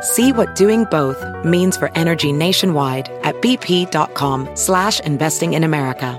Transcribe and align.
See 0.00 0.32
what 0.32 0.54
doing 0.54 0.84
both 0.84 1.24
means 1.44 1.76
for 1.76 1.90
energy 1.94 2.32
nationwide 2.32 3.08
at 3.22 3.34
bp.com 3.36 4.48
slash 4.54 5.00
investing 5.00 5.54
in 5.54 5.64
America. 5.64 6.18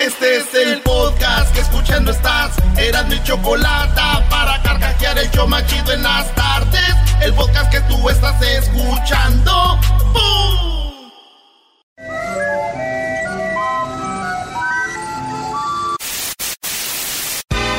Este 0.00 0.36
es 0.36 0.54
el 0.54 0.80
podcast 0.80 1.54
que 1.54 1.60
escuchando 1.60 2.10
estás. 2.10 2.56
Eran 2.76 3.08
mi 3.08 3.22
chocolate 3.22 4.00
para 4.28 4.60
carcajear 4.62 5.16
el 5.18 5.30
yo 5.30 5.46
machido 5.46 5.92
en 5.92 6.02
las 6.02 6.34
tardes. 6.34 6.94
El 7.20 7.32
podcast 7.34 7.70
que 7.70 7.80
tú 7.82 8.08
estás 8.08 8.42
escuchando. 8.42 9.78
¡Bum! 10.12 10.71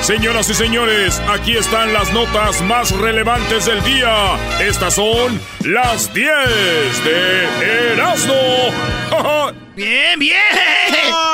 Señoras 0.03 0.49
y 0.49 0.53
señores, 0.53 1.21
aquí 1.29 1.55
están 1.55 1.93
las 1.93 2.11
notas 2.11 2.61
más 2.63 2.91
relevantes 2.91 3.65
del 3.65 3.81
día. 3.83 4.35
Estas 4.59 4.95
son 4.95 5.39
las 5.63 6.13
10 6.13 6.29
de 7.05 7.93
Erasmo. 7.93 8.33
Bien, 9.75 10.19
bien. 10.19 10.37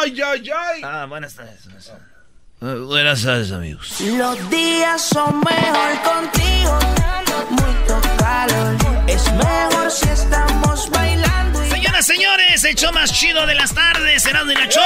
¡Ay, 0.02 0.18
ay, 0.22 0.50
ay! 0.50 0.82
Ah, 0.82 1.06
buenas 1.10 1.36
tardes. 1.36 1.66
Buenas 1.66 1.86
tardes, 1.88 2.06
Uh, 2.62 2.86
buenas 2.88 3.24
tardes, 3.24 3.52
amigos. 3.54 4.02
Los 4.02 4.50
días 4.50 5.02
son 5.02 5.40
mejor 5.40 6.02
contigo, 6.04 6.80
mucho 7.52 8.02
calor. 8.18 8.76
Es 9.08 9.32
mejor 9.34 9.90
si 9.90 10.10
estamos 10.10 10.49
señores, 12.60 12.64
el 12.66 12.76
show 12.76 12.94
más 12.94 13.12
chido 13.14 13.46
de 13.46 13.56
las 13.56 13.74
tardes, 13.74 14.26
Erasmo 14.26 14.52
y 14.52 14.56
la 14.56 14.68
Choco. 14.68 14.86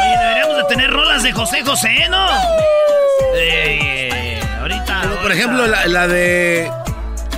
Oye, 0.00 0.18
deberíamos 0.18 0.56
de 0.56 0.64
tener 0.64 0.90
rolas 0.90 1.22
de 1.22 1.32
José 1.32 1.62
José, 1.64 2.08
¿no? 2.10 2.28
Eh, 3.34 4.40
ahorita. 4.60 5.02
Por 5.22 5.32
ejemplo 5.32 5.66
la, 5.66 5.86
la 5.86 6.06
de 6.06 6.70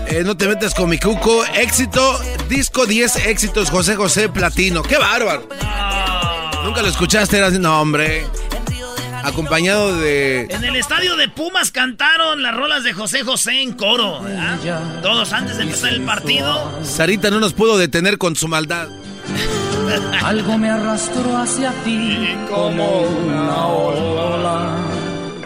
eh, 0.09 0.23
No 0.25 0.37
te 0.37 0.47
metas 0.47 0.75
con 0.75 0.89
mi 0.89 0.99
cuco, 0.99 1.45
éxito, 1.55 2.21
disco 2.49 2.87
10 2.87 3.27
éxitos, 3.27 3.71
José 3.71 3.97
José 3.97 4.29
Platino. 4.29 4.83
¡Qué 4.83 4.99
bárbaro! 4.99 5.49
No. 5.61 6.65
Nunca 6.65 6.83
lo 6.83 6.89
escuchaste, 6.89 7.39
era 7.39 7.47
así, 7.49 7.59
no 7.59 7.81
hombre. 7.81 8.27
Acompañado 9.29 9.95
de... 9.97 10.49
En 10.51 10.65
el 10.65 10.75
estadio 10.77 11.15
de 11.17 11.29
Pumas 11.29 11.71
cantaron 11.71 12.43
las 12.43 12.55
rolas 12.55 12.83
de 12.83 12.95
José 12.95 13.25
José 13.25 13.61
en 13.63 13.73
coro, 13.73 14.23
¿verdad? 14.23 14.59
Todos 15.03 15.33
antes 15.35 15.59
de 15.59 15.65
empezar 15.65 15.93
el 15.93 16.01
partido. 16.01 16.81
Sarita 16.83 17.31
no 17.31 17.39
nos 17.39 17.53
pudo 17.53 17.77
detener 17.77 18.17
con 18.17 18.37
su 18.37 18.49
maldad. 18.49 18.89
Algo 20.23 20.57
me 20.57 20.71
arrastró 20.71 21.37
hacia 21.37 21.73
ti 21.85 22.37
como 22.49 23.03
una 23.03 23.67
ola. 23.67 24.77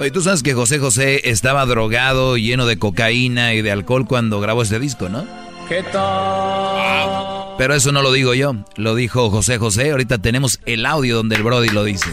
Oye, 0.01 0.11
tú 0.11 0.23
sabes 0.23 0.43
que 0.43 0.55
José 0.55 0.79
José 0.79 1.29
estaba 1.31 1.67
drogado, 1.67 2.37
lleno 2.37 2.67
de 2.67 2.79
cocaína 2.79 3.55
y 3.55 3.63
de 3.63 3.73
alcohol 3.73 4.07
cuando 4.07 4.41
grabó 4.41 4.63
este 4.63 4.79
disco, 4.79 5.09
¿no? 5.09 5.27
¿Qué 5.69 5.83
tal? 5.93 7.57
Pero 7.59 7.75
eso 7.75 7.93
no 7.93 8.03
lo 8.03 8.13
digo 8.13 8.35
yo, 8.35 8.55
lo 8.77 8.95
dijo 8.95 9.31
José 9.31 9.59
José. 9.59 9.91
Ahorita 9.91 10.19
tenemos 10.19 10.61
el 10.67 10.87
audio 10.87 11.17
donde 11.17 11.37
el 11.37 11.43
Brody 11.43 11.69
lo 11.69 11.85
dice. 11.85 12.11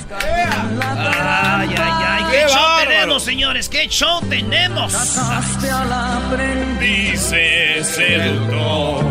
Señores? 3.19 3.69
¿Qué 3.69 3.87
show 3.87 4.21
tenemos? 4.29 4.91
Casaste 4.93 5.69
al 5.69 5.91
aprendiz. 5.91 7.11
Dice 7.31 7.83
seductor. 7.83 9.05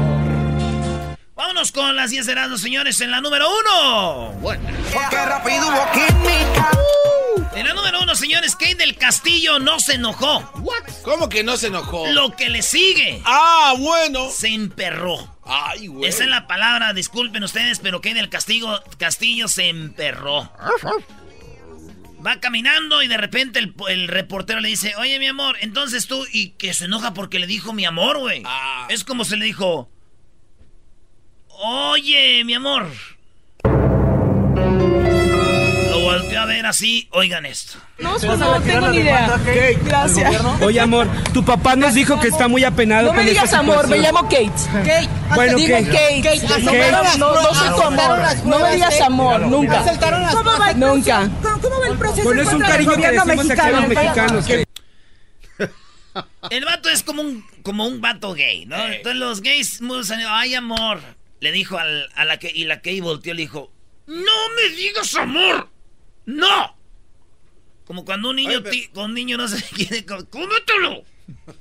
Vámonos 1.35 1.71
con 1.73 1.95
las 1.95 2.11
10 2.11 2.27
Erasmus, 2.29 2.61
señores, 2.61 3.01
en 3.01 3.11
la 3.11 3.21
número 3.21 3.47
uno. 3.49 4.33
Porque 4.43 5.17
rápido 5.25 5.69
hubo 5.69 5.93
química. 5.93 6.71
En 7.55 7.67
la 7.67 7.75
número 7.75 8.01
uno, 8.03 8.15
señores, 8.15 8.55
Kate 8.57 8.75
del 8.77 8.97
Castillo 8.97 9.59
no 9.59 9.81
se 9.81 9.95
enojó. 9.95 10.43
¿Cómo 11.03 11.29
que 11.29 11.43
no 11.45 11.57
se 11.57 11.69
enojó? 11.69 12.07
Lo 12.09 12.35
que 12.37 12.49
le 12.49 12.63
sigue, 12.63 13.23
Ah, 13.25 13.75
bueno. 13.79 14.31
se 14.31 14.49
emperró. 14.49 15.37
Ay, 15.45 15.87
güey. 15.87 16.09
Esa 16.09 16.25
es 16.25 16.29
la 16.31 16.47
palabra, 16.47 16.93
disculpen 16.93 17.43
ustedes, 17.43 17.79
pero 17.81 18.01
Kate 18.01 18.15
del 18.15 18.29
Castillo, 18.29 18.83
Castillo 18.99 19.49
se 19.49 19.69
emperró. 19.69 20.51
Va 22.25 22.41
caminando 22.41 23.03
y 23.03 23.09
de 23.09 23.17
repente 23.17 23.59
el, 23.59 23.75
el 23.89 24.09
reportero 24.09 24.61
le 24.61 24.69
dice, 24.69 24.95
oye 24.97 25.19
mi 25.19 25.27
amor, 25.27 25.57
entonces 25.61 26.07
tú, 26.07 26.27
y 26.33 26.51
que 26.51 26.75
se 26.75 26.87
enoja 26.87 27.15
porque 27.15 27.39
le 27.39 27.47
dijo 27.47 27.73
mi 27.73 27.85
amor, 27.85 28.19
güey. 28.19 28.43
Ah. 28.45 28.87
Es 28.91 29.05
como 29.05 29.25
se 29.25 29.37
le 29.37 29.45
dijo, 29.45 29.91
oye 31.49 32.45
mi 32.45 32.55
amor. 32.55 32.91
Volteó 36.39 36.43
a 36.43 36.47
ver 36.47 36.67
así, 36.67 37.09
oigan 37.13 37.47
esto. 37.47 37.79
No, 37.99 38.13
pues 38.17 38.39
no 38.39 38.61
tengo 38.63 38.89
ni 38.89 38.99
idea. 38.99 39.39
Gracias. 39.85 40.35
Oye, 40.61 40.81
amor, 40.81 41.09
tu 41.33 41.45
papá 41.45 41.77
nos 41.77 41.95
dijo 41.95 42.19
que 42.21 42.29
está 42.29 42.49
muy 42.49 42.65
apenado 42.65 43.09
No 43.09 43.13
me 43.15 43.25
digas 43.25 43.53
amor, 43.53 43.89
me 43.89 43.99
llamo 43.99 44.23
Kate. 44.25 44.51
Kate. 44.73 45.09
Bueno, 45.35 45.57
Digo 45.57 45.77
Kate. 45.77 45.87
Kate. 46.23 46.23
Kate. 46.23 46.63
No, 46.63 46.73
Kate. 46.73 47.19
no, 47.19 47.35
no 47.43 47.55
soy 47.55 47.69
tu 47.69 47.83
amor. 47.83 48.19
No 48.45 48.59
me 48.61 48.75
digas 48.75 49.01
amor, 49.01 49.41
nunca. 49.43 49.85
¿Cómo 50.33 50.59
va 50.59 50.71
el 50.71 50.79
Nunca. 50.79 51.29
¿Cómo 51.61 51.81
va 51.81 51.89
el 51.89 51.99
proceso? 51.99 52.25
Bueno, 52.25 52.43
es 52.43 52.53
un 52.53 52.61
cariño 52.61 52.93
que 52.97 53.11
decimos 53.11 53.51
aquí 53.51 53.61
a 53.61 53.71
los 53.71 53.89
mexicanos. 53.89 54.45
El 56.51 56.65
vato 56.65 56.89
es 56.89 57.03
como 57.03 57.23
un, 57.23 57.45
como 57.63 57.87
un 57.87 58.01
vato 58.01 58.35
gay, 58.35 58.67
¿no? 58.67 58.77
Entonces 58.87 59.17
los 59.21 59.41
gays, 59.41 59.81
ay 60.29 60.55
amor, 60.55 61.01
le 61.41 61.53
dijo 61.53 61.79
al- 61.79 62.09
a 62.17 62.25
la 62.25 62.39
que, 62.39 62.51
y 62.53 62.65
la 62.65 62.81
que 62.81 63.01
volteó 63.01 63.35
le 63.35 63.43
dijo, 63.43 63.71
no 64.07 64.33
me 64.57 64.75
digas 64.75 65.15
amor, 65.15 65.69
no. 66.29 66.77
Como 67.87 68.05
cuando 68.05 68.29
un 68.31 68.37
niño, 68.37 68.63
ti- 68.63 68.89
con 68.89 69.05
un 69.07 69.15
niño 69.15 69.39
no 69.39 69.49
se 69.49 69.63
quiere, 69.75 70.05
cómetelo. 70.05 71.03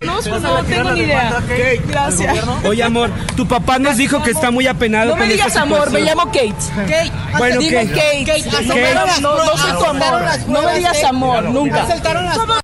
No, 0.02 0.16
pues 0.22 0.42
no 0.42 0.64
tengo 0.64 0.92
ni 0.92 1.02
idea. 1.02 1.42
Gracias. 1.88 2.46
Oye, 2.64 2.84
amor, 2.84 3.12
tu 3.36 3.46
papá 3.48 3.80
nos 3.80 3.98
dijo 3.98 4.22
que 4.24 4.32
está 4.32 4.50
muy 4.50 4.66
apenado 4.68 5.12
No 5.12 5.18
con 5.18 5.28
me 5.28 5.34
esta 5.34 5.46
digas 5.48 5.58
amor, 5.62 5.92
me 5.92 6.02
llamo 6.02 6.26
Kate. 6.28 6.54
Kate. 6.76 7.12
Bueno, 7.38 7.60
Digo 7.60 7.80
Kate. 7.82 8.24
Kate. 8.26 8.44
No, 8.66 8.76
Kate. 8.76 9.22
no, 9.22 9.46
no 9.46 9.58
soy 9.58 9.72
tu 9.78 9.86
amor. 9.86 10.22
No 10.48 10.62
me 10.64 10.76
digas 10.78 11.04
amor, 11.04 11.44
nunca. 11.46 11.88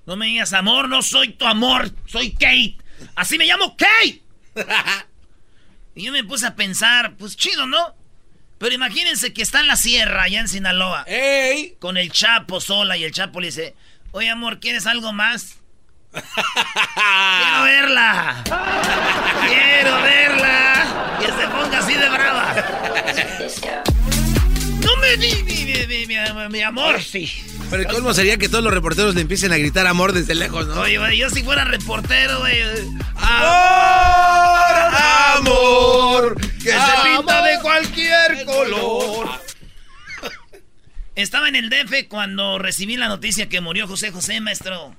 No 0.05 0.15
me 0.15 0.25
digas 0.27 0.53
amor, 0.53 0.87
no 0.89 1.01
soy 1.01 1.33
tu 1.33 1.45
amor, 1.45 1.89
soy 2.05 2.31
Kate. 2.31 2.77
Así 3.15 3.37
me 3.37 3.45
llamo 3.45 3.75
Kate. 3.77 4.21
y 5.95 6.03
yo 6.05 6.11
me 6.11 6.23
puse 6.23 6.47
a 6.47 6.55
pensar, 6.55 7.15
pues 7.17 7.35
chido, 7.35 7.65
¿no? 7.65 7.95
Pero 8.63 8.75
imagínense 8.75 9.33
que 9.33 9.41
está 9.41 9.59
en 9.59 9.67
la 9.67 9.75
sierra, 9.75 10.23
allá 10.23 10.39
en 10.39 10.47
Sinaloa. 10.47 11.03
¡Ey! 11.05 11.75
con 11.79 11.97
el 11.97 12.13
Chapo 12.13 12.61
sola 12.61 12.95
y 12.95 13.03
el 13.03 13.11
Chapo 13.11 13.41
le 13.41 13.47
dice, 13.47 13.75
oye 14.11 14.29
amor, 14.29 14.61
¿quieres 14.61 14.87
algo 14.87 15.11
más? 15.11 15.57
Quiero 16.13 17.63
verla. 17.65 18.41
Quiero 19.49 20.01
verla. 20.01 21.17
Que 21.19 21.25
se 21.25 21.47
ponga 21.49 21.79
así 21.79 21.93
de 21.93 22.07
brava. 22.07 22.55
No 25.03 25.09
me 25.09 25.17
di 25.17 25.43
mi, 25.43 25.65
mi, 25.65 25.85
mi, 25.87 26.05
mi- 26.07 26.49
mi 26.49 26.61
amor, 26.61 27.01
sí. 27.01 27.29
Pero 27.69 27.81
el 27.83 27.87
colmo 27.89 28.13
sería 28.13 28.37
que 28.37 28.47
todos 28.47 28.63
los 28.63 28.73
reporteros 28.73 29.15
le 29.15 29.21
empiecen 29.21 29.51
a 29.51 29.57
gritar 29.57 29.85
amor 29.85 30.13
desde 30.13 30.33
lejos, 30.33 30.65
¿no? 30.67 30.79
Oye, 30.79 30.97
güey, 30.97 31.17
yo 31.17 31.29
si 31.29 31.43
fuera 31.43 31.65
reportero, 31.65 32.39
güey. 32.39 32.61
¡Amor! 33.15 34.95
¡Amor! 35.37 36.37
Que 36.63 36.69
se 36.71 37.17
pinta 37.17 37.43
de 37.43 37.59
cualquier 37.61 38.45
color. 38.45 39.27
Estaba 41.15 41.49
en 41.49 41.55
el 41.57 41.69
DF 41.69 42.07
cuando 42.07 42.57
recibí 42.57 42.95
la 42.95 43.09
noticia 43.09 43.49
que 43.49 43.59
murió 43.59 43.87
José 43.87 44.11
José, 44.11 44.39
maestro. 44.39 44.95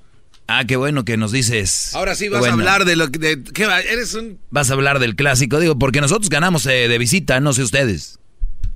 Ah, 0.47 0.65
qué 0.65 0.75
bueno 0.75 1.03
que 1.03 1.17
nos 1.17 1.31
dices. 1.31 1.95
Ahora 1.95 2.13
sí 2.13 2.29
vas 2.29 2.45
a 2.45 2.51
hablar 2.53 2.85
de 2.85 2.95
lo 2.95 3.09
que... 3.09 3.17
De, 3.17 3.43
¿qué 3.43 3.65
va? 3.65 3.79
Eres 3.81 4.13
un... 4.13 4.39
Vas 4.51 4.69
a 4.69 4.73
hablar 4.73 4.99
del 4.99 5.15
clásico, 5.15 5.59
digo, 5.59 5.79
porque 5.79 5.99
nosotros 6.01 6.29
ganamos 6.29 6.67
eh, 6.67 6.87
de 6.87 6.97
visita, 6.99 7.39
no 7.39 7.51
sé 7.53 7.63
ustedes. 7.63 8.19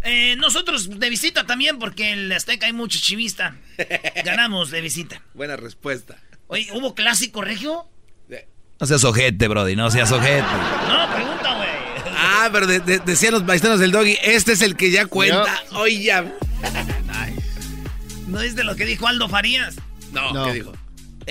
Eh, 0.03 0.35
nosotros 0.37 0.99
de 0.99 1.09
visita 1.09 1.45
también, 1.45 1.77
porque 1.79 2.11
en 2.11 2.19
el 2.19 2.31
Azteca 2.31 2.67
hay 2.67 2.73
mucho 2.73 2.99
chivista. 2.99 3.55
Ganamos 4.25 4.71
de 4.71 4.81
visita. 4.81 5.21
Buena 5.33 5.55
respuesta. 5.55 6.17
Oye, 6.47 6.67
¿hubo 6.73 6.95
clásico 6.95 7.41
regio? 7.41 7.87
No 8.79 8.87
seas 8.87 9.03
ojete, 9.03 9.47
Brody, 9.49 9.75
no 9.75 9.91
seas 9.91 10.09
ojete. 10.11 10.41
No, 10.41 11.13
pregunta, 11.13 11.55
güey. 11.55 11.69
Ah, 12.15 12.49
pero 12.51 12.65
decían 12.65 13.33
los 13.33 13.43
paisanos 13.43 13.79
del 13.79 13.91
doggy, 13.91 14.17
este 14.23 14.53
es 14.53 14.61
el 14.61 14.77
que 14.77 14.89
ya 14.89 15.05
cuenta. 15.05 15.63
Oye, 15.73 16.01
ya. 16.01 16.25
¿No 18.27 18.39
es 18.39 18.55
de 18.55 18.63
lo 18.63 18.75
que 18.77 18.85
dijo 18.85 19.07
Aldo 19.07 19.27
Farías? 19.27 19.75
No, 20.13 20.45
¿qué 20.45 20.53
dijo? 20.53 20.73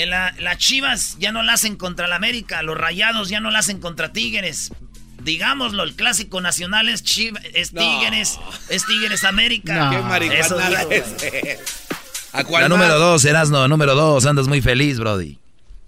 las 0.07 0.59
chivas 0.59 1.17
ya 1.19 1.33
no 1.33 1.43
la 1.43 1.55
hacen 1.55 1.75
contra 1.75 2.07
el 2.07 2.13
América, 2.13 2.63
los 2.63 2.77
rayados 2.77 3.29
ya 3.29 3.41
no 3.41 3.51
la 3.51 3.61
hacen 3.61 3.81
contra 3.81 4.13
Tigres. 4.13 4.71
Digámoslo, 5.23 5.83
el 5.83 5.95
clásico 5.95 6.41
nacional 6.41 6.89
es, 6.89 7.03
Chivas, 7.03 7.43
es 7.53 7.73
Tigres, 7.73 8.39
es 8.69 8.87
Tigres 8.87 9.25
América. 9.25 9.91
Qué 9.91 9.99
marihuana 10.03 10.83
es. 10.91 11.15
La 12.51 12.69
número 12.69 12.99
dos, 12.99 13.25
Erasno, 13.25 13.67
número 13.69 13.95
dos, 13.95 14.27
andas 14.27 14.47
muy 14.49 14.63
feliz, 14.63 14.99
Brody. 14.99 15.39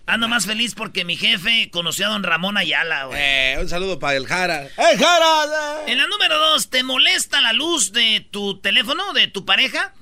Ando 0.06 0.26
más 0.26 0.44
feliz 0.46 0.74
porque 0.74 1.04
mi 1.04 1.16
jefe 1.16 1.70
conoció 1.70 2.06
a 2.06 2.08
don 2.08 2.24
Ramón 2.24 2.56
Ayala, 2.56 3.04
güey. 3.04 3.20
Eh, 3.22 3.58
un 3.60 3.68
saludo 3.68 4.00
para 4.00 4.16
el 4.16 4.26
Jara. 4.26 4.64
¡Eh, 4.64 4.98
Jara! 4.98 5.84
En 5.86 5.98
la 5.98 6.08
número 6.08 6.36
dos, 6.36 6.68
¿te 6.68 6.82
molesta 6.82 7.40
la 7.40 7.52
luz 7.52 7.92
de 7.92 8.26
tu 8.32 8.58
teléfono, 8.58 9.12
de 9.12 9.28
tu 9.28 9.44
pareja? 9.44 9.94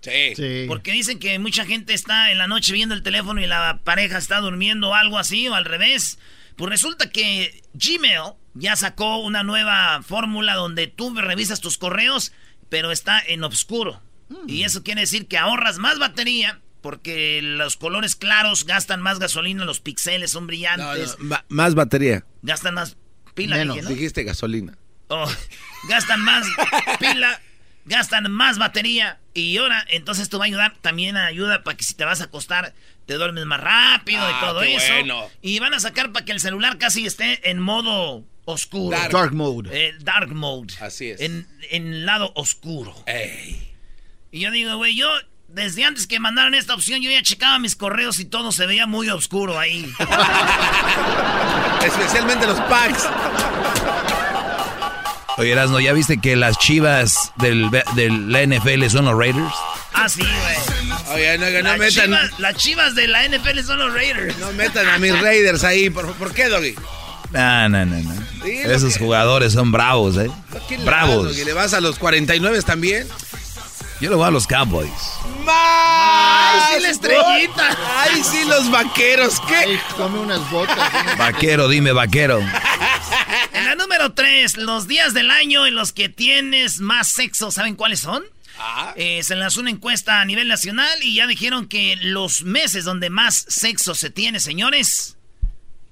Sí. 0.00 0.64
Porque 0.66 0.90
dicen 0.90 1.20
que 1.20 1.38
mucha 1.38 1.64
gente 1.64 1.94
está 1.94 2.32
en 2.32 2.38
la 2.38 2.48
noche 2.48 2.72
viendo 2.72 2.94
el 2.94 3.02
teléfono 3.04 3.40
y 3.40 3.46
la 3.46 3.78
pareja 3.84 4.18
está 4.18 4.40
durmiendo 4.40 4.90
o 4.90 4.94
algo 4.94 5.18
así 5.18 5.46
o 5.48 5.54
al 5.54 5.64
revés. 5.64 6.18
Pues 6.56 6.70
resulta 6.70 7.10
que 7.10 7.62
Gmail 7.74 8.34
ya 8.54 8.76
sacó 8.76 9.18
una 9.18 9.42
nueva 9.42 10.02
fórmula 10.02 10.54
donde 10.54 10.86
tú 10.86 11.14
revisas 11.14 11.60
tus 11.60 11.78
correos, 11.78 12.32
pero 12.68 12.92
está 12.92 13.20
en 13.20 13.42
oscuro. 13.44 14.00
Mm. 14.28 14.48
Y 14.48 14.64
eso 14.64 14.82
quiere 14.82 15.02
decir 15.02 15.26
que 15.26 15.38
ahorras 15.38 15.78
más 15.78 15.98
batería 15.98 16.60
porque 16.80 17.40
los 17.42 17.76
colores 17.76 18.14
claros 18.14 18.66
gastan 18.66 19.00
más 19.00 19.18
gasolina, 19.18 19.64
los 19.64 19.80
píxeles 19.80 20.30
son 20.30 20.46
brillantes. 20.46 21.16
más 21.48 21.74
batería. 21.74 22.26
Gastan 22.42 22.74
más 22.74 22.96
pila. 23.34 23.56
Menos, 23.56 23.88
dijiste 23.88 24.22
gasolina. 24.22 24.76
Oh, 25.08 25.26
gastan 25.88 26.20
más 26.20 26.46
pila 27.00 27.40
gastan 27.86 28.30
más 28.30 28.58
batería 28.58 29.20
y 29.34 29.56
ahora 29.58 29.84
entonces 29.90 30.24
esto 30.24 30.38
va 30.38 30.44
a 30.44 30.46
ayudar 30.46 30.76
también 30.80 31.16
a 31.16 31.26
ayuda 31.26 31.62
para 31.62 31.76
que 31.76 31.84
si 31.84 31.94
te 31.94 32.04
vas 32.04 32.20
a 32.20 32.24
acostar 32.24 32.74
te 33.06 33.14
duermes 33.14 33.44
más 33.46 33.60
rápido 33.60 34.20
y 34.28 34.32
ah, 34.32 34.40
todo 34.40 34.62
eso. 34.62 35.30
Y 35.42 35.58
van 35.58 35.74
a 35.74 35.80
sacar 35.80 36.12
para 36.12 36.24
que 36.24 36.32
el 36.32 36.40
celular 36.40 36.78
casi 36.78 37.06
esté 37.06 37.50
en 37.50 37.60
modo 37.60 38.24
oscuro. 38.44 38.96
Dark, 39.10 39.32
mode. 39.34 39.70
Eh, 39.72 39.94
dark 40.00 40.34
mode. 40.34 40.74
Así 40.80 41.10
es. 41.10 41.20
En, 41.20 41.46
en 41.70 42.06
lado 42.06 42.32
oscuro. 42.34 42.94
Y 44.30 44.40
yo 44.40 44.50
digo, 44.50 44.76
güey, 44.76 44.96
yo 44.96 45.08
desde 45.48 45.84
antes 45.84 46.06
que 46.06 46.18
mandaron 46.18 46.54
esta 46.54 46.74
opción 46.74 47.00
yo 47.00 47.10
ya 47.10 47.22
checaba 47.22 47.58
mis 47.58 47.76
correos 47.76 48.18
y 48.18 48.24
todo 48.24 48.50
se 48.50 48.66
veía 48.66 48.86
muy 48.86 49.08
oscuro 49.08 49.58
ahí. 49.58 49.90
Especialmente 51.86 52.46
los 52.46 52.60
packs. 52.62 53.08
Oye, 55.36 55.52
Erasno, 55.52 55.80
¿ya 55.80 55.92
viste 55.92 56.18
que 56.18 56.36
las 56.36 56.58
chivas 56.58 57.32
del, 57.36 57.68
del 57.94 58.30
la 58.30 58.46
NFL 58.46 58.86
son 58.86 59.06
los 59.06 59.18
Raiders? 59.18 59.52
Ah, 59.92 60.08
sí, 60.08 60.22
güey. 60.22 60.83
Oye, 61.14 61.38
no, 61.38 61.46
no 61.62 61.76
metan... 61.78 61.90
Chivas, 61.90 62.38
las 62.38 62.56
chivas 62.56 62.94
de 62.94 63.08
la 63.08 63.28
NFL 63.28 63.60
son 63.64 63.78
los 63.78 63.92
Raiders. 63.92 64.36
No 64.38 64.52
metan 64.52 64.88
a 64.88 64.98
mis 64.98 65.18
Raiders 65.20 65.64
ahí. 65.64 65.90
¿Por, 65.90 66.32
qué, 66.34 66.48
Doggy? 66.48 66.74
No, 67.32 67.68
no, 67.68 67.84
no, 67.86 67.96
no. 68.00 68.24
Esos 68.44 68.98
jugadores 68.98 69.52
son 69.52 69.72
bravos, 69.72 70.16
¿eh? 70.18 70.30
Bravos. 70.84 71.36
¿Y 71.38 71.44
le 71.44 71.52
vas 71.52 71.74
a 71.74 71.80
los 71.80 71.98
49 71.98 72.62
también? 72.62 73.08
Yo 74.00 74.10
le 74.10 74.16
voy 74.16 74.26
a 74.26 74.30
los 74.30 74.46
Cowboys. 74.46 74.90
¡Más! 75.44 75.54
¡Ay, 75.56 76.60
sí, 76.74 76.82
la 76.82 76.90
estrellita! 76.90 77.78
¡Ay, 77.96 78.22
sí, 78.22 78.44
los 78.46 78.70
vaqueros! 78.70 79.40
¿Qué? 79.46 79.54
Ay, 79.54 79.80
come 79.96 80.18
unas 80.18 80.50
botas. 80.50 80.76
Vaquero, 81.16 81.68
dime, 81.68 81.92
vaquero. 81.92 82.40
En 83.52 83.64
la 83.64 83.76
número 83.76 84.12
3, 84.12 84.56
los 84.58 84.88
días 84.88 85.14
del 85.14 85.30
año 85.30 85.66
en 85.66 85.74
los 85.74 85.92
que 85.92 86.08
tienes 86.08 86.80
más 86.80 87.08
sexo, 87.08 87.50
¿saben 87.50 87.76
cuáles 87.76 88.00
son? 88.00 88.24
Ah. 88.58 88.94
Eh, 88.96 89.22
se 89.22 89.36
lanzó 89.36 89.60
una 89.60 89.70
encuesta 89.70 90.20
a 90.20 90.24
nivel 90.24 90.48
nacional 90.48 90.98
y 91.02 91.16
ya 91.16 91.26
dijeron 91.26 91.68
que 91.68 91.96
los 91.96 92.42
meses 92.42 92.84
donde 92.84 93.10
más 93.10 93.44
sexo 93.48 93.94
se 93.94 94.10
tiene, 94.10 94.40
señores, 94.40 95.16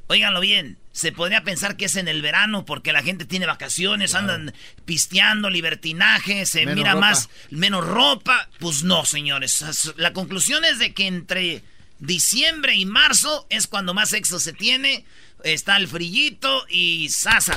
óiganlo 0.06 0.40
bien, 0.40 0.78
se 0.92 1.10
podría 1.10 1.42
pensar 1.42 1.76
que 1.76 1.86
es 1.86 1.96
en 1.96 2.06
el 2.06 2.20
verano 2.20 2.64
porque 2.64 2.92
la 2.92 3.02
gente 3.02 3.24
tiene 3.24 3.46
vacaciones, 3.46 4.14
andan 4.14 4.52
pisteando, 4.84 5.48
libertinaje, 5.48 6.44
se 6.44 6.66
mira 6.66 6.94
más, 6.94 7.30
menos 7.50 7.84
ropa. 7.84 8.48
Pues 8.58 8.84
no, 8.84 9.04
señores. 9.06 9.64
La 9.96 10.12
conclusión 10.12 10.64
es 10.64 10.78
de 10.78 10.92
que 10.92 11.06
entre 11.06 11.62
diciembre 11.98 12.74
y 12.74 12.84
marzo 12.84 13.46
es 13.48 13.66
cuando 13.66 13.94
más 13.94 14.10
sexo 14.10 14.38
se 14.38 14.52
tiene 14.52 15.06
está 15.44 15.76
el 15.76 15.88
frillito 15.88 16.64
y 16.68 17.08
sas, 17.08 17.50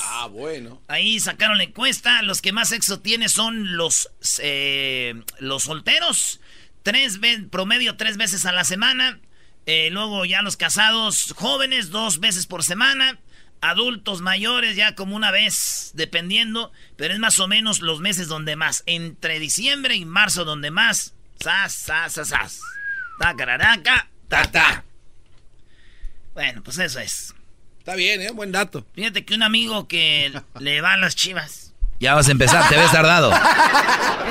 Ah, 0.00 0.28
bueno. 0.30 0.82
Ahí 0.88 1.20
sacaron 1.20 1.58
la 1.58 1.64
encuesta. 1.64 2.22
Los 2.22 2.42
que 2.42 2.52
más 2.52 2.70
sexo 2.70 3.00
tienen 3.00 3.28
son 3.28 3.76
los, 3.76 4.10
eh, 4.40 5.14
los 5.38 5.64
solteros. 5.64 6.40
Tres 6.82 7.18
promedio 7.50 7.96
tres 7.96 8.16
veces 8.16 8.46
a 8.46 8.52
la 8.52 8.64
semana. 8.64 9.20
Eh, 9.66 9.90
luego 9.90 10.24
ya 10.24 10.42
los 10.42 10.56
casados 10.56 11.34
jóvenes, 11.36 11.90
dos 11.90 12.20
veces 12.20 12.46
por 12.46 12.64
semana. 12.64 13.18
Adultos 13.60 14.20
mayores 14.20 14.76
ya 14.76 14.94
como 14.94 15.16
una 15.16 15.30
vez, 15.30 15.90
dependiendo. 15.94 16.72
Pero 16.96 17.12
es 17.12 17.20
más 17.20 17.38
o 17.40 17.48
menos 17.48 17.80
los 17.80 18.00
meses 18.00 18.28
donde 18.28 18.56
más. 18.56 18.82
Entre 18.86 19.38
diciembre 19.40 19.94
y 19.96 20.04
marzo 20.04 20.44
donde 20.44 20.70
más. 20.70 21.14
Sas, 21.40 21.74
sas, 21.74 22.12
sas, 22.14 22.28
sas. 22.28 22.60
Ta, 23.18 23.34
ta, 24.28 24.50
ta. 24.50 24.84
Bueno, 26.38 26.62
pues 26.62 26.78
eso 26.78 27.00
es. 27.00 27.34
Está 27.80 27.96
bien, 27.96 28.22
¿eh? 28.22 28.30
Buen 28.30 28.52
dato. 28.52 28.86
Fíjate 28.94 29.24
que 29.24 29.34
un 29.34 29.42
amigo 29.42 29.88
que 29.88 30.32
le 30.60 30.80
va 30.80 30.92
a 30.92 30.96
las 30.96 31.16
chivas. 31.16 31.74
Ya 31.98 32.14
vas 32.14 32.28
a 32.28 32.30
empezar, 32.30 32.68
te 32.68 32.76
ves 32.76 32.92
tardado. 32.92 33.32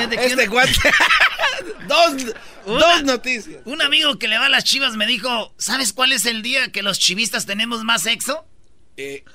este 0.10 0.48
cuate. 0.48 0.72
dos, 1.90 2.34
dos 2.66 3.04
noticias. 3.04 3.60
Un 3.66 3.82
amigo 3.82 4.18
que 4.20 4.30
le 4.30 4.38
va 4.38 4.46
a 4.46 4.50
las 4.50 4.64
chivas 4.64 4.96
me 4.96 5.06
dijo: 5.06 5.54
¿Sabes 5.58 5.92
cuál 5.92 6.14
es 6.14 6.26
el 6.26 6.44
día 6.44 6.72
que 6.72 6.82
los 6.82 6.98
chivistas 6.98 7.46
tenemos 7.46 7.84
más 7.84 8.04
sexo? 8.04 8.48
Eh, 8.96 9.26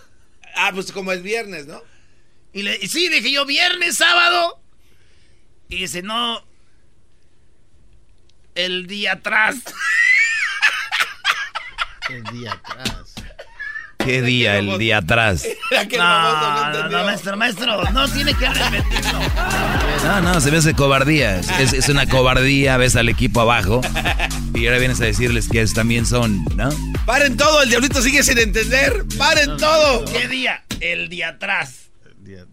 ah, 0.57 0.71
pues 0.73 0.93
como 0.93 1.13
el 1.13 1.21
viernes, 1.21 1.67
¿no? 1.67 1.83
Y, 2.55 2.63
le, 2.63 2.79
y 2.81 2.89
sí, 2.89 3.11
dije 3.11 3.33
yo, 3.33 3.45
viernes, 3.45 3.99
sábado. 3.99 4.63
Y 5.69 5.77
dice, 5.77 6.01
no. 6.01 6.43
El 8.55 8.87
día 8.87 9.13
atrás. 9.13 9.57
El 12.13 12.25
día 12.25 12.53
atrás. 12.53 13.15
¿Qué 13.97 14.21
día? 14.21 14.59
El 14.59 14.79
día 14.79 14.99
atrás. 14.99 15.47
No, 15.97 16.73
no, 16.73 16.89
no, 16.89 17.05
maestro, 17.05 17.37
maestro, 17.37 17.91
no 17.93 18.09
tiene 18.09 18.35
que 18.35 18.49
repetirlo. 18.49 19.21
No, 20.05 20.21
no, 20.21 20.41
se 20.41 20.51
ve 20.51 20.59
ese 20.59 20.75
cobardía. 20.75 21.39
Es, 21.39 21.73
es, 21.73 21.89
una 21.89 22.07
cobardía, 22.07 22.77
ves 22.77 22.97
al 22.97 23.09
equipo 23.09 23.41
abajo 23.41 23.81
y 24.55 24.67
ahora 24.67 24.79
vienes 24.79 25.01
a 25.01 25.05
decirles 25.05 25.49
que 25.49 25.65
también 25.67 26.05
son, 26.05 26.45
¿no? 26.57 26.69
Paren 27.07 27.37
todo, 27.37 27.63
el 27.63 27.69
diablito 27.69 28.03
sigue 28.03 28.23
sin 28.23 28.39
entender. 28.39 29.05
Paren 29.17 29.57
todo. 29.57 30.05
¿Qué 30.05 30.29
día? 30.29 30.65
El 30.81 31.09
día 31.09 31.29
atrás. 31.31 31.91
El 32.05 32.25
día... 32.25 32.45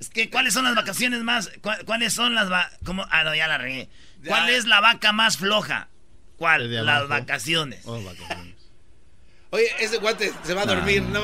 Es 0.00 0.10
que, 0.10 0.28
¿cuáles 0.28 0.52
son 0.52 0.64
las 0.64 0.74
vacaciones 0.74 1.22
más? 1.22 1.50
¿Cuáles 1.86 2.12
son 2.12 2.34
las 2.34 2.50
va... 2.50 2.68
¿Cómo? 2.84 3.06
Ah, 3.10 3.24
no, 3.24 3.34
ya 3.34 3.46
la 3.46 3.56
regué. 3.56 3.88
¿Cuál 4.26 4.50
es 4.50 4.66
la 4.66 4.80
vaca 4.80 5.12
más 5.12 5.38
floja? 5.38 5.88
¿Cuál? 6.38 6.84
Las 6.84 7.08
vacaciones. 7.08 7.80
Oh, 7.84 8.02
vacaciones. 8.02 8.54
Oye, 9.50 9.66
ese 9.78 9.98
guante 9.98 10.32
se 10.42 10.52
va 10.52 10.62
a 10.62 10.66
dormir. 10.66 11.02
No. 11.02 11.20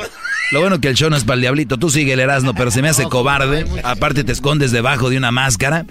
Lo 0.53 0.61
bueno 0.61 0.81
que 0.81 0.87
el 0.87 0.95
show 0.95 1.11
no 1.11 1.17
es 1.17 1.25
para 1.25 1.35
el 1.35 1.41
diablito. 1.41 1.79
Tú 1.79 1.91
sigue 1.91 2.13
el 2.13 2.21
Erasmo, 2.21 2.55
pero 2.55 2.71
se 2.71 2.81
me 2.81 2.89
hace 2.89 3.05
cobarde. 3.05 3.67
Aparte 3.83 4.23
te 4.23 4.31
escondes 4.31 4.71
debajo 4.71 5.11
de 5.11 5.17
una 5.17 5.33
máscara. 5.33 5.85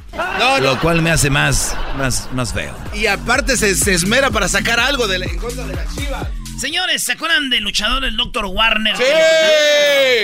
Lo 0.62 0.80
cual 0.80 1.02
me 1.02 1.12
hace 1.12 1.30
más, 1.30 1.76
más, 1.98 2.30
más 2.34 2.54
feo. 2.54 2.74
Y 2.94 3.08
aparte 3.08 3.58
se, 3.58 3.72
esmera 3.94 4.32
para 4.32 4.48
sacar 4.48 4.80
algo 4.80 5.08
de 5.08 5.18
en 5.18 5.38
contra 5.38 5.66
de 5.66 5.76
la 5.76 5.86
chiva. 5.94 6.30
Señores, 6.60 7.04
¿se 7.04 7.14
acuerdan 7.14 7.50
del 7.50 7.64
luchador, 7.64 8.04
el 8.04 8.18
Dr. 8.18 8.44
Warner? 8.46 8.98
¡Sí! 8.98 9.04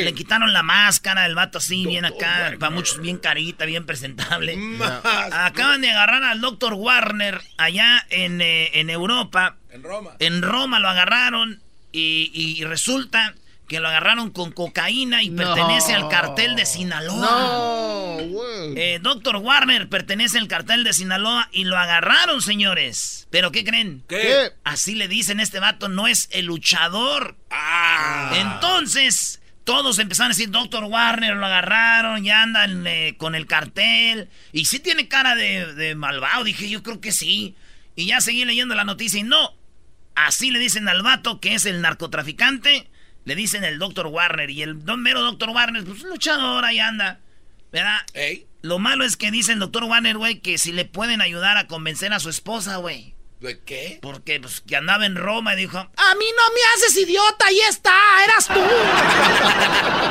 Le, 0.04 0.13
quitaron 0.13 0.51
la 0.51 0.63
máscara, 0.63 1.25
el 1.25 1.34
vato 1.34 1.60
así, 1.60 1.86
bien 1.86 2.04
acá, 2.04 2.54
para 2.60 2.70
muchos 2.70 3.00
bien 3.00 3.18
carita, 3.18 3.63
bien 3.63 3.86
presentable. 3.86 4.58
Acaban 5.32 5.80
de 5.80 5.92
agarrar 5.92 6.24
al 6.24 6.42
Dr. 6.42 6.74
Warner 6.74 7.42
allá 7.56 8.06
en, 8.10 8.42
eh, 8.42 8.72
en 8.74 8.89
Europa. 8.89 9.56
En 9.72 9.82
Roma. 9.82 10.12
En 10.20 10.42
Roma 10.42 10.80
lo 10.80 10.89
agarraron 10.89 11.62
y, 11.94 12.32
y 12.34 12.63
resulta 12.65 13.34
que 13.67 13.79
lo 13.79 13.88
agarraron 13.88 14.29
con 14.29 14.51
cocaína 14.51 15.24
y 15.24 15.31
pertenece 15.31 15.93
al 15.93 16.07
cartel 16.07 16.55
de 16.55 16.65
Sinaloa. 16.65 17.19
No, 17.19 18.17
güey. 18.27 18.74
Eh, 18.77 19.00
Doctor 19.01 19.38
Warner 19.38 19.89
pertenece 19.89 20.38
al 20.38 20.48
cartel 20.48 20.84
de 20.84 20.93
Sinaloa 20.93 21.50
y 21.51 21.63
lo 21.63 21.77
agarraron, 21.77 22.41
señores. 22.41 23.27
¿Pero 23.31 23.51
qué 23.51 23.63
creen? 23.63 24.03
¿Qué? 24.07 24.51
Así 24.63 24.95
le 24.95 25.07
dicen, 25.07 25.39
este 25.39 25.60
vato 25.60 25.89
no 25.89 26.07
es 26.07 26.29
el 26.31 26.45
luchador. 26.45 27.36
Ah. 27.50 28.31
Entonces, 28.36 29.41
todos 29.63 29.98
empezaron 29.98 30.31
a 30.31 30.36
decir, 30.36 30.51
Doctor 30.51 30.84
Warner, 30.84 31.36
lo 31.36 31.45
agarraron, 31.45 32.24
ya 32.24 32.43
andan 32.43 32.86
eh, 32.86 33.15
con 33.17 33.34
el 33.34 33.48
cartel. 33.48 34.29
Y 34.51 34.65
sí 34.65 34.79
tiene 34.79 35.07
cara 35.07 35.36
de, 35.36 35.74
de 35.74 35.95
malvado, 35.95 36.43
dije, 36.43 36.69
yo 36.69 36.84
creo 36.84 37.01
que 37.01 37.12
sí. 37.12 37.55
Y 37.95 38.05
ya 38.05 38.22
seguí 38.22 38.45
leyendo 38.45 38.75
la 38.75 38.84
noticia 38.84 39.19
y 39.19 39.24
no. 39.24 39.55
Así 40.13 40.51
le 40.51 40.60
dicen 40.60 40.88
al 40.88 41.01
vato 41.01 41.39
que 41.39 41.55
es 41.55 41.65
el 41.65 41.81
narcotraficante. 41.81 42.89
Le 43.25 43.36
dicen 43.36 43.63
el 43.63 43.79
Dr. 43.79 44.08
Warner. 44.08 44.50
Y 44.50 44.62
el 44.62 44.86
don 44.86 45.01
mero 45.01 45.22
Dr. 45.22 45.50
Warner, 45.50 45.84
pues 45.84 46.01
luchador, 46.03 46.63
ahí 46.63 46.79
anda. 46.79 47.20
¿Verdad? 47.72 47.98
Lo 48.62 48.79
malo 48.79 49.03
es 49.03 49.17
que 49.17 49.32
dice 49.32 49.51
el 49.51 49.60
Dr. 49.60 49.84
Warner, 49.84 50.17
güey, 50.17 50.39
que 50.39 50.58
si 50.58 50.72
le 50.72 50.86
pueden 50.86 51.22
ayudar 51.22 51.58
a 51.58 51.67
convencer 51.67 52.13
a 52.13 52.20
su 52.20 52.29
esposa, 52.29 52.77
güey. 52.77 53.13
¿De 53.41 53.60
qué? 53.63 54.00
Porque 54.01 54.39
pues 54.39 54.62
que 54.62 54.75
andaba 54.75 55.05
en 55.05 55.15
Roma 55.17 55.53
y 55.53 55.58
dijo, 55.58 55.77
A 55.77 56.15
mí 56.15 56.25
no 56.38 56.53
me 56.53 56.62
haces 56.75 56.98
idiota, 56.98 57.46
ahí 57.48 57.60
está, 57.70 57.94
eras 58.24 58.48
tú. 58.48 58.53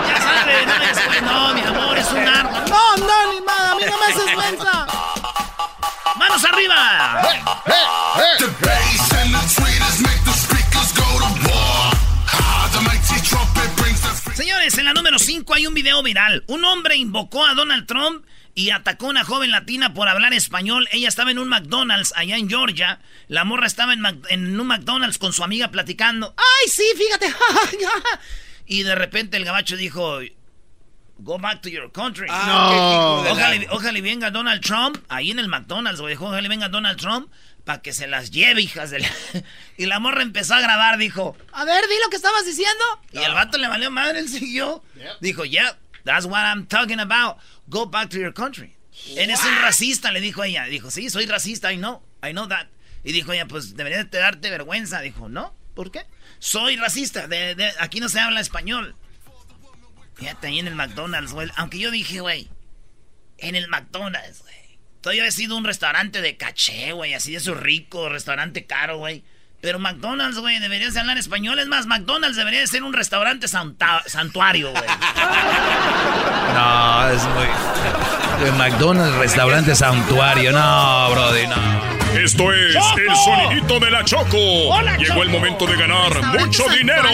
ya 0.09 0.21
sabes, 0.21 0.67
no, 0.67 0.75
es- 0.85 1.23
no, 1.23 1.55
mi 1.55 1.61
amor, 1.63 1.99
es 1.99 2.07
un 2.13 2.25
narco. 2.25 2.69
No, 2.69 2.97
no, 2.99 3.33
ni 3.33 3.41
nada, 3.47 3.73
a 3.73 3.75
mí 3.77 3.83
no 3.87 3.99
me 3.99 4.05
haces 4.13 4.37
mensa. 4.37 4.87
¡Manos 6.17 6.45
arriba! 6.45 7.23
The 8.39 8.47
bass 8.61 9.13
and 9.15 10.54
Señores, 14.35 14.77
en 14.79 14.85
la 14.85 14.95
número 14.95 15.21
5 15.21 15.55
hay 15.55 15.69
un 15.69 15.75
video 15.75 16.03
viral. 16.03 16.43
Un 16.49 16.65
hombre 16.65 16.97
invocó 16.97 17.47
a 17.47 17.55
Donald 17.55 17.87
Trump 17.87 18.27
y 18.57 18.71
atacó 18.71 19.07
a 19.07 19.11
una 19.11 19.25
joven 19.25 19.53
latina 19.53 19.95
por 19.95 20.09
hablar 20.09 20.35
español. 20.35 20.89
Ella 20.91 21.07
estaba 21.07 21.31
en 21.31 21.39
un 21.39 21.49
McDonald's 21.49 22.13
allá 22.17 22.37
en 22.37 22.49
Georgia. 22.49 22.99
La 23.29 23.45
morra 23.45 23.69
estaba 23.69 23.95
en, 23.95 24.61
un 24.61 24.67
McDonald's 24.67 25.19
con 25.19 25.33
su 25.33 25.45
amiga 25.45 25.69
platicando. 25.69 26.35
¡Ay, 26.37 26.69
sí, 26.69 26.85
fíjate! 26.97 27.33
y 28.67 28.83
de 28.83 28.97
repente 28.97 29.37
el 29.37 29.45
gabacho 29.45 29.77
dijo... 29.77 30.19
Go 31.19 31.39
back 31.39 31.61
to 31.63 31.69
your 31.69 31.93
country. 31.93 32.27
Ah, 32.29 33.23
No. 33.25 33.31
Ojalá, 33.31 33.65
ojalá 33.71 34.01
venga 34.01 34.33
Donald 34.33 34.61
Trump 34.63 34.99
ahí 35.09 35.31
en 35.31 35.39
el 35.39 35.47
McDonald's, 35.47 36.01
güey. 36.01 36.17
Ojalá 36.17 36.49
venga 36.49 36.69
Donald 36.69 36.99
Trump 36.99 37.31
para 37.65 37.81
que 37.81 37.93
se 37.93 38.07
las 38.07 38.31
lleve, 38.31 38.61
hijas 38.61 38.91
de 38.91 39.01
la... 39.01 39.09
y 39.77 39.87
la 39.87 39.99
morra 39.99 40.23
empezó 40.23 40.55
a 40.55 40.61
grabar, 40.61 40.99
dijo... 40.99 41.37
A 41.53 41.65
ver, 41.65 41.83
di 41.89 41.95
lo 42.03 42.11
que 42.11 42.17
estabas 42.17 42.45
diciendo. 42.45 42.85
Y 43.13 43.19
el 43.19 43.33
vato 43.33 43.59
le 43.59 43.69
valió 43.69 43.91
madre, 43.91 44.19
él 44.21 44.29
siguió. 44.29 44.83
Dijo, 45.21 45.45
yeah, 45.45 45.77
that's 46.05 46.27
what 46.27 46.43
I'm 46.45 46.67
talking 46.67 47.01
about. 47.01 47.39
Go 47.67 47.87
back 47.87 48.11
to 48.11 48.19
your 48.19 48.35
country. 48.35 48.77
Eres 49.17 49.43
un 49.45 49.61
racista, 49.63 50.13
le 50.13 50.21
dijo 50.21 50.45
ella. 50.45 50.65
Dijo, 50.67 50.91
sí, 50.91 51.11
soy 51.11 51.27
racista, 51.27 51.73
I 51.73 51.79
know, 51.79 52.03
I 52.23 52.33
know 52.33 52.47
that. 52.49 52.67
Y 53.03 53.13
dijo 53.13 53.33
ella, 53.33 53.47
pues 53.47 53.77
debería 53.77 54.05
de 54.05 54.19
darte 54.19 54.51
vergüenza. 54.51 55.01
Dijo, 55.01 55.29
no, 55.29 55.55
¿por 55.75 55.91
qué? 55.91 56.07
Soy 56.39 56.77
racista, 56.77 57.27
de, 57.27 57.55
de- 57.55 57.73
aquí 57.81 58.01
no 58.01 58.09
se 58.09 58.21
habla 58.21 58.41
español. 58.41 58.95
Fíjate, 60.15 60.47
ahí 60.47 60.59
en 60.59 60.69
el 60.69 60.75
McDonald's, 60.75 61.33
güey. 61.33 61.51
Aunque 61.57 61.79
yo 61.79 61.91
dije, 61.91 62.21
güey, 62.21 62.49
en 63.39 63.57
el 63.57 63.69
McDonald's, 63.69 64.43
güey. 64.43 64.55
Todavía 65.05 65.27
he 65.27 65.33
sido 65.33 65.59
un 65.59 65.65
restaurante 65.65 66.23
de 66.23 66.39
caché, 66.39 66.93
güey, 66.93 67.13
así 67.13 67.33
de 67.33 67.37
eso 67.37 67.55
rico, 67.55 68.09
restaurante 68.09 68.65
caro, 68.65 68.97
güey. 68.97 69.23
Pero 69.61 69.79
McDonald's, 69.79 70.39
güey, 70.39 70.59
deberías 70.61 70.95
de 70.95 71.01
hablar 71.01 71.19
español. 71.19 71.59
Es 71.59 71.67
más, 71.67 71.85
McDonald's 71.85 72.39
debería 72.39 72.61
de 72.61 72.67
ser 72.67 72.83
un 72.83 72.95
restaurante 72.95 73.47
santuario, 73.47 74.71
güey. 74.71 74.83
No, 76.55 77.09
es 77.11 77.23
muy. 77.25 78.45
De 78.45 78.53
McDonald's, 78.53 79.15
restaurante 79.19 79.75
santuario. 79.75 80.53
No, 80.53 81.11
Brody, 81.11 81.49
no. 81.49 82.19
Esto 82.19 82.51
es 82.55 82.73
¡Choco! 82.73 82.97
el 82.97 83.17
sonidito 83.17 83.81
de 83.81 83.91
la 83.91 84.05
Choco. 84.05 84.39
Hola, 84.71 84.97
Llegó 84.97 85.09
Choco. 85.09 85.23
el 85.25 85.29
momento 85.29 85.67
de 85.67 85.77
ganar 85.77 86.39
mucho 86.41 86.65
dinero. 86.71 87.11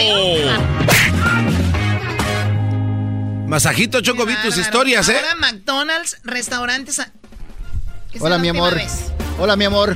Masajito, 3.47 3.99
Choco, 3.99 4.25
vi 4.25 4.35
tus 4.35 4.55
historias, 4.55 5.09
¿eh? 5.09 5.17
Ahora 5.17 5.35
McDonald's, 5.35 6.19
restaurantes. 6.23 7.01
Hola, 8.19 8.35
la 8.35 8.41
mi 8.41 8.49
amor. 8.49 8.75
vez. 8.75 9.11
Hola, 9.39 9.55
mi 9.55 9.65
amor. 9.65 9.95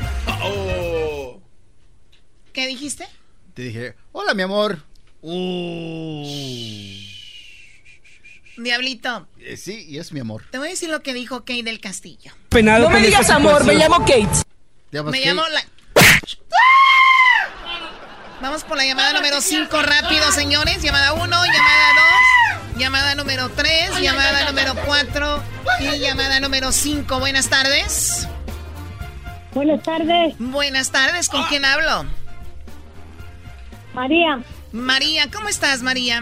¿Qué 2.53 2.67
dijiste? 2.67 3.07
Te 3.53 3.63
dije, 3.63 3.95
hola, 4.11 4.33
mi 4.33 4.43
amor. 4.43 4.79
Diablito, 8.57 9.27
Eh, 9.39 9.57
sí, 9.57 9.85
y 9.87 9.97
es 9.99 10.13
mi 10.13 10.21
amor. 10.21 10.43
te 10.49 10.57
voy 10.57 10.67
a 10.67 10.71
decir 10.71 10.89
lo 10.89 11.01
que 11.03 11.13
dijo 11.13 11.39
Kate 11.41 11.63
del 11.63 11.79
Castillo. 11.81 12.31
Penado 12.49 12.85
No 12.85 12.89
me 12.91 13.01
digas 13.01 13.29
amor, 13.29 13.65
me 13.65 13.75
llamo 13.75 13.99
Kate. 13.99 14.27
¿Te 14.89 14.97
llamas 14.97 15.11
Me 15.11 15.17
Kate? 15.19 15.29
llamo 15.33 15.47
la... 15.49 15.61
Vamos 18.41 18.63
por 18.63 18.77
la 18.77 18.85
llamada 18.85 19.13
número 19.13 19.41
5 19.41 19.81
rápido, 19.81 20.31
señores. 20.31 20.81
Llamada 20.81 21.13
1, 21.13 21.21
llamada 21.25 21.45
2, 21.47 21.53
llamada 22.77 23.15
número 23.15 23.49
3, 23.49 23.99
llamada 24.01 24.45
número 24.51 24.73
4 24.85 25.43
y 25.81 25.99
llamada 25.99 26.39
número 26.39 26.71
5. 26.71 27.19
Buenas 27.19 27.49
tardes. 27.49 28.27
Buenas 29.53 29.83
tardes. 29.83 30.35
Buenas 30.39 30.91
tardes, 30.91 31.29
¿con 31.29 31.43
quién 31.45 31.63
hablo? 31.65 32.05
María. 33.93 34.41
María, 34.73 35.29
¿cómo 35.31 35.47
estás, 35.47 35.81
María? 35.81 36.21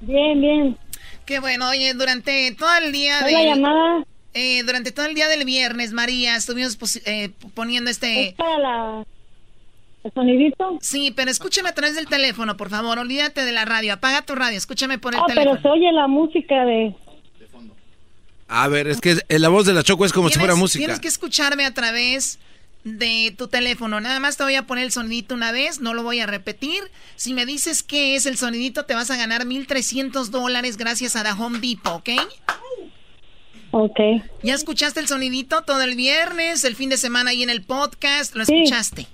Bien, 0.00 0.40
bien. 0.40 0.78
Qué 1.26 1.40
bueno, 1.40 1.68
oye, 1.68 1.92
durante 1.94 2.54
todo 2.58 2.74
el 2.78 2.92
día 2.92 3.18
¿Fue 3.20 3.32
de... 3.32 3.32
la 3.34 3.42
llamada? 3.54 4.04
Eh, 4.32 4.62
durante 4.64 4.92
todo 4.92 5.06
el 5.06 5.14
día 5.14 5.28
del 5.28 5.44
viernes, 5.44 5.92
María, 5.92 6.36
estuvimos 6.36 6.78
posi- 6.78 7.02
eh, 7.06 7.30
poniendo 7.54 7.90
este... 7.90 8.28
¿Es 8.28 8.34
para 8.34 8.58
la... 8.58 9.04
el 10.06 10.12
sonidito? 10.14 10.78
Sí, 10.80 11.12
pero 11.14 11.30
escúchame 11.30 11.68
a 11.68 11.74
través 11.74 11.94
del 11.96 12.06
teléfono, 12.06 12.56
por 12.56 12.70
favor. 12.70 12.98
Olvídate 12.98 13.44
de 13.44 13.52
la 13.52 13.64
radio. 13.64 13.92
Apaga 13.94 14.22
tu 14.22 14.34
radio. 14.34 14.56
Escúchame 14.56 14.98
por 14.98 15.14
el 15.14 15.20
Ah, 15.20 15.24
teléfono. 15.26 15.50
pero 15.60 15.62
se 15.62 15.68
oye 15.68 15.92
la 15.92 16.06
música 16.08 16.64
de... 16.64 16.94
A 18.48 18.68
ver, 18.68 18.86
es 18.86 19.00
que 19.00 19.16
la 19.28 19.48
voz 19.48 19.66
de 19.66 19.74
la 19.74 19.82
Choco 19.82 20.04
es 20.06 20.12
como 20.12 20.28
si 20.28 20.38
fuera 20.38 20.54
música. 20.54 20.78
Tienes 20.78 21.00
que 21.00 21.08
escucharme 21.08 21.64
a 21.66 21.74
través 21.74 22.38
de 22.84 23.34
tu 23.36 23.48
teléfono. 23.48 24.00
Nada 24.00 24.20
más 24.20 24.36
te 24.36 24.44
voy 24.44 24.54
a 24.54 24.62
poner 24.68 24.84
el 24.84 24.92
sonidito 24.92 25.34
una 25.34 25.50
vez, 25.50 25.80
no 25.80 25.94
lo 25.94 26.04
voy 26.04 26.20
a 26.20 26.26
repetir. 26.26 26.80
Si 27.16 27.34
me 27.34 27.44
dices 27.44 27.82
qué 27.82 28.14
es 28.14 28.24
el 28.26 28.36
sonidito, 28.36 28.84
te 28.84 28.94
vas 28.94 29.10
a 29.10 29.16
ganar 29.16 29.44
1.300 29.46 30.26
dólares 30.26 30.76
gracias 30.76 31.16
a 31.16 31.24
The 31.24 31.32
Home 31.32 31.58
Depot, 31.58 31.94
¿ok? 31.94 32.10
Ok. 33.72 33.98
¿Ya 34.44 34.54
escuchaste 34.54 35.00
el 35.00 35.08
sonidito 35.08 35.62
todo 35.62 35.82
el 35.82 35.96
viernes, 35.96 36.62
el 36.64 36.76
fin 36.76 36.88
de 36.88 36.96
semana 36.96 37.30
ahí 37.30 37.42
en 37.42 37.50
el 37.50 37.62
podcast? 37.62 38.36
¿Lo 38.36 38.44
Sí. 38.44 38.54
escuchaste? 38.54 39.06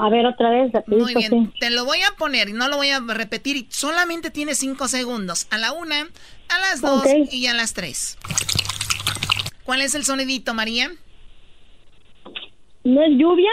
A 0.00 0.08
ver, 0.10 0.26
otra 0.26 0.50
vez. 0.50 0.72
Muy 0.86 1.12
bien, 1.12 1.30
sí. 1.52 1.58
te 1.58 1.70
lo 1.70 1.84
voy 1.84 1.98
a 2.02 2.12
poner 2.16 2.48
y 2.48 2.52
no 2.52 2.68
lo 2.68 2.76
voy 2.76 2.90
a 2.90 3.00
repetir. 3.00 3.56
y 3.56 3.66
Solamente 3.68 4.30
tienes 4.30 4.58
cinco 4.58 4.86
segundos. 4.86 5.48
A 5.50 5.58
la 5.58 5.72
una, 5.72 6.08
a 6.48 6.58
las 6.60 6.80
dos 6.80 7.04
y 7.32 7.48
a 7.48 7.54
las 7.54 7.74
tres. 7.74 8.16
¿Cuál 9.64 9.82
es 9.82 9.96
el 9.96 10.04
sonidito, 10.04 10.54
María? 10.54 10.92
¿No 12.84 13.02
es 13.02 13.10
lluvia? 13.18 13.50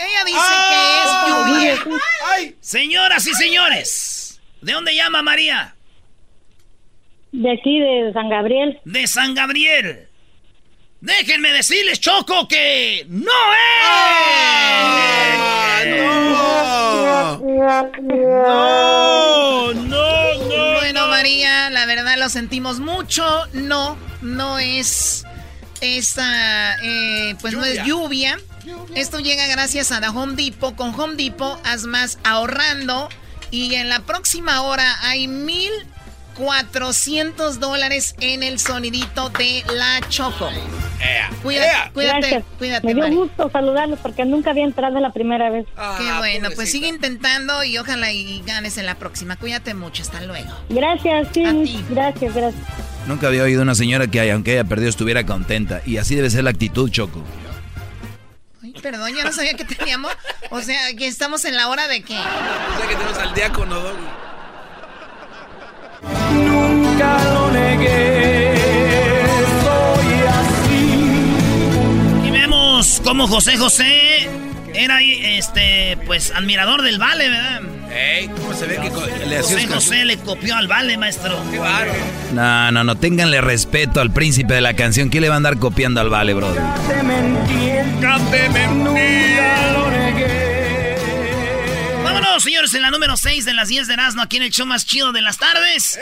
Ella 0.00 0.24
dice 0.24 0.38
que 0.68 1.02
es 1.04 1.78
lluvia. 1.78 2.54
Señoras 2.60 3.24
y 3.28 3.34
señores, 3.34 4.42
¿de 4.60 4.72
dónde 4.72 4.94
llama 4.94 5.22
María? 5.22 5.76
De 7.30 7.52
aquí, 7.52 7.78
de 7.78 8.12
San 8.12 8.28
Gabriel. 8.28 8.80
De 8.84 9.06
San 9.06 9.34
Gabriel. 9.34 10.08
Déjenme 11.00 11.52
decirles, 11.52 12.00
Choco, 12.00 12.48
que 12.48 13.06
no 13.08 13.30
No, 18.02 19.72
no, 19.74 19.74
no. 19.74 20.74
Bueno, 20.80 21.08
María, 21.08 21.70
la 21.70 21.86
verdad 21.86 22.16
lo 22.18 22.28
sentimos 22.28 22.80
mucho. 22.80 23.24
No, 23.52 23.96
no 24.22 24.58
es 24.58 25.24
esta, 25.80 26.76
eh, 26.82 27.34
pues 27.40 27.54
no 27.54 27.64
es 27.64 27.84
lluvia. 27.84 28.38
Esto 28.94 29.20
llega 29.20 29.46
gracias 29.46 29.92
a 29.92 30.00
The 30.00 30.08
Home 30.08 30.34
Depot. 30.34 30.74
Con 30.74 30.98
Home 30.98 31.16
Depot 31.16 31.60
haz 31.64 31.84
más 31.84 32.18
ahorrando. 32.24 33.08
Y 33.50 33.74
en 33.74 33.88
la 33.88 34.00
próxima 34.00 34.62
hora 34.62 34.98
hay 35.02 35.28
mil 35.28 35.70
400 36.36 37.60
dólares 37.60 38.14
en 38.20 38.42
el 38.42 38.58
sonidito 38.58 39.28
de 39.30 39.64
la 39.74 40.00
Choco. 40.08 40.48
Cuídate, 41.42 41.90
cuídate, 41.92 42.18
Gracias. 42.20 42.44
cuídate, 42.58 42.86
Me 42.86 42.94
dio 42.94 43.02
Mari. 43.04 43.16
gusto 43.16 43.50
saludarlos 43.50 43.98
porque 44.00 44.24
nunca 44.24 44.50
había 44.50 44.64
entrado 44.64 44.98
la 45.00 45.12
primera 45.12 45.50
vez. 45.50 45.66
Qué 45.98 46.12
bueno, 46.18 46.48
pues 46.54 46.70
sigue 46.70 46.88
intentando 46.88 47.62
y 47.64 47.78
ojalá 47.78 48.10
y 48.12 48.42
ganes 48.46 48.78
en 48.78 48.86
la 48.86 48.94
próxima. 48.96 49.36
Cuídate 49.36 49.74
mucho, 49.74 50.02
hasta 50.02 50.20
luego. 50.22 50.50
Gracias, 50.68 51.28
sí. 51.32 51.84
Gracias, 51.90 52.34
gracias. 52.34 52.62
Nunca 53.06 53.28
había 53.28 53.42
oído 53.44 53.62
una 53.62 53.74
señora 53.74 54.06
que, 54.08 54.30
aunque 54.32 54.52
haya 54.52 54.64
perdido, 54.64 54.88
estuviera 54.90 55.24
contenta. 55.24 55.80
Y 55.86 55.98
así 55.98 56.14
debe 56.16 56.28
ser 56.30 56.44
la 56.44 56.50
actitud, 56.50 56.90
Choco. 56.90 57.22
Perdón, 58.82 59.14
yo 59.16 59.24
no 59.24 59.32
sabía 59.32 59.54
que 59.54 59.64
teníamos. 59.64 60.12
O 60.50 60.60
sea, 60.60 60.92
que 60.96 61.06
estamos 61.06 61.44
en 61.44 61.56
la 61.56 61.68
hora 61.68 61.88
de 61.88 62.02
qué. 62.02 62.14
O 62.18 62.78
sea, 62.78 62.88
que 62.88 62.94
tenemos 62.94 63.18
al 63.18 63.34
diácono, 63.34 63.74
Doggy. 63.80 64.02
Nunca 66.34 67.24
lo 67.32 67.50
negué, 67.50 68.54
soy 69.62 70.06
así. 70.28 72.26
Y 72.26 72.30
vemos 72.30 73.00
cómo 73.04 73.26
José 73.26 73.56
José 73.56 74.28
era 74.74 75.00
este, 75.02 75.98
pues, 76.06 76.32
admirador 76.34 76.82
del 76.82 76.98
vale, 76.98 77.28
¿verdad? 77.28 77.60
Ey, 77.90 78.28
¿cómo 78.28 78.52
se 78.52 78.66
ve 78.66 78.76
que 78.76 79.26
le 79.26 79.38
hacía 79.38 79.56
José 79.56 79.74
José 79.74 80.04
le 80.04 80.18
copió 80.18 80.54
al 80.54 80.68
vale, 80.68 80.98
maestro. 80.98 81.34
Qué. 81.50 81.58
No, 82.34 82.70
no, 82.70 82.84
no, 82.84 82.96
ténganle 82.96 83.40
respeto 83.40 84.00
al 84.00 84.12
príncipe 84.12 84.54
de 84.54 84.60
la 84.60 84.74
canción. 84.74 85.08
¿Quién 85.08 85.22
le 85.22 85.28
va 85.28 85.34
a 85.34 85.38
andar 85.38 85.58
copiando 85.58 86.00
al 86.00 86.10
vale, 86.10 86.34
brother? 86.34 86.62
Te 86.88 87.02
mentí, 87.02 87.70
te 88.00 88.68
Nunca 88.68 89.72
lo 89.72 89.90
negué. 89.90 90.45
Señores, 92.46 92.72
en 92.74 92.82
la 92.82 92.92
número 92.92 93.16
6 93.16 93.44
de 93.44 93.54
las 93.54 93.66
10 93.66 93.88
de 93.88 93.94
Erasmo, 93.94 94.22
aquí 94.22 94.36
en 94.36 94.44
el 94.44 94.52
show 94.52 94.66
más 94.66 94.86
chido 94.86 95.10
de 95.10 95.20
las 95.20 95.36
tardes. 95.36 95.98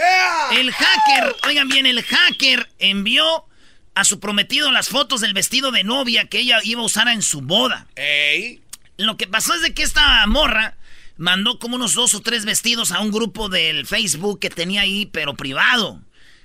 El 0.52 0.70
hacker, 0.74 1.34
oigan 1.48 1.68
bien, 1.68 1.86
el 1.86 2.02
hacker 2.02 2.68
envió 2.78 3.46
a 3.94 4.04
su 4.04 4.20
prometido 4.20 4.70
las 4.70 4.90
fotos 4.90 5.22
del 5.22 5.32
vestido 5.32 5.70
de 5.70 5.84
novia 5.84 6.28
que 6.28 6.40
ella 6.40 6.58
iba 6.62 6.82
a 6.82 6.84
usar 6.84 7.08
en 7.08 7.22
su 7.22 7.40
boda. 7.40 7.86
Ey. 7.96 8.60
Lo 8.98 9.16
que 9.16 9.26
pasó 9.26 9.54
es 9.54 9.62
de 9.62 9.72
que 9.72 9.82
esta 9.82 10.26
morra 10.26 10.76
mandó 11.16 11.58
como 11.58 11.76
unos 11.76 11.94
dos 11.94 12.12
o 12.12 12.20
tres 12.20 12.44
vestidos 12.44 12.92
a 12.92 13.00
un 13.00 13.10
grupo 13.10 13.48
del 13.48 13.86
Facebook 13.86 14.38
que 14.38 14.50
tenía 14.50 14.82
ahí, 14.82 15.06
pero 15.06 15.32
privado. 15.32 16.02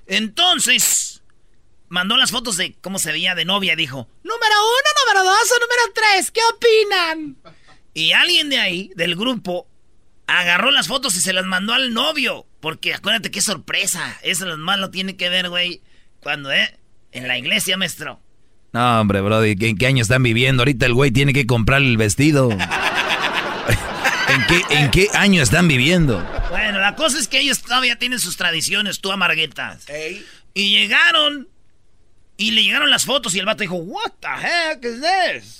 Entonces, 0.07 1.23
mandó 1.89 2.15
las 2.15 2.31
fotos 2.31 2.55
de 2.55 2.73
cómo 2.79 2.99
se 2.99 3.11
veía 3.11 3.35
de 3.35 3.43
novia. 3.43 3.75
Dijo, 3.75 4.07
número 4.23 4.55
uno, 4.61 4.89
número 5.03 5.29
dos 5.29 5.51
o 5.51 5.59
número 5.59 5.93
tres, 5.93 6.31
¿qué 6.31 6.39
opinan? 6.55 7.35
Y 7.93 8.13
alguien 8.13 8.49
de 8.49 8.59
ahí, 8.59 8.91
del 8.95 9.17
grupo, 9.17 9.67
agarró 10.37 10.71
las 10.71 10.87
fotos 10.87 11.15
y 11.15 11.21
se 11.21 11.33
las 11.33 11.45
mandó 11.45 11.73
al 11.73 11.93
novio. 11.93 12.45
Porque 12.59 12.93
acuérdate 12.93 13.31
qué 13.31 13.41
sorpresa. 13.41 14.17
Eso 14.21 14.45
lo 14.45 14.57
más 14.57 14.79
lo 14.79 14.91
tiene 14.91 15.15
que 15.15 15.29
ver, 15.29 15.49
güey. 15.49 15.81
Cuando, 16.21 16.51
¿eh? 16.51 16.77
En 17.11 17.27
la 17.27 17.37
iglesia, 17.37 17.77
maestro. 17.77 18.19
No, 18.71 19.01
hombre, 19.01 19.21
brody, 19.21 19.55
¿en 19.59 19.77
qué 19.77 19.87
año 19.87 20.03
están 20.03 20.21
viviendo? 20.21 20.61
Ahorita 20.61 20.85
el 20.85 20.93
güey 20.93 21.11
tiene 21.11 21.33
que 21.33 21.47
comprar 21.47 21.81
el 21.81 21.97
vestido. 21.97 22.49
¿En 24.29 24.45
qué, 24.47 24.61
¿En 24.69 24.91
qué 24.91 25.07
año 25.13 25.41
están 25.41 25.67
viviendo? 25.67 26.23
Bueno, 26.51 26.77
la 26.79 26.95
cosa 26.95 27.17
es 27.17 27.27
que 27.27 27.39
ellos 27.39 27.63
todavía 27.63 27.97
tienen 27.97 28.19
sus 28.19 28.37
tradiciones, 28.37 28.99
tú 28.99 29.11
amarguetas. 29.11 29.85
Y 30.53 30.69
llegaron, 30.69 31.47
y 32.37 32.51
le 32.51 32.61
llegaron 32.63 32.91
las 32.91 33.05
fotos, 33.05 33.33
y 33.33 33.39
el 33.39 33.47
vato 33.47 33.61
dijo, 33.61 33.77
What 33.77 34.11
the 34.19 34.27
heck 34.27 34.85
is 34.85 35.01
this? 35.01 35.58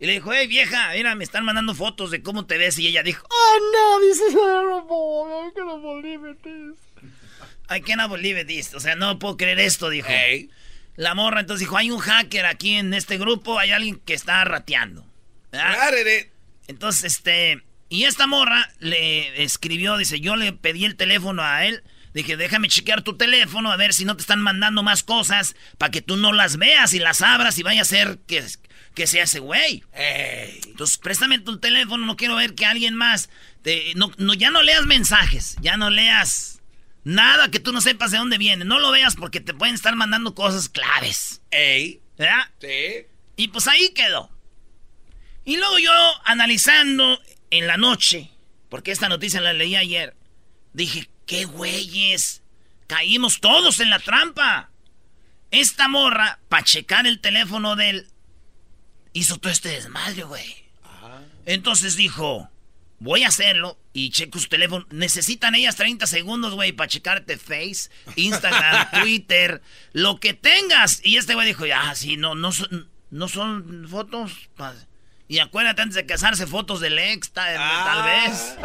Y 0.00 0.06
le 0.06 0.14
dijo, 0.14 0.32
hey 0.32 0.46
vieja, 0.46 0.92
mira, 0.94 1.14
me 1.14 1.24
están 1.24 1.44
mandando 1.44 1.74
fotos 1.74 2.10
de 2.10 2.22
cómo 2.22 2.46
te 2.46 2.56
ves. 2.56 2.78
Y 2.78 2.86
ella 2.86 3.02
dijo, 3.02 3.26
Oh 3.30 3.58
no, 3.72 4.00
this 4.00 4.18
is 4.28 4.34
horrible. 4.34 5.46
I 5.46 5.52
cannot 5.52 5.82
believe 5.82 6.36
this. 6.42 6.78
I 7.68 7.80
cannot 7.80 8.10
believe 8.10 8.44
this. 8.46 8.74
O 8.74 8.80
sea, 8.80 8.96
no 8.96 9.18
puedo 9.18 9.36
creer 9.36 9.60
esto, 9.60 9.90
dijo. 9.90 10.08
La 10.96 11.14
morra 11.14 11.40
entonces 11.40 11.60
dijo, 11.60 11.76
hay 11.76 11.90
un 11.90 11.98
hacker 11.98 12.46
aquí 12.46 12.76
en 12.76 12.92
este 12.94 13.16
grupo, 13.16 13.58
hay 13.58 13.70
alguien 13.70 14.00
que 14.00 14.14
está 14.14 14.42
rateando. 14.44 15.06
Entonces, 16.66 17.04
este, 17.04 17.62
y 17.88 18.04
esta 18.04 18.26
morra 18.26 18.70
le 18.80 19.42
escribió, 19.42 19.96
dice, 19.96 20.20
yo 20.20 20.36
le 20.36 20.52
pedí 20.52 20.84
el 20.84 20.96
teléfono 20.96 21.42
a 21.42 21.64
él, 21.64 21.82
dije, 22.12 22.36
déjame 22.36 22.68
chequear 22.68 23.02
tu 23.02 23.16
teléfono 23.16 23.72
a 23.72 23.76
ver 23.76 23.94
si 23.94 24.04
no 24.04 24.16
te 24.16 24.22
están 24.22 24.40
mandando 24.40 24.82
más 24.82 25.02
cosas 25.02 25.56
para 25.78 25.90
que 25.90 26.02
tú 26.02 26.16
no 26.16 26.32
las 26.32 26.56
veas 26.56 26.92
y 26.92 26.98
las 26.98 27.22
abras 27.22 27.58
y 27.58 27.62
vaya 27.62 27.82
a 27.82 27.86
ser 27.86 28.18
que, 28.26 28.44
que 29.00 29.06
sea 29.06 29.24
ese 29.24 29.38
güey. 29.38 29.82
Entonces, 29.94 30.98
préstame 30.98 31.38
tu 31.38 31.58
teléfono, 31.58 32.04
no 32.04 32.16
quiero 32.16 32.36
ver 32.36 32.54
que 32.54 32.66
alguien 32.66 32.94
más, 32.94 33.30
te, 33.62 33.94
no, 33.94 34.12
no, 34.18 34.34
ya 34.34 34.50
no 34.50 34.62
leas 34.62 34.84
mensajes, 34.84 35.56
ya 35.62 35.78
no 35.78 35.88
leas 35.88 36.60
Nada 37.02 37.50
que 37.50 37.60
tú 37.60 37.72
no 37.72 37.80
sepas 37.80 38.10
de 38.10 38.18
dónde 38.18 38.36
viene. 38.36 38.66
No 38.66 38.78
lo 38.78 38.90
veas 38.90 39.16
porque 39.16 39.40
te 39.40 39.54
pueden 39.54 39.74
estar 39.74 39.96
mandando 39.96 40.34
cosas 40.34 40.68
claves. 40.68 41.40
Ey. 41.50 42.02
¿Verdad? 42.18 42.50
Sí. 42.60 43.06
Y 43.36 43.48
pues 43.48 43.68
ahí 43.68 43.88
quedó. 43.94 44.30
Y 45.46 45.56
luego 45.56 45.78
yo, 45.78 45.92
analizando 46.26 47.18
en 47.48 47.66
la 47.66 47.78
noche, 47.78 48.30
porque 48.68 48.92
esta 48.92 49.08
noticia 49.08 49.40
la 49.40 49.54
leí 49.54 49.76
ayer, 49.76 50.14
dije, 50.74 51.08
qué 51.24 51.46
güeyes. 51.46 52.42
Caímos 52.86 53.40
todos 53.40 53.80
en 53.80 53.88
la 53.88 53.98
trampa. 53.98 54.70
Esta 55.50 55.88
morra, 55.88 56.38
para 56.50 56.64
checar 56.64 57.06
el 57.06 57.20
teléfono 57.22 57.76
de 57.76 57.88
él, 57.88 58.08
hizo 59.12 59.36
todo 59.38 59.52
este 59.52 59.70
desmadre, 59.70 60.22
güey. 60.24 60.64
Entonces 61.46 61.96
dijo, 61.96 62.48
voy 62.98 63.24
a 63.24 63.28
hacerlo 63.28 63.78
y 63.92 64.10
checo 64.10 64.38
su 64.38 64.48
teléfono. 64.48 64.86
Necesitan 64.90 65.54
ellas 65.54 65.76
30 65.76 66.06
segundos, 66.06 66.54
güey, 66.54 66.72
para 66.72 66.88
checarte 66.88 67.36
Face, 67.38 67.90
Instagram, 68.16 68.90
Twitter, 69.02 69.62
lo 69.92 70.20
que 70.20 70.34
tengas. 70.34 71.00
Y 71.04 71.16
este 71.16 71.34
güey 71.34 71.48
dijo, 71.48 71.64
ah, 71.74 71.94
sí, 71.94 72.16
no, 72.16 72.34
no 72.34 72.52
son, 72.52 72.88
no 73.10 73.28
son 73.28 73.86
fotos. 73.88 74.50
Y 75.26 75.38
acuérdate 75.38 75.82
antes 75.82 75.94
de 75.94 76.06
casarse, 76.06 76.46
fotos 76.46 76.80
del 76.80 76.98
ex, 76.98 77.30
tal, 77.30 77.54
tal 77.54 78.02
vez. 78.04 78.56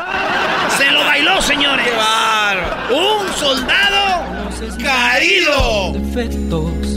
Se 0.78 0.92
lo 0.92 1.00
bailó, 1.02 1.42
señores. 1.42 1.88
¡Qué! 1.88 2.94
Un 2.94 3.34
soldado 3.36 4.50
caído. 4.82 5.94
Defectos. 5.94 6.95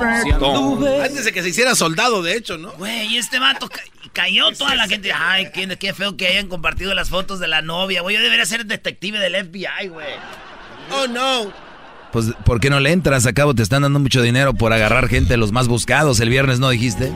Antes 0.00 1.24
de 1.24 1.32
que 1.32 1.42
se 1.42 1.48
hiciera 1.50 1.74
soldado, 1.74 2.22
de 2.22 2.36
hecho, 2.36 2.58
¿no? 2.58 2.72
Güey, 2.72 3.16
este 3.16 3.38
vato 3.38 3.68
ca- 3.68 3.82
cayó 4.12 4.50
toda 4.52 4.74
la 4.74 4.86
gente. 4.88 5.12
Ay, 5.12 5.48
qué, 5.52 5.66
qué 5.78 5.92
feo 5.94 6.16
que 6.16 6.28
hayan 6.28 6.48
compartido 6.48 6.94
las 6.94 7.08
fotos 7.08 7.40
de 7.40 7.48
la 7.48 7.62
novia, 7.62 8.02
güey. 8.02 8.16
Yo 8.16 8.22
debería 8.22 8.46
ser 8.46 8.66
detective 8.66 9.18
del 9.18 9.34
FBI, 9.46 9.88
güey. 9.88 10.14
Oh, 10.92 11.06
no. 11.06 11.52
Pues, 12.12 12.26
¿por 12.44 12.60
qué 12.60 12.70
no 12.70 12.80
le 12.80 12.92
entras? 12.92 13.26
Acabo, 13.26 13.54
te 13.54 13.62
están 13.62 13.82
dando 13.82 13.98
mucho 13.98 14.22
dinero 14.22 14.54
por 14.54 14.72
agarrar 14.72 15.08
gente 15.08 15.30
de 15.30 15.36
los 15.36 15.52
más 15.52 15.68
buscados. 15.68 16.20
El 16.20 16.30
viernes 16.30 16.58
no 16.60 16.70
dijiste. 16.70 17.12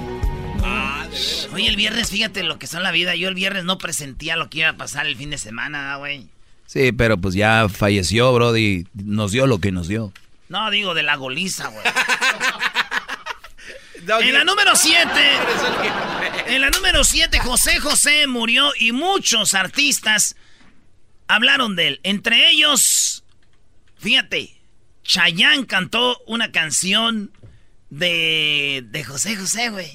Oye, 1.54 1.68
el 1.68 1.76
viernes, 1.76 2.10
fíjate 2.10 2.42
lo 2.42 2.58
que 2.58 2.66
son 2.66 2.82
la 2.82 2.90
vida. 2.90 3.14
Yo 3.14 3.28
el 3.28 3.34
viernes 3.34 3.64
no 3.64 3.76
presentía 3.78 4.36
lo 4.36 4.48
que 4.48 4.60
iba 4.60 4.70
a 4.70 4.76
pasar 4.76 5.06
el 5.06 5.16
fin 5.16 5.30
de 5.30 5.38
semana, 5.38 5.96
güey. 5.96 6.26
Sí, 6.66 6.92
pero 6.92 7.18
pues 7.18 7.34
ya 7.34 7.68
falleció, 7.68 8.32
Brody. 8.32 8.86
Nos 8.94 9.32
dio 9.32 9.46
lo 9.46 9.58
que 9.58 9.72
nos 9.72 9.88
dio. 9.88 10.12
No, 10.48 10.70
digo 10.70 10.94
de 10.94 11.02
la 11.02 11.16
goliza, 11.16 11.68
güey. 11.68 11.84
En 14.20 14.32
la 14.32 14.44
número 14.44 14.74
7. 14.74 15.10
En 16.48 16.60
la 16.60 16.70
número 16.70 17.04
7, 17.04 17.38
José 17.40 17.78
José 17.78 18.26
murió 18.26 18.72
y 18.78 18.92
muchos 18.92 19.54
artistas 19.54 20.36
hablaron 21.28 21.76
de 21.76 21.88
él. 21.88 22.00
Entre 22.02 22.50
ellos, 22.50 23.24
fíjate, 23.98 24.60
Chayanne 25.04 25.66
cantó 25.66 26.18
una 26.26 26.52
canción 26.52 27.32
de, 27.90 28.84
de 28.86 29.04
José 29.04 29.36
José, 29.36 29.70
güey. 29.70 29.92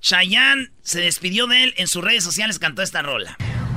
Chayanne 0.00 0.70
se 0.82 1.00
despidió 1.00 1.46
de 1.46 1.64
él 1.64 1.74
en 1.76 1.86
sus 1.88 2.02
redes 2.04 2.24
sociales, 2.24 2.58
cantó 2.58 2.82
esta 2.82 3.02
rola. 3.02 3.36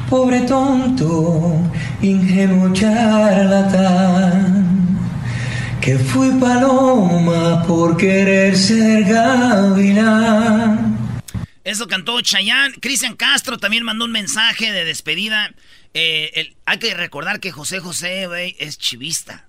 Pobre 0.09 0.41
tonto, 0.41 1.71
ingenuo 2.01 2.73
charlatán, 2.73 4.60
que 5.81 5.97
fui 5.97 6.29
paloma 6.39 7.63
por 7.65 7.97
querer 7.97 8.55
ser 8.55 9.03
gavilán. 9.03 10.97
Eso 11.63 11.87
cantó 11.87 12.21
Chayanne. 12.21 12.75
Cristian 12.79 13.15
Castro 13.15 13.57
también 13.57 13.83
mandó 13.83 14.05
un 14.05 14.11
mensaje 14.11 14.71
de 14.71 14.85
despedida. 14.85 15.51
Eh, 15.93 16.31
el- 16.35 16.55
hay 16.65 16.77
que 16.79 16.93
recordar 16.93 17.39
que 17.39 17.51
José 17.51 17.79
José, 17.79 18.27
güey, 18.27 18.55
es 18.59 18.77
chivista. 18.77 19.47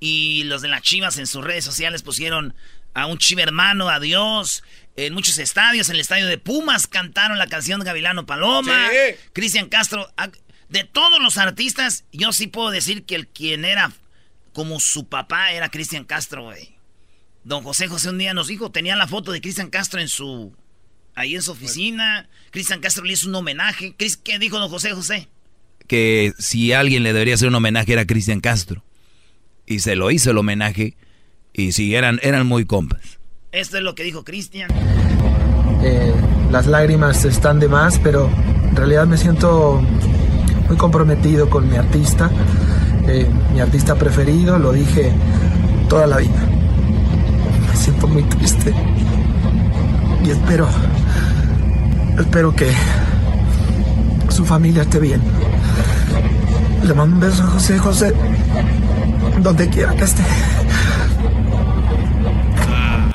Y 0.00 0.44
los 0.44 0.62
de 0.62 0.68
las 0.68 0.82
chivas 0.82 1.18
en 1.18 1.26
sus 1.26 1.42
redes 1.44 1.64
sociales 1.64 2.02
pusieron 2.02 2.54
a 2.94 3.06
un 3.06 3.18
chiva 3.18 3.42
hermano, 3.42 3.88
a 3.88 4.00
Dios. 4.00 4.62
En 4.96 5.12
muchos 5.14 5.36
estadios, 5.38 5.88
en 5.88 5.96
el 5.96 6.00
estadio 6.00 6.26
de 6.26 6.38
Pumas 6.38 6.86
cantaron 6.86 7.38
la 7.38 7.46
canción 7.46 7.80
Gavilano 7.82 8.24
Paloma. 8.26 8.88
Sí. 8.90 9.16
Cristian 9.32 9.68
Castro. 9.68 10.10
ah, 10.16 10.28
De 10.68 10.84
todos 10.84 11.20
los 11.22 11.38
artistas, 11.38 12.04
yo 12.12 12.32
sí 12.32 12.46
puedo 12.48 12.70
decir 12.70 13.04
que 13.04 13.14
el 13.14 13.26
quien 13.28 13.64
era 13.64 13.92
como 14.56 14.80
su 14.80 15.06
papá 15.06 15.52
era 15.52 15.68
Cristian 15.68 16.04
Castro, 16.04 16.44
güey. 16.44 16.78
Don 17.44 17.62
José 17.62 17.88
José 17.88 18.08
un 18.08 18.16
día 18.16 18.32
nos 18.32 18.46
dijo, 18.46 18.70
tenía 18.70 18.96
la 18.96 19.06
foto 19.06 19.30
de 19.30 19.42
Cristian 19.42 19.68
Castro 19.68 20.00
en 20.00 20.08
su 20.08 20.54
ahí 21.14 21.34
en 21.34 21.42
su 21.42 21.52
oficina. 21.52 22.26
Cristian 22.52 22.80
Castro 22.80 23.04
le 23.04 23.12
hizo 23.12 23.28
un 23.28 23.34
homenaje. 23.34 23.94
¿Qué 23.98 24.38
dijo 24.38 24.58
don 24.58 24.70
José 24.70 24.92
José? 24.92 25.28
Que 25.86 26.32
si 26.38 26.72
alguien 26.72 27.02
le 27.02 27.12
debería 27.12 27.34
hacer 27.34 27.48
un 27.48 27.54
homenaje 27.54 27.92
era 27.92 28.06
Cristian 28.06 28.40
Castro. 28.40 28.82
Y 29.66 29.80
se 29.80 29.94
lo 29.94 30.10
hizo 30.10 30.30
el 30.30 30.38
homenaje. 30.38 30.96
Y 31.52 31.72
sí, 31.72 31.94
eran, 31.94 32.18
eran 32.22 32.46
muy 32.46 32.64
compas. 32.64 33.18
Esto 33.52 33.76
es 33.76 33.82
lo 33.82 33.94
que 33.94 34.04
dijo 34.04 34.24
Cristian. 34.24 34.70
Eh, 35.84 36.14
las 36.50 36.66
lágrimas 36.66 37.26
están 37.26 37.60
de 37.60 37.68
más, 37.68 37.98
pero 37.98 38.30
en 38.70 38.74
realidad 38.74 39.06
me 39.06 39.18
siento 39.18 39.82
muy 40.66 40.78
comprometido 40.78 41.50
con 41.50 41.68
mi 41.68 41.76
artista, 41.76 42.30
mi 43.52 43.60
artista 43.60 43.94
preferido, 43.94 44.58
lo 44.58 44.72
dije 44.72 45.12
toda 45.88 46.06
la 46.06 46.18
vida. 46.18 46.48
Me 47.70 47.76
siento 47.76 48.08
muy 48.08 48.22
triste 48.24 48.74
y 50.24 50.30
espero 50.30 50.68
Espero 52.18 52.54
que 52.54 52.72
su 54.30 54.44
familia 54.46 54.82
esté 54.82 54.98
bien. 54.98 55.20
Le 56.82 56.94
mando 56.94 57.16
un 57.16 57.20
beso 57.20 57.42
a 57.42 57.46
José 57.46 57.78
José, 57.78 58.14
donde 59.40 59.68
quiera 59.68 59.94
que 59.94 60.04
esté. 60.04 60.22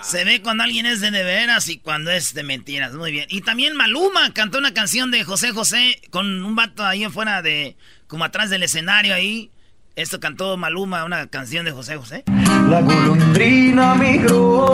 Se 0.04 0.23
ve 0.23 0.41
cuando 0.41 0.63
alguien 0.63 0.86
es 0.86 1.01
de 1.01 1.10
de 1.10 1.23
veras 1.23 1.67
y 1.67 1.80
cuando 1.80 2.12
es 2.12 2.34
de 2.34 2.43
mentiras. 2.43 2.93
Muy 2.93 3.12
bien. 3.12 3.25
Y 3.30 3.41
también 3.41 3.75
Maluma 3.75 4.34
cantó 4.34 4.60
una 4.60 4.73
canción 4.73 5.10
de 5.10 5.23
José 5.23 5.51
José 5.51 5.99
con 6.12 6.43
un 6.43 6.56
vato 6.56 6.86
ahí 6.86 7.04
afuera 7.04 7.41
de. 7.41 7.77
como 8.08 8.23
atrás 8.23 8.49
del 8.51 8.63
escenario 8.63 9.15
ahí. 9.15 9.49
Esto 9.95 10.21
cantó 10.21 10.56
Maluma, 10.56 11.04
una 11.04 11.27
canción 11.27 11.65
de 11.65 11.71
José 11.71 11.97
José. 11.97 12.23
La 12.69 12.80
golondrina 12.82 13.93
migró, 13.95 14.71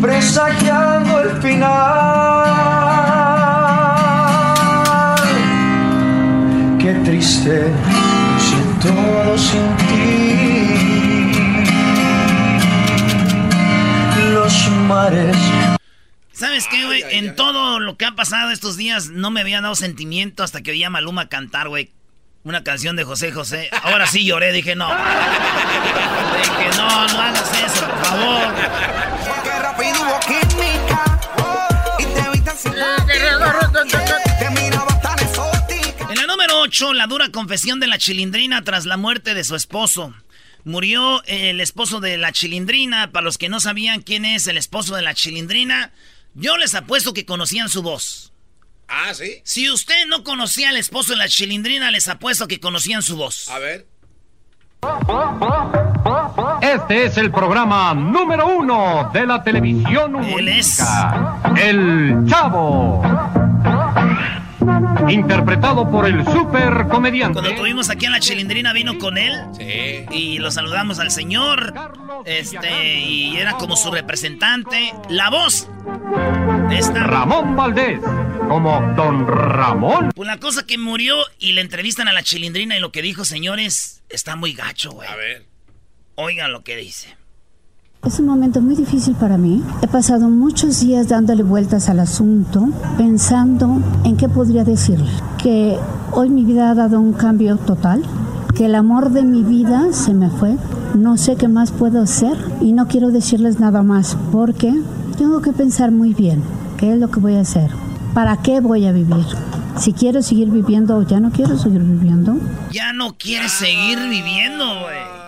presagiando 0.00 1.20
el 1.20 1.42
final. 1.42 1.72
Qué 6.78 6.94
triste, 7.04 7.70
si 8.38 8.56
todo 8.80 9.36
sin 9.36 9.76
ti. 9.76 10.32
Los 14.32 14.70
mares 14.88 15.36
¿Sabes 16.42 16.66
qué, 16.66 16.84
güey? 16.86 17.04
En 17.08 17.36
todo 17.36 17.78
lo 17.78 17.96
que 17.96 18.04
ha 18.04 18.16
pasado 18.16 18.50
estos 18.50 18.76
días 18.76 19.10
no 19.10 19.30
me 19.30 19.42
había 19.42 19.60
dado 19.60 19.76
sentimiento 19.76 20.42
hasta 20.42 20.60
que 20.60 20.72
oía 20.72 20.88
a 20.88 20.90
Maluma 20.90 21.28
cantar, 21.28 21.68
güey. 21.68 21.92
Una 22.42 22.64
canción 22.64 22.96
de 22.96 23.04
José 23.04 23.30
José. 23.30 23.70
Ahora 23.84 24.08
sí 24.08 24.24
lloré, 24.24 24.50
dije 24.50 24.74
no. 24.74 24.88
Dije 24.88 26.70
no, 26.76 27.06
no 27.06 27.20
hagas 27.22 27.48
eso, 27.64 27.86
por 27.86 28.04
favor. 28.04 28.54
Porque 29.24 29.50
rápido 29.50 29.94
hubo 30.02 30.18
química 30.18 31.20
y 32.00 32.06
te 32.06 32.30
vi 32.30 32.40
tan 32.40 32.58
simpática. 32.58 33.06
Te 34.40 34.50
miraba 34.50 35.00
tan 35.00 35.18
exótica. 35.20 36.08
En 36.10 36.16
la 36.16 36.26
número 36.26 36.58
8, 36.62 36.92
la 36.92 37.06
dura 37.06 37.28
confesión 37.28 37.78
de 37.78 37.86
la 37.86 37.98
chilindrina 37.98 38.64
tras 38.64 38.84
la 38.84 38.96
muerte 38.96 39.34
de 39.34 39.44
su 39.44 39.54
esposo. 39.54 40.12
Murió 40.64 41.22
el 41.26 41.60
esposo 41.60 42.00
de 42.00 42.18
la 42.18 42.32
chilindrina. 42.32 43.12
Para 43.12 43.22
los 43.22 43.38
que 43.38 43.48
no 43.48 43.60
sabían 43.60 44.02
quién 44.02 44.24
es 44.24 44.48
el 44.48 44.58
esposo 44.58 44.96
de 44.96 45.02
la 45.02 45.14
chilindrina, 45.14 45.92
yo 46.34 46.56
les 46.56 46.74
apuesto 46.74 47.12
que 47.12 47.26
conocían 47.26 47.68
su 47.68 47.82
voz. 47.82 48.32
Ah, 48.88 49.14
sí. 49.14 49.40
Si 49.44 49.70
usted 49.70 50.06
no 50.06 50.22
conocía 50.22 50.68
al 50.68 50.76
esposo 50.76 51.12
de 51.12 51.18
la 51.18 51.28
chilindrina, 51.28 51.90
les 51.90 52.08
apuesto 52.08 52.46
que 52.46 52.60
conocían 52.60 53.02
su 53.02 53.16
voz. 53.16 53.48
A 53.48 53.58
ver. 53.58 53.86
Este 56.60 57.04
es 57.04 57.16
el 57.16 57.30
programa 57.30 57.94
número 57.94 58.48
uno 58.48 59.10
de 59.12 59.26
la 59.26 59.42
televisión 59.42 60.14
humorística. 60.14 61.40
El 61.56 62.24
Chavo. 62.26 63.02
Interpretado 65.08 65.90
por 65.90 66.06
el 66.06 66.24
super 66.24 66.86
comediante. 66.88 67.40
Cuando 67.40 67.56
tuvimos 67.56 67.90
aquí 67.90 68.06
a 68.06 68.10
la 68.10 68.20
chilindrina 68.20 68.72
vino 68.72 68.98
con 68.98 69.18
él. 69.18 69.34
Y 70.10 70.38
lo 70.38 70.50
saludamos 70.50 70.98
al 70.98 71.10
señor. 71.10 71.74
Este, 72.24 73.00
y 73.00 73.36
era 73.36 73.52
como 73.52 73.76
su 73.76 73.90
representante. 73.90 74.92
La 75.08 75.30
voz. 75.30 75.68
Esta. 76.70 77.02
Ramón 77.04 77.56
Valdés. 77.56 78.00
Como 78.48 78.80
Don 78.96 79.26
Ramón. 79.26 80.10
Pues 80.14 80.26
la 80.26 80.38
cosa 80.38 80.66
que 80.66 80.78
murió 80.78 81.16
y 81.38 81.52
le 81.52 81.60
entrevistan 81.60 82.08
a 82.08 82.12
la 82.12 82.22
chilindrina 82.22 82.76
y 82.76 82.80
lo 82.80 82.92
que 82.92 83.02
dijo, 83.02 83.24
señores, 83.24 84.02
está 84.08 84.36
muy 84.36 84.52
gacho, 84.52 84.90
güey. 84.90 85.08
A 85.08 85.16
ver. 85.16 85.46
Oigan 86.16 86.52
lo 86.52 86.62
que 86.62 86.76
dice. 86.76 87.16
Es 88.04 88.18
un 88.18 88.26
momento 88.26 88.60
muy 88.60 88.74
difícil 88.74 89.14
para 89.14 89.38
mí. 89.38 89.62
He 89.80 89.86
pasado 89.86 90.28
muchos 90.28 90.80
días 90.80 91.06
dándole 91.06 91.44
vueltas 91.44 91.88
al 91.88 92.00
asunto, 92.00 92.68
pensando 92.98 93.80
en 94.02 94.16
qué 94.16 94.28
podría 94.28 94.64
decirle. 94.64 95.08
Que 95.40 95.78
hoy 96.10 96.28
mi 96.28 96.44
vida 96.44 96.68
ha 96.68 96.74
dado 96.74 96.98
un 96.98 97.12
cambio 97.12 97.58
total, 97.58 98.02
que 98.56 98.66
el 98.66 98.74
amor 98.74 99.10
de 99.10 99.22
mi 99.22 99.44
vida 99.44 99.92
se 99.92 100.14
me 100.14 100.30
fue. 100.30 100.56
No 100.98 101.16
sé 101.16 101.36
qué 101.36 101.46
más 101.46 101.70
puedo 101.70 102.02
hacer 102.02 102.36
y 102.60 102.72
no 102.72 102.88
quiero 102.88 103.12
decirles 103.12 103.60
nada 103.60 103.84
más 103.84 104.16
porque 104.32 104.74
tengo 105.16 105.40
que 105.40 105.52
pensar 105.52 105.92
muy 105.92 106.12
bien 106.12 106.42
qué 106.78 106.94
es 106.94 106.98
lo 106.98 107.08
que 107.08 107.20
voy 107.20 107.36
a 107.36 107.42
hacer, 107.42 107.70
para 108.14 108.36
qué 108.38 108.58
voy 108.58 108.84
a 108.86 108.90
vivir. 108.90 109.26
Si 109.78 109.92
quiero 109.92 110.22
seguir 110.22 110.50
viviendo 110.50 110.96
o 110.96 111.02
ya 111.02 111.20
no 111.20 111.30
quiero 111.30 111.56
seguir 111.56 111.82
viviendo. 111.82 112.36
Ya 112.72 112.92
no 112.92 113.14
quiere 113.16 113.48
seguir 113.48 114.00
viviendo, 114.08 114.64
güey. 114.64 115.21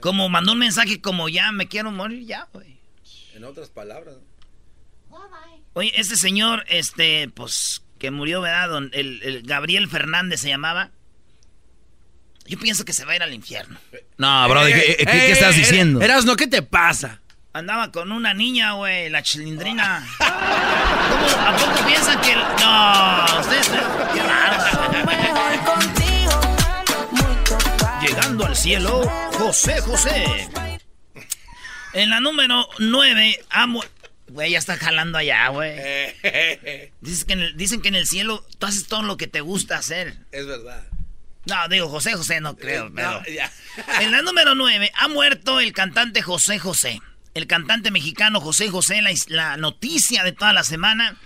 Como 0.00 0.28
mandó 0.28 0.52
un 0.52 0.58
mensaje 0.58 1.00
como 1.00 1.28
ya 1.28 1.52
me 1.52 1.68
quiero 1.68 1.90
morir 1.90 2.26
ya, 2.26 2.48
güey. 2.52 2.78
En 3.34 3.44
otras 3.44 3.68
palabras. 3.68 4.16
Oye, 5.74 5.92
este 5.94 6.16
señor, 6.16 6.64
este, 6.68 7.28
pues, 7.28 7.82
que 7.98 8.10
murió, 8.10 8.40
¿verdad? 8.40 8.68
Don- 8.68 8.90
el, 8.92 9.22
el 9.22 9.42
Gabriel 9.42 9.88
Fernández 9.88 10.40
se 10.40 10.48
llamaba. 10.48 10.90
Yo 12.46 12.58
pienso 12.58 12.84
que 12.84 12.92
se 12.92 13.04
va 13.04 13.12
a 13.12 13.16
ir 13.16 13.22
al 13.22 13.32
infierno. 13.34 13.78
No, 14.16 14.48
bro, 14.48 14.64
¿qué, 14.66 14.96
qué- 14.98 15.04
qué 15.04 15.32
estás 15.32 15.54
diciendo? 15.54 16.00
Erasno, 16.00 16.34
¿qué 16.34 16.46
te 16.46 16.62
pasa? 16.62 17.20
Andaba 17.52 17.92
con 17.92 18.10
una 18.12 18.34
niña, 18.34 18.72
güey, 18.72 19.08
la 19.10 19.22
chilindrina. 19.22 20.06
¿Cómo? 20.18 21.46
¿A 21.46 21.56
poco 21.56 21.86
piensan 21.86 22.20
que.? 22.22 22.32
el- 22.32 22.38
No, 22.38 23.40
ustedes. 23.40 23.68
Qué 24.14 24.22
raro. 24.22 25.97
Llegando 28.38 28.52
al 28.52 28.56
cielo, 28.56 29.02
José 29.32 29.80
José. 29.80 30.48
En 31.92 32.08
la 32.08 32.20
número 32.20 32.68
9, 32.78 33.44
amo. 33.50 33.82
Güey, 34.28 34.52
ya 34.52 34.58
está 34.60 34.76
jalando 34.76 35.18
allá, 35.18 35.48
güey. 35.48 35.72
Dicen 37.00 37.26
que, 37.26 37.32
en 37.32 37.40
el, 37.40 37.56
dicen 37.56 37.82
que 37.82 37.88
en 37.88 37.96
el 37.96 38.06
cielo 38.06 38.46
tú 38.60 38.66
haces 38.66 38.86
todo 38.86 39.02
lo 39.02 39.16
que 39.16 39.26
te 39.26 39.40
gusta 39.40 39.76
hacer. 39.76 40.18
Es 40.30 40.46
verdad. 40.46 40.86
No, 41.46 41.66
digo, 41.68 41.88
José 41.88 42.12
José 42.12 42.40
no 42.40 42.56
creo, 42.56 42.86
Eh, 42.86 42.92
pero... 42.94 43.10
no, 43.10 43.24
ya. 43.26 43.50
En 44.02 44.12
la 44.12 44.22
número 44.22 44.54
9, 44.54 44.92
ha 44.94 45.08
muerto 45.08 45.58
el 45.58 45.72
cantante 45.72 46.22
José 46.22 46.60
José. 46.60 47.00
El 47.34 47.48
cantante 47.48 47.90
mexicano 47.90 48.40
José 48.40 48.70
José, 48.70 49.02
la, 49.02 49.10
la 49.26 49.56
noticia 49.56 50.22
de 50.22 50.30
toda 50.30 50.52
la 50.52 50.62
semana. 50.62 51.16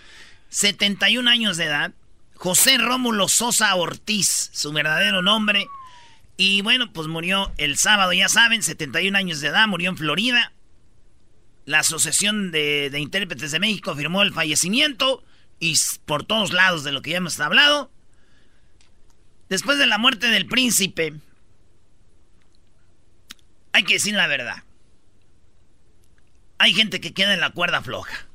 71 0.49 1.29
años 1.29 1.59
de 1.59 1.65
edad. 1.65 1.93
José 2.37 2.79
Rómulo 2.79 3.29
Sosa 3.29 3.75
Ortiz, 3.75 4.49
su 4.55 4.73
verdadero 4.73 5.21
nombre. 5.21 5.67
Y 6.37 6.63
bueno, 6.63 6.93
pues 6.93 7.09
murió 7.09 7.53
el 7.59 7.77
sábado, 7.77 8.13
ya 8.13 8.29
saben, 8.29 8.63
71 8.63 9.17
años 9.17 9.41
de 9.41 9.49
edad, 9.49 9.69
murió 9.69 9.91
en 9.91 9.97
Florida. 9.97 10.53
La 11.65 11.81
Asociación 11.81 12.51
de, 12.51 12.91
de 12.91 13.01
Intérpretes 13.01 13.53
de 13.53 13.61
México 13.61 13.95
firmó 13.95 14.23
el 14.23 14.33
fallecimiento 14.33 15.23
y 15.61 15.77
por 16.05 16.25
todos 16.25 16.53
lados 16.53 16.83
de 16.83 16.93
lo 16.93 17.03
que 17.03 17.11
ya 17.11 17.19
hemos 17.19 17.39
hablado. 17.39 17.93
Después 19.49 19.79
de 19.79 19.87
la 19.87 19.99
muerte 19.99 20.29
del 20.29 20.47
príncipe, 20.47 21.15
hay 23.73 23.85
que 23.85 23.95
decir 23.95 24.15
la 24.15 24.27
verdad. 24.27 24.65
Hay 26.59 26.75
gente 26.75 27.01
que 27.01 27.13
queda 27.13 27.35
en 27.35 27.41
la 27.41 27.51
cuerda 27.51 27.83
floja. 27.83 28.27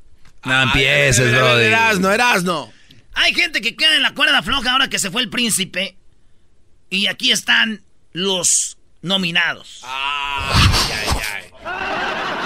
No 0.43 0.63
empieces, 0.63 1.31
bro. 1.31 1.59
Erasno, 1.59 2.11
Erasno. 2.11 2.73
Hay 3.13 3.33
gente 3.33 3.61
que 3.61 3.75
queda 3.75 3.95
en 3.95 4.01
la 4.01 4.13
cuerda 4.13 4.43
floja 4.43 4.71
ahora 4.71 4.89
que 4.89 4.99
se 4.99 5.11
fue 5.11 5.21
el 5.21 5.29
príncipe. 5.29 5.97
Y 6.89 7.07
aquí 7.07 7.31
están 7.31 7.83
los 8.17 8.79
nominados. 9.03 9.83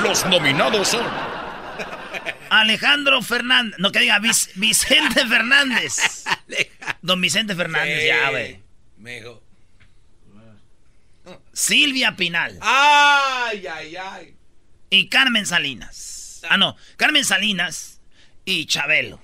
Los 0.03 0.25
nominados 0.25 0.89
son. 0.89 1.05
Alejandro 2.49 3.21
Fernández. 3.21 3.79
No 3.79 3.91
que 3.93 3.99
diga 3.99 4.19
Vic- 4.19 4.51
Vicente 4.55 5.25
Fernández. 5.25 6.25
Don 7.01 7.21
Vicente 7.21 7.55
Fernández, 7.55 8.05
ya, 8.05 8.29
güey. 8.31 8.59
Mejo. 8.97 9.41
Silvia 11.53 12.17
Pinal. 12.17 12.57
Ay, 12.61 13.65
ay, 13.67 13.95
ay. 13.95 14.35
Y 14.89 15.07
Carmen 15.07 15.45
Salinas. 15.45 16.41
Ah, 16.49 16.57
no. 16.57 16.75
Carmen 16.97 17.23
Salinas 17.23 18.01
y 18.43 18.65
Chabelo. 18.65 19.21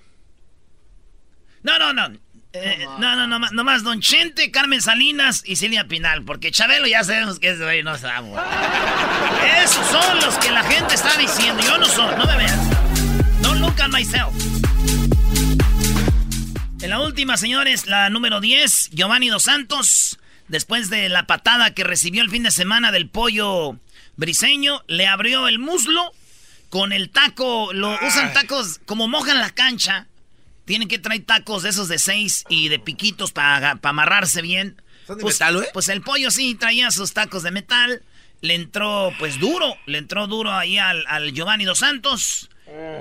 No, 1.64 1.78
no, 1.78 1.92
no. 1.92 2.18
Eh, 2.60 2.88
no, 3.00 3.16
no, 3.16 3.28
no, 3.28 3.40
más- 3.40 3.52
no 3.52 3.64
más 3.64 3.84
Don 3.84 4.02
Chente, 4.02 4.50
Carmen 4.52 4.82
Salinas 4.82 5.44
y 5.46 5.56
Silvia 5.58 5.88
Pinal. 5.88 6.24
Porque 6.24 6.52
Chabelo 6.52 6.88
ya 6.88 7.04
sabemos 7.04 7.40
que 7.40 7.50
ese 7.52 7.64
güey 7.64 7.84
no 7.84 7.98
sabe. 7.98 8.30
Esos 9.64 9.86
son 9.88 10.20
los 10.22 10.36
que 10.40 10.52
la 10.52 10.64
gente 10.64 10.96
está 10.96 11.16
diciendo. 11.18 11.62
Yo 11.64 11.78
no 11.78 11.86
soy, 11.86 12.16
no 12.16 12.26
me 12.26 12.38
vean. 12.38 12.60
Don't 13.42 13.60
look 13.62 13.80
at 13.82 13.90
myself. 13.90 14.34
En 16.82 16.90
la 16.92 17.00
última, 17.02 17.38
señores, 17.38 17.88
la 17.88 18.10
número 18.10 18.40
10, 18.40 18.92
Giovanni 18.92 19.30
Dos 19.30 19.44
Santos, 19.44 20.20
después 20.48 20.90
de 20.90 21.10
la 21.10 21.26
patada 21.28 21.74
que 21.74 21.84
recibió 21.84 22.22
el 22.22 22.30
fin 22.30 22.44
de 22.44 22.52
semana 22.52 22.92
del 22.92 23.10
pollo 23.10 23.78
briseño, 24.16 24.84
le 24.88 25.08
abrió 25.08 25.48
el 25.48 25.60
muslo 25.60 26.12
con 26.70 26.94
el 26.94 27.10
taco. 27.10 27.74
Lo 27.74 27.98
usan 28.06 28.32
tacos 28.34 28.80
como 28.86 29.08
mojan 29.08 29.40
la 29.40 29.50
cancha. 29.50 30.08
Tienen 30.68 30.88
que 30.88 31.00
traer 31.00 31.26
tacos 31.26 31.64
de 31.64 31.70
esos 31.70 31.88
de 31.88 31.98
seis 31.98 32.44
y 32.50 32.68
de 32.70 32.78
piquitos 32.78 33.32
para 33.32 33.80
amarrarse 33.82 34.44
bien. 34.44 34.80
¿Son 35.08 35.18
de 35.18 35.22
pues, 35.24 35.36
metal, 35.36 35.56
güey? 35.56 35.68
pues 35.74 35.88
el 35.90 36.02
pollo 36.02 36.30
sí 36.30 36.54
traía 36.54 36.92
sus 36.92 37.14
tacos 37.14 37.42
de 37.42 37.50
metal. 37.52 38.04
le 38.42 38.54
entró 38.54 39.12
pues 39.18 39.40
duro, 39.40 39.76
le 39.88 39.98
entró 39.98 40.28
duro 40.28 40.54
ahí 40.54 40.78
al, 40.78 41.04
al 41.08 41.32
Giovanni 41.34 41.66
Dos 41.66 41.80
Santos. 41.80 42.50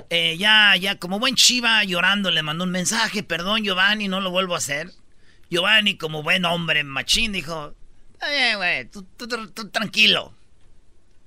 Eh, 0.09 0.35
ya, 0.39 0.75
ya, 0.77 0.95
como 0.97 1.19
buen 1.19 1.35
chiva 1.35 1.83
llorando, 1.83 2.31
le 2.31 2.41
mandó 2.41 2.63
un 2.63 2.71
mensaje, 2.71 3.21
perdón 3.21 3.63
Giovanni, 3.63 4.07
no 4.07 4.19
lo 4.21 4.31
vuelvo 4.31 4.55
a 4.55 4.59
hacer. 4.59 4.89
Giovanni, 5.51 5.95
como 5.97 6.23
buen 6.23 6.45
hombre 6.45 6.83
machín, 6.85 7.33
dijo, 7.33 7.75
eh, 8.27 8.53
güey, 8.55 8.85
tú, 8.89 9.03
tú- 9.17 9.27
tú- 9.27 9.51
tú 9.51 9.69
tranquilo. 9.69 10.33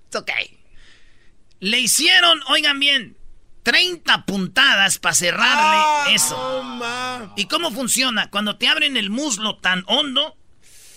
It's 0.07 0.17
ok. 0.17 0.31
Le 1.61 1.79
hicieron, 1.79 2.41
oigan 2.49 2.81
bien, 2.81 3.17
30 3.63 4.25
puntadas 4.25 4.99
para 4.99 5.15
cerrarle 5.15 6.15
eso. 6.15 6.63
¿Y 7.37 7.47
cómo 7.47 7.71
funciona? 7.71 8.31
Cuando 8.31 8.57
te 8.57 8.69
abren 8.69 8.97
el 8.97 9.11
muslo 9.11 9.59
tan 9.59 9.85
hondo, 9.87 10.37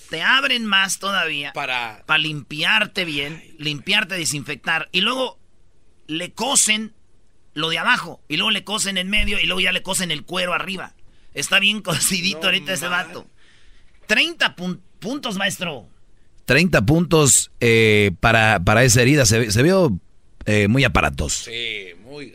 te 0.10 0.22
abren 0.22 0.66
más 0.66 1.00
todavía. 1.00 1.52
Para... 1.54 2.04
Para 2.06 2.20
limpiarte 2.20 3.06
bien, 3.06 3.44
limpiarte, 3.58 4.16
desinfectar. 4.16 4.90
Y 4.92 5.02
luego 5.02 5.40
le 6.08 6.32
cosen 6.32 6.94
lo 7.54 7.70
de 7.70 7.80
abajo. 7.80 8.22
Y 8.28 8.38
luego 8.38 8.52
le 8.52 8.64
cosen 8.64 8.98
en 8.98 9.10
medio 9.10 9.40
y 9.40 9.46
luego 9.46 9.60
ya 9.62 9.72
le 9.72 9.84
cosen 9.84 10.12
el 10.12 10.24
cuero 10.24 10.54
arriba. 10.54 10.94
Está 11.34 11.60
bien 11.60 11.82
cocidito 11.82 12.46
ahorita 12.48 12.74
ese 12.74 12.88
vato. 12.88 13.28
30 14.08 14.56
pun- 14.56 14.80
puntos, 15.00 15.36
maestro. 15.38 15.88
30 16.46 16.86
puntos 16.86 17.52
eh, 17.60 18.12
para, 18.20 18.60
para 18.60 18.84
esa 18.84 19.02
herida. 19.02 19.26
Se, 19.26 19.40
ve- 19.40 19.52
se 19.52 19.64
vio 19.64 19.98
eh, 20.46 20.68
muy 20.68 20.84
aparatoso. 20.84 21.46
Sí, 21.46 21.88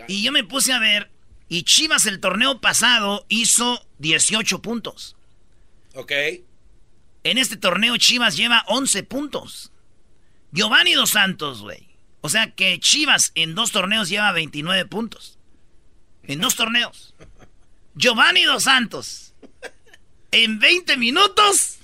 Y 0.09 0.23
yo 0.23 0.33
me 0.33 0.45
puse 0.45 0.73
a 0.73 0.79
ver. 0.79 1.11
Y 1.49 1.63
Chivas 1.63 2.07
el 2.07 2.21
torneo 2.21 2.61
pasado 2.61 3.25
hizo 3.29 3.87
18 3.99 4.61
puntos. 4.61 5.17
Ok. 5.95 6.13
En 7.25 7.39
este 7.39 7.57
torneo 7.57 7.97
Chivas 7.97 8.37
lleva 8.37 8.65
11 8.69 9.03
puntos. 9.05 9.73
Giovanni 10.53 10.95
Dos 10.95 11.11
Santos, 11.11 11.63
güey. 11.63 11.89
O 12.21 12.29
sea 12.29 12.51
que 12.51 12.79
Chivas 12.81 13.33
en 13.35 13.55
dos 13.55 13.73
torneos 13.73 14.09
lleva 14.09 14.33
29 14.33 14.87
puntos. 14.87 15.39
En 16.23 16.41
dos 16.41 16.57
torneos. 16.57 17.15
Giovanni 17.95 18.45
Dos 18.45 18.65
Santos. 18.65 19.35
En 20.31 20.59
20 20.59 20.97
minutos. 20.97 21.79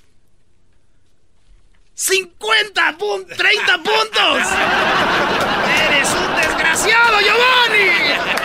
50 1.95 2.99
puntos. 2.99 3.37
30 3.37 3.77
puntos. 3.79 4.49
Eres 5.89 6.09
un 6.11 6.34
desgraciado, 6.75 7.21
Giovanni. 7.21 7.91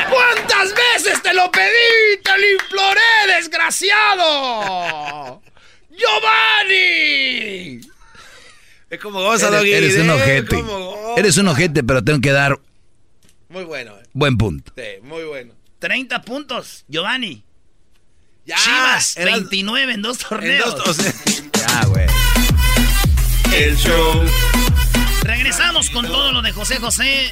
¿Cuántas 0.10 0.74
veces 0.76 1.22
te 1.24 1.34
lo 1.34 1.50
pedí? 1.52 2.18
Te 2.24 2.38
lo 2.38 2.52
imploré, 2.52 3.02
desgraciado. 3.38 5.42
¡Giovanni! 5.90 7.82
Es 8.90 9.00
como 9.00 9.22
goza, 9.22 9.48
Eres, 9.48 9.60
Doggy. 9.60 9.74
eres 9.74 9.96
un 9.98 10.10
eh, 10.10 10.14
ojete. 10.14 10.64
Eres 11.18 11.38
un 11.38 11.48
ojete, 11.48 11.84
pero 11.84 12.04
tengo 12.04 12.20
que 12.22 12.32
dar 12.32 12.60
Muy 13.50 13.64
bueno. 13.64 13.94
eh. 14.00 14.04
buen 14.14 14.38
punto. 14.38 14.74
Sí, 14.76 14.84
muy 15.04 15.24
bueno. 15.26 15.54
30 15.80 16.22
puntos, 16.24 16.86
Giovanni. 16.88 17.44
Ya, 18.46 18.56
Chivas, 18.58 19.16
eras- 19.18 19.34
29 19.36 19.94
en 19.94 20.02
dos 20.02 20.22
En 20.24 20.28
torneos. 20.30 20.76
dos- 20.76 20.88
o 20.88 20.94
sea, 20.94 21.14
Ya, 21.54 21.86
güey. 21.86 22.08
El 23.54 23.78
show. 23.78 24.24
Regresamos 25.30 25.92
con 25.92 26.08
todo 26.08 26.32
lo 26.32 26.42
de 26.42 26.52
José 26.52 26.80
José. 26.80 27.32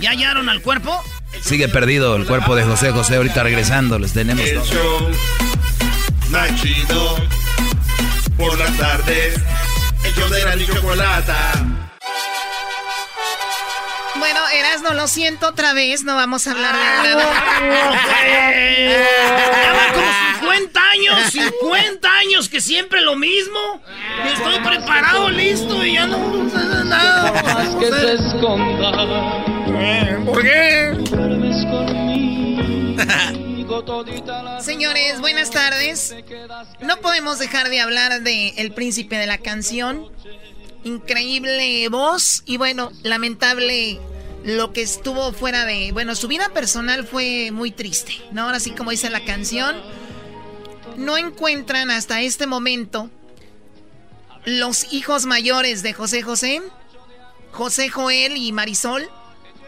¿Ya 0.00 0.12
hallaron 0.12 0.48
al 0.48 0.62
cuerpo? 0.62 0.98
Sigue 1.42 1.68
perdido 1.68 2.16
el 2.16 2.24
cuerpo 2.24 2.56
de 2.56 2.64
José 2.64 2.90
José. 2.90 3.16
Ahorita 3.16 3.42
regresando, 3.42 3.98
les 3.98 4.14
tenemos 4.14 4.42
El 4.46 4.62
show. 4.62 5.10
Más 6.30 6.62
chido. 6.62 7.16
Por 8.38 8.58
las 8.58 8.74
tardes. 8.78 9.34
El 10.04 10.14
show 10.14 10.28
de 10.30 10.44
la 10.44 10.66
chocolata. 10.66 11.83
Bueno, 14.18 14.40
Erasno, 14.54 14.94
lo 14.94 15.08
siento 15.08 15.48
otra 15.48 15.72
vez, 15.72 16.04
no 16.04 16.14
vamos 16.14 16.46
a 16.46 16.52
hablar 16.52 16.74
de 16.74 17.14
nada. 17.14 17.24
Como 19.92 20.10
50 20.40 20.90
años, 20.90 21.32
50 21.32 22.16
años 22.18 22.48
que 22.48 22.60
siempre 22.60 23.00
lo 23.00 23.16
mismo. 23.16 23.80
Estoy 24.32 24.58
preparado, 24.60 25.30
listo 25.30 25.84
y 25.84 25.94
ya 25.94 26.06
no 26.06 26.48
sé 26.48 26.84
nada. 26.84 27.78
que 27.78 27.86
se 27.86 28.14
esconda. 28.14 29.44
¿Por 30.24 30.42
qué? 30.42 30.94
Señores, 34.60 35.20
buenas 35.20 35.50
tardes. 35.50 36.14
No 36.80 36.98
podemos 36.98 37.38
dejar 37.38 37.68
de 37.68 37.80
hablar 37.80 38.22
de 38.22 38.50
El 38.56 38.72
Príncipe 38.72 39.16
de 39.16 39.26
la 39.26 39.38
Canción. 39.38 40.08
Increíble 40.84 41.88
voz 41.88 42.42
y 42.46 42.56
bueno, 42.56 42.92
lamentable 43.02 44.00
lo 44.44 44.72
que 44.72 44.82
estuvo 44.82 45.32
fuera 45.32 45.64
de... 45.64 45.92
Bueno, 45.92 46.14
su 46.14 46.28
vida 46.28 46.50
personal 46.50 47.06
fue 47.06 47.50
muy 47.50 47.70
triste, 47.70 48.12
¿no? 48.32 48.42
Ahora 48.42 48.60
sí 48.60 48.72
como 48.72 48.90
dice 48.90 49.08
la 49.08 49.24
canción, 49.24 49.80
no 50.96 51.16
encuentran 51.16 51.90
hasta 51.90 52.20
este 52.20 52.46
momento 52.46 53.10
los 54.44 54.92
hijos 54.92 55.24
mayores 55.24 55.82
de 55.82 55.94
José 55.94 56.22
José, 56.22 56.62
José 57.52 57.88
Joel 57.88 58.36
y 58.36 58.52
Marisol, 58.52 59.08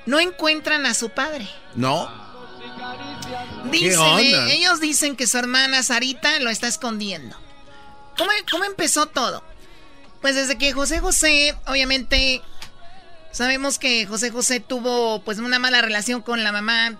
no 0.04 0.20
encuentran 0.20 0.86
a 0.86 0.94
su 0.94 1.10
padre. 1.10 1.48
No. 1.74 2.10
Dicen, 3.70 4.18
eh, 4.18 4.52
ellos 4.52 4.80
dicen 4.80 5.16
que 5.16 5.26
su 5.26 5.38
hermana 5.38 5.82
Sarita 5.82 6.38
lo 6.40 6.50
está 6.50 6.68
escondiendo. 6.68 7.36
¿Cómo, 8.16 8.30
cómo 8.50 8.64
empezó 8.64 9.06
todo? 9.06 9.42
Pues 10.26 10.34
desde 10.34 10.58
que 10.58 10.72
José 10.72 10.98
José, 10.98 11.54
obviamente, 11.68 12.40
sabemos 13.30 13.78
que 13.78 14.06
José 14.06 14.30
José 14.32 14.58
tuvo 14.58 15.22
pues 15.22 15.38
una 15.38 15.60
mala 15.60 15.82
relación 15.82 16.20
con 16.20 16.42
la 16.42 16.50
mamá 16.50 16.98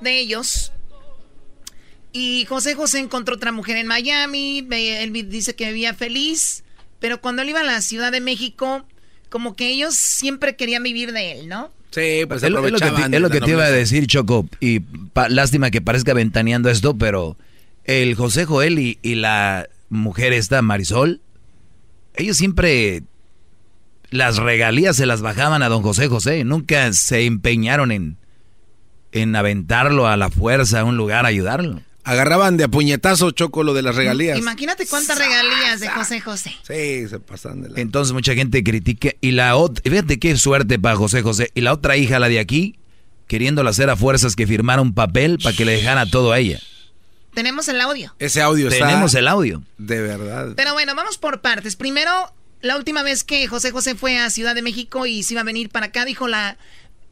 de 0.00 0.18
ellos. 0.18 0.72
Y 2.12 2.46
José 2.48 2.74
José 2.74 3.00
encontró 3.00 3.34
otra 3.34 3.52
mujer 3.52 3.76
en 3.76 3.86
Miami, 3.86 4.66
él 4.70 5.12
dice 5.28 5.54
que 5.54 5.66
vivía 5.66 5.92
feliz, 5.92 6.64
pero 6.98 7.20
cuando 7.20 7.42
él 7.42 7.50
iba 7.50 7.60
a 7.60 7.62
la 7.62 7.82
Ciudad 7.82 8.10
de 8.10 8.22
México, 8.22 8.86
como 9.28 9.54
que 9.54 9.68
ellos 9.68 9.94
siempre 9.94 10.56
querían 10.56 10.82
vivir 10.82 11.12
de 11.12 11.32
él, 11.40 11.48
¿no? 11.48 11.70
Sí, 11.90 12.24
pues 12.26 12.42
Es 12.42 12.48
lo, 12.48 12.64
es 12.64 12.72
lo 12.72 12.78
que 12.78 12.90
te, 12.90 13.16
es 13.16 13.20
lo 13.20 13.28
de 13.28 13.34
que 13.34 13.40
la 13.40 13.44
te 13.44 13.52
iba 13.52 13.64
a 13.64 13.70
decir, 13.70 14.06
Choco. 14.06 14.48
Y 14.60 14.80
pa- 14.80 15.28
lástima 15.28 15.70
que 15.70 15.82
parezca 15.82 16.14
ventaneando 16.14 16.70
esto, 16.70 16.96
pero 16.96 17.36
el 17.84 18.14
José 18.14 18.46
Joel 18.46 18.78
y, 18.78 18.98
y 19.02 19.16
la 19.16 19.68
mujer 19.90 20.32
esta, 20.32 20.62
Marisol, 20.62 21.20
ellos 22.14 22.36
siempre 22.36 23.02
las 24.10 24.36
regalías 24.36 24.96
se 24.96 25.06
las 25.06 25.22
bajaban 25.22 25.62
a 25.62 25.68
don 25.68 25.82
José 25.82 26.08
José. 26.08 26.44
Nunca 26.44 26.92
se 26.92 27.24
empeñaron 27.24 27.90
en, 27.90 28.18
en 29.12 29.34
aventarlo 29.34 30.06
a 30.06 30.16
la 30.16 30.30
fuerza 30.30 30.80
a 30.80 30.84
un 30.84 30.96
lugar 30.96 31.24
a 31.24 31.28
ayudarlo. 31.28 31.80
Agarraban 32.04 32.56
de 32.56 32.64
a 32.64 32.68
puñetazo 32.68 33.30
Choco 33.30 33.62
lo 33.62 33.74
de 33.74 33.82
las 33.82 33.94
regalías. 33.94 34.36
Imagínate 34.38 34.86
cuántas 34.86 35.16
regalías 35.18 35.80
de 35.80 35.88
José 35.88 36.20
José. 36.20 36.50
Sí, 36.62 37.08
se 37.08 37.20
pasan 37.20 37.62
de 37.62 37.70
la... 37.70 37.80
Entonces 37.80 38.12
mucha 38.12 38.34
gente 38.34 38.62
critica. 38.64 39.10
Y 39.20 39.30
la 39.30 39.56
otra, 39.56 39.82
fíjate 39.88 40.18
qué 40.18 40.36
suerte 40.36 40.78
para 40.78 40.96
José 40.96 41.22
José. 41.22 41.50
Y 41.54 41.60
la 41.60 41.72
otra 41.72 41.96
hija, 41.96 42.18
la 42.18 42.28
de 42.28 42.40
aquí, 42.40 42.76
queriéndola 43.28 43.70
hacer 43.70 43.88
a 43.88 43.96
fuerzas 43.96 44.34
que 44.34 44.48
firmara 44.48 44.82
un 44.82 44.94
papel 44.94 45.38
para 45.42 45.56
que 45.56 45.64
le 45.64 45.72
dejara 45.72 46.04
todo 46.06 46.32
a 46.32 46.40
ella. 46.40 46.60
Tenemos 47.34 47.68
el 47.68 47.80
audio. 47.80 48.14
Ese 48.18 48.42
audio 48.42 48.68
está... 48.68 48.86
Tenemos 48.86 49.14
el 49.14 49.26
audio. 49.28 49.62
De 49.78 50.00
verdad. 50.00 50.52
Pero 50.56 50.74
bueno, 50.74 50.94
vamos 50.94 51.18
por 51.18 51.40
partes. 51.40 51.76
Primero, 51.76 52.34
la 52.60 52.76
última 52.76 53.02
vez 53.02 53.24
que 53.24 53.46
José 53.46 53.70
José 53.70 53.94
fue 53.94 54.18
a 54.18 54.30
Ciudad 54.30 54.54
de 54.54 54.62
México 54.62 55.06
y 55.06 55.22
se 55.22 55.34
iba 55.34 55.40
a 55.40 55.44
venir 55.44 55.70
para 55.70 55.86
acá, 55.86 56.04
dijo 56.04 56.28
la 56.28 56.58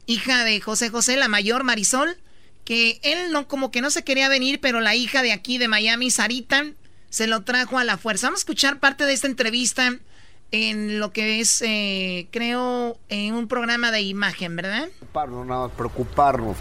hija 0.05 0.43
de 0.43 0.59
José 0.61 0.89
José, 0.89 1.17
la 1.17 1.27
mayor 1.27 1.63
Marisol, 1.63 2.17
que 2.65 2.99
él 3.03 3.31
no 3.31 3.47
como 3.47 3.71
que 3.71 3.81
no 3.81 3.89
se 3.89 4.03
quería 4.03 4.29
venir, 4.29 4.59
pero 4.59 4.79
la 4.79 4.95
hija 4.95 5.23
de 5.23 5.31
aquí 5.31 5.57
de 5.57 5.67
Miami, 5.67 6.11
Sarita, 6.11 6.65
se 7.09 7.27
lo 7.27 7.41
trajo 7.41 7.79
a 7.79 7.83
la 7.83 7.97
fuerza. 7.97 8.27
Vamos 8.27 8.39
a 8.39 8.43
escuchar 8.43 8.79
parte 8.79 9.05
de 9.05 9.13
esta 9.13 9.27
entrevista 9.27 9.99
en 10.53 10.99
lo 10.99 11.11
que 11.13 11.39
es, 11.39 11.61
eh, 11.65 12.27
creo, 12.31 12.97
en 13.07 13.33
un 13.35 13.47
programa 13.47 13.89
de 13.91 14.01
imagen, 14.01 14.55
¿verdad? 14.57 14.87
Preocuparnos, 14.99 15.45
nada 15.47 15.61
más 15.67 15.71
preocuparnos. 15.77 16.57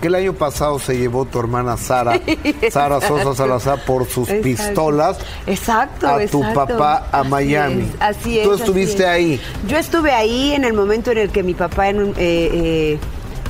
Que 0.00 0.08
el 0.08 0.14
año 0.14 0.34
pasado 0.34 0.78
se 0.78 0.98
llevó 0.98 1.24
tu 1.24 1.38
hermana 1.40 1.76
Sara, 1.78 2.20
Sara 2.70 3.00
Sosa 3.00 3.34
Salazar, 3.34 3.82
por 3.86 4.06
sus 4.06 4.28
Exacto. 4.28 4.42
pistolas 4.44 5.18
Exacto, 5.46 6.06
a 6.06 6.16
tu 6.26 6.42
exacto. 6.42 6.54
papá 6.76 7.08
a 7.12 7.20
Así 7.20 7.30
Miami. 7.30 7.82
es, 7.84 7.88
Así 8.00 8.38
es. 8.38 8.44
Tú 8.44 8.52
así 8.52 8.62
estuviste 8.62 9.02
es. 9.04 9.08
ahí. 9.08 9.40
Yo 9.68 9.78
estuve 9.78 10.12
ahí 10.12 10.52
en 10.52 10.64
el 10.64 10.74
momento 10.74 11.10
en 11.10 11.18
el 11.18 11.30
que 11.30 11.42
mi 11.42 11.54
papá 11.54 11.88
en 11.88 12.02
un- 12.02 12.10
eh, 12.18 12.50
eh, 12.52 12.98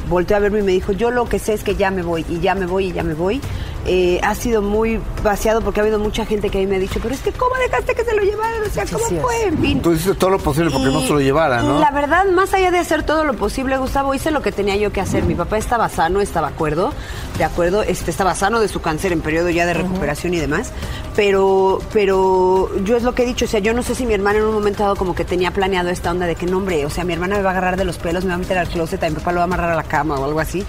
volteó 0.08 0.36
a 0.36 0.40
verme 0.40 0.60
y 0.60 0.62
me 0.62 0.72
dijo, 0.72 0.92
yo 0.92 1.10
lo 1.10 1.28
que 1.28 1.38
sé 1.40 1.52
es 1.54 1.64
que 1.64 1.74
ya 1.76 1.90
me 1.90 2.02
voy, 2.02 2.24
y 2.28 2.38
ya 2.38 2.54
me 2.54 2.66
voy, 2.66 2.86
y 2.86 2.92
ya 2.92 3.02
me 3.02 3.14
voy. 3.14 3.40
Eh, 3.86 4.20
ha 4.22 4.34
sido 4.34 4.62
muy 4.62 5.00
vaciado 5.22 5.60
porque 5.60 5.80
ha 5.80 5.82
habido 5.82 5.98
mucha 5.98 6.24
gente 6.24 6.50
que 6.50 6.58
a 6.58 6.60
mí 6.60 6.66
me 6.66 6.76
ha 6.76 6.78
dicho, 6.78 7.00
pero 7.02 7.14
es 7.14 7.20
que 7.20 7.32
¿cómo 7.32 7.54
dejaste 7.56 7.94
que 7.94 8.04
se 8.04 8.14
lo 8.14 8.22
llevaran? 8.22 8.62
O 8.62 8.70
sea, 8.70 8.84
¿cómo 8.86 9.20
fue? 9.20 9.44
En 9.44 9.58
fin. 9.58 9.82
Tú 9.82 9.92
hiciste 9.92 10.14
todo 10.14 10.30
lo 10.30 10.38
posible 10.38 10.70
porque 10.70 10.88
no 10.88 11.00
se 11.02 11.12
lo 11.12 11.20
llevara, 11.20 11.62
¿no? 11.62 11.78
La 11.78 11.90
verdad, 11.90 12.26
más 12.26 12.54
allá 12.54 12.70
de 12.70 12.78
hacer 12.78 13.02
todo 13.02 13.24
lo 13.24 13.34
posible, 13.34 13.76
Gustavo, 13.76 14.14
hice 14.14 14.30
lo 14.30 14.42
que 14.42 14.52
tenía 14.52 14.76
yo 14.76 14.92
que 14.92 15.00
hacer. 15.00 15.24
Mi 15.24 15.34
papá 15.34 15.58
estaba 15.58 15.88
sano, 15.88 16.20
estaba 16.20 16.48
acuerdo, 16.48 16.92
de 17.38 17.44
acuerdo, 17.44 17.82
este, 17.82 18.10
estaba 18.10 18.34
sano 18.34 18.60
de 18.60 18.68
su 18.68 18.80
cáncer 18.80 19.12
en 19.12 19.20
periodo 19.20 19.50
ya 19.50 19.66
de 19.66 19.74
recuperación 19.74 20.34
y 20.34 20.38
demás, 20.38 20.72
pero, 21.14 21.80
pero 21.92 22.70
yo 22.84 22.96
es 22.96 23.02
lo 23.02 23.14
que 23.14 23.24
he 23.24 23.26
dicho, 23.26 23.44
o 23.44 23.48
sea, 23.48 23.60
yo 23.60 23.74
no 23.74 23.82
sé 23.82 23.94
si 23.94 24.06
mi 24.06 24.14
hermana 24.14 24.38
en 24.38 24.46
un 24.46 24.54
momento 24.54 24.82
dado 24.82 24.96
como 24.96 25.14
que 25.14 25.24
tenía 25.24 25.50
planeado 25.50 25.90
esta 25.90 26.10
onda 26.10 26.26
de 26.26 26.36
que 26.36 26.46
no, 26.46 26.58
hombre, 26.58 26.86
o 26.86 26.90
sea, 26.90 27.04
mi 27.04 27.12
hermana 27.12 27.36
me 27.36 27.42
va 27.42 27.50
a 27.50 27.52
agarrar 27.52 27.76
de 27.76 27.84
los 27.84 27.98
pelos, 27.98 28.24
me 28.24 28.30
va 28.30 28.36
a 28.36 28.38
meter 28.38 28.58
al 28.58 28.68
closet, 28.68 29.02
a 29.02 29.08
mi 29.08 29.16
papá 29.16 29.32
lo 29.32 29.38
va 29.38 29.42
a 29.42 29.44
amarrar 29.44 29.70
a 29.70 29.76
la 29.76 29.84
cama 29.84 30.18
o 30.18 30.24
algo 30.24 30.40
así. 30.40 30.64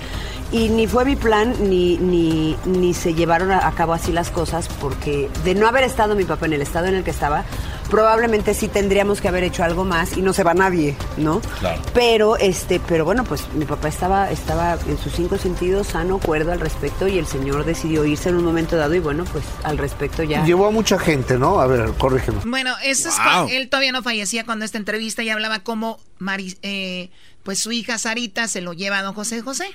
Y 0.56 0.70
ni 0.70 0.88
fue 0.88 1.04
mi 1.04 1.18
plan, 1.18 1.54
ni, 1.70 1.98
ni, 1.98 2.56
ni 2.66 2.94
se 2.94 3.14
llevaron 3.14 3.52
a, 3.52 3.70
cabo 3.74 3.92
así 3.92 4.14
las 4.14 4.30
cosas, 4.32 4.70
porque 4.80 5.30
de 5.44 5.54
no 5.54 5.68
haber 5.68 5.84
estado 5.84 6.16
mi 6.16 6.24
papá 6.24 6.46
en 6.46 6.54
el 6.54 6.62
estado 6.62 6.86
en 6.86 6.96
el 6.96 7.04
que 7.04 7.12
estaba, 7.12 7.44
probablemente 7.90 8.54
sí 8.54 8.70
tendríamos 8.70 9.20
que 9.20 9.28
haber 9.28 9.44
hecho 9.44 9.66
algo 9.66 9.84
más 9.84 10.16
y 10.16 10.22
no 10.22 10.32
se 10.32 10.44
va 10.44 10.54
nadie, 10.54 10.96
¿no? 11.18 11.42
Claro. 11.60 11.82
Pero, 11.94 12.38
este, 12.38 12.80
pero 12.80 13.04
bueno, 13.04 13.26
pues 13.26 13.44
mi 13.54 13.66
papá 13.66 13.90
estaba, 13.90 14.32
estaba 14.32 14.78
en 14.88 14.98
sus 14.98 15.12
cinco 15.12 15.38
sentidos 15.38 15.88
sano, 15.88 16.20
cuerdo 16.20 16.54
al 16.54 16.62
respecto, 16.62 17.06
y 17.10 17.18
el 17.20 17.28
señor 17.28 17.66
decidió 17.66 18.06
irse 18.06 18.30
en 18.30 18.36
un 18.36 18.46
momento 18.46 18.78
dado, 18.78 18.96
y 18.96 19.00
bueno, 19.00 19.26
pues 19.26 19.44
al 19.64 19.78
respecto 19.78 20.24
ya. 20.24 20.46
Llevó 20.46 20.68
a 20.68 20.72
mucha 20.72 20.98
gente, 20.98 21.38
¿no? 21.38 21.60
A 21.60 21.68
ver, 21.68 21.92
corrígeme. 21.98 22.40
Bueno, 22.46 22.74
eso 22.82 23.10
es 23.10 23.16
Wow. 23.18 23.24
cuando 23.26 23.52
él 23.52 23.68
todavía 23.70 23.92
no 23.92 24.04
fallecía 24.04 24.46
cuando 24.46 24.64
esta 24.64 24.78
entrevista 24.78 25.22
y 25.22 25.30
hablaba 25.30 25.60
como 25.60 26.00
Mari- 26.18 26.58
eh, 26.62 27.10
pues 27.44 27.60
su 27.60 27.74
hija 27.74 27.98
Sarita 27.98 28.48
se 28.48 28.62
lo 28.62 28.72
lleva 28.72 29.00
a 29.00 29.04
don 29.04 29.14
José 29.14 29.42
José. 29.42 29.66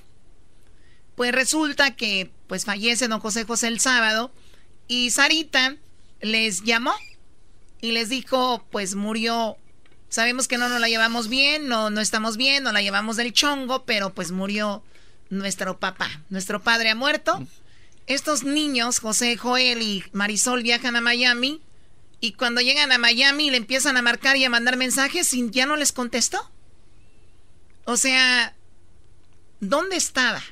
Pues 1.21 1.33
resulta 1.33 1.97
que 1.97 2.31
pues 2.47 2.65
fallece 2.65 3.07
don 3.07 3.21
José 3.21 3.45
José 3.45 3.69
el 3.69 3.79
sábado 3.79 4.33
y 4.89 5.11
Sarita 5.11 5.77
les 6.23 6.63
llamó 6.63 6.95
y 7.83 7.93
les 7.93 8.09
dijo, 8.09 8.65
pues 8.71 8.95
murió. 8.95 9.59
Sabemos 10.09 10.49
que 10.49 10.57
no 10.57 10.71
nos 10.71 10.81
la 10.81 10.89
llevamos 10.89 11.29
bien, 11.29 11.69
no, 11.69 11.91
no 11.91 12.01
estamos 12.01 12.39
bien, 12.39 12.63
no 12.63 12.73
la 12.73 12.81
llevamos 12.81 13.17
del 13.19 13.35
chongo, 13.35 13.85
pero 13.85 14.15
pues 14.15 14.33
murió 14.33 14.83
nuestro 15.29 15.79
papá. 15.79 16.09
Nuestro 16.31 16.63
padre 16.63 16.89
ha 16.89 16.95
muerto. 16.95 17.47
Estos 18.07 18.43
niños, 18.43 18.99
José, 18.99 19.37
Joel 19.37 19.83
y 19.83 20.03
Marisol, 20.13 20.63
viajan 20.63 20.97
a 20.97 21.03
Miami 21.03 21.61
y 22.21 22.33
cuando 22.33 22.63
llegan 22.63 22.93
a 22.93 22.99
Miami 22.99 23.51
le 23.51 23.59
empiezan 23.59 23.99
a 23.99 24.03
marcar 24.03 24.39
y 24.39 24.47
a 24.47 24.49
mandar 24.49 24.79
mensajes 24.79 25.35
y 25.35 25.51
ya 25.51 25.67
no 25.67 25.77
les 25.77 25.93
contestó. 25.93 26.51
O 27.85 27.99
sea, 27.99 28.57
¿dónde 29.61 29.97
estaba? 29.97 30.43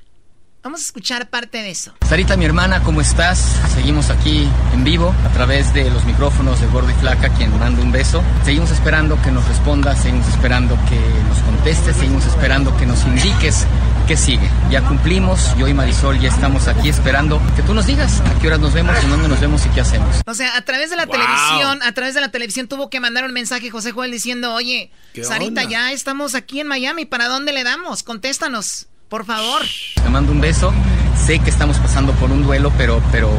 Vamos 0.62 0.80
a 0.80 0.82
escuchar 0.84 1.30
parte 1.30 1.58
de 1.62 1.70
eso. 1.70 1.94
Sarita, 2.06 2.36
mi 2.36 2.44
hermana, 2.44 2.82
¿cómo 2.82 3.00
estás? 3.00 3.38
Seguimos 3.74 4.10
aquí 4.10 4.46
en 4.74 4.82
vivo 4.84 5.14
a 5.24 5.28
través 5.32 5.72
de 5.72 5.88
los 5.88 6.04
micrófonos 6.04 6.60
de 6.60 6.66
Gordo 6.66 6.90
y 6.90 6.94
Flaca, 6.94 7.28
quien 7.30 7.56
manda 7.58 7.80
un 7.80 7.92
beso. 7.92 8.22
Seguimos 8.44 8.70
esperando 8.72 9.20
que 9.22 9.30
nos 9.30 9.46
respondas, 9.48 10.02
seguimos 10.02 10.26
esperando 10.28 10.76
que 10.88 10.98
nos 11.28 11.38
contestes, 11.42 11.96
seguimos 11.96 12.26
esperando 12.26 12.76
que 12.76 12.86
nos 12.86 13.02
indiques 13.04 13.66
qué 14.08 14.16
sigue. 14.16 14.50
Ya 14.68 14.82
cumplimos, 14.82 15.56
yo 15.56 15.68
y 15.68 15.74
Marisol 15.74 16.18
ya 16.18 16.28
estamos 16.28 16.66
aquí 16.66 16.88
esperando 16.88 17.40
que 17.54 17.62
tú 17.62 17.72
nos 17.72 17.86
digas 17.86 18.20
a 18.20 18.38
qué 18.40 18.48
horas 18.48 18.58
nos 18.60 18.74
vemos, 18.74 18.96
en 19.02 19.10
dónde 19.10 19.28
nos 19.28 19.40
vemos 19.40 19.64
y 19.64 19.68
qué 19.70 19.80
hacemos. 19.80 20.16
O 20.26 20.34
sea, 20.34 20.56
a 20.56 20.62
través 20.62 20.90
de 20.90 20.96
la 20.96 21.06
Wow. 21.06 21.14
televisión, 21.14 21.82
a 21.82 21.92
través 21.92 22.14
de 22.14 22.20
la 22.20 22.30
televisión 22.30 22.66
tuvo 22.66 22.90
que 22.90 22.98
mandar 23.00 23.24
un 23.24 23.32
mensaje 23.32 23.70
José 23.70 23.92
Joel 23.92 24.10
diciendo, 24.10 24.52
oye, 24.54 24.90
¿Qué 25.14 25.22
Sarita, 25.24 25.62
onda? 25.62 25.64
ya 25.64 25.92
estamos 25.92 26.34
aquí 26.34 26.60
en 26.60 26.66
Miami, 26.66 27.04
¿para 27.06 27.28
dónde 27.28 27.52
le 27.52 27.62
damos? 27.64 28.02
Contéstanos, 28.02 28.86
por 29.08 29.24
favor. 29.24 29.62
Te 29.94 30.08
mando 30.08 30.32
un 30.32 30.40
beso. 30.40 30.72
Sé 31.16 31.38
que 31.38 31.50
estamos 31.50 31.78
pasando 31.78 32.12
por 32.12 32.30
un 32.30 32.42
duelo, 32.42 32.72
pero, 32.76 33.02
pero 33.10 33.30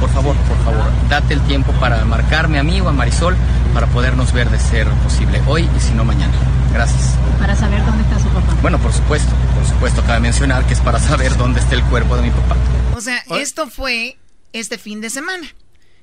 por 0.00 0.10
favor, 0.10 0.36
por 0.48 0.58
favor, 0.64 0.90
date 1.08 1.34
el 1.34 1.40
tiempo 1.42 1.72
para 1.74 2.04
marcarme 2.04 2.58
a 2.58 2.62
mí 2.62 2.80
o 2.80 2.88
a 2.88 2.92
Marisol 2.92 3.36
para 3.72 3.86
podernos 3.86 4.32
ver 4.32 4.50
de 4.50 4.58
ser 4.58 4.88
posible 5.04 5.40
hoy 5.46 5.68
y 5.76 5.80
si 5.80 5.92
no 5.92 6.04
mañana. 6.04 6.34
Gracias. 6.72 7.14
Para 7.38 7.54
saber 7.54 7.84
dónde 7.84 8.02
está 8.02 8.18
su 8.18 8.28
papá. 8.28 8.54
Bueno, 8.60 8.78
por 8.78 8.92
supuesto, 8.92 9.30
por 9.54 9.66
supuesto, 9.66 10.02
cabe 10.04 10.20
mencionar 10.20 10.66
que 10.66 10.74
es 10.74 10.80
para 10.80 10.98
saber 10.98 11.36
dónde 11.36 11.60
está 11.60 11.74
el 11.74 11.84
cuerpo 11.84 12.16
de 12.16 12.22
mi 12.22 12.30
papá. 12.30 12.56
O 12.96 13.00
sea, 13.00 13.22
esto 13.38 13.68
fue 13.68 14.18
este 14.52 14.78
fin 14.78 15.00
de 15.00 15.10
semana. 15.10 15.46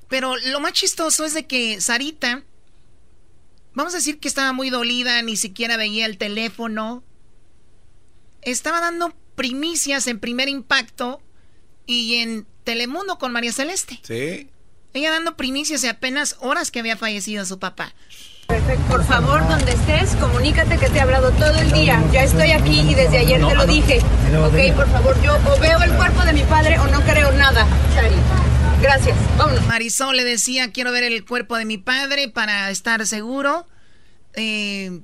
Pero 0.08 0.36
lo 0.36 0.60
más 0.60 0.72
chistoso 0.72 1.24
es 1.24 1.34
de 1.34 1.46
que 1.46 1.80
Sarita, 1.80 2.42
vamos 3.74 3.94
a 3.94 3.98
decir 3.98 4.18
que 4.18 4.28
estaba 4.28 4.52
muy 4.52 4.70
dolida, 4.70 5.22
ni 5.22 5.36
siquiera 5.36 5.76
veía 5.76 6.06
el 6.06 6.18
teléfono. 6.18 7.04
Estaba 8.42 8.80
dando 8.80 9.14
primicias 9.34 10.06
en 10.06 10.18
primer 10.18 10.48
impacto 10.48 11.20
y 11.86 12.16
en 12.16 12.46
Telemundo 12.64 13.18
con 13.18 13.32
María 13.32 13.52
Celeste. 13.52 14.00
Sí. 14.02 14.48
Ella 14.92 15.10
dando 15.10 15.36
primicias 15.36 15.82
de 15.82 15.88
apenas 15.88 16.36
horas 16.40 16.70
que 16.70 16.80
había 16.80 16.96
fallecido 16.96 17.44
su 17.44 17.58
papá. 17.58 17.94
Por 18.88 19.04
favor, 19.04 19.46
donde 19.48 19.72
estés, 19.72 20.16
comunícate 20.16 20.76
que 20.76 20.88
te 20.88 20.98
he 20.98 21.00
hablado 21.00 21.30
todo 21.32 21.54
el 21.60 21.70
día. 21.70 22.02
Ya 22.12 22.24
estoy 22.24 22.50
aquí 22.50 22.80
y 22.80 22.94
desde 22.94 23.18
ayer 23.18 23.46
te 23.46 23.54
lo 23.54 23.66
dije. 23.66 23.98
Ok, 23.98 24.74
por 24.74 24.90
favor, 24.90 25.22
yo 25.22 25.36
o 25.36 25.60
veo 25.60 25.80
el 25.82 25.92
cuerpo 25.92 26.22
de 26.24 26.32
mi 26.32 26.42
padre 26.42 26.78
o 26.80 26.86
no 26.88 27.00
creo 27.02 27.30
nada, 27.32 27.66
Shari. 27.94 28.16
Gracias, 28.82 29.16
vámonos. 29.38 29.64
Marisol 29.66 30.16
le 30.16 30.24
decía, 30.24 30.72
quiero 30.72 30.90
ver 30.90 31.04
el 31.04 31.24
cuerpo 31.24 31.56
de 31.56 31.64
mi 31.64 31.78
padre 31.78 32.28
para 32.28 32.70
estar 32.70 33.06
seguro. 33.06 33.68
Eh, 34.34 35.00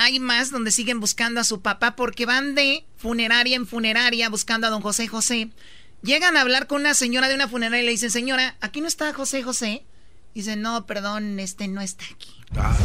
hay 0.00 0.18
más 0.18 0.50
donde 0.50 0.70
siguen 0.70 0.98
buscando 0.98 1.40
a 1.40 1.44
su 1.44 1.60
papá 1.60 1.94
porque 1.94 2.24
van 2.24 2.54
de 2.54 2.84
funeraria 2.96 3.54
en 3.54 3.66
funeraria 3.66 4.30
buscando 4.30 4.66
a 4.66 4.70
don 4.70 4.80
José 4.80 5.06
José. 5.08 5.50
Llegan 6.02 6.36
a 6.36 6.40
hablar 6.40 6.66
con 6.66 6.80
una 6.80 6.94
señora 6.94 7.28
de 7.28 7.34
una 7.34 7.48
funeraria 7.48 7.82
y 7.82 7.86
le 7.86 7.92
dicen, 7.92 8.10
señora, 8.10 8.56
¿aquí 8.60 8.80
no 8.80 8.88
está 8.88 9.12
José 9.12 9.42
José? 9.42 9.84
Dice, 10.34 10.56
no, 10.56 10.86
perdón, 10.86 11.38
este 11.38 11.68
no 11.68 11.82
está 11.82 12.06
aquí. 12.06 12.39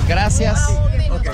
Gracias 0.08 0.60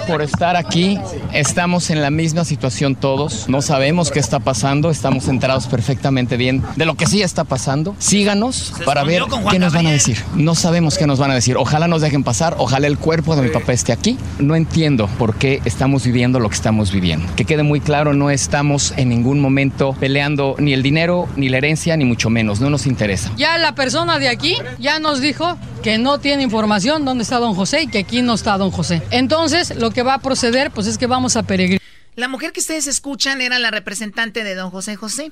por 0.07 0.21
estar 0.21 0.55
aquí. 0.55 0.97
Estamos 1.33 1.89
en 1.89 2.01
la 2.01 2.09
misma 2.09 2.45
situación 2.45 2.95
todos. 2.95 3.49
No 3.49 3.61
sabemos 3.61 4.09
qué 4.09 4.19
está 4.19 4.39
pasando. 4.39 4.89
Estamos 4.89 5.27
enterados 5.27 5.67
perfectamente 5.67 6.37
bien 6.37 6.63
de 6.77 6.85
lo 6.85 6.95
que 6.95 7.07
sí 7.07 7.21
está 7.21 7.43
pasando. 7.43 7.93
Síganos 7.99 8.73
para 8.85 9.03
ver 9.03 9.23
qué 9.49 9.59
nos 9.59 9.73
van 9.73 9.87
a 9.87 9.91
decir. 9.91 10.17
No 10.35 10.55
sabemos 10.55 10.97
qué 10.97 11.07
nos 11.07 11.19
van 11.19 11.31
a 11.31 11.35
decir. 11.35 11.57
Ojalá 11.57 11.89
nos 11.89 12.01
dejen 12.01 12.23
pasar. 12.23 12.55
Ojalá 12.57 12.87
el 12.87 12.97
cuerpo 12.97 13.35
de 13.35 13.41
mi 13.41 13.49
papá 13.49 13.73
esté 13.73 13.91
aquí. 13.91 14.17
No 14.39 14.55
entiendo 14.55 15.07
por 15.19 15.35
qué 15.35 15.61
estamos 15.65 16.05
viviendo 16.05 16.39
lo 16.39 16.47
que 16.47 16.55
estamos 16.55 16.91
viviendo. 16.91 17.27
Que 17.35 17.43
quede 17.43 17.63
muy 17.63 17.81
claro, 17.81 18.13
no 18.13 18.29
estamos 18.29 18.93
en 18.95 19.09
ningún 19.09 19.41
momento 19.41 19.93
peleando 19.99 20.55
ni 20.57 20.73
el 20.73 20.83
dinero, 20.83 21.27
ni 21.35 21.49
la 21.49 21.57
herencia, 21.57 21.97
ni 21.97 22.05
mucho 22.05 22.29
menos. 22.29 22.61
No 22.61 22.69
nos 22.69 22.85
interesa. 22.85 23.31
Ya 23.35 23.57
la 23.57 23.75
persona 23.75 24.19
de 24.19 24.29
aquí 24.29 24.55
ya 24.79 24.99
nos 24.99 25.19
dijo 25.19 25.57
que 25.81 25.97
no 25.97 26.19
tiene 26.19 26.43
información 26.43 27.05
dónde 27.05 27.23
está 27.23 27.39
don 27.39 27.55
José 27.55 27.83
y 27.83 27.87
que 27.87 27.99
aquí 27.99 28.20
no 28.21 28.33
está 28.33 28.57
don 28.57 28.71
José. 28.71 29.01
Entonces, 29.11 29.75
lo 29.75 29.91
que 29.91 30.03
va 30.03 30.15
a 30.15 30.21
proceder, 30.21 30.71
pues 30.71 30.87
es 30.87 30.97
que 30.97 31.07
vamos 31.07 31.35
a 31.35 31.43
peregrinar. 31.43 31.81
La 32.15 32.27
mujer 32.27 32.51
que 32.51 32.59
ustedes 32.59 32.87
escuchan 32.87 33.41
era 33.41 33.59
la 33.59 33.71
representante 33.71 34.43
de 34.43 34.55
don 34.55 34.69
José 34.69 34.95
José. 34.95 35.31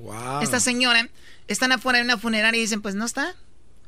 Wow. 0.00 0.40
Esta 0.42 0.60
señora, 0.60 1.08
están 1.48 1.72
afuera 1.72 1.98
de 1.98 2.04
una 2.04 2.18
funeraria 2.18 2.58
y 2.58 2.62
dicen, 2.62 2.82
pues 2.82 2.94
no 2.94 3.04
está. 3.04 3.34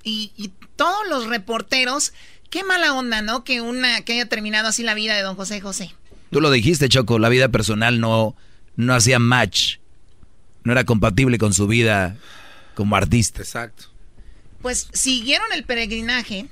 Y, 0.02 0.32
y 0.36 0.52
todos 0.76 1.08
los 1.08 1.26
reporteros, 1.26 2.12
qué 2.50 2.62
mala 2.62 2.92
onda, 2.94 3.22
¿no? 3.22 3.44
Que 3.44 3.60
una 3.60 4.02
que 4.02 4.12
haya 4.14 4.28
terminado 4.28 4.68
así 4.68 4.82
la 4.82 4.94
vida 4.94 5.14
de 5.16 5.22
don 5.22 5.36
José 5.36 5.60
José. 5.60 5.94
Tú 6.30 6.40
lo 6.40 6.50
dijiste, 6.50 6.88
Choco, 6.88 7.18
la 7.18 7.28
vida 7.28 7.48
personal 7.48 8.00
no, 8.00 8.36
no 8.76 8.94
hacía 8.94 9.18
match. 9.18 9.76
No 10.64 10.72
era 10.72 10.84
compatible 10.84 11.38
con 11.38 11.54
su 11.54 11.66
vida 11.66 12.16
como 12.74 12.96
artista. 12.96 13.42
Exacto. 13.42 13.84
Pues 14.62 14.88
siguieron 14.92 15.46
el 15.54 15.64
peregrinaje. 15.64 16.48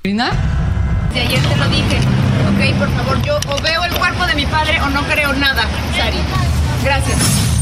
Ayer 1.21 1.41
te 1.41 1.57
lo 1.57 1.69
dije. 1.69 1.99
Ok, 1.99 2.79
por 2.79 2.91
favor, 2.97 3.23
yo 3.23 3.39
o 3.49 3.63
veo 3.63 3.85
el 3.85 3.95
cuerpo 3.95 4.27
de 4.27 4.35
mi 4.35 4.47
padre 4.47 4.81
o 4.81 4.91
no 4.91 5.03
creo 5.05 5.33
nada, 5.33 5.65
Shari. 5.97 6.19
Gracias. 6.83 7.54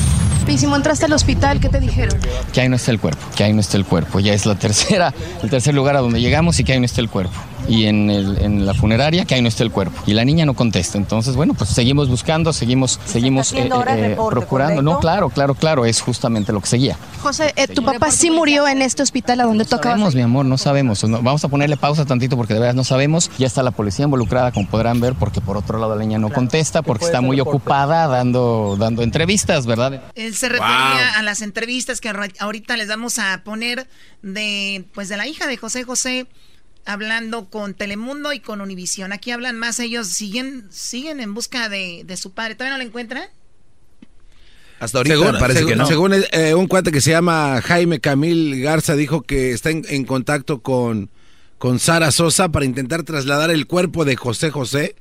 Písimo, 0.46 0.76
entraste 0.76 1.06
al 1.06 1.12
hospital, 1.12 1.60
¿qué 1.60 1.68
te 1.68 1.80
dijeron? 1.80 2.18
Que 2.52 2.60
ahí 2.60 2.68
no 2.68 2.76
está 2.76 2.90
el 2.90 2.98
cuerpo, 3.00 3.20
que 3.36 3.44
ahí 3.44 3.52
no 3.52 3.60
está 3.60 3.76
el 3.76 3.84
cuerpo. 3.84 4.20
Ya 4.20 4.34
es 4.34 4.44
la 4.44 4.54
tercera, 4.54 5.14
el 5.42 5.48
tercer 5.50 5.74
lugar 5.74 5.96
a 5.96 6.00
donde 6.00 6.20
llegamos 6.20 6.58
y 6.60 6.64
que 6.64 6.72
ahí 6.72 6.80
no 6.80 6.84
está 6.86 7.00
el 7.00 7.08
cuerpo. 7.08 7.32
Y 7.68 7.84
en, 7.86 8.10
el- 8.10 8.38
en 8.42 8.66
la 8.66 8.74
funeraria 8.74 9.24
que 9.24 9.36
ahí 9.36 9.40
no 9.42 9.46
está 9.48 9.62
el 9.62 9.70
cuerpo. 9.70 9.96
Y 10.04 10.14
la 10.14 10.24
niña 10.24 10.44
no 10.44 10.54
contesta. 10.54 10.98
Entonces, 10.98 11.36
bueno, 11.36 11.54
pues 11.54 11.70
seguimos 11.70 12.08
buscando, 12.08 12.52
seguimos, 12.52 12.98
seguimos 13.06 13.52
ahora 13.54 13.94
el 13.96 14.10
reporte, 14.10 14.30
procurando. 14.40 14.74
¿correcto? 14.74 14.92
No, 14.94 14.98
claro, 14.98 15.30
claro, 15.30 15.54
claro, 15.54 15.84
es 15.86 16.00
justamente 16.00 16.52
lo 16.52 16.60
que 16.60 16.66
seguía. 16.66 16.96
José, 17.22 17.52
eh, 17.54 17.68
tu 17.68 17.84
papá 17.84 18.10
sí 18.10 18.32
murió 18.32 18.66
en 18.66 18.82
este 18.82 19.02
hospital 19.04 19.40
a 19.40 19.44
donde 19.44 19.64
tocaba. 19.64 19.94
Sabemos, 19.94 20.14
mi 20.16 20.22
amor, 20.22 20.44
no 20.44 20.58
sabemos. 20.58 21.04
No, 21.04 21.22
vamos 21.22 21.44
a 21.44 21.48
ponerle 21.48 21.76
pausa 21.76 22.04
tantito 22.04 22.36
porque 22.36 22.52
de 22.54 22.60
verdad 22.60 22.74
no 22.74 22.82
sabemos. 22.84 23.30
Ya 23.38 23.46
está 23.46 23.62
la 23.62 23.70
policía 23.70 24.06
involucrada, 24.06 24.50
como 24.50 24.66
podrán 24.68 25.00
ver, 25.00 25.14
porque 25.14 25.40
por 25.40 25.56
otro 25.56 25.78
lado 25.78 25.94
la 25.94 26.00
niña 26.04 26.18
no 26.18 26.30
contesta, 26.30 26.82
porque 26.82 27.04
está 27.04 27.20
muy 27.20 27.38
ocupada 27.40 28.08
dando, 28.08 28.76
dando 28.76 29.02
entrevistas, 29.02 29.66
¿verdad? 29.66 30.02
Él 30.32 30.38
se 30.38 30.48
refería 30.48 31.12
a 31.18 31.22
las 31.22 31.42
entrevistas 31.42 32.00
que 32.00 32.08
ahorita 32.38 32.78
les 32.78 32.88
vamos 32.88 33.18
a 33.18 33.42
poner 33.44 33.86
de 34.22 34.84
pues 34.94 35.10
de 35.10 35.18
la 35.18 35.26
hija 35.26 35.46
de 35.46 35.58
José 35.58 35.84
José 35.84 36.26
hablando 36.86 37.50
con 37.50 37.74
Telemundo 37.74 38.32
y 38.32 38.40
con 38.40 38.62
Univisión. 38.62 39.12
Aquí 39.12 39.30
hablan 39.30 39.58
más 39.58 39.78
ellos, 39.78 40.06
siguen 40.08 40.66
siguen 40.70 41.20
en 41.20 41.34
busca 41.34 41.68
de, 41.68 42.02
de 42.06 42.16
su 42.16 42.32
padre. 42.32 42.54
¿Todavía 42.54 42.78
no 42.78 42.82
lo 42.82 42.88
encuentran? 42.88 43.24
Hasta 44.80 44.98
ahorita 44.98 45.16
según, 45.16 45.38
parece 45.38 45.58
según- 45.60 45.70
que 45.72 45.76
no. 45.76 45.86
Según 45.86 46.14
eh, 46.32 46.54
un 46.54 46.66
cuate 46.66 46.90
que 46.90 47.02
se 47.02 47.10
llama 47.10 47.60
Jaime 47.62 48.00
Camil 48.00 48.60
Garza 48.62 48.96
dijo 48.96 49.20
que 49.20 49.52
está 49.52 49.68
en, 49.70 49.84
en 49.90 50.04
contacto 50.04 50.62
con, 50.62 51.10
con 51.58 51.78
Sara 51.78 52.10
Sosa 52.10 52.48
para 52.48 52.64
intentar 52.64 53.02
trasladar 53.02 53.50
el 53.50 53.66
cuerpo 53.66 54.06
de 54.06 54.16
José 54.16 54.50
José. 54.50 54.96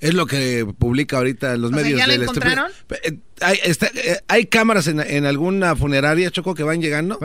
Es 0.00 0.12
lo 0.14 0.26
que 0.26 0.66
publica 0.78 1.16
ahorita 1.16 1.54
en 1.54 1.62
los 1.62 1.70
O 1.72 1.74
sea, 1.74 1.82
medios. 1.82 1.98
¿ya 1.98 2.04
estúpido. 2.04 2.22
encontraron? 2.32 2.72
Eh, 3.02 3.18
Hay, 3.40 3.58
está- 3.64 3.86
eh, 3.94 4.20
hay 4.28 4.46
cámaras 4.46 4.86
en, 4.88 5.00
en 5.00 5.24
alguna 5.26 5.74
funeraria, 5.76 6.30
Choco, 6.30 6.54
que 6.54 6.62
van 6.62 6.80
llegando. 6.82 7.18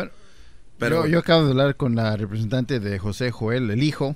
Pero 0.78 1.06
yo, 1.06 1.20
acabo 1.20 1.44
de 1.46 1.52
hablar 1.52 1.76
con 1.76 1.96
la 1.96 2.16
representante 2.18 2.80
de 2.80 2.98
José 2.98 3.30
Joel, 3.32 3.70
el 3.70 3.84
hijo, 3.84 4.16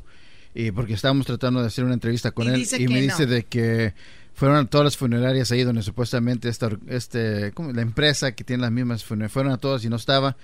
y 0.55 0.71
porque 0.71 0.93
estábamos 0.93 1.25
tratando 1.27 1.61
de 1.61 1.67
hacer 1.67 1.83
una 1.83 1.93
entrevista 1.93 2.31
con 2.31 2.47
Y 2.47 2.49
él 2.49 2.67
y 2.79 2.87
me 2.87 3.01
dice 3.01 3.25
de 3.27 3.43
que 3.43 3.93
fueron 4.33 4.57
a 4.57 4.65
todas 4.65 4.85
las 4.85 4.97
funerarias 4.97 5.51
ahí 5.51 5.63
donde 5.63 5.83
supuestamente 5.83 6.49
esta, 6.49 6.69
este, 6.87 7.51
¿cómo? 7.53 7.71
la 7.71 7.81
empresa 7.81 8.31
que 8.33 8.43
tiene 8.43 8.61
las 8.63 8.71
mismas 8.71 9.03
funerarias, 9.03 9.31
fueron 9.33 9.51
a 9.51 9.57
todas 9.57 9.83
y 9.85 9.89
no 9.89 9.95
estaba. 9.97 10.37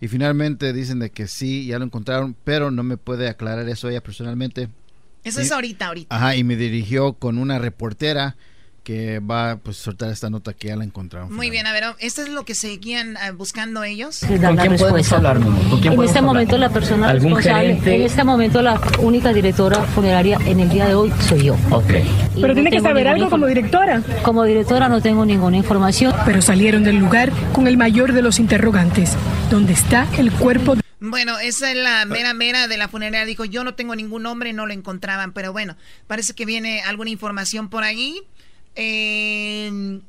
Y 0.00 0.08
finalmente 0.08 0.72
dicen 0.72 0.98
de 1.00 1.10
que 1.10 1.26
sí, 1.28 1.66
ya 1.66 1.78
lo 1.78 1.84
encontraron, 1.84 2.34
pero 2.44 2.70
no 2.70 2.82
me 2.82 2.96
puede 2.96 3.28
aclarar 3.28 3.68
eso 3.68 3.88
ella 3.88 4.02
personalmente. 4.02 4.68
Eso 5.24 5.40
Y- 5.40 5.44
es 5.44 5.52
ahorita, 5.52 5.86
ahorita. 5.88 6.14
Ajá, 6.14 6.36
y 6.36 6.44
me 6.44 6.56
dirigió 6.56 7.14
con 7.14 7.38
una 7.38 7.58
reportera 7.58 8.36
que 8.84 9.18
va 9.18 9.58
pues, 9.62 9.78
a 9.80 9.82
soltar 9.82 10.10
esta 10.10 10.30
nota 10.30 10.54
que 10.54 10.68
ya 10.68 10.76
la 10.76 10.82
encontraron. 10.82 11.30
Muy 11.34 11.50
bien, 11.50 11.66
a 11.66 11.72
ver, 11.74 11.84
¿esto 11.98 12.22
es 12.22 12.30
lo 12.30 12.46
que 12.46 12.54
seguían 12.54 13.18
eh, 13.18 13.32
buscando 13.36 13.84
ellos? 13.84 14.20
¿Con 14.20 14.56
quién 14.56 14.76
podemos 14.78 15.12
hablar? 15.12 15.38
¿Con 15.40 15.52
quién 15.52 15.58
En 15.58 15.82
podemos 15.82 16.04
este 16.06 16.18
hablar? 16.20 16.22
momento 16.34 16.56
la 16.56 16.70
persona 16.70 17.08
¿Algún 17.10 17.34
responsable, 17.36 17.66
gerente? 17.68 17.96
en 17.96 18.02
este 18.02 18.24
momento 18.24 18.62
la 18.62 18.80
única 19.00 19.34
directora 19.34 19.82
funeraria 19.82 20.38
en 20.46 20.60
el 20.60 20.70
día 20.70 20.86
de 20.86 20.94
hoy 20.94 21.12
soy 21.28 21.42
yo. 21.44 21.54
Ok. 21.70 21.90
Y 22.34 22.40
Pero 22.40 22.48
no 22.48 22.54
tiene 22.54 22.70
que 22.70 22.80
saber 22.80 23.08
algo 23.08 23.28
como 23.28 23.44
directora. 23.46 24.02
Como 24.22 24.44
directora 24.44 24.88
no 24.88 25.02
tengo 25.02 25.26
ninguna 25.26 25.58
información. 25.58 26.14
Pero 26.24 26.40
salieron 26.40 26.82
del 26.82 26.96
lugar 26.96 27.30
con 27.52 27.66
el 27.68 27.76
mayor 27.76 28.14
de 28.14 28.22
los 28.22 28.38
interrogantes, 28.38 29.16
donde 29.50 29.74
está 29.74 30.06
el 30.16 30.32
cuerpo 30.32 30.76
de... 30.76 30.82
Bueno, 31.00 31.38
esa 31.38 31.70
es 31.70 31.76
la 31.76 32.04
mera 32.06 32.34
mera 32.34 32.66
de 32.68 32.76
la 32.76 32.88
funeraria. 32.88 33.24
Dijo, 33.26 33.44
yo 33.44 33.62
no 33.64 33.74
tengo 33.74 33.94
ningún 33.94 34.24
nombre, 34.24 34.52
no 34.52 34.66
lo 34.66 34.72
encontraban. 34.72 35.32
Pero 35.32 35.52
bueno, 35.52 35.76
parece 36.06 36.34
que 36.34 36.44
viene 36.44 36.82
alguna 36.82 37.10
información 37.10 37.68
por 37.70 37.84
ahí. 37.84 38.20
Eh, 38.74 40.00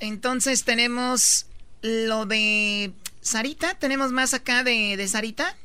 entonces 0.00 0.64
tenemos 0.64 1.46
lo 1.82 2.26
de 2.26 2.92
Sarita. 3.20 3.74
¿Tenemos 3.78 4.12
más 4.12 4.34
acá 4.34 4.64
de, 4.64 4.96
de 4.96 5.08
Sarita? 5.08 5.56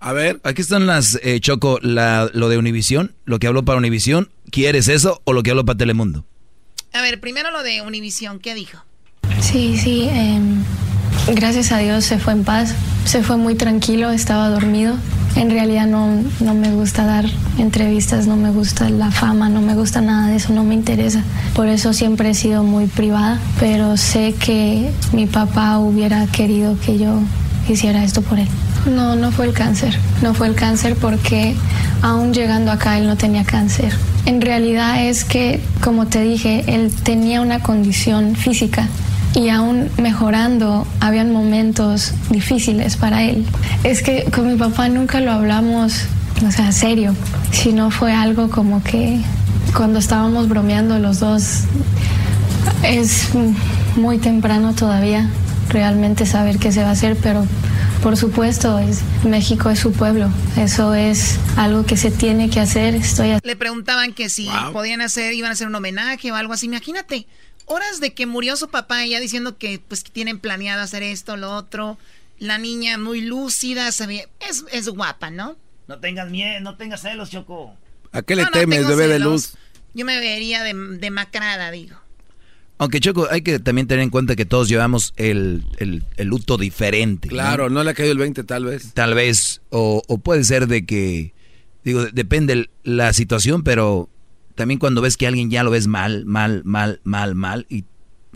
A 0.00 0.12
ver. 0.12 0.40
Aquí 0.44 0.62
están 0.62 0.86
las, 0.86 1.18
eh, 1.22 1.40
Choco, 1.40 1.78
la- 1.82 2.30
lo 2.32 2.48
de 2.48 2.56
Univisión, 2.58 3.14
lo 3.24 3.38
que 3.38 3.46
habló 3.46 3.64
para 3.64 3.78
Univisión. 3.78 4.30
¿Quieres 4.50 4.88
eso 4.88 5.20
o 5.24 5.32
lo 5.32 5.42
que 5.42 5.50
habló 5.50 5.64
para 5.64 5.76
Telemundo? 5.78 6.24
A 6.92 7.02
ver, 7.02 7.20
primero 7.20 7.50
lo 7.50 7.62
de 7.62 7.82
Univisión. 7.82 8.40
¿Qué 8.40 8.54
dijo? 8.54 8.82
Sí, 9.40 9.76
sí. 9.76 10.08
em, 10.10 10.64
gracias 11.34 11.72
a 11.72 11.78
Dios 11.78 12.04
se 12.04 12.18
fue 12.18 12.32
en 12.32 12.44
paz. 12.44 12.74
Se 13.04 13.22
fue 13.22 13.36
muy 13.36 13.54
tranquilo, 13.54 14.10
estaba 14.10 14.48
dormido. 14.48 14.94
En 15.36 15.50
realidad 15.50 15.86
no, 15.86 16.08
no 16.40 16.54
me 16.54 16.72
gusta 16.72 17.04
dar 17.04 17.24
entrevistas, 17.58 18.26
no 18.26 18.36
me 18.36 18.50
gusta 18.50 18.90
la 18.90 19.10
fama, 19.10 19.48
no 19.48 19.60
me 19.60 19.74
gusta 19.74 20.00
nada 20.00 20.28
de 20.28 20.36
eso, 20.36 20.52
no 20.52 20.64
me 20.64 20.74
interesa. 20.74 21.22
Por 21.54 21.68
eso 21.68 21.92
siempre 21.92 22.30
he 22.30 22.34
sido 22.34 22.64
muy 22.64 22.86
privada, 22.86 23.38
pero 23.58 23.96
sé 23.96 24.34
que 24.34 24.90
mi 25.12 25.26
papá 25.26 25.78
hubiera 25.78 26.26
querido 26.26 26.76
que 26.84 26.98
yo 26.98 27.20
hiciera 27.68 28.02
esto 28.02 28.22
por 28.22 28.38
él. 28.38 28.48
No, 28.86 29.14
no 29.14 29.30
fue 29.30 29.46
el 29.46 29.52
cáncer. 29.52 29.96
No 30.22 30.34
fue 30.34 30.48
el 30.48 30.54
cáncer 30.54 30.96
porque 30.96 31.54
aún 32.02 32.32
llegando 32.32 32.72
acá 32.72 32.98
él 32.98 33.06
no 33.06 33.16
tenía 33.16 33.44
cáncer. 33.44 33.94
En 34.26 34.40
realidad 34.40 35.04
es 35.04 35.24
que, 35.24 35.60
como 35.82 36.06
te 36.06 36.22
dije, 36.22 36.64
él 36.66 36.92
tenía 37.02 37.40
una 37.40 37.60
condición 37.60 38.36
física 38.36 38.88
y 39.34 39.48
aún 39.48 39.90
mejorando, 39.98 40.86
habían 41.00 41.32
momentos 41.32 42.12
difíciles 42.30 42.96
para 42.96 43.22
él. 43.22 43.46
Es 43.84 44.02
que 44.02 44.24
con 44.24 44.48
mi 44.48 44.56
papá 44.56 44.88
nunca 44.88 45.20
lo 45.20 45.32
hablamos, 45.32 46.04
o 46.46 46.50
sea, 46.50 46.72
serio, 46.72 47.14
sino 47.52 47.90
fue 47.90 48.12
algo 48.12 48.50
como 48.50 48.82
que 48.82 49.20
cuando 49.74 49.98
estábamos 49.98 50.48
bromeando 50.48 50.98
los 50.98 51.20
dos, 51.20 51.64
es 52.82 53.28
muy 53.96 54.18
temprano 54.18 54.74
todavía 54.74 55.28
realmente 55.68 56.26
saber 56.26 56.58
qué 56.58 56.72
se 56.72 56.82
va 56.82 56.88
a 56.88 56.92
hacer, 56.92 57.16
pero 57.22 57.46
por 58.02 58.16
supuesto, 58.16 58.78
es, 58.78 59.02
México 59.24 59.68
es 59.68 59.78
su 59.78 59.92
pueblo, 59.92 60.30
eso 60.56 60.94
es 60.94 61.38
algo 61.56 61.84
que 61.84 61.98
se 61.98 62.10
tiene 62.10 62.48
que 62.48 62.58
hacer. 62.58 62.94
Estoy 62.94 63.38
Le 63.42 63.56
preguntaban 63.56 64.14
que 64.14 64.30
si 64.30 64.48
podían 64.72 65.02
hacer, 65.02 65.34
iban 65.34 65.50
a 65.50 65.52
hacer 65.52 65.68
un 65.68 65.74
homenaje 65.74 66.32
o 66.32 66.34
algo 66.34 66.54
así. 66.54 66.66
Imagínate, 66.66 67.26
horas 67.70 68.00
de 68.00 68.12
que 68.12 68.26
murió 68.26 68.56
su 68.56 68.68
papá 68.68 69.04
y 69.06 69.10
ya 69.10 69.20
diciendo 69.20 69.56
que 69.58 69.80
pues 69.86 70.02
que 70.04 70.10
tienen 70.10 70.38
planeado 70.38 70.82
hacer 70.82 71.02
esto, 71.02 71.36
lo 71.36 71.52
otro. 71.54 71.98
La 72.38 72.58
niña 72.58 72.96
muy 72.98 73.20
lúcida, 73.20 73.90
ve- 74.06 74.28
es, 74.48 74.64
es 74.72 74.88
guapa, 74.88 75.30
¿no? 75.30 75.56
No 75.88 75.98
tengas 75.98 76.30
miedo, 76.30 76.60
no 76.60 76.76
tengas 76.76 77.02
celos, 77.02 77.30
Choco. 77.30 77.74
¿A 78.12 78.22
qué 78.22 78.34
le 78.34 78.42
No, 78.42 78.50
no 78.50 78.58
temes, 78.58 78.78
tengo 78.80 78.96
bebé 78.96 79.08
de 79.12 79.18
luz? 79.18 79.54
Yo 79.94 80.04
me 80.04 80.18
vería 80.18 80.62
de, 80.62 80.72
demacrada, 80.98 81.70
digo. 81.70 81.96
Aunque 82.78 82.98
Choco, 83.00 83.28
hay 83.30 83.42
que 83.42 83.58
también 83.58 83.86
tener 83.86 84.02
en 84.02 84.08
cuenta 84.10 84.36
que 84.36 84.46
todos 84.46 84.68
llevamos 84.68 85.12
el, 85.16 85.64
el- 85.78 86.02
el 86.16 86.26
luto 86.28 86.56
diferente. 86.56 87.28
¿no? 87.28 87.32
Claro, 87.34 87.68
no 87.68 87.84
le 87.84 87.90
ha 87.90 87.94
caído 87.94 88.12
el 88.12 88.18
20 88.18 88.42
tal 88.44 88.64
vez. 88.64 88.94
Tal 88.94 89.14
vez, 89.14 89.60
o, 89.68 90.02
o 90.08 90.18
puede 90.18 90.44
ser 90.44 90.66
de 90.66 90.86
que, 90.86 91.34
digo, 91.84 92.06
depende 92.06 92.70
la 92.84 93.12
situación, 93.12 93.62
pero 93.64 94.08
también 94.54 94.78
cuando 94.78 95.00
ves 95.00 95.16
que 95.16 95.26
alguien 95.26 95.50
ya 95.50 95.62
lo 95.62 95.70
ves 95.70 95.86
mal, 95.86 96.24
mal, 96.26 96.62
mal, 96.64 97.00
mal, 97.04 97.34
mal, 97.34 97.66
y 97.68 97.84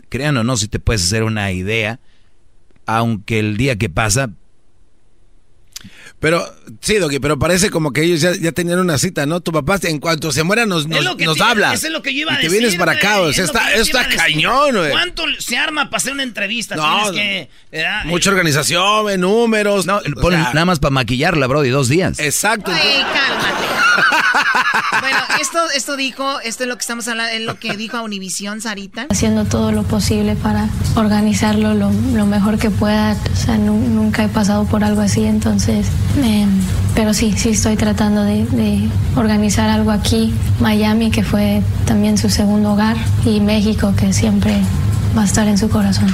crean 0.09 0.37
o 0.37 0.43
no, 0.43 0.57
si 0.57 0.67
te 0.67 0.79
puedes 0.79 1.03
hacer 1.03 1.23
una 1.23 1.51
idea, 1.51 1.99
aunque 2.85 3.39
el 3.39 3.57
día 3.57 3.77
que 3.77 3.89
pasa, 3.89 4.31
Pero, 6.19 6.45
sí, 6.81 6.95
Doggy, 6.95 7.19
pero 7.19 7.37
parece 7.37 7.69
como 7.69 7.91
que 7.91 8.03
ellos 8.03 8.21
ya, 8.21 8.33
ya 8.35 8.51
tenían 8.51 8.79
una 8.79 8.97
cita, 8.97 9.25
¿no? 9.25 9.41
Tu 9.41 9.51
papá, 9.51 9.77
en 9.83 9.99
cuanto 9.99 10.31
se 10.31 10.43
muera, 10.43 10.65
nos, 10.65 10.83
Es 10.83 10.87
nos, 10.87 11.03
lo 11.03 11.17
que 11.17 11.25
nos 11.25 11.37
te- 11.37 11.43
habla. 11.43 11.73
Eso 11.73 11.87
es 11.87 11.93
lo 11.93 12.01
que 12.01 12.13
yo 12.13 12.21
iba 12.21 12.31
a 12.31 12.35
y 12.35 12.37
te 12.37 12.43
decir. 12.43 12.59
vienes 12.59 12.77
para 12.77 12.93
acá, 12.93 13.21
o 13.21 13.31
sea, 13.33 13.43
es 13.45 13.49
está, 13.49 14.03
decir. 14.03 14.17
cañón, 14.17 14.75
güey. 14.75 14.91
¿Cuánto 14.91 15.23
se 15.39 15.57
arma 15.57 15.89
para 15.89 15.97
hacer 15.97 16.13
una 16.13 16.23
entrevista? 16.23 16.75
No. 16.75 17.11
Mucha 18.05 18.29
organización, 18.29 19.03
güey, 19.03 19.17
números. 19.17 19.85
No, 19.85 19.99
pon- 20.21 20.33
nada 20.33 20.65
más 20.65 20.79
para 20.79 20.91
maquillarla, 20.91 21.47
bro, 21.47 21.61
de 21.61 21.69
dos 21.69 21.89
días. 21.89 22.19
Exacto. 22.19 22.71
Ay, 22.73 23.03
cálmate. 23.13 23.65
bueno, 25.01 25.17
esto, 25.41 25.59
esto 25.75 25.95
dijo, 25.95 26.39
esto 26.41 26.63
es 26.63 26.69
lo 26.69 26.75
que 26.75 26.81
estamos 26.81 27.07
hablando, 27.07 27.33
es 27.33 27.41
lo 27.41 27.59
que 27.59 27.75
dijo 27.77 27.97
a 27.97 28.01
Univisión, 28.01 28.61
Sarita. 28.61 29.07
haciendo 29.09 29.45
todo 29.45 29.71
lo 29.71 29.83
posible 29.83 30.35
para 30.35 30.69
organizarlo 30.95 31.73
lo, 31.73 31.91
lo 31.91 32.25
mejor 32.25 32.57
que 32.57 32.69
pueda. 32.69 33.13
O 33.33 33.35
sea, 33.35 33.57
nu- 33.57 33.87
nunca 33.89 34.23
he 34.23 34.27
pasado 34.27 34.65
por 34.65 34.83
algo 34.83 35.01
así, 35.01 35.23
entonces, 35.25 35.87
em, 36.23 36.49
pero 36.93 37.13
sí, 37.13 37.33
sí 37.37 37.49
estoy 37.49 37.75
tratando 37.75 38.23
de, 38.23 38.45
de 38.45 38.89
organizar 39.15 39.69
algo 39.69 39.91
aquí, 39.91 40.33
Miami, 40.59 41.11
que 41.11 41.23
fue 41.23 41.61
también 41.85 42.17
su 42.17 42.29
segundo 42.29 42.73
hogar, 42.73 42.97
y 43.25 43.39
México, 43.39 43.93
que 43.97 44.13
siempre 44.13 44.61
va 45.17 45.23
a 45.23 45.25
estar 45.25 45.47
en 45.47 45.57
su 45.57 45.69
corazón. 45.69 46.13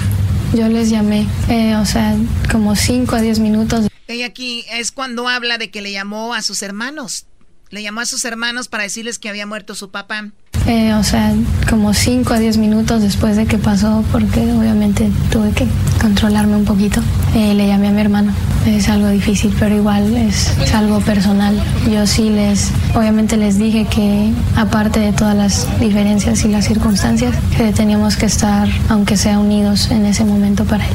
Yo 0.54 0.68
les 0.68 0.90
llamé, 0.90 1.28
eh, 1.48 1.76
o 1.76 1.86
sea, 1.86 2.16
como 2.52 2.76
5 2.76 3.16
a 3.16 3.22
10 3.22 3.40
minutos. 3.40 3.88
Ella 4.08 4.26
aquí 4.26 4.66
es 4.70 4.92
cuando 4.92 5.30
habla 5.30 5.58
de 5.58 5.72
que 5.72 5.82
le 5.82 5.92
llamó 5.92 6.34
a 6.34 6.42
sus 6.42 6.62
hermanos. 6.62 7.26
Le 7.70 7.82
llamó 7.82 8.02
a 8.02 8.06
sus 8.06 8.26
hermanos 8.26 8.68
para 8.68 8.84
decirles 8.84 9.18
que 9.18 9.30
había 9.30 9.46
muerto 9.46 9.76
su 9.76 9.92
papá. 9.92 10.32
Eh, 10.72 10.94
o 10.94 11.04
sea, 11.04 11.34
como 11.70 11.94
5 11.94 12.34
a 12.34 12.40
10 12.40 12.58
minutos 12.58 13.02
después 13.02 13.36
de 13.36 13.46
que 13.46 13.58
pasó, 13.58 14.06
porque 14.10 14.40
obviamente 14.54 15.12
tuve 15.30 15.52
que 15.52 15.68
controlarme 16.00 16.56
un 16.56 16.64
poquito, 16.64 17.02
eh, 17.36 17.54
le 17.54 17.68
llamé 17.68 17.90
a 17.90 17.92
mi 17.92 18.00
hermano. 18.00 18.32
Es 18.66 18.88
algo 18.88 19.10
difícil, 19.10 19.54
pero 19.60 19.76
igual 19.76 20.16
es, 20.16 20.58
es 20.64 20.74
algo 20.74 21.02
personal. 21.02 21.62
Yo 21.92 22.08
sí 22.08 22.30
les, 22.30 22.72
obviamente 22.96 23.36
les 23.36 23.58
dije 23.58 23.86
que 23.86 24.32
aparte 24.56 25.02
de 25.02 25.12
todas 25.12 25.36
las 25.36 25.68
diferencias 25.82 26.46
y 26.46 26.48
las 26.48 26.68
circunstancias, 26.68 27.36
que 27.58 27.74
teníamos 27.74 28.16
que 28.16 28.28
estar, 28.28 28.70
aunque 28.88 29.18
sea 29.18 29.40
unidos 29.40 29.92
en 29.92 30.06
ese 30.06 30.24
momento 30.24 30.64
para 30.64 30.86
él. 30.86 30.94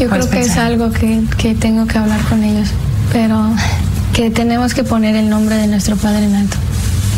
Yo 0.00 0.10
¿Cuál 0.10 0.20
creo 0.20 0.24
es 0.24 0.26
que 0.26 0.40
es 0.40 0.46
pensar? 0.48 0.66
algo 0.66 0.92
que, 0.92 1.22
que 1.38 1.54
tengo 1.54 1.86
que 1.86 1.96
hablar 1.96 2.20
con 2.28 2.44
ellos, 2.44 2.68
pero 3.10 3.40
que 4.12 4.28
tenemos 4.30 4.74
que 4.74 4.84
poner 4.84 5.16
el 5.16 5.30
nombre 5.30 5.56
de 5.56 5.66
nuestro 5.66 5.96
padre 5.96 6.26
en 6.26 6.34
alto 6.34 6.58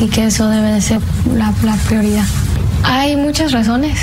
y 0.01 0.09
que 0.09 0.24
eso 0.26 0.49
debe 0.49 0.72
de 0.72 0.80
ser 0.80 1.01
la, 1.34 1.53
la 1.62 1.76
prioridad. 1.88 2.24
Hay 2.82 3.16
muchas 3.16 3.53
razones, 3.53 3.99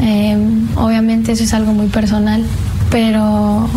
eh, 0.00 0.36
obviamente 0.76 1.32
eso 1.32 1.44
es 1.44 1.52
algo 1.54 1.72
muy 1.72 1.88
personal, 1.88 2.44
pero 2.90 3.68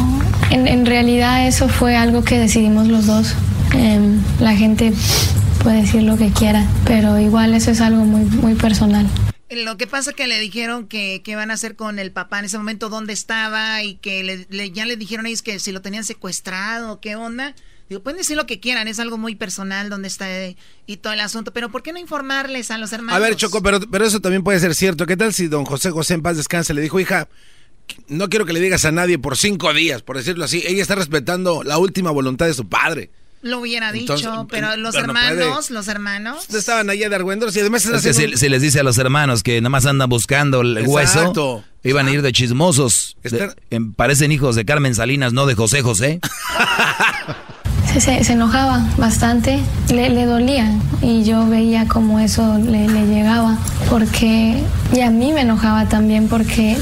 en, 0.52 0.68
en 0.68 0.86
realidad 0.86 1.48
eso 1.48 1.68
fue 1.70 1.96
algo 1.96 2.24
que 2.24 2.38
decidimos 2.40 2.88
los 2.88 3.06
dos. 3.08 3.34
Eh, 3.76 4.00
la 4.40 4.56
gente 4.56 4.94
puede 5.64 5.82
decir 5.82 6.04
lo 6.04 6.18
que 6.18 6.30
quiera, 6.32 6.66
pero 6.86 7.20
igual 7.20 7.54
eso 7.54 7.72
es 7.72 7.82
algo 7.82 8.04
muy, 8.06 8.22
muy 8.26 8.54
personal. 8.56 9.08
Lo 9.50 9.78
que 9.78 9.86
pasa 9.86 10.14
que 10.14 10.26
le 10.28 10.40
dijeron 10.40 10.88
que, 10.88 11.22
que 11.24 11.36
van 11.36 11.52
a 11.52 11.54
hacer 11.54 11.76
con 11.76 12.00
el 12.00 12.12
papá 12.12 12.40
en 12.40 12.46
ese 12.46 12.58
momento, 12.58 12.90
dónde 12.90 13.14
estaba 13.14 13.84
y 13.84 13.96
que 13.96 14.24
le- 14.24 14.48
le- 14.50 14.72
ya 14.72 14.86
le 14.88 14.98
dijeron 14.98 15.28
ellos 15.28 15.44
que 15.44 15.60
si 15.60 15.72
lo 15.72 15.82
tenían 15.82 16.04
secuestrado, 16.04 17.00
qué 17.00 17.16
onda. 17.16 17.54
Digo, 17.90 18.02
pueden 18.02 18.18
decir 18.18 18.38
lo 18.38 18.46
que 18.46 18.60
quieran, 18.60 18.88
es 18.88 19.00
algo 19.00 19.18
muy 19.18 19.36
personal 19.36 19.90
donde 19.90 20.08
está 20.08 20.30
eh, 20.30 20.56
y 20.86 20.98
todo 20.98 21.14
el 21.14 21.20
asunto, 21.20 21.52
pero 21.54 21.70
¿por 21.70 21.84
qué 21.84 21.92
no 21.94 22.00
informarles 22.00 22.72
a 22.72 22.78
los 22.78 22.94
hermanos? 22.94 23.16
A 23.16 23.20
ver, 23.20 23.36
Choco, 23.36 23.62
pero, 23.62 23.80
pero 23.82 24.06
eso 24.06 24.20
también 24.20 24.44
puede 24.44 24.60
ser 24.60 24.74
cierto. 24.76 25.06
¿Qué 25.06 25.18
tal 25.18 25.34
si 25.34 25.48
don 25.48 25.66
José 25.66 25.92
José 25.92 26.14
en 26.14 26.22
paz 26.22 26.38
descanse 26.38 26.74
le 26.74 26.82
dijo, 26.82 27.00
hija, 27.00 27.28
no 28.08 28.30
quiero 28.30 28.46
que 28.46 28.54
le 28.54 28.60
digas 28.60 28.86
a 28.86 28.92
nadie 28.92 29.20
por 29.20 29.38
cinco 29.38 29.74
días, 29.74 30.02
por 30.02 30.18
decirlo 30.18 30.46
así. 30.46 30.64
Ella 30.66 30.82
está 30.82 30.96
respetando 30.96 31.64
la 31.64 31.78
última 31.78 32.12
voluntad 32.12 32.46
de 32.46 32.54
su 32.54 32.68
padre. 32.68 33.12
Lo 33.42 33.60
hubiera 33.60 33.92
dicho, 33.92 34.48
pero 34.50 34.78
los 34.78 34.96
hermanos, 34.96 35.70
los 35.70 35.90
hermanos. 35.90 36.50
Estaban 36.50 36.90
allá 36.90 37.10
de 37.10 37.16
argüenderos 37.16 37.54
y 37.58 37.60
además... 37.60 37.86
Es 37.86 38.02
que 38.04 38.14
si, 38.14 38.50
les 38.50 38.62
dice 38.62 38.80
a 38.80 38.84
los 38.84 38.98
hermanos 38.98 39.44
que 39.44 39.60
nada 39.60 39.70
más 39.70 39.86
andan 39.86 40.08
buscando 40.08 40.62
el 40.62 40.88
hueso, 40.88 41.66
iban 41.84 42.08
a 42.08 42.12
ir 42.12 42.22
de 42.22 42.32
chismosos. 42.32 43.18
parecen 43.98 44.32
hijos 44.32 44.56
de 44.56 44.64
Carmen 44.64 44.96
Salinas, 44.96 45.34
no 45.34 45.46
de 45.46 45.56
José 45.56 45.82
José. 45.82 46.22
Se, 48.00 48.32
enojaba 48.32 48.86
bastante, 48.98 49.60
le, 49.90 50.26
dolía 50.26 50.72
y 51.02 51.24
yo 51.24 51.48
veía 51.48 51.88
como 51.88 52.20
eso 52.20 52.58
le, 52.58 52.88
le 52.88 53.06
llegaba, 53.06 53.58
porque, 53.90 54.64
y 54.94 55.02
a 55.02 55.12
mí 55.12 55.32
me 55.32 55.42
enojaba 55.42 55.86
también 55.86 56.28
porque 56.28 56.78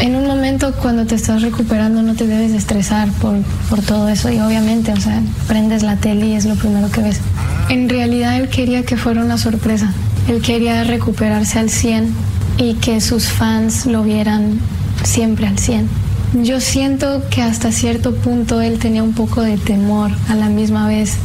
en 0.00 0.16
un 0.16 0.26
momento 0.26 0.72
cuando 0.80 1.06
te 1.06 1.14
estás 1.14 1.42
recuperando 1.42 2.02
no 2.02 2.14
te 2.14 2.26
debes 2.26 2.52
de 2.52 2.58
estresar 2.58 3.08
por, 3.20 3.36
por 3.68 3.82
todo 3.82 4.08
eso 4.08 4.30
y 4.30 4.40
obviamente, 4.40 4.92
o 4.92 5.00
sea, 5.00 5.20
prendes 5.46 5.82
la 5.82 5.96
tele 5.96 6.26
y 6.26 6.32
es 6.34 6.44
lo 6.44 6.54
primero 6.56 6.90
que 6.90 7.02
ves. 7.02 7.20
En 7.68 7.88
realidad 7.88 8.36
él 8.36 8.48
quería 8.48 8.84
que 8.84 8.96
fuera 8.96 9.22
una 9.22 9.38
sorpresa. 9.38 9.92
Él 10.28 10.42
quería 10.42 10.84
recuperarse 10.84 11.58
al 11.58 11.70
100 11.70 12.12
y 12.58 12.74
que 12.74 13.00
sus 13.00 13.26
fans 13.26 13.86
lo 13.86 14.02
vieran 14.02 14.58
siempre 15.04 15.46
al 15.46 15.58
100. 15.58 15.88
Yo 16.34 16.60
siento 16.60 17.22
que 17.30 17.42
hasta 17.42 17.72
cierto 17.72 18.14
punto 18.14 18.62
él 18.62 18.78
tenía 18.78 19.02
un 19.02 19.12
poco 19.12 19.42
de 19.42 19.58
temor 19.58 20.10
a 20.28 20.34
la 20.34 20.48
misma 20.48 20.88
vez 20.88 21.16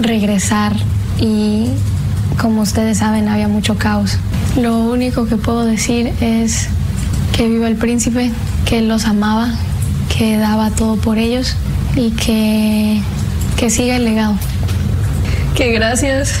regresar 0.00 0.74
y 1.18 1.68
como 2.38 2.60
ustedes 2.60 2.98
saben 2.98 3.28
había 3.28 3.48
mucho 3.48 3.78
caos. 3.78 4.18
Lo 4.56 4.76
único 4.76 5.26
que 5.26 5.36
puedo 5.36 5.64
decir 5.64 6.12
es 6.20 6.68
que 7.34 7.48
viva 7.48 7.66
el 7.66 7.76
príncipe, 7.76 8.30
que 8.66 8.78
él 8.78 8.88
los 8.88 9.06
amaba, 9.06 9.54
que 10.14 10.36
daba 10.36 10.70
todo 10.70 10.96
por 10.96 11.16
ellos 11.16 11.56
y 11.96 12.10
que, 12.10 13.00
que 13.56 13.70
siga 13.70 13.96
el 13.96 14.04
legado. 14.04 14.36
Que 15.56 15.72
gracias, 15.72 16.34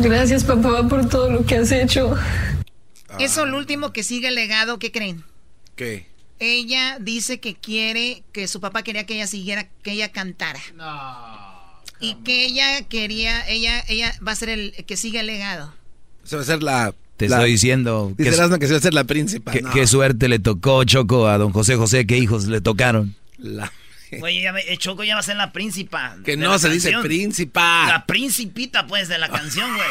gracias 0.00 0.44
papá 0.44 0.86
por 0.88 1.08
todo 1.08 1.28
lo 1.28 1.44
que 1.44 1.56
has 1.56 1.72
hecho. 1.72 2.14
Eso, 3.18 3.46
lo 3.46 3.58
último, 3.58 3.92
que 3.92 4.04
siga 4.04 4.28
el 4.28 4.36
legado, 4.36 4.78
¿qué 4.78 4.92
creen? 4.92 5.24
¿Qué? 5.74 6.13
Ella 6.38 6.98
dice 7.00 7.40
que 7.40 7.54
quiere, 7.54 8.24
que 8.32 8.48
su 8.48 8.60
papá 8.60 8.82
quería 8.82 9.06
que 9.06 9.14
ella 9.14 9.26
siguiera, 9.26 9.68
que 9.82 9.92
ella 9.92 10.10
cantara. 10.12 10.60
Y 12.00 12.14
que 12.16 12.44
ella 12.44 12.82
quería, 12.88 13.48
ella, 13.48 13.82
ella 13.88 14.14
va 14.26 14.32
a 14.32 14.36
ser 14.36 14.48
el 14.48 14.72
que 14.86 14.96
siga 14.96 15.20
el 15.20 15.26
legado. 15.26 15.74
Se 16.24 16.36
va 16.36 16.42
a 16.42 16.44
ser 16.44 16.62
la 16.62 16.94
te 17.16 17.26
estoy 17.26 17.52
diciendo. 17.52 18.12
que, 18.16 18.24
que 18.24 18.32
se 18.32 18.72
va 18.72 18.78
a 18.78 18.80
ser 18.80 18.94
la 18.94 19.04
príncipa. 19.04 19.52
Qué 19.52 19.86
suerte 19.86 20.28
le 20.28 20.38
tocó, 20.38 20.84
Choco, 20.84 21.28
a 21.28 21.38
don 21.38 21.52
José 21.52 21.76
José, 21.76 22.06
qué 22.06 22.18
hijos 22.18 22.46
le 22.46 22.60
tocaron. 22.60 23.14
La... 23.38 23.72
Oye, 24.22 24.48
eh, 24.68 24.76
Choco 24.78 25.04
ya 25.04 25.14
va 25.14 25.20
a 25.20 25.24
ser 25.24 25.36
la 25.36 25.52
príncipa. 25.52 26.16
Que 26.24 26.36
no 26.36 26.58
se 26.58 26.68
dice 26.70 26.92
príncipa. 27.02 27.86
La 27.86 28.06
principita, 28.06 28.86
pues, 28.86 29.08
de 29.08 29.18
la 29.18 29.28
canción, 29.28 29.74
güey. 29.74 29.88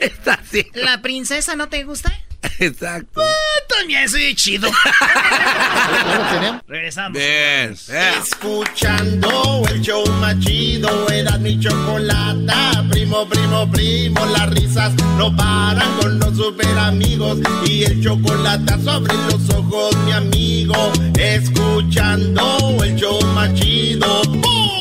Está 0.10 0.34
así. 0.34 0.66
¿La 0.74 1.02
princesa 1.02 1.56
no 1.56 1.68
te 1.68 1.84
gusta? 1.84 2.12
Exacto. 2.58 3.20
Ah, 3.22 3.62
también 3.68 4.08
soy 4.08 4.34
chido. 4.34 4.70
Regresamos. 6.68 7.18
Bien. 7.18 7.76
Escuchando 8.22 9.62
el 9.70 9.80
show 9.80 10.04
más 10.20 10.38
chido, 10.40 11.08
era 11.10 11.36
mi 11.38 11.58
chocolata. 11.58 12.84
Primo, 12.90 13.28
primo, 13.28 13.70
primo, 13.70 14.26
las 14.26 14.50
risas 14.50 14.94
no 15.16 15.34
paran 15.36 15.98
con 16.00 16.18
los 16.18 16.36
super 16.36 16.78
amigos. 16.78 17.38
Y 17.66 17.84
el 17.84 18.02
chocolate 18.02 18.74
sobre 18.82 19.14
los 19.14 19.50
ojos, 19.50 19.96
mi 20.04 20.12
amigo. 20.12 20.92
Escuchando 21.18 22.76
el 22.82 22.94
show 22.96 23.20
más 23.34 23.52
chido. 23.54 24.22
no 24.24 24.77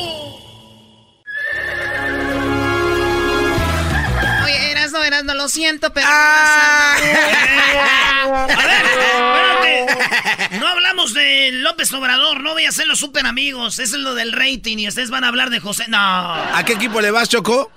lo 5.47 5.49
siento, 5.49 5.93
pero... 5.93 6.05
Ah. 6.09 6.97
a 8.49 8.65
ver, 8.65 8.85
espérate. 8.85 9.87
No 10.59 10.67
hablamos 10.67 11.13
de 11.13 11.51
López 11.51 11.91
Obrador, 11.93 12.41
no 12.41 12.53
voy 12.53 12.65
a 12.65 12.71
ser 12.71 12.87
los 12.87 12.99
super 12.99 13.25
amigos. 13.25 13.79
Eso 13.79 13.95
es 13.95 14.01
lo 14.01 14.13
del 14.15 14.33
rating 14.33 14.77
y 14.77 14.87
ustedes 14.87 15.09
van 15.09 15.23
a 15.23 15.27
hablar 15.27 15.49
de 15.49 15.59
José. 15.59 15.85
No. 15.87 15.97
¿A 15.97 16.63
qué 16.65 16.73
equipo 16.73 17.01
le 17.01 17.11
vas, 17.11 17.29
Choco? 17.29 17.71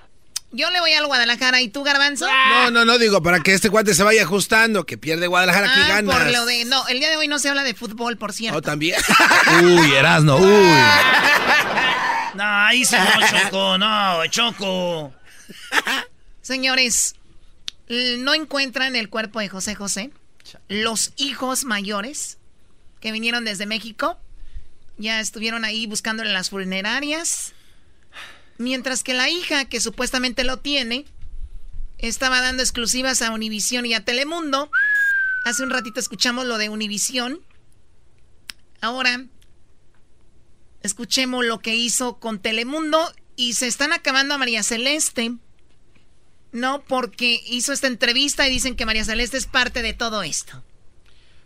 Yo 0.52 0.70
le 0.70 0.80
voy 0.80 0.92
al 0.92 1.06
Guadalajara. 1.06 1.60
¿Y 1.60 1.68
tú, 1.68 1.82
Garbanzo? 1.84 2.26
No, 2.26 2.70
no, 2.70 2.84
no, 2.84 2.98
digo, 2.98 3.22
para 3.22 3.40
que 3.40 3.54
este 3.54 3.70
cuate 3.70 3.94
se 3.94 4.02
vaya 4.02 4.22
ajustando, 4.22 4.84
que 4.84 4.98
pierde 4.98 5.26
Guadalajara, 5.26 5.68
ah, 5.68 6.02
Por 6.04 6.30
lo 6.30 6.46
de, 6.46 6.64
no, 6.64 6.86
el 6.88 6.98
día 6.98 7.10
de 7.10 7.16
hoy 7.16 7.28
no 7.28 7.38
se 7.38 7.48
habla 7.48 7.62
de 7.62 7.74
fútbol, 7.74 8.16
por 8.16 8.32
cierto. 8.32 8.56
No, 8.56 8.62
también. 8.62 9.00
uy, 9.62 9.92
Erasno, 9.94 10.36
uy. 10.36 10.74
No, 12.34 12.44
ahí 12.44 12.84
se 12.84 12.98
no, 12.98 13.04
Choco, 13.30 13.78
no, 13.78 14.26
Choco. 14.26 15.12
Señores, 16.40 17.14
no 17.90 18.34
encuentran 18.34 18.94
el 18.94 19.08
cuerpo 19.08 19.40
de 19.40 19.48
José 19.48 19.74
José. 19.74 20.10
Los 20.68 21.12
hijos 21.16 21.64
mayores 21.64 22.38
que 23.00 23.12
vinieron 23.12 23.44
desde 23.44 23.66
México 23.66 24.18
ya 24.96 25.20
estuvieron 25.20 25.64
ahí 25.64 25.86
buscándole 25.86 26.32
las 26.32 26.50
funerarias. 26.50 27.52
Mientras 28.58 29.02
que 29.02 29.14
la 29.14 29.28
hija, 29.28 29.64
que 29.64 29.80
supuestamente 29.80 30.44
lo 30.44 30.58
tiene, 30.58 31.04
estaba 31.98 32.40
dando 32.40 32.62
exclusivas 32.62 33.22
a 33.22 33.32
Univisión 33.32 33.86
y 33.86 33.94
a 33.94 34.04
Telemundo. 34.04 34.70
Hace 35.44 35.62
un 35.62 35.70
ratito 35.70 35.98
escuchamos 35.98 36.46
lo 36.46 36.58
de 36.58 36.68
Univisión. 36.68 37.40
Ahora, 38.80 39.24
escuchemos 40.82 41.44
lo 41.44 41.58
que 41.58 41.74
hizo 41.74 42.20
con 42.20 42.38
Telemundo 42.38 43.12
y 43.36 43.54
se 43.54 43.66
están 43.66 43.92
acabando 43.92 44.34
a 44.34 44.38
María 44.38 44.62
Celeste 44.62 45.34
no, 46.52 46.82
porque 46.86 47.40
hizo 47.46 47.72
esta 47.72 47.86
entrevista 47.86 48.46
y 48.46 48.50
dicen 48.50 48.74
que 48.76 48.86
María 48.86 49.04
Celeste 49.04 49.36
es 49.36 49.46
parte 49.46 49.82
de 49.82 49.92
todo 49.92 50.22
esto. 50.22 50.62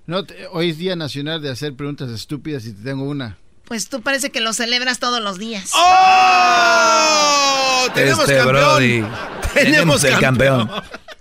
No, 0.07 0.25
hoy 0.53 0.71
es 0.71 0.79
Día 0.79 0.97
Nacional 0.97 1.41
de 1.41 1.51
hacer 1.51 1.75
preguntas 1.75 2.11
estúpidas 2.11 2.67
y 2.67 2.73
te 2.73 2.83
tengo 2.83 3.05
una. 3.05 3.39
Pues 3.65 3.89
tú 3.89 4.03
parece 4.03 4.31
que 4.31 4.41
lo 4.41 4.53
celebras 4.53 4.99
todos 4.99 5.23
los 5.23 5.39
días. 5.39 5.71
¡Oh! 5.75 7.07
¡Tenemos 7.95 8.21
este 8.21 8.37
campeón! 8.37 9.11
Tenemos 9.55 10.05
el 10.05 10.19
campeón. 10.19 10.71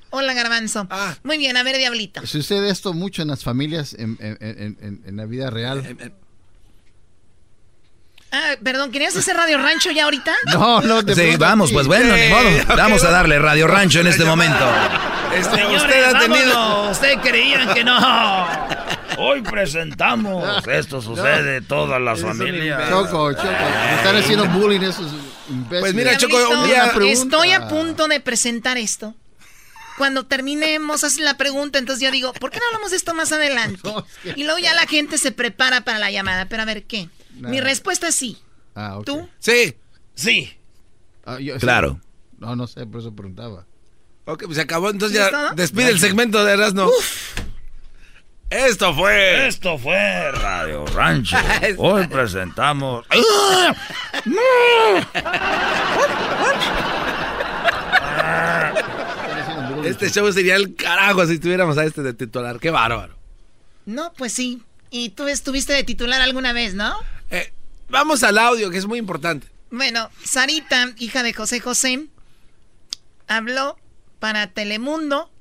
Hola, 0.09 0.33
Garbanzo. 0.33 0.85
Ah. 0.89 1.15
Muy 1.23 1.37
bien, 1.37 1.55
a 1.55 1.63
ver, 1.63 1.77
Diablito. 1.77 2.25
Sucede 2.27 2.69
esto 2.69 2.93
mucho 2.93 3.21
en 3.21 3.29
las 3.29 3.43
familias, 3.43 3.95
en, 3.97 4.17
en 4.19 5.15
la 5.15 5.25
vida 5.25 5.49
real. 5.49 5.85
Eh, 5.85 5.95
eh, 5.99 6.11
Ah, 8.35 8.55
perdón, 8.63 8.91
¿querías 8.91 9.15
hacer 9.15 9.37
Radio 9.37 9.59
Rancho 9.59 9.91
ya 9.91 10.05
ahorita? 10.05 10.33
No, 10.53 10.81
no, 10.81 11.05
te 11.05 11.13
Sí, 11.13 11.35
vamos, 11.37 11.71
pues 11.71 11.85
bueno, 11.85 12.17
ni 12.17 12.29
modo. 12.29 12.75
Vamos 12.75 13.03
a 13.03 13.11
darle 13.11 13.37
Radio 13.37 13.67
Rancho 13.67 13.99
en 13.99 14.07
este 14.07 14.25
momento. 14.25 14.65
Este, 15.35 15.63
usted 15.67 16.03
ha 16.03 16.19
tenido. 16.19 16.89
Usted 16.89 17.19
creían 17.19 17.71
que 17.75 17.83
no. 17.83 18.47
Hoy 19.19 19.43
presentamos. 19.43 20.67
Esto 20.67 20.99
sucede 20.99 21.61
todas 21.61 22.01
las 22.01 22.21
familias. 22.21 22.89
Choco, 22.89 23.33
Choco. 23.33 23.43
están 23.97 24.15
haciendo 24.15 24.45
bullying 24.45 24.81
esos 24.81 25.11
imbéciles. 25.49 25.81
Pues 25.81 25.93
mira, 25.93 26.17
Choco, 26.17 26.37
un 26.49 26.67
día. 26.67 26.91
Estoy 27.11 27.51
a 27.51 27.67
punto 27.67 28.07
de 28.07 28.19
presentar 28.19 28.79
esto. 28.79 29.13
Cuando 29.95 30.25
terminemos, 30.25 31.03
hacen 31.03 31.23
la 31.23 31.37
pregunta, 31.37 31.77
entonces 31.77 32.03
yo 32.03 32.09
digo, 32.09 32.33
¿por 32.33 32.49
qué 32.49 32.57
no 32.57 32.65
hablamos 32.65 32.89
de 32.89 32.97
esto 32.97 33.13
más 33.13 33.31
adelante? 33.31 33.93
Y 34.35 34.43
luego 34.43 34.57
ya 34.57 34.73
la 34.73 34.87
gente 34.87 35.19
se 35.19 35.31
prepara 35.31 35.81
para 35.81 35.99
la 35.99 36.09
llamada. 36.09 36.45
Pero 36.45 36.63
a 36.63 36.65
ver, 36.65 36.83
¿qué? 36.85 37.09
Mi 37.39 37.61
respuesta 37.61 38.07
es 38.07 38.15
sí. 38.15 38.37
Ah, 38.75 38.99
¿Tú? 39.05 39.29
Sí. 39.39 39.75
Sí. 40.15 40.51
Ah, 41.25 41.37
claro. 41.59 41.99
No, 42.39 42.55
no 42.55 42.67
sé, 42.67 42.85
por 42.85 43.01
eso 43.01 43.15
preguntaba. 43.15 43.65
Ok, 44.25 44.43
pues 44.45 44.55
se 44.55 44.61
acabó, 44.61 44.89
entonces 44.89 45.17
ya 45.17 45.53
despide 45.53 45.89
el 45.89 45.99
segmento 45.99 46.43
de 46.43 46.53
Erasmo. 46.53 46.89
Esto 48.49 48.93
fue. 48.93 49.47
Esto 49.47 49.77
fue 49.77 50.31
Radio 50.31 50.85
Rancho. 50.85 51.37
Hoy 51.77 52.07
presentamos. 52.07 53.05
este 59.85 60.09
show 60.09 60.31
sería 60.31 60.55
el 60.55 60.75
carajo 60.75 61.25
si 61.25 61.39
tuviéramos 61.39 61.77
a 61.77 61.85
este 61.85 62.03
de 62.03 62.13
titular. 62.13 62.59
Qué 62.59 62.69
bárbaro. 62.69 63.15
No, 63.85 64.13
pues 64.13 64.33
sí. 64.33 64.61
Y 64.89 65.09
tú 65.09 65.27
estuviste 65.27 65.73
de 65.73 65.83
titular 65.83 66.21
alguna 66.21 66.53
vez, 66.53 66.75
¿no? 66.75 66.95
Vamos 67.89 68.23
al 68.23 68.37
audio, 68.37 68.69
que 68.69 68.77
es 68.77 68.85
muy 68.85 68.99
importante. 68.99 69.47
Bueno, 69.71 70.09
Sarita, 70.23 70.93
hija 70.97 71.23
de 71.23 71.33
José 71.33 71.59
José, 71.59 72.07
habló 73.27 73.77
para 74.19 74.47
Telemundo 74.47 75.31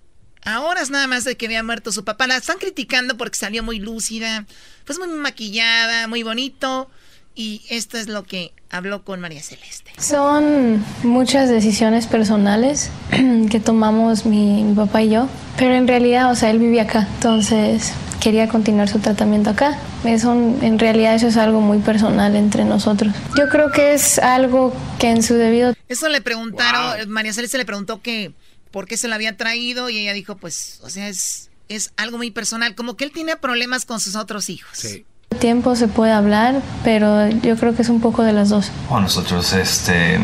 a 0.44 0.60
horas 0.60 0.90
nada 0.90 1.06
más 1.06 1.24
de 1.24 1.36
que 1.36 1.46
había 1.46 1.62
muerto 1.62 1.92
su 1.92 2.04
papá. 2.04 2.26
La 2.26 2.36
están 2.36 2.58
criticando 2.58 3.16
porque 3.16 3.36
salió 3.36 3.62
muy 3.62 3.78
lúcida, 3.78 4.46
pues 4.84 4.98
muy 4.98 5.08
maquillada, 5.08 6.08
muy 6.08 6.22
bonito. 6.22 6.90
Y 7.34 7.62
esto 7.70 7.96
es 7.96 8.08
lo 8.08 8.24
que 8.24 8.52
habló 8.70 9.04
con 9.04 9.20
María 9.20 9.42
Celeste. 9.42 9.90
Son 9.98 10.84
muchas 11.02 11.48
decisiones 11.48 12.06
personales 12.06 12.90
que 13.50 13.60
tomamos 13.60 14.26
mi, 14.26 14.64
mi 14.64 14.74
papá 14.74 15.02
y 15.02 15.10
yo, 15.10 15.28
pero 15.56 15.74
en 15.74 15.88
realidad, 15.88 16.30
o 16.30 16.34
sea, 16.34 16.50
él 16.50 16.58
vivía 16.58 16.82
acá, 16.82 17.08
entonces 17.14 17.92
quería 18.22 18.48
continuar 18.48 18.88
su 18.88 19.00
tratamiento 19.00 19.50
acá. 19.50 19.78
Eso, 20.04 20.32
en 20.32 20.78
realidad 20.78 21.14
eso 21.14 21.26
es 21.26 21.36
algo 21.36 21.60
muy 21.60 21.78
personal 21.78 22.36
entre 22.36 22.64
nosotros. 22.64 23.12
Yo 23.36 23.48
creo 23.48 23.72
que 23.72 23.94
es 23.94 24.18
algo 24.18 24.72
que 24.98 25.10
en 25.10 25.22
su 25.22 25.34
debido... 25.34 25.74
Eso 25.88 26.08
le 26.08 26.20
preguntaron, 26.20 27.08
María 27.10 27.32
Celeste 27.32 27.58
le 27.58 27.64
preguntó 27.64 28.00
que 28.00 28.32
por 28.70 28.86
qué 28.86 28.96
se 28.96 29.08
lo 29.08 29.14
había 29.14 29.36
traído 29.36 29.90
y 29.90 29.98
ella 29.98 30.12
dijo, 30.12 30.36
pues, 30.36 30.78
o 30.82 30.90
sea, 30.90 31.08
es, 31.08 31.50
es 31.68 31.92
algo 31.96 32.16
muy 32.16 32.30
personal, 32.30 32.74
como 32.76 32.96
que 32.96 33.04
él 33.04 33.12
tiene 33.12 33.36
problemas 33.36 33.84
con 33.84 33.98
sus 33.98 34.14
otros 34.14 34.48
hijos. 34.50 34.70
Sí. 34.72 35.04
Tiempo 35.34 35.76
se 35.76 35.88
puede 35.88 36.12
hablar, 36.12 36.62
pero 36.84 37.28
yo 37.28 37.56
creo 37.56 37.74
que 37.74 37.82
es 37.82 37.88
un 37.88 38.00
poco 38.00 38.22
de 38.22 38.32
las 38.32 38.48
dos. 38.48 38.70
Bueno, 38.88 39.02
nosotros, 39.02 39.52
este... 39.52 40.18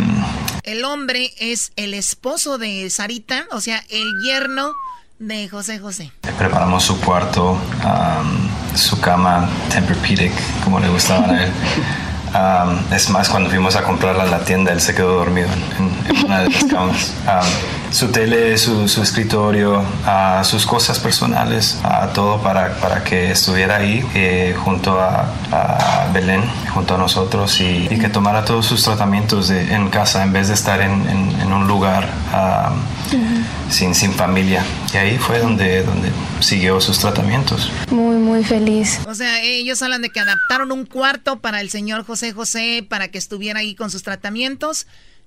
El 0.63 0.85
hombre 0.85 1.33
es 1.39 1.73
el 1.77 1.95
esposo 1.95 2.59
de 2.59 2.89
Sarita, 2.91 3.47
o 3.53 3.61
sea, 3.61 3.83
el 3.89 4.07
yerno 4.25 4.73
de 5.19 5.49
José 5.49 5.79
José. 5.79 6.13
Preparamos 6.39 6.85
su 6.85 7.01
cuarto, 7.01 7.53
um, 7.53 8.77
su 8.77 9.01
cama 9.01 9.49
Tempur-Pedic, 9.71 10.33
como 10.63 10.79
le 10.79 10.89
gustaba 10.89 11.27
a 11.27 11.45
él. 11.45 11.53
Um, 12.29 12.93
es 12.93 13.09
más, 13.09 13.31
cuando 13.31 13.49
fuimos 13.49 13.75
a 13.75 13.83
comprarla 13.83 14.25
en 14.25 14.31
la 14.31 14.41
tienda, 14.41 14.71
él 14.73 14.83
se 14.83 14.95
quedó 14.95 15.15
dormido 15.15 15.49
en, 15.79 16.25
una 16.27 16.41
de 16.41 16.51
las 16.51 16.65
camas. 16.65 17.15
Um, 17.25 17.78
su 17.91 18.09
tele, 18.09 18.57
su, 18.59 18.89
su 18.89 19.03
escritorio, 19.03 19.81
uh, 19.81 20.45
sus 20.45 20.67
cosas 20.67 20.99
personales, 20.99 21.79
uh, 21.85 22.13
todo 22.13 22.41
para, 22.43 22.75
para, 22.81 23.03
que 23.03 23.31
estuviera 23.31 23.77
ahí 23.77 24.05
eh, 24.15 24.55
junto 24.57 25.01
a, 25.01 25.33
a, 25.53 26.11
Belén, 26.13 26.43
junto 26.73 26.95
a 26.95 26.99
nosotros 26.99 27.61
y, 27.61 27.89
y, 27.91 27.99
que 27.99 28.09
tomara 28.09 28.45
todos 28.45 28.67
sus 28.67 28.83
tratamientos 28.83 29.49
de, 29.49 29.75
en 29.75 29.89
casa 29.89 30.23
en 30.23 30.33
vez 30.33 30.49
de 30.49 30.55
estar 30.55 30.81
en, 30.81 31.09
en, 31.09 31.41
en 31.41 31.53
un 31.53 31.67
lugar 31.67 32.09
um, 32.33 32.79
sin, 33.71 33.95
sin 33.95 34.13
familia. 34.13 34.65
Y 34.93 34.97
ahí 34.97 35.19
fue 35.19 35.39
donde, 35.39 35.83
donde 35.83 36.11
siguió 36.41 36.81
sus 36.81 36.99
tratamientos. 36.99 37.71
Muy, 37.91 38.17
muy 38.17 38.45
feliz. 38.45 39.01
O 39.07 39.15
sea, 39.15 39.43
ellos 39.43 39.83
hablan 39.83 40.03
de 40.03 40.11
que 40.11 40.21
adaptaron 40.21 40.73
un 40.73 40.85
cuarto 40.87 41.41
para 41.41 41.61
el 41.61 41.71
señor 41.71 42.05
José 42.05 42.33
José 42.33 42.87
para 42.89 43.09
que 43.09 43.19
estuviera 43.19 43.61
ahí 43.61 43.75
con 43.75 43.91
sus 43.91 44.03
tratamientos 44.03 44.87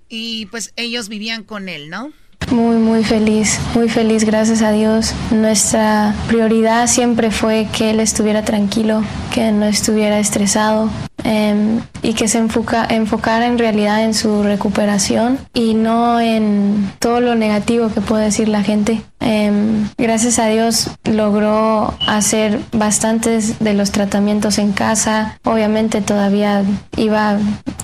y 0.10 0.48
pues 0.48 0.74
ellos 0.76 1.08
vivían 1.08 1.44
con 1.44 1.70
él, 1.70 1.90
¿no? 1.90 2.12
Muy, 2.50 2.78
muy 2.78 3.04
feliz, 3.04 3.60
muy 3.76 3.90
feliz, 3.90 4.26
gracias 4.26 4.62
a 4.62 4.72
Dios. 4.72 5.14
Nuestra 5.32 6.14
prioridad 6.28 6.88
siempre 6.88 7.32
fue 7.32 7.68
que 7.72 7.92
él 7.92 8.00
estuviera 8.00 8.44
tranquilo, 8.44 9.04
que 9.34 9.52
no 9.52 9.66
estuviera 9.66 10.20
estresado 10.20 10.90
eh, 11.24 11.80
y 12.02 12.14
que 12.14 12.28
se 12.28 12.38
enfoca, 12.38 12.86
enfocara 12.90 13.46
en 13.46 13.58
realidad 13.58 14.04
en 14.04 14.14
su 14.14 14.44
recuperación 14.44 15.40
y 15.54 15.74
no 15.74 16.20
en 16.20 16.92
todo 17.00 17.22
lo 17.22 17.36
negativo 17.36 17.90
que 17.90 18.02
puede 18.02 18.26
decir 18.26 18.48
la 18.48 18.64
gente. 18.64 19.02
Eh, 19.20 19.52
gracias 19.98 20.40
a 20.40 20.48
Dios 20.48 20.90
logró 21.04 21.94
hacer 22.08 22.60
bastantes 22.72 23.60
de 23.60 23.74
los 23.74 23.92
tratamientos 23.92 24.58
en 24.58 24.72
casa. 24.72 25.40
Obviamente 25.44 26.02
todavía 26.02 26.64
iba 26.98 27.38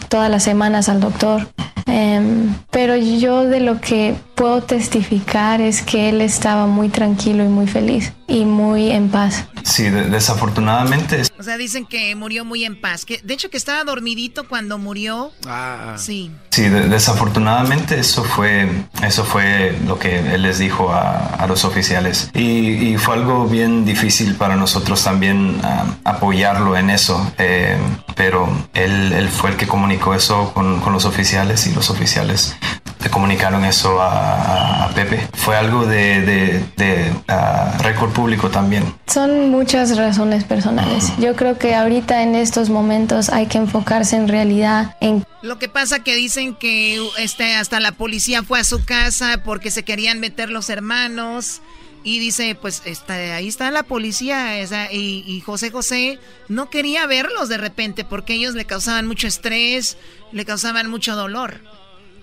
todas 0.10 0.30
las 0.30 0.44
semanas 0.44 0.90
al 0.90 1.00
doctor. 1.00 1.48
Eh, 1.90 2.50
pero 2.70 2.98
yo 2.98 3.46
de 3.46 3.62
lo 3.62 3.80
que 3.80 4.16
puedo 4.36 4.62
testificar 4.62 5.62
es 5.62 5.82
que 5.82 6.10
él 6.10 6.22
estaba 6.22 6.68
muy 6.68 6.90
tranquilo 6.90 7.46
y 7.46 7.48
muy 7.48 7.66
feliz 7.66 8.14
y 8.28 8.46
muy 8.46 8.92
en 8.92 9.10
paz. 9.10 9.48
Sí, 9.68 9.90
de 9.90 10.04
desafortunadamente. 10.04 11.24
O 11.38 11.44
sea, 11.44 11.58
dicen 11.58 11.86
que 11.86 12.16
murió 12.16 12.46
muy 12.46 12.64
en 12.64 12.80
paz. 12.80 13.06
Que, 13.06 13.20
de 13.22 13.34
hecho, 13.34 13.50
que 13.50 13.58
estaba 13.58 13.84
dormidito 13.84 14.48
cuando 14.48 14.78
murió. 14.78 15.32
Ah. 15.46 15.96
Sí. 15.98 16.32
Sí, 16.52 16.70
de 16.70 16.88
desafortunadamente 16.88 18.00
eso 18.00 18.24
fue, 18.24 18.68
eso 19.04 19.24
fue 19.26 19.78
lo 19.86 20.00
que 20.00 20.20
él 20.34 20.42
les 20.42 20.58
dijo 20.58 20.92
a, 20.92 21.36
a 21.36 21.48
los 21.48 21.66
oficiales. 21.66 22.32
Y, 22.34 22.94
y, 22.94 22.98
fue 22.98 23.16
algo 23.16 23.46
bien 23.48 23.86
difícil 23.86 24.36
para 24.36 24.56
nosotros 24.56 25.04
también 25.04 25.60
uh, 25.64 25.94
apoyarlo 26.06 26.78
en 26.78 26.90
eso. 26.90 27.32
Eh, 27.38 27.78
pero 28.16 28.48
él, 28.74 29.14
él, 29.14 29.30
fue 29.30 29.52
el 29.52 29.58
que 29.58 29.68
comunicó 29.68 30.16
eso 30.16 30.54
con, 30.54 30.80
con 30.80 30.94
los 30.94 31.06
oficiales 31.06 31.68
y 31.68 31.74
los 31.74 31.90
oficiales 31.90 32.56
le 33.04 33.10
comunicaron 33.10 33.64
eso 33.66 34.02
a, 34.02 34.86
a 34.86 34.90
Pepe. 34.90 35.28
Fue 35.34 35.56
algo 35.56 35.86
de, 35.86 36.22
de, 36.22 36.66
de 36.78 37.12
uh, 37.30 37.82
récord 37.84 38.12
público 38.12 38.50
también. 38.50 38.96
Son 39.06 39.52
muchas 39.58 39.98
razones 39.98 40.44
personales. 40.44 41.12
Yo 41.20 41.36
creo 41.36 41.58
que 41.58 41.74
ahorita 41.74 42.22
en 42.22 42.36
estos 42.36 42.70
momentos 42.70 43.30
hay 43.30 43.48
que 43.48 43.58
enfocarse 43.58 44.16
en 44.16 44.28
realidad 44.28 44.96
en... 45.02 45.26
Lo 45.42 45.58
que 45.58 45.68
pasa 45.68 46.04
que 46.04 46.16
dicen 46.16 46.54
que 46.54 47.04
este, 47.18 47.56
hasta 47.56 47.80
la 47.80 47.92
policía 47.92 48.44
fue 48.44 48.60
a 48.60 48.64
su 48.64 48.86
casa 48.86 49.42
porque 49.44 49.72
se 49.72 49.82
querían 49.82 50.20
meter 50.20 50.52
los 50.52 50.70
hermanos. 50.70 51.62
Y 52.04 52.20
dice, 52.20 52.56
pues 52.62 52.84
está, 52.86 53.16
ahí 53.16 53.48
está 53.48 53.72
la 53.72 53.82
policía. 53.82 54.60
Esa, 54.60 54.94
y, 54.94 55.24
y, 55.26 55.42
José 55.42 55.72
José 55.72 56.20
no 56.48 56.70
quería 56.70 57.08
verlos 57.08 57.50
de 57.50 57.58
repente 57.58 58.06
porque 58.06 58.36
ellos 58.36 58.54
le 58.54 58.66
causaban 58.66 59.08
mucho 59.08 59.26
estrés, 59.26 59.98
le 60.32 60.46
causaban 60.46 60.88
mucho 60.88 61.16
dolor. 61.16 61.62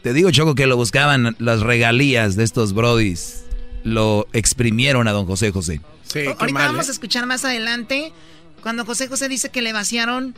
Te 0.03 0.13
digo, 0.13 0.31
Choco, 0.31 0.55
que 0.55 0.69
lo 0.69 0.77
buscaban 0.77 1.35
las 1.41 1.61
regalías 1.61 2.37
de 2.37 2.45
estos 2.45 2.75
brodis. 2.75 3.44
Lo 3.85 4.27
exprimieron 4.33 5.07
a 5.09 5.13
don 5.13 5.27
José 5.27 5.53
José. 5.53 5.81
Sí, 6.05 6.27
Ahorita 6.27 6.47
mal, 6.49 6.69
vamos 6.69 6.87
¿eh? 6.87 6.91
a 6.91 6.93
escuchar 6.93 7.27
más 7.27 7.45
adelante 7.45 8.13
cuando 8.63 8.85
José 8.85 9.09
José 9.09 9.29
dice 9.29 9.51
que 9.51 9.63
le 9.63 9.73
vaciaron 9.73 10.35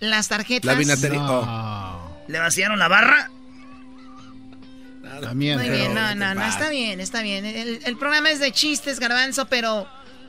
las 0.00 0.28
tarjetas. 0.28 0.66
La 0.66 0.74
vinatería. 0.74 1.20
No. 1.20 1.40
Oh. 1.40 2.24
¿Le 2.26 2.38
vaciaron 2.38 2.78
la 2.78 2.88
barra? 2.88 3.30
También, 5.20 5.58
Muy 5.58 5.68
bien, 5.68 5.94
no, 5.94 6.14
no, 6.14 6.34
no, 6.34 6.44
está 6.44 6.70
bien, 6.70 7.00
está 7.00 7.22
bien. 7.22 7.44
El, 7.44 7.80
el, 7.84 7.96
programa 7.96 8.30
es 8.30 8.40
de 8.40 8.50
chistes, 8.50 8.98
garbanzo, 8.98 9.46
pero 9.46 9.86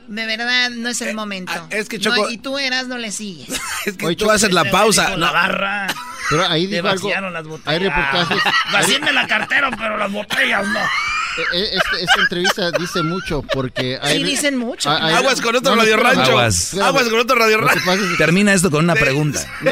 de 0.07 0.25
verdad 0.25 0.69
no 0.69 0.89
es 0.89 1.01
el 1.01 1.15
momento. 1.15 1.53
Eh, 1.71 1.79
es 1.79 1.89
que 1.89 1.99
Choco... 1.99 2.23
No, 2.23 2.29
y 2.29 2.37
tú 2.37 2.57
eras, 2.57 2.87
no 2.87 2.97
le 2.97 3.11
sigues. 3.11 3.49
es 3.85 3.97
que 3.97 4.05
Oye, 4.05 4.15
tú 4.15 4.29
haces 4.29 4.51
la 4.51 4.65
pausa. 4.65 5.11
No. 5.11 5.17
La 5.17 5.31
barra. 5.31 5.87
Pero 6.29 6.47
ahí 6.47 6.67
dijo 6.67 6.87
algo. 6.87 7.09
Las 7.09 7.45
botellas. 7.45 7.67
Hay 7.67 7.79
reportajes. 7.79 8.37
Vacíenme 8.73 9.13
la 9.13 9.27
cartera, 9.27 9.71
pero 9.71 9.97
las 9.97 10.11
botellas 10.11 10.67
no. 10.67 10.79
Esta, 11.53 11.99
esta, 11.99 12.21
entrevista 12.21 12.71
dice 12.71 13.03
mucho 13.03 13.41
porque 13.41 13.99
hay, 14.01 14.17
sí 14.17 14.23
dicen 14.23 14.57
mucho. 14.57 14.89
hay, 14.89 14.97
hay, 15.01 15.13
aguas 15.15 15.41
con 15.41 15.55
otro 15.55 15.75
no, 15.75 15.81
radio 15.81 15.97
rancho. 15.97 16.31
aguas. 16.31 16.69
Claro, 16.71 16.87
aguas 16.87 17.09
con 17.09 17.19
otro 17.19 17.35
radio 17.35 17.57
rancho. 17.57 17.91
es 17.91 18.11
que, 18.11 18.17
termina 18.17 18.53
esto 18.53 18.71
con 18.71 18.83
una 18.83 18.93
de, 18.93 19.01
pregunta. 19.01 19.45
No, 19.61 19.71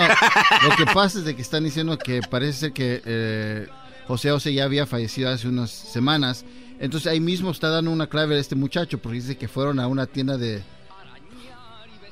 lo 0.70 0.76
que 0.76 0.86
pasa 0.86 1.20
es 1.20 1.26
de 1.26 1.36
que 1.36 1.42
están 1.42 1.64
diciendo 1.64 1.98
que 1.98 2.22
parece 2.22 2.60
ser 2.60 2.74
que 2.74 3.02
eh, 3.06 3.68
José 4.08 4.32
José 4.32 4.54
ya 4.54 4.66
había 4.66 4.86
fallecido 4.86 5.30
hace 5.30 5.48
unas 5.48 5.72
semanas. 5.72 6.46
Entonces 6.80 7.12
ahí 7.12 7.20
mismo 7.20 7.52
está 7.52 7.70
dando 7.70 7.92
una 7.92 8.08
clave 8.08 8.36
a 8.36 8.40
este 8.40 8.56
muchacho 8.56 8.98
porque 8.98 9.18
dice 9.20 9.38
que 9.38 9.48
fueron 9.48 9.80
a 9.80 9.88
una 9.88 10.06
tienda 10.06 10.38
de 10.38 10.64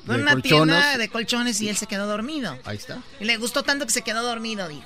fue 0.06 0.16
una 0.16 0.32
colchones. 0.32 0.76
tienda 0.76 0.98
de 0.98 1.08
colchones 1.08 1.60
y 1.60 1.68
él 1.68 1.76
se 1.76 1.86
quedó 1.86 2.06
dormido. 2.06 2.58
Ahí 2.64 2.76
está. 2.76 3.02
Y 3.20 3.24
le 3.24 3.36
gustó 3.36 3.62
tanto 3.62 3.86
que 3.86 3.92
se 3.92 4.02
quedó 4.02 4.22
dormido 4.22 4.68
dijo 4.68 4.82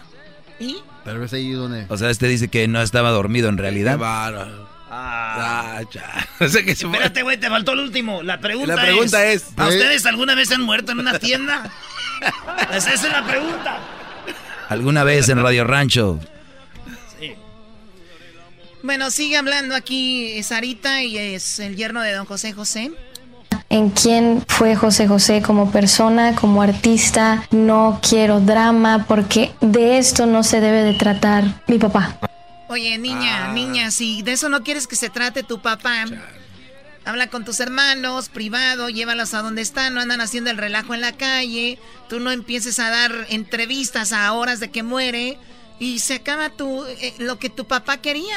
¿Y? 0.58 0.78
Pero 1.04 1.24
es 1.24 1.32
ahí 1.32 1.52
donde... 1.52 1.86
O 1.88 1.96
sea, 1.96 2.10
este 2.10 2.26
dice 2.28 2.48
que 2.48 2.66
no 2.68 2.80
estaba 2.80 3.10
dormido 3.10 3.48
en 3.48 3.58
realidad. 3.58 3.98
Ah, 4.02 5.82
ya. 5.92 6.28
O 6.40 6.48
sea 6.48 6.62
que 6.64 6.74
se 6.74 6.86
Espérate, 6.86 7.22
güey, 7.22 7.38
te 7.38 7.48
faltó 7.48 7.72
el 7.72 7.80
último. 7.80 8.22
La 8.22 8.40
pregunta, 8.40 8.76
la 8.76 8.82
pregunta 8.82 9.26
es... 9.26 9.42
es 9.42 9.52
¿A 9.56 9.68
ustedes 9.68 10.06
alguna 10.06 10.34
vez 10.34 10.50
han 10.52 10.62
muerto 10.62 10.92
en 10.92 11.00
una 11.00 11.18
tienda? 11.18 11.70
Esa 12.72 12.94
es 12.94 13.02
la 13.04 13.26
pregunta. 13.26 13.78
¿Alguna 14.68 15.04
vez 15.04 15.28
en 15.28 15.42
Radio 15.42 15.64
Rancho? 15.64 16.18
Sí. 17.18 17.34
Bueno, 18.82 19.10
sigue 19.10 19.36
hablando 19.36 19.74
aquí 19.74 20.42
Sarita 20.42 21.02
y 21.02 21.18
es 21.18 21.58
el 21.58 21.76
yerno 21.76 22.00
de 22.00 22.12
don 22.12 22.26
José 22.26 22.52
José 22.52 22.92
en 23.68 23.90
quién 23.90 24.44
fue 24.48 24.76
José 24.76 25.08
José 25.08 25.42
como 25.42 25.70
persona, 25.70 26.34
como 26.34 26.62
artista. 26.62 27.46
No 27.50 28.00
quiero 28.06 28.40
drama 28.40 29.04
porque 29.08 29.52
de 29.60 29.98
esto 29.98 30.26
no 30.26 30.42
se 30.42 30.60
debe 30.60 30.82
de 30.82 30.94
tratar 30.94 31.62
mi 31.66 31.78
papá. 31.78 32.18
Oye, 32.68 32.98
niña, 32.98 33.50
ah. 33.50 33.52
niña, 33.52 33.90
si 33.90 34.22
de 34.22 34.32
eso 34.32 34.48
no 34.48 34.62
quieres 34.62 34.86
que 34.86 34.96
se 34.96 35.08
trate 35.08 35.44
tu 35.44 35.60
papá, 35.60 36.04
habla 37.04 37.28
con 37.28 37.44
tus 37.44 37.60
hermanos, 37.60 38.28
privado, 38.28 38.88
llévalos 38.88 39.34
a 39.34 39.42
donde 39.42 39.62
están, 39.62 39.94
no 39.94 40.00
andan 40.00 40.20
haciendo 40.20 40.50
el 40.50 40.58
relajo 40.58 40.92
en 40.92 41.00
la 41.00 41.12
calle, 41.12 41.78
tú 42.08 42.18
no 42.18 42.32
empieces 42.32 42.80
a 42.80 42.90
dar 42.90 43.12
entrevistas 43.28 44.12
a 44.12 44.32
horas 44.32 44.58
de 44.58 44.70
que 44.70 44.82
muere 44.82 45.38
y 45.78 46.00
se 46.00 46.14
acaba 46.14 46.50
tu, 46.50 46.84
eh, 46.84 47.14
lo 47.18 47.38
que 47.38 47.50
tu 47.50 47.66
papá 47.66 47.98
quería 47.98 48.36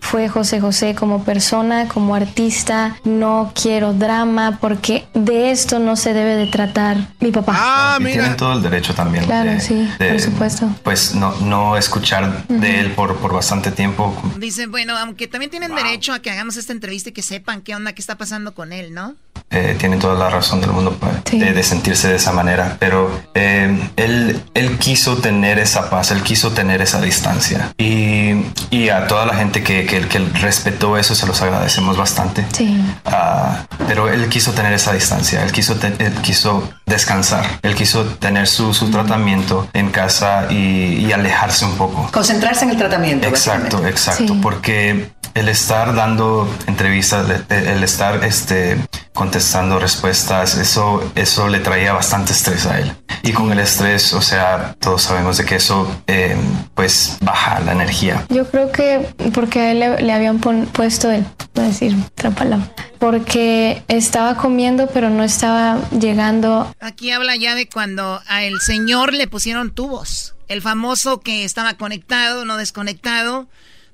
fue 0.00 0.28
José 0.28 0.60
José 0.60 0.94
como 0.94 1.24
persona, 1.24 1.88
como 1.88 2.14
artista. 2.14 2.96
No 3.04 3.52
quiero 3.54 3.92
drama 3.92 4.58
porque 4.60 5.06
de 5.14 5.50
esto 5.50 5.78
no 5.78 5.96
se 5.96 6.12
debe 6.14 6.36
de 6.36 6.46
tratar 6.46 6.96
mi 7.20 7.30
papá. 7.30 7.54
Ah, 7.56 7.98
mira. 8.00 8.12
Tienen 8.12 8.36
todo 8.36 8.52
el 8.54 8.62
derecho 8.62 8.94
también. 8.94 9.24
Claro, 9.24 9.50
de, 9.50 9.60
sí, 9.60 9.88
de, 9.98 10.10
por 10.10 10.20
supuesto. 10.20 10.68
Pues 10.82 11.14
no, 11.14 11.34
no 11.40 11.76
escuchar 11.76 12.24
uh 12.24 12.52
-huh. 12.52 12.60
de 12.60 12.80
él 12.80 12.92
por, 12.92 13.16
por 13.16 13.32
bastante 13.32 13.70
tiempo. 13.70 14.14
Dicen, 14.38 14.70
bueno, 14.70 14.96
aunque 14.96 15.28
también 15.28 15.50
tienen 15.50 15.70
wow. 15.70 15.78
derecho 15.82 16.12
a 16.12 16.20
que 16.20 16.30
hagamos 16.30 16.56
esta 16.56 16.72
entrevista 16.72 17.10
y 17.10 17.12
que 17.12 17.22
sepan 17.22 17.62
qué 17.62 17.74
onda, 17.74 17.92
qué 17.92 18.00
está 18.00 18.16
pasando 18.16 18.54
con 18.54 18.72
él, 18.72 18.94
¿no? 18.94 19.14
eh, 19.50 19.76
tiene 19.78 19.96
toda 19.96 20.14
la 20.14 20.30
razón 20.30 20.60
del 20.60 20.70
mundo 20.70 20.96
pues, 20.98 21.24
de, 21.24 21.52
de 21.52 21.62
sentirse 21.62 22.08
de 22.08 22.16
esa 22.16 22.32
manera, 22.32 22.76
pero 22.78 23.10
eh, 23.34 23.76
él, 23.96 24.40
él 24.54 24.78
quiso 24.78 25.16
tener 25.16 25.58
esa 25.58 25.90
paz, 25.90 26.10
él 26.12 26.22
quiso 26.22 26.52
tener 26.52 26.80
esa 26.80 27.00
distancia. 27.00 27.72
Y, 27.76 28.44
y 28.70 28.88
a 28.90 29.06
toda 29.06 29.26
la 29.26 29.34
gente 29.34 29.62
que, 29.62 29.69
que, 29.88 30.06
que 30.08 30.18
respetó 30.40 30.96
eso, 30.98 31.14
se 31.14 31.26
los 31.26 31.40
agradecemos 31.42 31.96
bastante. 31.96 32.44
Sí. 32.52 32.80
Ah, 33.04 33.64
pero 33.86 34.08
él 34.08 34.28
quiso 34.28 34.52
tener 34.52 34.72
esa 34.72 34.92
distancia, 34.92 35.42
él 35.42 35.52
quiso, 35.52 35.76
te- 35.76 35.94
él 36.04 36.12
quiso 36.22 36.70
descansar, 36.86 37.44
él 37.62 37.74
quiso 37.74 38.04
tener 38.04 38.46
su, 38.46 38.74
su 38.74 38.90
tratamiento 38.90 39.68
en 39.72 39.90
casa 39.90 40.46
y, 40.50 41.04
y 41.06 41.12
alejarse 41.12 41.64
un 41.64 41.76
poco. 41.76 42.08
Concentrarse 42.12 42.64
en 42.64 42.70
el 42.70 42.76
tratamiento. 42.76 43.26
Exacto, 43.28 43.86
exacto, 43.86 44.34
Sí. 44.34 44.38
porque 44.42 45.10
el 45.34 45.48
estar 45.48 45.94
dando 45.94 46.52
entrevistas, 46.66 47.26
el 47.48 47.66
el 47.68 47.84
estar 47.84 48.24
este, 48.24 48.76
contestando 49.20 49.78
respuestas, 49.78 50.56
eso, 50.56 51.12
eso 51.14 51.48
le 51.48 51.60
traía 51.60 51.92
bastante 51.92 52.32
estrés 52.32 52.64
a 52.64 52.78
él. 52.80 52.90
Y 53.22 53.32
con 53.32 53.52
el 53.52 53.58
estrés, 53.58 54.14
o 54.14 54.22
sea, 54.22 54.74
todos 54.80 55.02
sabemos 55.02 55.36
de 55.36 55.44
que 55.44 55.56
eso 55.56 55.86
eh, 56.06 56.34
pues 56.74 57.18
baja 57.20 57.60
la 57.60 57.72
energía. 57.72 58.24
Yo 58.30 58.48
creo 58.50 58.72
que 58.72 59.06
porque 59.34 59.60
a 59.60 59.70
él 59.72 59.80
le, 59.80 60.00
le 60.00 60.12
habían 60.14 60.38
pon- 60.40 60.66
puesto 60.72 61.10
el, 61.10 61.26
voy 61.54 61.64
a 61.66 61.68
decir 61.68 61.94
otra 62.14 62.30
palabra, 62.30 62.66
porque 62.98 63.82
estaba 63.88 64.36
comiendo 64.36 64.86
pero 64.86 65.10
no 65.10 65.22
estaba 65.22 65.76
llegando 65.90 66.74
Aquí 66.80 67.10
habla 67.10 67.36
ya 67.36 67.54
de 67.54 67.68
cuando 67.68 68.22
a 68.26 68.42
el 68.44 68.58
señor 68.62 69.12
le 69.12 69.26
pusieron 69.28 69.70
tubos. 69.74 70.34
El 70.48 70.62
famoso 70.62 71.20
que 71.20 71.44
estaba 71.44 71.74
conectado, 71.74 72.46
no 72.46 72.56
desconectado. 72.56 73.48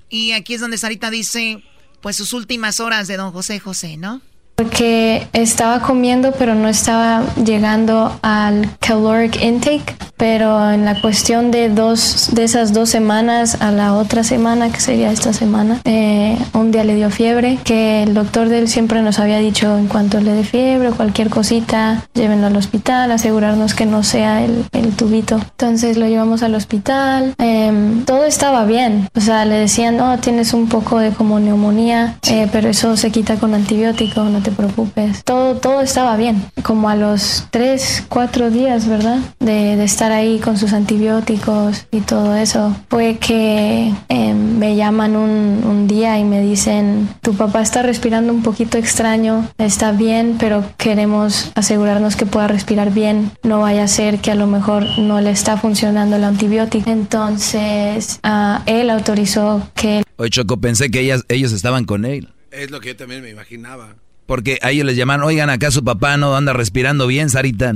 Y 0.09 0.31
aquí 0.31 0.53
es 0.53 0.61
donde 0.61 0.77
Sarita 0.77 1.09
dice, 1.09 1.61
pues 2.01 2.15
sus 2.15 2.31
últimas 2.31 2.79
horas 2.79 3.07
de 3.09 3.17
don 3.17 3.33
José 3.33 3.59
José, 3.59 3.97
¿no? 3.97 4.21
Porque 4.57 5.27
estaba 5.33 5.81
comiendo, 5.81 6.31
pero 6.31 6.55
no 6.55 6.67
estaba 6.67 7.21
llegando 7.35 8.17
al 8.23 8.67
caloric 8.79 9.39
intake. 9.39 9.95
Pero 10.17 10.71
en 10.71 10.83
la 10.83 10.99
cuestión 10.99 11.51
de 11.51 11.69
dos, 11.69 12.29
de 12.31 12.43
esas 12.43 12.73
dos 12.73 12.89
semanas 12.89 13.61
a 13.61 13.71
la 13.71 13.93
otra 13.93 14.23
semana, 14.23 14.71
que 14.71 14.79
sería 14.79 15.11
esta 15.11 15.31
semana, 15.31 15.79
eh, 15.85 16.35
un 16.53 16.71
día 16.71 16.83
le 16.83 16.95
dio 16.95 17.11
fiebre, 17.11 17.59
que 17.63 18.01
el 18.01 18.15
doctor 18.15 18.49
de 18.49 18.57
él 18.57 18.67
siempre 18.67 19.03
nos 19.03 19.19
había 19.19 19.37
dicho 19.37 19.77
en 19.77 19.87
cuanto 19.87 20.19
le 20.19 20.33
dé 20.33 20.43
fiebre 20.43 20.89
o 20.89 20.95
cualquier 20.95 21.29
cosita, 21.29 22.03
llévenlo 22.15 22.47
al 22.47 22.55
hospital, 22.55 23.11
asegurarnos 23.11 23.75
que 23.75 23.85
no 23.85 24.01
sea 24.01 24.43
el, 24.43 24.65
el 24.71 24.95
tubito. 24.95 25.35
Entonces 25.35 25.97
lo 25.97 26.07
llevamos 26.07 26.41
al 26.41 26.55
hospital, 26.55 27.35
em, 27.37 28.03
todo 28.03 28.23
estaba 28.23 28.65
bien. 28.65 29.07
O 29.15 29.21
sea, 29.21 29.45
le 29.45 29.55
decían, 29.55 29.97
no, 29.97 30.17
tienes 30.17 30.51
un 30.55 30.67
poco 30.67 30.97
de 30.97 31.11
como 31.11 31.39
neumonía, 31.39 32.17
eh, 32.27 32.47
pero 32.51 32.69
eso 32.69 32.97
se 32.97 33.11
quita 33.11 33.35
con 33.35 33.53
antibiótico, 33.53 34.23
no 34.23 34.41
te 34.47 34.55
preocupes. 34.55 35.25
Todo, 35.25 35.55
todo 35.55 35.81
estaba 35.81 36.15
bien. 36.15 36.41
Como 36.63 36.89
a 36.89 36.95
los 36.95 37.47
tres, 37.51 38.05
cuatro 38.07 38.49
días, 38.49 38.87
¿verdad? 38.87 39.19
De, 39.39 39.75
de 39.75 39.83
estar 39.83 40.13
ahí 40.13 40.39
con 40.39 40.57
sus 40.57 40.71
antibióticos 40.71 41.85
y 41.91 41.99
todo 41.99 42.33
eso, 42.35 42.73
fue 42.89 43.17
que 43.17 43.93
em, 44.07 44.57
me 44.57 44.77
llaman 44.77 45.17
un, 45.17 45.63
un 45.65 45.87
día 45.87 46.17
y 46.17 46.23
me 46.23 46.41
dicen, 46.41 47.09
tu 47.21 47.33
papá 47.33 47.61
está 47.61 47.81
respirando 47.81 48.31
un 48.31 48.41
poquito 48.41 48.77
extraño, 48.77 49.49
está 49.57 49.91
bien, 49.91 50.37
pero 50.39 50.63
queremos 50.77 51.51
asegurarnos 51.55 52.15
que 52.15 52.25
pueda 52.25 52.47
respirar 52.47 52.93
bien. 52.93 53.31
No 53.43 53.59
vaya 53.59 53.83
a 53.83 53.87
ser 53.89 54.19
que 54.19 54.31
a 54.31 54.35
lo 54.35 54.47
mejor 54.47 54.85
no 54.97 55.19
le 55.19 55.31
está 55.31 55.57
funcionando 55.57 56.15
el 56.15 56.23
antibiótico. 56.23 56.89
Entonces, 56.89 58.21
ah, 58.23 58.63
él 58.65 58.89
autorizó 58.89 59.69
que 59.75 60.03
Oye, 60.15 60.29
Choco, 60.29 60.57
pensé 60.57 60.89
que 60.89 61.01
ellas, 61.01 61.25
ellos 61.27 61.51
estaban 61.51 61.83
con 61.83 62.05
él. 62.05 62.29
Es 62.49 62.71
lo 62.71 62.79
que 62.79 62.89
yo 62.89 62.95
también 62.95 63.21
me 63.21 63.29
imaginaba. 63.29 63.97
Porque 64.27 64.59
a 64.61 64.69
ellos 64.71 64.85
les 64.85 64.95
llaman, 64.95 65.23
oigan, 65.23 65.49
acá 65.49 65.71
su 65.71 65.83
papá 65.83 66.17
no 66.17 66.35
anda 66.35 66.53
respirando 66.53 67.07
bien, 67.07 67.29
Sarita. 67.29 67.73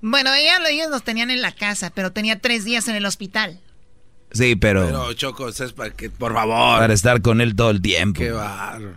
Bueno, 0.00 0.32
ella, 0.34 0.58
ellos 0.70 0.88
los 0.90 1.02
tenían 1.02 1.30
en 1.30 1.42
la 1.42 1.52
casa, 1.52 1.90
pero 1.94 2.12
tenía 2.12 2.38
tres 2.40 2.64
días 2.64 2.86
en 2.88 2.94
el 2.96 3.04
hospital. 3.04 3.60
Sí, 4.30 4.56
pero, 4.56 4.84
Pero 4.86 5.12
Choco, 5.14 5.48
es 5.48 5.72
para 5.72 5.90
que, 5.90 6.08
por 6.10 6.32
favor. 6.32 6.78
para 6.78 6.94
estar 6.94 7.20
con 7.22 7.40
él 7.40 7.54
todo 7.56 7.70
el 7.70 7.82
tiempo. 7.82 8.18
Qué 8.20 8.30
barro. 8.30 8.94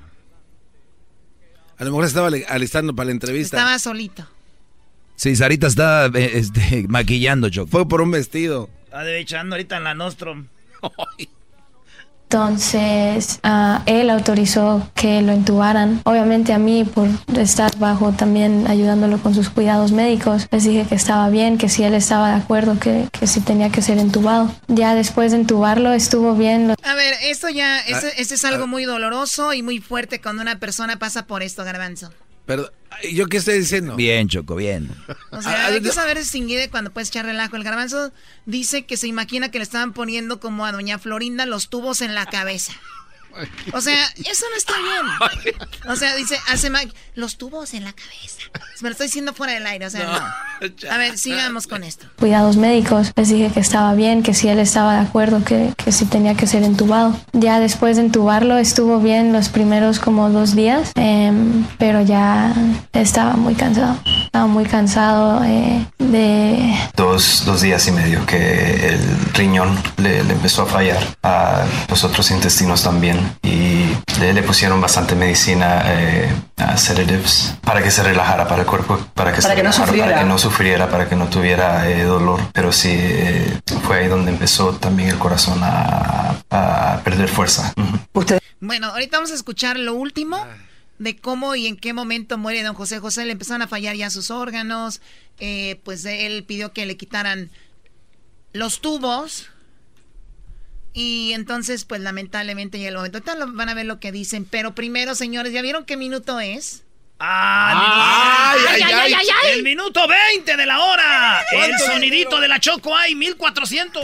A 1.78 1.84
lo 1.86 1.92
mejor 1.92 2.06
estaba 2.06 2.28
ali- 2.28 2.44
alistando 2.48 2.94
para 2.96 3.06
la 3.08 3.12
entrevista. 3.14 3.58
Estaba 3.58 3.80
solito. 3.80 4.28
Sí, 5.16 5.36
Sarita 5.36 5.68
está 5.68 6.08
eh, 6.08 6.32
este, 6.36 6.86
maquillando, 6.90 7.50
Choco. 7.50 7.70
Fue 7.72 7.88
por 7.88 8.02
un 8.02 8.12
vestido. 8.12 8.70
Está 8.86 9.10
echando 9.16 9.56
ahorita 9.56 9.78
en 9.78 9.84
la 9.86 9.94
Nostrum. 9.96 10.48
Entonces, 12.32 13.40
ah, 13.42 13.82
él 13.88 14.12
autorizó 14.12 14.88
que 14.94 15.24
lo 15.24 15.34
intubaran. 15.34 16.00
Obviamente 16.06 16.54
a 16.54 16.60
mí, 16.60 16.84
por 16.84 17.08
estar 17.36 17.76
bajo 17.80 18.12
también 18.12 18.68
ayudándolo 18.68 19.18
con 19.18 19.34
sus 19.34 19.50
cuidados 19.50 19.92
médicos, 19.92 20.48
les 20.52 20.64
dije 20.64 20.86
que 20.88 20.94
estaba 20.94 21.28
bien, 21.30 21.58
que 21.58 21.70
si 21.70 21.84
él 21.84 21.96
estaba 21.96 22.30
de 22.30 22.36
acuerdo, 22.36 22.80
que, 22.80 23.08
que 23.12 23.26
si 23.26 23.42
tenía 23.42 23.72
que 23.72 23.82
ser 23.82 23.98
intubado. 23.98 24.54
Ya 24.68 24.94
después 24.94 25.32
de 25.32 25.40
intubarlo, 25.40 25.92
estuvo 25.92 26.36
bien. 26.36 26.76
A 26.84 26.94
ver, 26.94 27.16
esto 27.24 27.50
ya, 27.50 27.80
esto, 27.80 28.06
Ah, 28.06 28.14
esto 28.16 28.36
es 28.36 28.46
algo 28.46 28.68
muy 28.68 28.86
doloroso 28.86 29.54
y 29.54 29.64
muy 29.64 29.80
fuerte 29.80 30.22
cuando 30.22 30.44
una 30.44 30.60
persona 30.60 31.00
pasa 31.00 31.26
por 31.26 31.42
esto, 31.42 31.64
Garbanzo. 31.64 32.12
Pero, 32.46 32.70
¿yo 33.12 33.28
qué 33.28 33.38
estoy 33.38 33.60
diciendo? 33.60 33.96
Bien, 33.96 34.28
Choco, 34.28 34.56
bien. 34.56 34.90
O 35.32 35.42
sea, 35.42 35.68
hay 35.68 35.82
que 35.82 35.92
saber 35.92 36.18
distinguir 36.18 36.60
de 36.60 36.70
cuando 36.70 36.92
puedes 36.92 37.10
echar 37.10 37.26
relajo. 37.26 37.56
El 37.56 37.64
garbanzo 37.64 38.12
dice 38.46 38.86
que 38.86 38.98
se 38.98 39.08
imagina 39.08 39.52
que 39.52 39.60
le 39.60 39.64
estaban 39.64 39.94
poniendo 39.94 40.40
como 40.40 40.66
a 40.66 40.72
doña 40.72 41.00
Florinda 41.00 41.46
los 41.46 41.70
tubos 41.70 42.02
en 42.02 42.16
la 42.16 42.26
cabeza. 42.26 42.74
O 43.74 43.82
sea, 43.82 44.06
eso 44.26 44.46
no 44.52 44.58
está 44.58 44.74
bien. 44.78 45.56
O 45.88 45.96
sea, 45.96 46.16
dice, 46.16 46.38
hace 46.48 46.70
ma- 46.70 46.82
los 47.16 47.38
tubos 47.38 47.74
en 47.74 47.84
la 47.84 47.94
cabeza. 47.94 48.42
Me 48.82 48.90
lo 48.90 48.92
estoy 48.94 49.08
diciendo 49.08 49.34
fuera 49.34 49.54
del 49.54 49.66
aire, 49.68 49.86
o 49.86 49.90
sea, 49.90 50.06
no. 50.06 50.90
A 50.92 50.98
ver, 50.98 51.18
sigamos 51.18 51.68
con 51.68 51.84
esto. 51.84 52.08
cuidados 52.18 52.56
médicos. 52.58 53.12
Les 53.16 53.30
dije 53.30 53.52
que 53.54 53.60
estaba 53.60 53.94
bien, 53.94 54.24
que 54.24 54.34
si 54.34 54.48
él 54.48 54.60
estaba 54.60 54.94
de 54.96 55.02
acuerdo, 55.02 55.44
que, 55.44 55.74
que 55.78 55.92
si 55.92 56.06
tenía 56.06 56.36
que 56.36 56.48
ser 56.48 56.64
intubado. 56.64 57.20
Ya 57.34 57.60
después 57.60 57.98
de 57.98 58.04
intubarlo 58.04 58.58
estuvo 58.58 59.00
bien 59.00 59.34
los 59.34 59.50
primeros 59.50 60.00
como 60.00 60.30
dos 60.30 60.56
días, 60.56 60.92
em, 60.96 61.66
pero 61.78 62.02
ya 62.02 62.54
estaba 62.94 63.34
muy 63.34 63.56
cansado. 63.56 64.00
Estaba 64.26 64.48
muy 64.48 64.66
cansado 64.66 65.44
eh, 65.44 65.86
de... 66.00 66.76
Dos, 66.96 67.44
dos 67.46 67.62
días 67.62 67.88
y 67.88 67.92
medio 67.92 68.26
que 68.26 68.88
el 68.90 69.00
riñón 69.34 69.78
le, 69.98 70.24
le 70.24 70.34
empezó 70.34 70.64
a 70.64 70.66
fallar, 70.66 70.98
a 71.24 71.64
los 71.90 72.04
otros 72.04 72.32
intestinos 72.32 72.84
también 72.84 73.36
y 73.44 73.86
le, 74.20 74.34
le 74.34 74.44
pusieron 74.44 74.82
bastante 74.82 75.16
medicina, 75.16 75.84
eh, 75.86 76.32
a 76.58 76.76
sedatives, 76.78 77.54
para 77.62 77.82
que 77.84 77.92
se 77.92 78.04
relajara, 78.04 78.48
para 78.48 78.62
el 78.62 78.68
cuerpo, 78.68 78.98
para 79.14 79.32
que, 79.34 79.42
Para 79.42 79.54
se 79.54 79.56
que 79.56 79.64
no 79.64 79.70
relajara, 79.72 79.86
sufriera. 79.88 80.06
para 80.08 80.20
que 80.20 80.26
no 80.28 80.38
sufriera, 80.38 80.90
para 80.90 81.10
que 81.10 81.16
no 81.16 81.28
tuviera 81.28 81.90
eh, 81.90 82.04
dolor. 82.04 82.40
Pero 82.54 82.72
sí, 82.72 82.90
eh, 82.92 83.60
fue 83.84 84.00
ahí 84.00 84.08
donde 84.08 84.32
empezó 84.32 84.72
también 84.74 85.10
el 85.10 85.18
corazón 85.18 85.60
a, 85.64 86.36
a 86.50 87.00
perder 87.04 87.30
fuerza. 87.30 87.74
Bueno, 88.62 88.88
ahorita 88.88 89.18
vamos 89.18 89.32
a 89.32 89.36
escuchar 89.36 89.78
lo 89.78 89.94
último 89.94 90.46
de 91.00 91.16
cómo 91.18 91.56
y 91.56 91.66
en 91.68 91.76
qué 91.78 91.94
momento 91.94 92.38
muere 92.38 92.62
don 92.64 92.76
José 92.76 93.00
José. 93.00 93.26
Le 93.26 93.32
empezaron 93.32 93.62
a 93.64 93.68
fallar 93.68 93.96
ya 93.96 94.10
sus 94.10 94.30
órganos. 94.32 95.02
eh, 95.40 95.80
pues 95.86 96.04
él 96.06 96.44
pidió 96.44 96.74
que 96.74 96.86
le 96.86 96.98
quitaran 96.98 97.50
los 98.54 98.82
tubos. 98.82 99.48
Y 100.92 101.32
entonces, 101.34 101.86
pues 101.86 102.02
lamentablemente 102.02 102.80
ya 102.80 102.90
el 102.90 102.96
momento. 102.96 103.20
Ahorita 103.20 103.36
lo- 103.36 103.54
van 103.54 103.70
a 103.70 103.74
ver 103.74 103.86
lo 103.86 104.00
que 104.00 104.12
dicen. 104.12 104.44
Pero 104.46 104.76
primero, 104.76 105.16
señores, 105.16 105.54
¿ya 105.54 105.62
vieron 105.62 105.86
qué 105.86 105.96
minuto 105.98 106.40
es? 106.40 106.84
¡Ah! 107.22 108.54
¡Ay, 108.54 108.60
ay, 108.68 108.82
ay, 108.82 109.14
ay, 109.14 109.28
ay! 109.44 109.52
El 109.54 109.64
minuto 109.64 110.06
20 110.08 110.58
de 110.58 110.66
la 110.66 110.80
hora. 110.80 111.42
El 111.52 111.58
¿Cuánto 111.58 111.86
sonidito 111.86 112.40
de 112.42 112.48
la 112.48 112.60
Choco 112.60 112.96
hay 112.96 113.14
1400. 113.16 114.02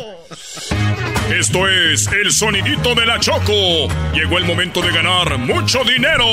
Esto 1.30 1.67
es 1.67 2.07
el 2.11 2.32
sonidito 2.32 2.93
de 2.93 3.03
la 3.07 3.19
Choco. 3.19 3.88
Llegó 4.13 4.38
el 4.38 4.45
momento 4.45 4.80
de 4.82 4.91
ganar 4.91 5.39
mucho 5.39 5.84
dinero. 5.84 6.23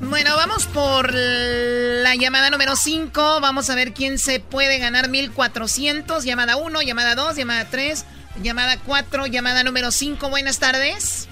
Bueno, 0.00 0.36
vamos 0.36 0.66
por 0.66 1.14
la 1.14 2.16
llamada 2.16 2.50
número 2.50 2.74
5. 2.74 3.38
Vamos 3.40 3.70
a 3.70 3.76
ver 3.76 3.92
quién 3.92 4.18
se 4.18 4.40
puede 4.40 4.78
ganar 4.78 5.08
1400. 5.08 6.24
Llamada 6.24 6.56
1, 6.56 6.82
llamada 6.82 7.14
2, 7.14 7.36
llamada 7.36 7.64
3, 7.70 8.06
llamada 8.42 8.78
4, 8.84 9.26
llamada 9.26 9.62
número 9.62 9.92
5. 9.92 10.30
Buenas 10.30 10.58
tardes. 10.58 11.28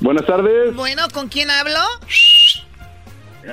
Buenas 0.00 0.24
tardes. 0.24 0.74
Bueno, 0.74 1.02
¿con 1.12 1.28
quién 1.28 1.50
hablo? 1.50 1.80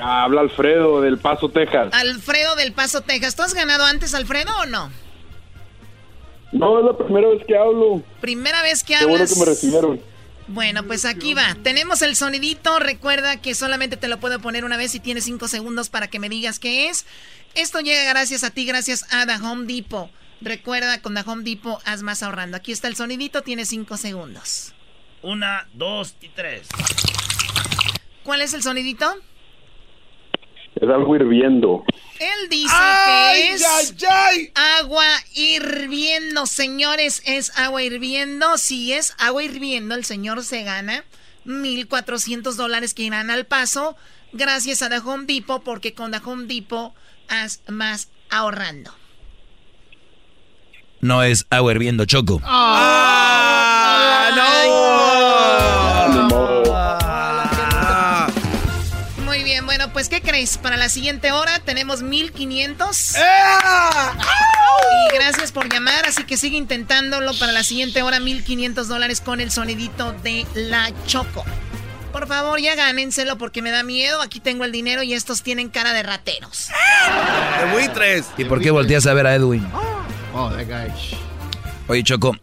Habla 0.01 0.41
Alfredo 0.41 1.01
del 1.01 1.17
Paso, 1.17 1.49
Texas. 1.49 1.89
Alfredo 1.91 2.55
del 2.55 2.71
Paso, 2.71 3.01
Texas. 3.01 3.35
¿Tú 3.35 3.43
has 3.43 3.53
ganado 3.53 3.85
antes, 3.85 4.13
Alfredo, 4.13 4.51
o 4.61 4.65
no? 4.65 5.02
No, 6.53 6.79
es 6.79 6.85
la 6.85 6.97
primera 6.97 7.27
vez 7.29 7.43
que 7.45 7.57
hablo. 7.57 8.01
Primera 8.21 8.61
vez 8.61 8.83
que 8.83 8.93
Qué 8.95 9.05
bueno 9.05 9.15
hablas. 9.15 9.33
que 9.33 9.39
me 9.39 9.45
recibieron. 9.45 10.01
Bueno, 10.47 10.83
pues 10.83 11.05
aquí 11.05 11.33
va. 11.33 11.55
Tenemos 11.63 12.01
el 12.01 12.15
sonidito. 12.15 12.79
Recuerda 12.79 13.41
que 13.41 13.55
solamente 13.55 13.97
te 13.97 14.07
lo 14.07 14.19
puedo 14.19 14.39
poner 14.39 14.63
una 14.65 14.77
vez 14.77 14.93
y 14.93 14.99
tienes 14.99 15.23
cinco 15.23 15.47
segundos 15.47 15.89
para 15.89 16.07
que 16.09 16.19
me 16.19 16.29
digas 16.29 16.59
qué 16.59 16.89
es. 16.89 17.05
Esto 17.55 17.79
llega 17.79 18.03
gracias 18.05 18.43
a 18.43 18.51
ti, 18.51 18.65
gracias 18.65 19.05
a 19.11 19.25
The 19.25 19.35
Home 19.43 19.65
Depot. 19.65 20.09
Recuerda, 20.41 21.01
con 21.01 21.15
The 21.15 21.21
Home 21.25 21.43
Depot 21.43 21.81
haz 21.85 22.03
más 22.03 22.21
ahorrando. 22.23 22.57
Aquí 22.57 22.71
está 22.71 22.87
el 22.87 22.95
sonidito, 22.95 23.41
tiene 23.41 23.65
cinco 23.65 23.97
segundos. 23.97 24.73
Una, 25.21 25.67
dos 25.73 26.15
y 26.21 26.29
tres. 26.29 26.67
¿Cuál 28.23 28.41
es 28.41 28.53
el 28.53 28.61
sonidito? 28.61 29.11
Es 30.83 30.89
algo 30.89 31.15
hirviendo. 31.15 31.85
Él 32.19 32.49
dice 32.49 32.75
que 33.33 33.53
es 33.53 34.51
agua 34.53 35.05
hirviendo, 35.33 36.45
señores, 36.45 37.21
es 37.25 37.57
agua 37.57 37.83
hirviendo. 37.83 38.57
Si 38.57 38.91
es 38.91 39.15
agua 39.17 39.43
hirviendo, 39.43 39.95
el 39.95 40.03
señor 40.03 40.43
se 40.43 40.63
gana 40.63 41.05
1.400 41.45 42.55
dólares 42.55 42.93
que 42.93 43.03
irán 43.03 43.29
al 43.29 43.45
paso 43.45 43.95
gracias 44.33 44.81
a 44.81 44.89
Home 44.97 45.23
Depot, 45.25 45.63
porque 45.63 45.93
con 45.93 46.13
Home 46.13 46.47
Depot 46.47 46.93
haz 47.29 47.61
más 47.69 48.09
ahorrando. 48.29 48.93
No 50.99 51.23
es 51.23 51.45
agua 51.49 51.71
hirviendo, 51.71 52.03
Choco. 52.03 52.41
¡Ah! 52.43 54.29
Muy 54.35 54.82
pues 60.03 60.21
¿qué 60.21 60.27
crees? 60.27 60.57
Para 60.57 60.75
la 60.75 60.89
siguiente 60.89 61.31
hora 61.31 61.59
tenemos 61.59 62.01
1500. 62.01 63.15
Y 65.11 65.15
gracias 65.15 65.53
por 65.53 65.71
llamar, 65.71 66.05
así 66.05 66.25
que 66.25 66.35
sigue 66.35 66.57
intentándolo 66.57 67.31
para 67.39 67.53
la 67.53 67.63
siguiente 67.63 68.01
hora 68.01 68.19
1500 68.19 68.89
dólares 68.89 69.21
con 69.21 69.39
el 69.39 69.49
sonidito 69.49 70.11
de 70.11 70.45
la 70.55 70.91
Choco. 71.05 71.45
Por 72.11 72.27
favor, 72.27 72.59
ya 72.59 72.75
gánenselo 72.75 73.37
porque 73.37 73.61
me 73.61 73.71
da 73.71 73.83
miedo. 73.83 74.21
Aquí 74.21 74.41
tengo 74.41 74.65
el 74.65 74.73
dinero 74.73 75.03
y 75.03 75.13
estos 75.13 75.41
tienen 75.41 75.69
cara 75.69 75.93
de 75.93 76.03
rateros. 76.03 76.67
De 77.59 77.71
buitres. 77.71 78.25
¿Y 78.37 78.43
por 78.43 78.59
qué 78.59 78.71
volteas 78.71 79.05
a 79.07 79.13
ver 79.13 79.25
a 79.25 79.35
Edwin? 79.35 79.65
Oh, 80.33 80.49
that 80.49 80.67
guy. 80.67 80.91
Oye, 81.87 82.03
Choco. 82.03 82.35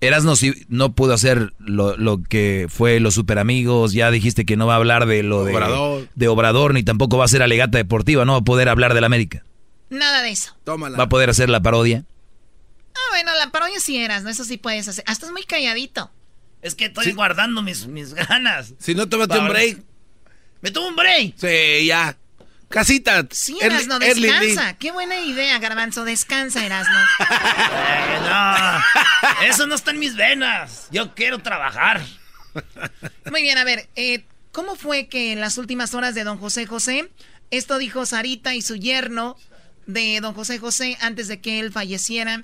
Erasno 0.00 0.36
sí 0.36 0.52
no 0.68 0.94
pudo 0.94 1.14
hacer 1.14 1.54
lo, 1.58 1.96
lo 1.96 2.22
que 2.22 2.66
fue 2.68 3.00
los 3.00 3.14
super 3.14 3.38
amigos. 3.38 3.92
Ya 3.92 4.10
dijiste 4.10 4.44
que 4.44 4.56
no 4.56 4.66
va 4.66 4.74
a 4.74 4.76
hablar 4.76 5.06
de 5.06 5.22
lo 5.22 5.44
de 5.44 5.52
Obrador. 5.54 6.08
de 6.14 6.28
Obrador, 6.28 6.74
ni 6.74 6.82
tampoco 6.82 7.16
va 7.16 7.24
a 7.24 7.28
ser 7.28 7.42
alegata 7.42 7.78
deportiva. 7.78 8.24
No 8.24 8.32
va 8.32 8.38
a 8.38 8.42
poder 8.44 8.68
hablar 8.68 8.92
del 8.94 9.04
América. 9.04 9.44
Nada 9.90 10.22
de 10.22 10.30
eso. 10.30 10.56
Tómala. 10.64 10.98
Va 10.98 11.04
a 11.04 11.08
poder 11.08 11.30
hacer 11.30 11.48
la 11.48 11.60
parodia. 11.62 12.04
Ah, 12.94 13.00
bueno, 13.12 13.32
la 13.38 13.50
parodia 13.50 13.80
sí 13.80 13.96
eras, 13.96 14.22
¿no? 14.24 14.30
Eso 14.30 14.44
sí 14.44 14.56
puedes 14.56 14.86
hacer. 14.88 15.04
Ah, 15.06 15.12
estás 15.12 15.30
muy 15.30 15.44
calladito. 15.44 16.10
Es 16.62 16.74
que 16.74 16.86
estoy 16.86 17.12
guardando 17.12 17.62
mis, 17.62 17.86
mis 17.86 18.14
ganas. 18.14 18.74
Si 18.78 18.94
no, 18.94 19.08
tómate 19.08 19.38
un 19.38 19.48
break. 19.48 19.82
¿Me 20.62 20.70
tomo 20.70 20.88
un 20.88 20.96
break? 20.96 21.34
Sí, 21.36 21.86
ya. 21.86 22.16
Casita. 22.74 23.24
Sí, 23.30 23.56
Erasno, 23.60 24.00
early 24.00 24.26
descansa. 24.26 24.76
Qué 24.76 24.90
buena 24.90 25.20
idea, 25.20 25.60
Garbanzo. 25.60 26.04
Descansa, 26.04 26.66
Erasno. 26.66 26.98
Eh, 27.20 28.18
no, 28.28 29.46
eso 29.46 29.68
no 29.68 29.76
está 29.76 29.92
en 29.92 30.00
mis 30.00 30.16
venas. 30.16 30.88
Yo 30.90 31.14
quiero 31.14 31.38
trabajar. 31.38 32.02
Muy 33.30 33.42
bien, 33.42 33.58
a 33.58 33.64
ver, 33.64 33.88
eh, 33.94 34.24
¿cómo 34.50 34.74
fue 34.74 35.06
que 35.06 35.30
en 35.30 35.40
las 35.40 35.56
últimas 35.56 35.94
horas 35.94 36.16
de 36.16 36.24
don 36.24 36.36
José 36.38 36.66
José, 36.66 37.12
esto 37.52 37.78
dijo 37.78 38.06
Sarita 38.06 38.56
y 38.56 38.62
su 38.62 38.74
yerno 38.74 39.36
de 39.86 40.18
don 40.20 40.34
José 40.34 40.58
José 40.58 40.98
antes 41.00 41.28
de 41.28 41.40
que 41.40 41.60
él 41.60 41.70
falleciera? 41.70 42.42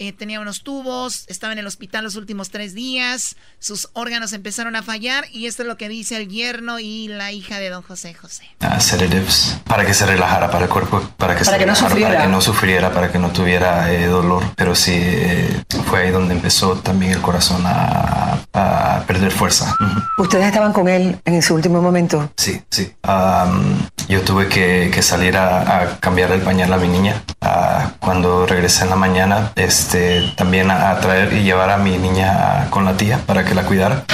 Eh, 0.00 0.12
tenía 0.12 0.40
unos 0.40 0.62
tubos, 0.62 1.24
estaba 1.28 1.52
en 1.52 1.58
el 1.60 1.66
hospital 1.66 2.04
los 2.04 2.16
últimos 2.16 2.50
tres 2.50 2.74
días, 2.74 3.36
sus 3.58 3.90
órganos 3.92 4.32
empezaron 4.32 4.74
a 4.74 4.82
fallar 4.82 5.26
y 5.30 5.46
esto 5.46 5.62
es 5.62 5.68
lo 5.68 5.76
que 5.76 5.88
dice 5.88 6.16
el 6.16 6.28
yerno 6.28 6.80
y 6.80 7.06
la 7.08 7.30
hija 7.32 7.58
de 7.58 7.68
don 7.68 7.82
José 7.82 8.14
José. 8.14 8.44
ah, 8.60 8.80
sedatives 8.80 9.56
para 9.64 9.84
que 9.84 9.92
se 9.94 10.06
relajara 10.06 10.50
para 10.50 10.64
el 10.64 10.70
cuerpo, 10.70 11.00
para 11.18 11.36
que, 11.36 11.44
Para 11.44 11.58
se 11.58 11.58
que 11.60 11.66
no 11.66 11.74
relajara, 11.74 11.88
sufriera. 11.90 12.08
para 12.14 12.22
que 12.24 12.28
no 12.32 12.40
sufriera, 12.40 12.92
para 12.92 13.12
que 13.12 13.18
no 13.18 13.30
tuviera 13.30 13.92
eh, 13.92 14.06
dolor. 14.06 14.42
Pero 14.56 14.74
sí, 14.74 14.92
eh, 14.96 15.62
fue 15.86 16.04
ahí 16.04 16.10
donde 16.10 16.34
empezó 16.34 16.76
también 16.76 17.12
el 17.12 17.20
corazón 17.20 17.62
a, 17.66 18.38
a 18.54 19.04
perder 19.06 19.30
fuerza. 19.30 19.76
¿Ustedes 20.18 20.46
estaban 20.46 20.72
con 20.72 20.88
él 20.88 21.20
en 21.26 21.42
su 21.42 21.54
último 21.54 21.82
momento? 21.82 22.32
Sí, 22.38 22.60
sí. 22.70 22.90
Am, 23.02 23.86
yo 24.08 24.22
tuve 24.22 24.48
que, 24.48 24.90
que 24.92 25.02
salir 25.02 25.36
a, 25.36 25.82
a 25.82 26.00
cambiar 26.00 26.32
el 26.32 26.40
pañal 26.40 26.72
a 26.72 26.78
mi 26.78 26.88
niña. 26.88 27.22
Ah, 27.42 27.92
cuando 28.00 28.46
regresé 28.46 28.84
en 28.84 28.90
la 28.90 28.96
mañana, 28.96 29.52
este, 29.56 29.89
también 30.36 30.70
a, 30.70 30.98
traer 31.00 31.32
y 31.32 31.42
llevar 31.42 31.70
a 31.70 31.76
mi 31.76 31.98
niña 31.98 32.68
con 32.70 32.84
la 32.84 32.96
tía 32.96 33.18
para 33.26 33.44
que 33.44 33.54
la 33.54 33.64
cuidara. 33.64 34.04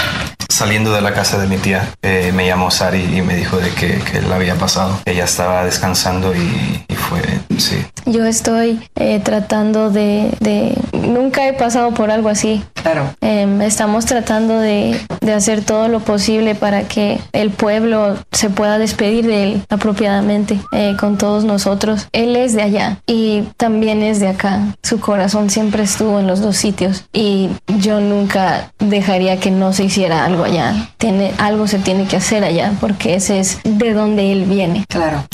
Saliendo 0.49 0.93
de 0.93 1.01
la 1.03 1.13
casa 1.13 1.39
de 1.39 1.47
mi 1.47 1.57
tía, 1.59 1.89
eh, 2.03 2.33
me 2.35 2.47
llamó 2.47 2.71
Sari 2.71 3.03
y 3.19 3.23
me 3.23 3.35
dijo 3.37 3.59
de 3.59 3.71
que, 3.71 3.99
que 4.11 4.23
le 4.23 4.35
había 4.35 4.55
pasado. 4.55 4.99
Ella 5.05 5.25
estaba 5.25 5.65
descansando 5.65 6.35
y, 6.35 6.85
y 6.89 6.95
fue, 6.95 7.21
sí. 7.59 7.77
Yo 8.07 8.25
estoy 8.25 8.81
eh, 8.95 9.21
tratando 9.23 9.91
de, 9.91 10.31
de- 10.41 10.75
Nunca 10.93 11.47
he 11.47 11.53
pasado 11.53 11.93
por 11.93 12.11
algo 12.11 12.29
así. 12.29 12.65
Claro. 12.83 13.15
estamos 13.21 14.07
tratando 14.07 14.61
de, 14.61 15.01
de 15.21 15.33
hacer 15.33 15.65
todo 15.65 15.89
lo 15.89 15.99
posible 16.01 16.55
para 16.55 16.85
que 16.85 17.19
el 17.33 17.51
pueblo 17.51 18.17
se 18.31 18.49
pueda 18.49 18.79
despedir 18.79 19.27
de 19.27 19.43
él 19.43 19.63
apropiadamente 19.69 20.61
eh, 20.73 20.95
con 20.99 21.19
todos 21.19 21.43
nosotros. 21.45 22.07
Él 22.13 22.37
es 22.37 22.53
de 22.55 22.63
allá 22.63 22.99
y 23.07 23.43
también 23.57 24.03
es 24.03 24.21
de 24.21 24.29
acá. 24.29 24.61
Su 24.85 25.01
corazón 25.01 25.51
siempre 25.51 25.83
estuvo 25.83 26.21
en 26.21 26.29
los 26.29 26.41
dos 26.41 26.57
sitios 26.57 27.05
y 27.13 27.51
yo 27.79 27.99
nunca 28.01 28.71
dejaría 28.79 29.41
que 29.41 29.51
no 29.51 29.73
se 29.73 29.85
hiciera 29.85 30.25
algo 30.25 30.36
allá. 30.45 30.91
Tiene, 30.99 31.33
algo 31.39 31.67
se 31.69 31.79
tiene 31.79 32.07
que 32.07 32.17
hacer 32.17 32.45
allá 32.45 32.73
porque 32.81 33.15
ese 33.15 33.41
es 33.41 33.59
de 33.65 33.93
donde 33.93 34.33
él 34.33 34.45
viene. 34.45 34.85
Claro. 34.89 35.27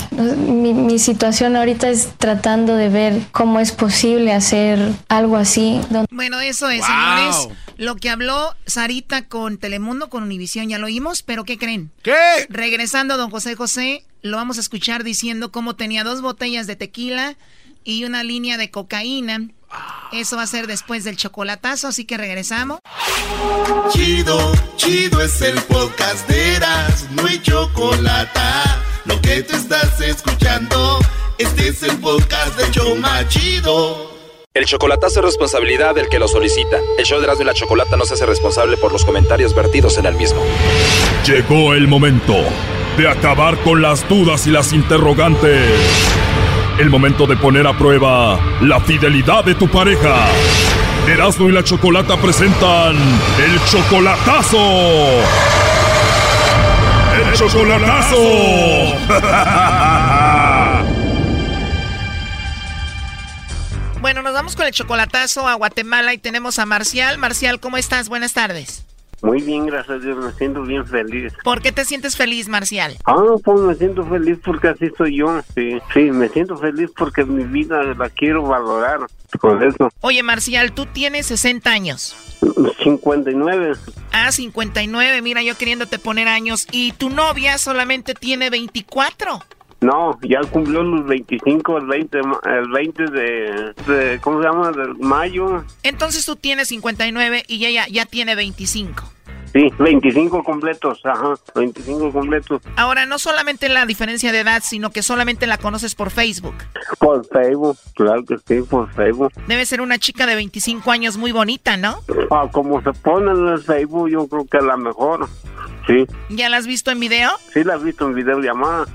Mi, 0.47 0.73
mi 0.75 0.99
situación 0.99 1.57
ahorita 1.57 1.89
es 1.89 2.09
tratando 2.19 2.77
de 2.77 2.89
ver 2.89 3.21
cómo 3.33 3.61
es 3.61 3.73
posible 3.73 4.33
hacer 4.33 4.93
algo 5.09 5.37
así. 5.37 5.81
donde- 5.91 6.09
Bueno, 6.11 6.41
eso 6.41 6.69
es, 6.71 6.81
Wow. 6.81 6.87
señores. 6.89 7.49
Lo 7.79 7.97
que 7.97 8.11
habló 8.11 8.55
Sarita 8.67 9.27
con 9.29 9.59
Telemundo, 9.59 10.09
con 10.11 10.23
Univisión, 10.23 10.69
ya 10.69 10.79
lo 10.79 10.87
oímos, 10.87 11.23
pero 11.23 11.45
¿qué 11.45 11.59
creen? 11.59 11.91
¿Qué? 12.03 12.13
Regresando, 12.49 13.17
don 13.17 13.31
José 13.31 13.55
José, 13.57 14.05
lo 14.21 14.37
vamos 14.37 14.59
a 14.59 14.61
escuchar 14.61 15.03
diciendo 15.03 15.51
cómo 15.51 15.75
tenía 15.75 16.05
dos 16.05 16.21
botellas 16.21 16.67
de 16.67 16.77
tequila 16.77 17.37
y 17.83 18.05
una 18.05 18.23
línea 18.23 18.57
de 18.59 18.71
cocaína. 18.71 19.49
Eso 20.13 20.37
va 20.37 20.43
a 20.43 20.47
ser 20.47 20.67
después 20.67 21.05
del 21.05 21.17
chocolatazo, 21.17 21.89
así 21.89 22.05
que 22.05 22.19
regresamos. 22.19 22.81
Chido, 23.91 24.53
chido 24.77 25.23
es 25.23 25.41
el 25.41 25.61
podcast 25.63 26.29
de 26.29 26.57
Eras, 26.57 27.07
no 27.13 27.27
hay 27.27 27.41
chocolate. 27.41 28.41
Lo 29.07 29.21
que 29.21 29.43
te 29.43 29.57
estás 29.57 30.01
escuchando, 30.01 30.99
este 31.39 31.69
es 31.69 31.83
el 31.83 31.99
podcast 31.99 32.57
de 32.59 32.71
Choma 32.71 33.27
Chido. 33.29 34.13
El 34.55 34.67
chocolatazo 34.67 35.21
es 35.21 35.25
responsabilidad 35.25 35.95
del 35.95 36.11
que 36.11 36.19
lo 36.19 36.29
solicita. 36.29 36.77
El 36.99 37.07
show 37.07 37.19
de 37.19 37.25
Erasmo 37.25 37.45
y 37.45 37.47
la 37.47 37.55
Chocolata 37.55 37.97
no 37.97 38.05
se 38.05 38.13
hace 38.13 38.27
responsable 38.27 38.77
por 38.77 38.93
los 38.93 39.03
comentarios 39.03 39.55
vertidos 39.55 39.97
en 39.97 40.05
el 40.05 40.15
mismo. 40.15 40.43
Llegó 41.27 41.73
el 41.73 41.89
momento 41.89 42.35
de 42.99 43.09
acabar 43.09 43.57
con 43.63 43.81
las 43.81 44.07
dudas 44.11 44.47
y 44.47 44.51
las 44.51 44.75
interrogantes. 44.75 45.71
El 46.83 46.91
momento 46.91 47.29
de 47.29 47.37
poner 47.37 47.65
a 47.65 47.79
prueba 47.79 48.41
la 48.61 48.81
fidelidad 48.81 49.45
de 49.45 49.55
tu 49.55 49.69
pareja. 49.69 50.27
Erasmo 51.07 51.49
y 51.49 51.53
la 51.53 51.63
Chocolata 51.63 52.17
presentan 52.17 52.97
el 52.97 53.65
chocolatazo. 53.67 54.59
¡El 57.15 57.33
chocolatazo! 57.35 58.17
Bueno, 64.01 64.23
nos 64.23 64.35
vamos 64.35 64.57
con 64.57 64.67
el 64.67 64.73
chocolatazo 64.73 65.47
a 65.47 65.55
Guatemala 65.55 66.13
y 66.13 66.19
tenemos 66.19 66.59
a 66.59 66.67
Marcial. 66.67 67.19
Marcial, 67.19 67.61
¿cómo 67.61 67.77
estás? 67.77 68.09
Buenas 68.09 68.33
tardes. 68.33 68.85
Muy 69.23 69.41
bien, 69.41 69.67
gracias 69.67 69.97
a 69.97 70.05
Dios, 70.05 70.19
me 70.19 70.33
siento 70.33 70.63
bien 70.63 70.85
feliz. 70.85 71.33
¿Por 71.45 71.63
qué 71.63 71.71
te 71.71 71.85
sientes 71.85 72.17
feliz, 72.17 72.49
Marcial? 72.49 72.97
Ah, 73.05 73.23
pues 73.45 73.61
me 73.61 73.75
siento 73.77 74.05
feliz 74.05 74.39
porque 74.45 74.69
así 74.69 74.91
soy 74.99 75.19
yo, 75.19 75.41
sí. 75.55 75.79
Sí, 75.95 76.11
me 76.11 76.29
siento 76.29 76.57
feliz 76.57 76.91
porque 76.97 77.25
mi 77.25 77.45
vida 77.45 77.83
la 77.97 78.11
quiero 78.11 78.43
valorar 78.43 79.01
con 79.39 79.63
eso. 79.63 79.91
Oye, 80.01 80.25
Marcial, 80.25 80.73
tú 80.73 80.87
tienes 80.87 81.27
60 81.27 81.71
años. 81.71 82.17
59. 82.83 83.75
Ah, 84.13 84.33
59, 84.33 85.23
mira, 85.23 85.43
yo 85.43 85.57
queriéndote 85.57 86.01
poner 86.01 86.27
años. 86.27 86.67
Y 86.73 86.91
tu 86.93 87.09
novia 87.09 87.59
solamente 87.59 88.15
tiene 88.15 88.51
24. 88.51 89.41
No, 89.83 90.19
ya 90.23 90.41
cumplió 90.51 90.83
los 90.83 91.05
25, 91.07 91.79
el 91.79 91.87
20, 91.87 92.17
de 92.19 92.23
ma- 92.23 92.41
el 92.45 92.69
20 92.71 93.05
de, 93.11 93.75
de- 93.87 94.21
¿cómo 94.21 94.41
se 94.41 94.47
llama? 94.49 94.71
De 94.73 94.87
mayo. 95.01 95.65
Entonces 95.83 96.25
tú 96.25 96.37
tienes 96.37 96.69
59 96.69 97.45
y 97.49 97.67
ella 97.67 97.87
ya 97.91 98.07
tiene 98.07 98.35
25. 98.37 99.03
Sí, 99.53 99.69
25 99.79 100.43
completos, 100.45 101.01
ajá, 101.05 101.35
25 101.55 102.11
completos. 102.11 102.63
Ahora, 102.77 103.05
no 103.05 103.19
solamente 103.19 103.69
la 103.69 103.85
diferencia 103.85 104.33
de 104.33 104.41
edad, 104.41 104.63
sino 104.65 104.91
que 104.91 105.03
solamente 105.03 105.47
la 105.47 105.59
conoces 105.59 105.95
por 105.95 106.11
Facebook. 106.11 106.55
Por 106.99 107.27
Facebook, 107.27 107.77
claro 107.95 108.25
que 108.25 108.37
sí, 108.47 108.63
por 108.63 108.91
Facebook. 108.95 109.31
Debe 109.47 109.67
ser 109.67 109.83
una 109.83 109.99
chica 109.99 110.25
de 110.27 110.37
25 110.37 110.91
años 110.91 111.19
muy 111.19 111.33
bonita, 111.33 111.77
¿no? 111.77 111.99
Ah, 112.31 112.49
como 112.51 112.81
se 112.83 112.93
pone 112.93 113.31
en 113.31 113.49
el 113.49 113.63
Facebook, 113.63 114.09
yo 114.09 114.27
creo 114.27 114.47
que 114.47 114.59
la 114.67 114.77
mejor. 114.77 115.29
Sí, 115.87 116.07
¿Ya 116.31 116.49
la 116.49 116.59
has 116.59 116.67
visto 116.69 116.93
en 116.93 117.01
video? 117.01 117.31
sí 117.53 117.65
la 117.65 117.75
he 117.75 117.79
visto 117.79 118.07
en 118.07 118.15
videollamada. 118.15 118.87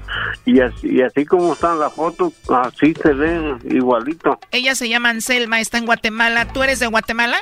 Y 0.45 0.61
así, 0.61 0.87
y 0.89 1.01
así 1.01 1.25
como 1.25 1.51
está 1.51 1.73
en 1.73 1.79
la 1.79 1.89
foto, 1.89 2.31
así 2.49 2.93
se 2.93 3.13
ve 3.13 3.57
igualito. 3.65 4.39
Ella 4.51 4.73
se 4.73 4.87
llama 4.87 5.09
Anselma, 5.09 5.59
está 5.59 5.77
en 5.77 5.85
Guatemala. 5.85 6.47
¿Tú 6.53 6.63
eres 6.63 6.79
de 6.79 6.87
Guatemala? 6.87 7.37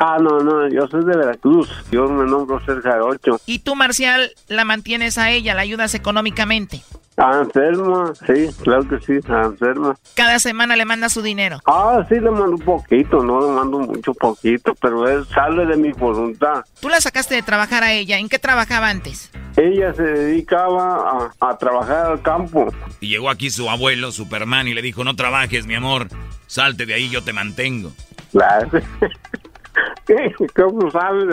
Ah, 0.00 0.18
no, 0.20 0.40
no, 0.40 0.68
yo 0.68 0.88
soy 0.88 1.04
de 1.04 1.16
Veracruz. 1.16 1.68
Yo 1.92 2.08
me 2.08 2.28
nombro 2.28 2.57
Sergio 2.64 2.90
Jarocho. 2.90 3.40
¿Y 3.46 3.60
tú, 3.60 3.74
Marcial, 3.74 4.30
la 4.48 4.64
mantienes 4.64 5.18
a 5.18 5.30
ella, 5.30 5.54
la 5.54 5.62
ayudas 5.62 5.94
económicamente? 5.94 6.82
A 7.16 7.40
Anselma, 7.40 8.12
sí, 8.28 8.48
claro 8.62 8.88
que 8.88 9.00
sí, 9.00 9.18
a 9.28 9.46
Anselma. 9.46 9.96
Cada 10.14 10.38
semana 10.38 10.76
le 10.76 10.84
manda 10.84 11.08
su 11.08 11.20
dinero. 11.20 11.58
Ah, 11.66 12.06
sí, 12.08 12.14
le 12.14 12.30
mando 12.30 12.52
un 12.52 12.60
poquito, 12.60 13.24
no 13.24 13.40
le 13.40 13.52
mando 13.52 13.80
mucho 13.80 14.14
poquito, 14.14 14.72
pero 14.80 15.08
él 15.08 15.26
sale 15.26 15.66
de 15.66 15.76
mi 15.76 15.90
voluntad. 15.90 16.64
Tú 16.80 16.88
la 16.88 17.00
sacaste 17.00 17.34
de 17.34 17.42
trabajar 17.42 17.82
a 17.82 17.92
ella. 17.92 18.18
¿En 18.18 18.28
qué 18.28 18.38
trabajaba 18.38 18.88
antes? 18.88 19.32
Ella 19.56 19.92
se 19.94 20.04
dedicaba 20.04 21.32
a, 21.40 21.50
a 21.50 21.58
trabajar 21.58 22.06
al 22.06 22.22
campo. 22.22 22.72
Y 23.00 23.08
llegó 23.08 23.30
aquí 23.30 23.50
su 23.50 23.68
abuelo, 23.68 24.12
Superman, 24.12 24.68
y 24.68 24.74
le 24.74 24.82
dijo, 24.82 25.02
no 25.02 25.16
trabajes, 25.16 25.66
mi 25.66 25.74
amor, 25.74 26.06
salte 26.46 26.86
de 26.86 26.94
ahí, 26.94 27.10
yo 27.10 27.24
te 27.24 27.32
mantengo. 27.32 27.90
Claro. 28.30 28.70
¿Qué? 30.06 30.34
¿Cómo 30.54 30.90
sabes? 30.90 31.26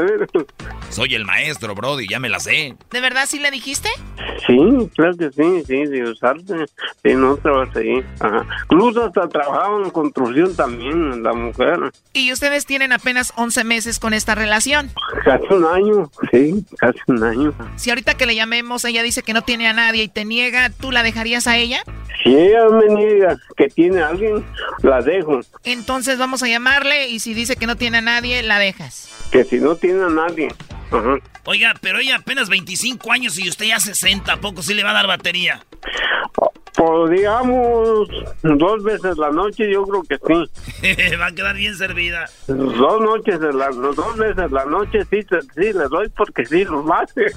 Soy 0.89 1.15
el 1.15 1.25
maestro, 1.25 1.75
Brody, 1.75 2.07
ya 2.07 2.19
me 2.19 2.29
la 2.29 2.39
sé. 2.39 2.75
¿De 2.91 3.01
verdad 3.01 3.25
sí 3.27 3.39
le 3.39 3.51
dijiste? 3.51 3.89
Sí, 4.45 4.57
claro 4.95 5.15
que 5.17 5.31
sí, 5.31 5.63
sí, 5.65 5.85
de 5.85 6.03
usarte. 6.03 6.65
Sí, 7.03 7.13
no 7.15 7.37
trabajé 7.37 7.79
ahí. 7.79 8.05
Ajá. 8.19 8.45
Incluso 8.63 9.05
hasta 9.05 9.27
trabajaba 9.27 9.83
en 9.83 9.89
construcción 9.89 10.55
también, 10.55 11.23
la 11.23 11.33
mujer. 11.33 11.79
Y 12.13 12.31
ustedes 12.31 12.65
tienen 12.65 12.91
apenas 12.91 13.33
11 13.35 13.63
meses 13.63 13.99
con 13.99 14.13
esta 14.13 14.35
relación. 14.35 14.91
Casi 15.23 15.45
un 15.53 15.65
año, 15.65 16.11
sí, 16.31 16.65
casi 16.77 16.99
un 17.07 17.23
año. 17.23 17.53
Si 17.75 17.89
ahorita 17.89 18.15
que 18.15 18.25
le 18.25 18.35
llamemos 18.35 18.85
ella 18.85 19.03
dice 19.03 19.23
que 19.23 19.33
no 19.33 19.41
tiene 19.41 19.67
a 19.67 19.73
nadie 19.73 20.03
y 20.03 20.07
te 20.07 20.25
niega, 20.25 20.69
¿tú 20.69 20.91
la 20.91 21.03
dejarías 21.03 21.47
a 21.47 21.57
ella? 21.57 21.81
Si 22.23 22.35
ella 22.35 22.67
me 22.69 22.93
niega 22.93 23.37
que 23.55 23.67
tiene 23.67 24.01
a 24.01 24.09
alguien, 24.09 24.43
la 24.81 25.01
dejo. 25.01 25.41
Entonces 25.63 26.17
vamos 26.17 26.43
a 26.43 26.47
llamarle 26.47 27.09
y 27.09 27.19
si 27.19 27.33
dice 27.33 27.55
que 27.55 27.67
no 27.67 27.75
tiene 27.75 27.99
a 27.99 28.01
nadie, 28.01 28.34
la 28.43 28.59
dejas. 28.59 29.09
Que 29.31 29.43
si 29.43 29.59
no 29.59 29.75
tiene 29.75 30.03
a 30.03 30.09
nadie. 30.09 30.47
Ajá. 30.91 31.17
Oiga, 31.45 31.75
pero 31.81 31.99
ella 31.99 32.17
apenas 32.17 32.49
25 32.49 33.11
años 33.11 33.37
y 33.37 33.47
usted 33.47 33.65
ya 33.65 33.79
60, 33.79 34.33
¿a 34.33 34.37
poco 34.37 34.61
sí 34.61 34.73
le 34.73 34.83
va 34.83 34.91
a 34.91 34.93
dar 34.93 35.07
batería? 35.07 35.63
Digamos, 37.09 38.09
dos 38.43 38.83
veces 38.83 39.17
la 39.17 39.31
noche, 39.31 39.71
yo 39.71 39.83
creo 39.85 40.03
que 40.03 40.17
sí. 40.17 41.15
va 41.19 41.27
a 41.27 41.31
quedar 41.31 41.55
bien 41.55 41.75
servida. 41.75 42.29
Dos 42.47 43.01
noches, 43.01 43.39
de 43.39 43.53
la, 43.53 43.69
dos 43.69 44.17
veces 44.17 44.51
la 44.51 44.65
noche 44.65 45.05
sí, 45.09 45.21
sí 45.21 45.73
le 45.73 45.87
doy 45.87 46.09
porque 46.09 46.45
sí 46.45 46.65
lo 46.65 46.85
hace. 46.93 47.27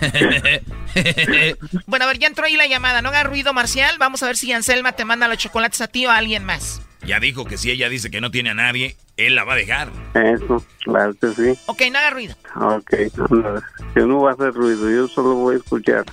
bueno, 1.86 2.04
a 2.04 2.08
ver, 2.08 2.18
ya 2.18 2.28
entró 2.28 2.46
ahí 2.46 2.56
la 2.56 2.68
llamada. 2.68 3.02
No 3.02 3.08
haga 3.08 3.24
ruido, 3.24 3.52
Marcial. 3.52 3.96
Vamos 3.98 4.22
a 4.22 4.26
ver 4.26 4.36
si 4.36 4.52
Anselma 4.52 4.92
te 4.92 5.04
manda 5.04 5.26
los 5.26 5.38
chocolates 5.38 5.80
a 5.80 5.88
ti 5.88 6.06
o 6.06 6.10
a 6.10 6.16
alguien 6.16 6.44
más. 6.44 6.80
Ya 7.06 7.20
dijo 7.20 7.44
que 7.44 7.56
si 7.56 7.70
ella 7.70 7.88
dice 7.88 8.10
que 8.10 8.20
no 8.20 8.32
tiene 8.32 8.50
a 8.50 8.54
nadie, 8.54 8.96
él 9.16 9.36
la 9.36 9.44
va 9.44 9.52
a 9.52 9.56
dejar. 9.56 9.88
Eso, 10.14 10.64
claro 10.82 11.14
que 11.14 11.28
sí. 11.28 11.58
Ok, 11.66 11.82
no 11.92 11.98
haga 11.98 12.10
ruido. 12.10 12.34
Ok, 12.56 12.92
no, 13.30 13.62
yo 13.94 14.06
no 14.06 14.16
voy 14.16 14.30
a 14.30 14.32
hacer 14.32 14.52
ruido, 14.52 14.90
yo 14.90 15.06
solo 15.06 15.34
voy 15.34 15.54
a 15.54 15.58
escuchar. 15.58 16.04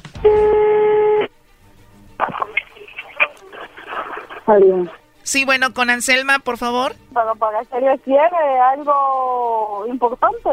Adiós. 4.46 4.90
Sí, 5.24 5.46
bueno, 5.46 5.74
con 5.74 5.90
Anselma, 5.90 6.40
por 6.40 6.58
favor. 6.58 6.96
Pero 7.14 7.36
para 7.36 7.62
que 7.62 8.02
quiere 8.04 8.60
algo 8.74 9.86
importante. 9.90 10.50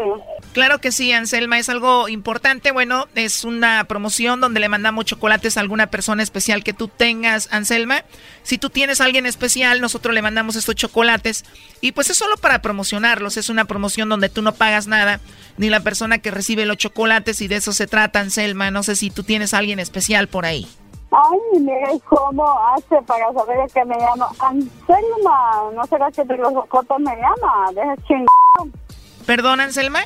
Claro 0.52 0.78
que 0.78 0.92
sí, 0.92 1.12
Anselma, 1.12 1.58
es 1.58 1.68
algo 1.68 2.08
importante. 2.08 2.70
Bueno, 2.70 3.08
es 3.16 3.44
una 3.44 3.82
promoción 3.84 4.40
donde 4.40 4.60
le 4.60 4.68
mandamos 4.68 5.06
chocolates 5.06 5.56
a 5.56 5.60
alguna 5.60 5.88
persona 5.88 6.22
especial 6.22 6.62
que 6.62 6.72
tú 6.72 6.86
tengas, 6.86 7.52
Anselma. 7.52 8.04
Si 8.44 8.58
tú 8.58 8.70
tienes 8.70 9.00
a 9.00 9.06
alguien 9.06 9.26
especial, 9.26 9.80
nosotros 9.80 10.14
le 10.14 10.22
mandamos 10.22 10.54
estos 10.54 10.76
chocolates. 10.76 11.44
Y 11.80 11.90
pues 11.92 12.08
es 12.10 12.16
solo 12.16 12.36
para 12.36 12.62
promocionarlos. 12.62 13.36
Es 13.36 13.48
una 13.48 13.64
promoción 13.64 14.08
donde 14.08 14.28
tú 14.28 14.40
no 14.40 14.52
pagas 14.54 14.86
nada, 14.86 15.20
ni 15.56 15.68
la 15.68 15.80
persona 15.80 16.18
que 16.18 16.30
recibe 16.30 16.64
los 16.64 16.76
chocolates, 16.76 17.40
y 17.40 17.48
de 17.48 17.56
eso 17.56 17.72
se 17.72 17.88
trata, 17.88 18.20
Anselma. 18.20 18.70
No 18.70 18.84
sé 18.84 18.94
si 18.94 19.10
tú 19.10 19.24
tienes 19.24 19.52
a 19.52 19.58
alguien 19.58 19.80
especial 19.80 20.28
por 20.28 20.46
ahí. 20.46 20.68
Ay, 21.12 21.60
mire 21.60 22.00
cómo 22.08 22.46
hace 22.68 23.02
para 23.02 23.32
saber 23.32 23.68
que 23.72 23.84
me 23.84 23.98
llama 23.98 24.28
Anselma. 24.38 25.70
¿No 25.74 25.84
será 25.86 26.10
que 26.10 26.24
de 26.24 26.36
los 26.36 26.52
me 26.52 27.16
llama? 27.16 27.72
Deja 27.74 27.96
chingado. 28.06 28.78
¿Perdón, 29.26 29.60
Anselma? 29.60 30.00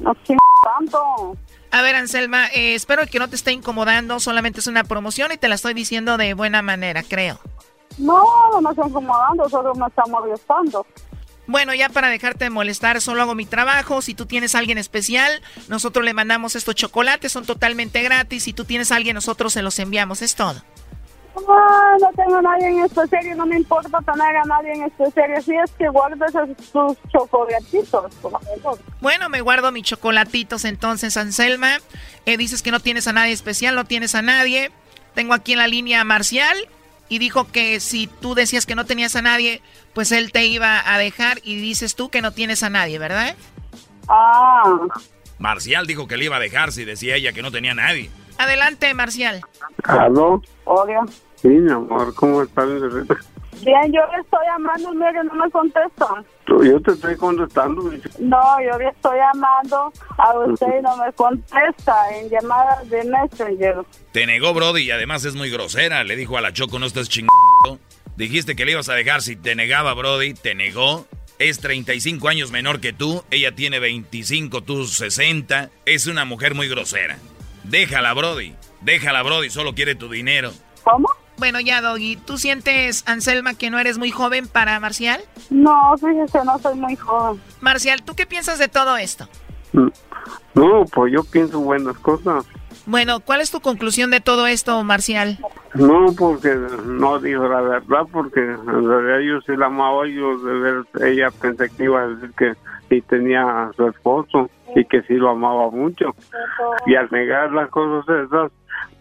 No 0.00 0.14
tanto. 0.62 1.36
A 1.70 1.82
ver, 1.82 1.94
Anselma, 1.94 2.46
eh, 2.48 2.74
espero 2.74 3.06
que 3.06 3.18
no 3.18 3.28
te 3.28 3.36
esté 3.36 3.52
incomodando. 3.52 4.20
Solamente 4.20 4.60
es 4.60 4.66
una 4.66 4.84
promoción 4.84 5.32
y 5.32 5.36
te 5.36 5.48
la 5.48 5.54
estoy 5.54 5.74
diciendo 5.74 6.16
de 6.16 6.34
buena 6.34 6.62
manera, 6.62 7.02
creo. 7.02 7.38
No, 7.98 8.22
no 8.52 8.60
me 8.60 8.70
está 8.70 8.86
incomodando, 8.86 9.48
solo 9.48 9.74
me 9.74 9.86
está 9.86 10.04
molestando. 10.06 10.86
Bueno, 11.46 11.74
ya 11.74 11.88
para 11.88 12.08
dejarte 12.08 12.44
de 12.44 12.50
molestar, 12.50 13.00
solo 13.00 13.22
hago 13.22 13.34
mi 13.34 13.46
trabajo. 13.46 14.00
Si 14.00 14.14
tú 14.14 14.26
tienes 14.26 14.54
a 14.54 14.58
alguien 14.58 14.78
especial, 14.78 15.42
nosotros 15.68 16.04
le 16.04 16.14
mandamos 16.14 16.54
estos 16.54 16.74
chocolates, 16.74 17.32
son 17.32 17.44
totalmente 17.44 18.02
gratis. 18.02 18.44
Si 18.44 18.52
tú 18.52 18.64
tienes 18.64 18.92
a 18.92 18.96
alguien, 18.96 19.14
nosotros 19.14 19.52
se 19.52 19.62
los 19.62 19.78
enviamos, 19.78 20.22
es 20.22 20.34
todo. 20.34 20.62
Ah, 21.34 21.96
no 21.98 22.10
tengo 22.14 22.36
a 22.36 22.42
nadie 22.42 22.68
en 22.68 22.84
especial 22.84 23.26
y 23.26 23.30
no 23.30 23.46
me 23.46 23.56
importa 23.56 23.98
tener 24.00 24.36
a 24.36 24.44
nadie 24.44 24.72
en 24.74 24.82
especial. 24.84 25.32
Así 25.34 25.52
es 25.56 25.70
que 25.72 25.88
guardes 25.88 26.32
tus 26.72 26.96
chocolatitos, 27.10 28.14
por 28.16 28.32
favor. 28.32 28.78
Bueno, 29.00 29.28
me 29.28 29.40
guardo 29.40 29.72
mis 29.72 29.84
chocolatitos 29.84 30.64
entonces, 30.64 31.16
Anselma. 31.16 31.78
Eh, 32.26 32.36
dices 32.36 32.62
que 32.62 32.70
no 32.70 32.80
tienes 32.80 33.08
a 33.08 33.12
nadie 33.12 33.32
especial, 33.32 33.74
no 33.74 33.84
tienes 33.84 34.14
a 34.14 34.22
nadie. 34.22 34.70
Tengo 35.14 35.34
aquí 35.34 35.52
en 35.52 35.58
la 35.58 35.66
línea 35.66 36.02
a 36.02 36.04
Marcial 36.04 36.56
y 37.12 37.18
dijo 37.18 37.46
que 37.52 37.78
si 37.78 38.06
tú 38.06 38.34
decías 38.34 38.64
que 38.64 38.74
no 38.74 38.86
tenías 38.86 39.16
a 39.16 39.20
nadie, 39.20 39.60
pues 39.92 40.12
él 40.12 40.32
te 40.32 40.46
iba 40.46 40.80
a 40.82 40.96
dejar 40.96 41.40
y 41.42 41.60
dices 41.60 41.94
tú 41.94 42.08
que 42.08 42.22
no 42.22 42.32
tienes 42.32 42.62
a 42.62 42.70
nadie, 42.70 42.98
¿verdad? 42.98 43.36
Ah. 44.08 44.80
Marcial 45.38 45.86
dijo 45.86 46.08
que 46.08 46.16
le 46.16 46.24
iba 46.24 46.36
a 46.36 46.40
dejar 46.40 46.72
si 46.72 46.86
decía 46.86 47.16
ella 47.16 47.34
que 47.34 47.42
no 47.42 47.52
tenía 47.52 47.72
a 47.72 47.74
nadie. 47.74 48.08
Adelante, 48.38 48.94
Marcial. 48.94 49.42
¿Aló? 49.84 50.40
Hola. 50.64 51.04
Sí, 51.36 51.48
mi 51.48 51.70
amor, 51.70 52.14
¿cómo 52.14 52.44
estás? 52.44 52.66
Bien, 53.64 53.92
yo 53.92 54.00
le 54.12 54.20
estoy 54.20 54.44
llamando, 54.46 54.92
mire, 54.92 55.22
no 55.24 55.34
me 55.34 55.50
contesta. 55.50 56.24
Yo 56.48 56.80
te 56.82 56.92
estoy 56.92 57.16
contestando. 57.16 57.82
No, 58.18 58.60
yo 58.60 58.78
le 58.78 58.88
estoy 58.88 59.18
llamando 59.18 59.92
a 60.18 60.38
usted 60.38 60.66
y 60.80 60.82
no 60.82 60.96
me 60.96 61.12
contesta 61.12 61.94
en 62.16 62.28
llamadas 62.28 62.88
de 62.90 63.04
Messenger. 63.04 63.76
Te 64.10 64.26
negó, 64.26 64.52
Brody, 64.52 64.82
y 64.82 64.90
además 64.90 65.24
es 65.24 65.36
muy 65.36 65.48
grosera. 65.48 66.02
Le 66.02 66.16
dijo 66.16 66.36
a 66.36 66.40
la 66.40 66.52
Choco, 66.52 66.80
no 66.80 66.86
estás 66.86 67.08
chingando. 67.08 67.78
Dijiste 68.16 68.56
que 68.56 68.64
le 68.64 68.72
ibas 68.72 68.88
a 68.88 68.94
dejar 68.94 69.22
si 69.22 69.36
te 69.36 69.54
negaba, 69.54 69.94
Brody. 69.94 70.34
Te 70.34 70.54
negó. 70.54 71.06
Es 71.38 71.60
35 71.60 72.28
años 72.28 72.50
menor 72.50 72.80
que 72.80 72.92
tú. 72.92 73.24
Ella 73.30 73.52
tiene 73.54 73.78
25, 73.78 74.62
tú 74.62 74.86
60. 74.86 75.70
Es 75.86 76.08
una 76.08 76.24
mujer 76.24 76.54
muy 76.54 76.68
grosera. 76.68 77.16
Déjala, 77.64 78.12
Brody. 78.12 78.54
Déjala, 78.80 79.22
Brody. 79.22 79.50
Solo 79.50 79.74
quiere 79.74 79.94
tu 79.94 80.08
dinero. 80.08 80.52
¿Cómo? 80.82 81.08
Bueno, 81.42 81.58
ya, 81.58 81.82
Doggy. 81.82 82.14
¿Tú 82.24 82.38
sientes, 82.38 83.02
Anselma, 83.08 83.54
que 83.54 83.68
no 83.68 83.80
eres 83.80 83.98
muy 83.98 84.12
joven 84.12 84.46
para 84.46 84.78
Marcial? 84.78 85.20
No, 85.50 85.92
fíjese, 85.98 86.38
no 86.44 86.56
soy 86.60 86.76
muy 86.76 86.94
joven. 86.94 87.42
Marcial, 87.60 88.00
¿tú 88.04 88.14
qué 88.14 88.26
piensas 88.26 88.60
de 88.60 88.68
todo 88.68 88.96
esto? 88.96 89.26
No, 90.54 90.84
pues 90.94 91.12
yo 91.12 91.24
pienso 91.24 91.58
buenas 91.58 91.98
cosas. 91.98 92.46
Bueno, 92.86 93.18
¿cuál 93.18 93.40
es 93.40 93.50
tu 93.50 93.60
conclusión 93.60 94.12
de 94.12 94.20
todo 94.20 94.46
esto, 94.46 94.84
Marcial? 94.84 95.40
No, 95.74 96.14
porque 96.16 96.54
no 96.86 97.18
dijo 97.18 97.48
la 97.48 97.60
verdad, 97.60 98.06
porque 98.12 98.38
en 98.38 98.88
realidad 98.88 99.18
yo 99.18 99.40
sí 99.40 99.58
la 99.58 99.66
amaba, 99.66 100.06
yo 100.06 100.38
de 100.38 100.52
ver, 100.60 100.84
ella 101.04 101.32
pensé 101.40 101.70
que 101.70 101.82
iba 101.82 102.02
a 102.02 102.06
decir 102.06 102.30
que 102.38 102.52
sí 102.88 103.00
tenía 103.00 103.64
a 103.64 103.72
su 103.72 103.88
esposo 103.88 104.48
y 104.76 104.84
que 104.84 105.02
sí 105.02 105.14
lo 105.14 105.30
amaba 105.30 105.70
mucho. 105.70 106.14
Y 106.86 106.94
al 106.94 107.08
negar 107.10 107.50
las 107.50 107.68
cosas 107.70 108.08
esas, 108.26 108.52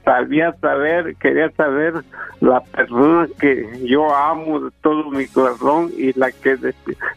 sabía 0.03 0.53
saber, 0.61 1.15
quería 1.15 1.49
saber 1.51 2.03
la 2.39 2.61
persona 2.61 3.27
que 3.39 3.67
yo 3.83 4.13
amo 4.13 4.59
de 4.59 4.71
todo 4.81 5.09
mi 5.11 5.27
corazón 5.27 5.91
y 5.97 6.17
la 6.17 6.31
que 6.31 6.57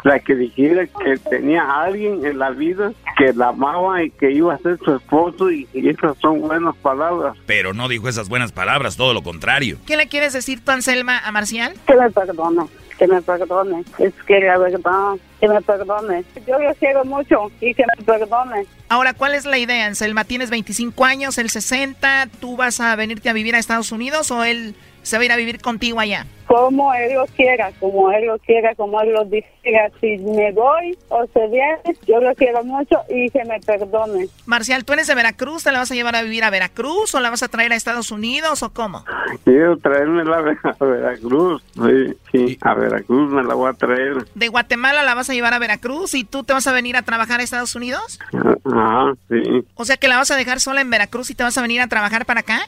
la 0.03 0.19
que 0.19 0.35
dijera 0.35 0.87
que 0.87 1.17
tenía 1.31 1.63
a 1.63 1.85
alguien 1.85 2.25
en 2.25 2.39
la 2.39 2.51
vida 2.51 2.93
que 3.17 3.33
la 3.33 3.49
amaba 3.49 4.03
y 4.03 4.11
que 4.11 4.33
iba 4.33 4.55
a 4.55 4.59
ser 4.59 4.79
su 4.79 4.97
esposo 4.97 5.51
y, 5.51 5.69
y 5.73 5.89
esas 5.89 6.17
son 6.19 6.41
buenas 6.41 6.77
palabras. 6.77 7.37
Pero 7.47 7.73
no 7.73 7.89
dijo 7.89 8.09
esas 8.09 8.29
buenas 8.29 8.53
palabras, 8.53 8.97
todo 8.97 9.15
lo 9.15 9.23
contrario. 9.23 9.79
¿Qué 9.87 9.97
le 9.97 10.09
quieres 10.09 10.33
decir 10.33 10.63
tú, 10.65 10.73
Anselma, 10.73 11.19
a 11.19 11.33
Marcial? 11.33 11.75
Que 11.87 11.97
me 11.97 12.11
perdone, 12.11 12.65
que 12.99 13.07
me 13.07 13.21
perdone. 13.23 13.85
Es 13.99 14.15
que 14.27 14.41
la 14.41 14.59
verdad, 14.59 15.17
que 15.41 15.49
me 15.49 15.61
perdone. 15.63 16.25
Yo 16.47 16.59
le 16.59 16.75
quiero 16.77 17.05
mucho 17.05 17.51
y 17.61 17.75
que 17.75 17.85
me 17.97 18.05
perdone. 18.05 18.67
Ahora, 18.89 19.15
¿cuál 19.15 19.35
es 19.35 19.45
la 19.45 19.59
idea, 19.59 19.87
Anselma? 19.87 20.25
¿Tienes 20.25 20.51
25 20.51 21.05
años, 21.05 21.39
el 21.39 21.51
60? 21.51 22.29
¿Tú 22.41 22.57
vas 22.57 22.81
a 22.81 22.95
venirte 22.97 23.29
a 23.29 23.33
vivir 23.33 23.55
a 23.55 23.59
Estados 23.59 23.93
Unidos 23.93 24.31
o 24.31 24.45
él 24.45 24.75
se 25.05 25.17
va 25.17 25.23
a 25.23 25.25
ir 25.27 25.33
a 25.33 25.37
vivir 25.37 25.61
contigo 25.61 26.01
allá. 26.01 26.27
Como 26.47 26.93
él 26.93 27.15
lo 27.15 27.27
quiera, 27.27 27.73
como 27.81 28.11
él 28.11 28.27
lo 28.27 28.39
quiera, 28.39 28.75
como 28.75 29.01
él 29.01 29.13
lo 29.13 29.25
diga. 29.25 29.91
Si 30.01 30.19
me 30.19 30.53
voy 30.53 30.97
o 31.09 31.27
se 31.33 31.47
viene, 31.49 31.79
yo 32.07 32.21
lo 32.21 32.35
quiero 32.35 32.63
mucho 32.65 33.01
y 33.09 33.31
que 33.31 33.45
me 33.45 33.59
perdone. 33.61 34.29
Marcial, 34.45 34.85
¿tú 34.85 34.93
eres 34.93 35.07
de 35.07 35.15
Veracruz? 35.15 35.65
¿Te 35.65 35.73
la 35.73 35.79
vas 35.79 35.91
a 35.91 35.95
llevar 35.95 36.17
a 36.17 36.23
vivir 36.23 36.45
a 36.45 36.51
Veracruz 36.51 37.15
o 37.15 37.21
la 37.21 37.31
vas 37.31 37.43
a 37.43 37.49
traer 37.49 37.73
a 37.73 37.77
Estados 37.77 38.11
Unidos 38.11 38.63
o 38.63 38.73
cómo? 38.73 39.05
Quiero 39.45 39.79
traérmela 39.79 40.37
a 40.79 40.85
Veracruz. 40.85 41.63
Sí, 41.75 42.15
sí, 42.31 42.59
a 42.61 42.75
Veracruz 42.75 43.33
me 43.33 43.43
la 43.43 43.55
voy 43.55 43.71
a 43.71 43.73
traer. 43.73 44.27
¿De 44.35 44.49
Guatemala 44.49 45.03
la 45.03 45.15
vas 45.15 45.31
a 45.31 45.35
llevar 45.35 45.55
a 45.55 45.59
Veracruz 45.59 46.15
y 46.15 46.25
tú 46.25 46.45
te 46.45 46.53
vas 46.53 46.67
a 46.67 46.73
venir 46.73 46.97
a 46.97 47.03
trabajar 47.03 47.41
a 47.41 47.43
Estados 47.43 47.75
Unidos? 47.75 48.21
Ah, 48.67 49.13
sí. 49.29 49.65
O 49.75 49.85
sea 49.85 49.97
que 49.97 50.09
la 50.09 50.19
vas 50.19 50.31
a 50.31 50.37
dejar 50.37 50.61
sola 50.61 50.83
en 50.83 50.91
Veracruz 50.91 51.31
y 51.31 51.35
te 51.35 51.43
vas 51.43 51.57
a 51.57 51.63
venir 51.63 51.81
a 51.81 51.89
trabajar 51.89 52.27
para 52.27 52.41
acá? 52.41 52.61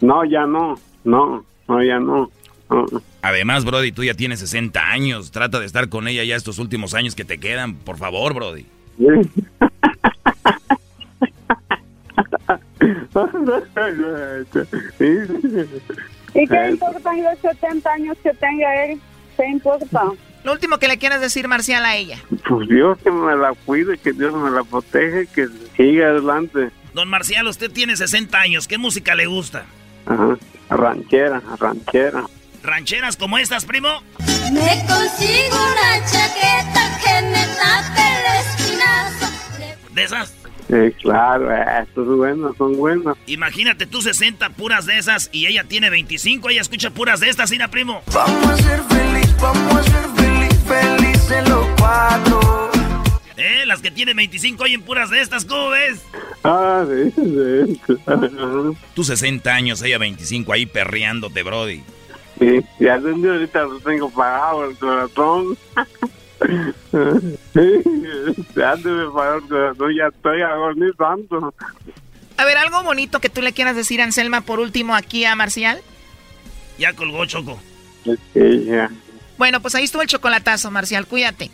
No, 0.00 0.24
ya 0.24 0.46
no. 0.46 0.78
No, 1.02 1.44
no, 1.70 1.82
ya 1.84 2.00
no. 2.00 2.30
Además, 3.22 3.64
Brody, 3.64 3.92
tú 3.92 4.04
ya 4.04 4.14
tienes 4.14 4.40
60 4.40 4.80
años. 4.80 5.30
Trata 5.30 5.60
de 5.60 5.66
estar 5.66 5.88
con 5.88 6.08
ella 6.08 6.24
ya 6.24 6.36
estos 6.36 6.58
últimos 6.58 6.94
años 6.94 7.14
que 7.14 7.24
te 7.24 7.38
quedan. 7.38 7.74
Por 7.74 7.96
favor, 7.96 8.34
Brody. 8.34 8.66
¿Y 16.34 16.46
qué 16.46 16.70
importan 16.70 17.22
los 17.22 17.38
70 17.40 17.92
años 17.92 18.16
que 18.22 18.32
tenga 18.34 18.84
él? 18.84 19.00
¿Qué 19.36 19.46
importa? 19.48 20.04
Lo 20.44 20.52
último 20.52 20.78
que 20.78 20.88
le 20.88 20.98
quieras 20.98 21.20
decir, 21.20 21.48
Marcial, 21.48 21.84
a 21.84 21.96
ella. 21.96 22.18
Pues 22.48 22.68
Dios 22.68 22.98
que 22.98 23.10
me 23.10 23.36
la 23.36 23.52
cuide, 23.66 23.98
que 23.98 24.12
Dios 24.12 24.32
me 24.34 24.50
la 24.50 24.64
protege, 24.64 25.26
que 25.26 25.48
siga 25.76 26.08
adelante. 26.08 26.70
Don 26.94 27.08
Marcial, 27.08 27.46
usted 27.46 27.70
tiene 27.70 27.96
60 27.96 28.38
años. 28.38 28.66
¿Qué 28.66 28.78
música 28.78 29.14
le 29.14 29.26
gusta? 29.26 29.66
Ajá, 30.06 30.38
ranchera, 30.70 31.42
ranchera. 31.58 32.24
¿Rancheras 32.62 33.16
como 33.16 33.38
estas, 33.38 33.64
primo? 33.64 33.88
Me 34.52 34.84
consigo 34.86 35.56
una 35.56 36.04
chaqueta 36.04 36.98
que 37.02 37.22
me 37.28 37.46
tape 37.56 38.02
el 38.16 38.36
espinazo. 38.40 39.26
¿De 39.92 40.04
esas? 40.04 40.34
Sí, 40.68 40.94
claro, 41.02 41.50
estos 41.52 42.06
son 42.06 42.18
buenas, 42.18 42.56
son 42.56 42.76
buenas. 42.76 43.16
Imagínate 43.26 43.86
tú 43.86 44.02
60 44.02 44.50
puras 44.50 44.86
de 44.86 44.98
esas 44.98 45.28
y 45.32 45.46
ella 45.46 45.64
tiene 45.64 45.90
25, 45.90 46.48
ella 46.50 46.60
escucha 46.60 46.90
puras 46.90 47.18
de 47.18 47.28
estas, 47.28 47.50
¿sí, 47.50 47.58
primo? 47.70 48.02
Vamos 48.12 48.46
a 48.46 48.56
ser 48.56 48.80
feliz, 48.84 49.36
vamos 49.40 49.76
a 49.76 49.82
ser 49.82 50.04
feliz, 50.16 50.60
felices 50.68 51.48
los 51.48 51.66
cuatro. 51.76 52.59
¿Eh? 53.40 53.64
Las 53.64 53.80
que 53.80 53.90
tienen 53.90 54.16
25 54.18 54.64
oyen 54.64 54.82
puras 54.82 55.08
de 55.08 55.22
estas, 55.22 55.46
¿cómo 55.46 55.70
ves? 55.70 56.04
Ah, 56.44 56.84
sí, 56.86 57.10
sí. 57.16 57.80
Tú 58.94 59.02
60 59.02 59.50
años, 59.50 59.80
ella 59.80 59.96
25 59.96 60.52
ahí 60.52 60.66
perreándote, 60.66 61.42
Brody. 61.42 61.82
Sí, 62.38 62.60
ya 62.78 62.96
entendí, 62.96 63.28
ahorita 63.28 63.62
lo 63.62 63.80
tengo 63.80 64.10
pagado 64.10 64.68
el 64.68 64.76
corazón. 64.76 65.56
sí, 66.42 67.82
ya 68.54 68.76
me 68.76 69.10
pagó 69.10 69.34
el 69.36 69.48
corazón, 69.48 69.94
ya 69.94 70.06
estoy 70.08 70.42
agonizando. 70.42 71.54
A 72.36 72.44
ver, 72.44 72.58
algo 72.58 72.82
bonito 72.82 73.20
que 73.20 73.30
tú 73.30 73.40
le 73.40 73.54
quieras 73.54 73.74
decir, 73.74 74.02
Anselma, 74.02 74.42
por 74.42 74.60
último 74.60 74.94
aquí 74.94 75.24
a 75.24 75.34
Marcial. 75.34 75.80
Ya 76.78 76.92
colgó 76.92 77.24
Choco. 77.24 77.58
Sí, 78.04 78.64
ya. 78.66 78.90
Bueno, 79.40 79.62
pues 79.62 79.74
ahí 79.74 79.84
estuvo 79.84 80.02
el 80.02 80.08
chocolatazo, 80.08 80.70
Marcial, 80.70 81.06
cuídate. 81.06 81.50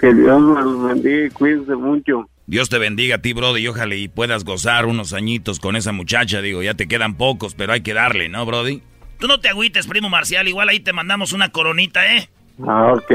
Que 0.00 0.14
Dios 0.14 0.40
me 0.40 0.62
los 0.62 0.82
bendiga 0.84 1.26
y 1.26 1.28
cuídense 1.28 1.76
mucho. 1.76 2.30
Dios 2.46 2.70
te 2.70 2.78
bendiga 2.78 3.16
a 3.16 3.18
ti, 3.18 3.34
Brody, 3.34 3.60
y 3.60 3.68
ojalá 3.68 3.94
y 3.94 4.08
puedas 4.08 4.42
gozar 4.42 4.86
unos 4.86 5.12
añitos 5.12 5.60
con 5.60 5.76
esa 5.76 5.92
muchacha. 5.92 6.40
Digo, 6.40 6.62
ya 6.62 6.72
te 6.72 6.88
quedan 6.88 7.18
pocos, 7.18 7.54
pero 7.54 7.74
hay 7.74 7.82
que 7.82 7.92
darle, 7.92 8.30
¿no, 8.30 8.46
Brody? 8.46 8.80
Tú 9.18 9.26
no 9.26 9.38
te 9.38 9.50
agüites, 9.50 9.86
primo 9.86 10.08
Marcial. 10.08 10.48
Igual 10.48 10.70
ahí 10.70 10.80
te 10.80 10.94
mandamos 10.94 11.34
una 11.34 11.50
coronita, 11.50 12.10
¿eh? 12.10 12.30
Ah, 12.64 12.94
ok. 12.94 13.12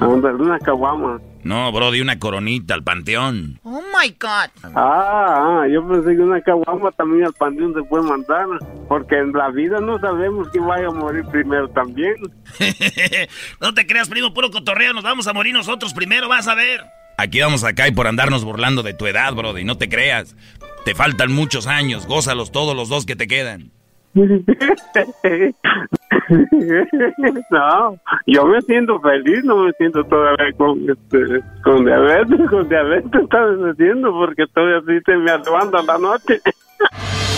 Una 0.00 0.58
caguama. 0.58 1.20
No, 1.42 1.70
Brody, 1.72 2.00
una 2.00 2.18
coronita 2.18 2.74
al 2.74 2.82
panteón. 2.82 3.58
Oh 3.62 3.80
my 3.80 4.10
God. 4.10 4.50
Ah, 4.74 5.62
ah, 5.62 5.68
yo 5.70 5.86
pensé 5.86 6.16
que 6.16 6.22
una 6.22 6.40
caguama 6.40 6.90
también 6.92 7.26
al 7.26 7.32
panteón 7.32 7.74
se 7.74 7.82
puede 7.82 8.04
mandar. 8.04 8.46
Porque 8.88 9.18
en 9.18 9.32
la 9.32 9.50
vida 9.50 9.80
no 9.80 9.98
sabemos 9.98 10.48
quién 10.50 10.66
vaya 10.66 10.88
a 10.88 10.90
morir 10.90 11.24
primero 11.30 11.68
también. 11.68 12.14
no 13.60 13.74
te 13.74 13.86
creas, 13.86 14.08
primo, 14.08 14.32
puro 14.32 14.50
cotorreo. 14.50 14.92
Nos 14.92 15.04
vamos 15.04 15.26
a 15.26 15.32
morir 15.32 15.54
nosotros 15.54 15.94
primero, 15.94 16.28
vas 16.28 16.48
a 16.48 16.54
ver. 16.54 16.80
Aquí 17.16 17.40
vamos 17.40 17.64
acá 17.64 17.88
y 17.88 17.92
por 17.92 18.06
andarnos 18.06 18.44
burlando 18.44 18.82
de 18.82 18.94
tu 18.94 19.06
edad, 19.06 19.34
Brody. 19.34 19.64
No 19.64 19.76
te 19.76 19.88
creas. 19.88 20.36
Te 20.84 20.94
faltan 20.94 21.32
muchos 21.32 21.66
años. 21.66 22.06
Gózalos 22.06 22.52
todos 22.52 22.76
los 22.76 22.88
dos 22.88 23.06
que 23.06 23.16
te 23.16 23.26
quedan. 23.26 23.72
no, 27.50 27.98
yo 28.26 28.46
me 28.46 28.60
siento 28.62 29.00
feliz, 29.00 29.44
no 29.44 29.64
me 29.64 29.72
siento 29.72 30.04
todavía 30.04 30.52
con, 30.56 30.78
este, 30.88 31.40
con 31.62 31.84
diabetes, 31.84 32.50
con 32.50 32.68
diabetes 32.68 33.12
estaba 33.22 33.72
diciendo 33.72 34.12
porque 34.12 34.46
todavía 34.54 34.78
así 34.78 35.00
se 35.04 35.16
me 35.16 35.38
levanta 35.38 35.82
la 35.82 35.98
noche. 35.98 36.40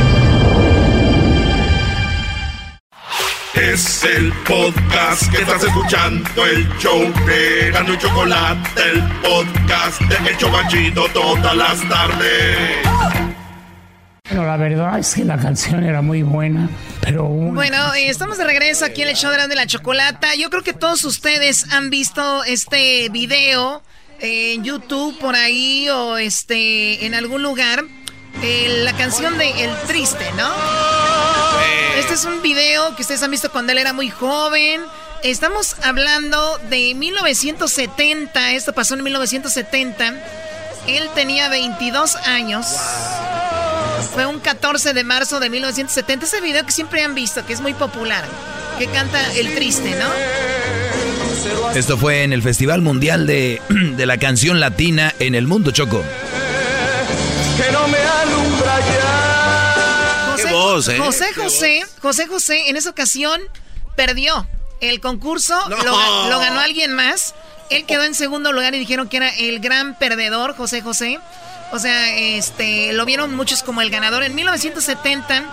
Es 3.55 4.03
el 4.05 4.31
podcast 4.47 5.29
que 5.29 5.41
estás 5.41 5.63
escuchando, 5.63 6.45
el 6.45 6.67
show 6.77 7.01
de 7.25 7.69
Gano 7.71 7.93
y 7.93 7.97
Chocolate, 7.97 8.81
el 8.93 9.01
podcast 9.21 10.01
de 10.01 10.29
El 10.29 10.37
Chocachito 10.37 11.05
todas 11.13 11.55
las 11.55 11.81
tardes. 11.89 12.77
Bueno, 14.29 14.45
la 14.45 14.55
verdad 14.55 14.97
es 14.99 15.13
que 15.13 15.25
la 15.25 15.37
canción 15.37 15.83
era 15.83 16.01
muy 16.01 16.23
buena, 16.23 16.69
pero... 17.01 17.25
una- 17.25 17.53
Bueno, 17.53 17.93
eh, 17.93 18.07
estamos 18.09 18.37
de 18.37 18.45
regreso 18.45 18.85
aquí 18.85 19.01
en 19.01 19.09
el 19.09 19.15
show 19.15 19.29
de 19.31 19.45
de 19.47 19.55
la 19.55 19.67
chocolata. 19.67 20.33
Yo 20.35 20.49
creo 20.49 20.63
que 20.63 20.73
todos 20.73 21.03
ustedes 21.03 21.71
han 21.73 21.89
visto 21.89 22.45
este 22.45 23.09
video 23.09 23.83
en 24.21 24.63
YouTube 24.63 25.17
por 25.19 25.35
ahí 25.35 25.89
o 25.89 26.17
este 26.17 27.05
en 27.05 27.13
algún 27.15 27.43
lugar. 27.43 27.83
Eh, 28.43 28.81
la 28.83 28.93
canción 28.93 29.37
de 29.37 29.49
El 29.63 29.71
Triste, 29.87 30.25
¿no? 30.35 30.49
Este 31.97 32.15
es 32.15 32.25
un 32.25 32.41
video 32.41 32.95
que 32.95 33.03
ustedes 33.03 33.21
han 33.21 33.31
visto 33.31 33.51
cuando 33.51 33.71
él 33.71 33.77
era 33.77 33.93
muy 33.93 34.09
joven. 34.09 34.81
Estamos 35.23 35.75
hablando 35.83 36.57
de 36.69 36.95
1970. 36.95 38.53
Esto 38.53 38.73
pasó 38.73 38.95
en 38.95 39.03
1970. 39.03 40.13
Él 40.87 41.09
tenía 41.13 41.49
22 41.49 42.15
años. 42.15 42.65
Fue 44.13 44.25
un 44.25 44.39
14 44.39 44.93
de 44.93 45.03
marzo 45.03 45.39
de 45.39 45.49
1970. 45.49 46.25
Ese 46.25 46.41
video 46.41 46.65
que 46.65 46.71
siempre 46.71 47.03
han 47.03 47.13
visto, 47.13 47.45
que 47.45 47.53
es 47.53 47.61
muy 47.61 47.75
popular. 47.75 48.25
Que 48.79 48.87
canta 48.87 49.19
El 49.33 49.53
Triste, 49.53 49.95
¿no? 49.99 50.09
Esto 51.75 51.97
fue 51.97 52.23
en 52.23 52.33
el 52.33 52.41
Festival 52.41 52.81
Mundial 52.81 53.27
de, 53.27 53.61
de 53.69 54.05
la 54.07 54.17
Canción 54.17 54.59
Latina 54.59 55.13
en 55.19 55.35
el 55.35 55.45
mundo, 55.45 55.69
Choco. 55.71 56.03
Que 57.61 57.71
no 57.71 57.87
me 57.87 57.97
alumbra 57.97 58.79
ya. 58.79 60.31
José, 60.31 60.51
voz, 60.51 60.87
¿eh? 60.87 60.97
José 60.97 61.25
Qué 61.35 61.41
José, 61.41 61.85
José 62.01 62.27
José, 62.27 62.69
en 62.69 62.77
esa 62.77 62.89
ocasión 62.89 63.39
perdió 63.95 64.47
el 64.79 64.99
concurso, 64.99 65.59
lo, 65.69 65.77
lo 66.29 66.39
ganó 66.39 66.59
alguien 66.59 66.93
más. 66.93 67.35
Él 67.69 67.85
quedó 67.85 68.03
en 68.03 68.15
segundo 68.15 68.51
lugar 68.51 68.73
y 68.73 68.79
dijeron 68.79 69.07
que 69.07 69.17
era 69.17 69.29
el 69.29 69.59
gran 69.59 69.95
perdedor, 69.97 70.55
José 70.55 70.81
José. 70.81 71.19
O 71.71 71.79
sea, 71.79 72.17
este, 72.17 72.93
lo 72.93 73.05
vieron 73.05 73.33
muchos 73.35 73.63
como 73.63 73.81
el 73.81 73.89
ganador 73.89 74.23
en 74.23 74.33
1970. 74.35 75.43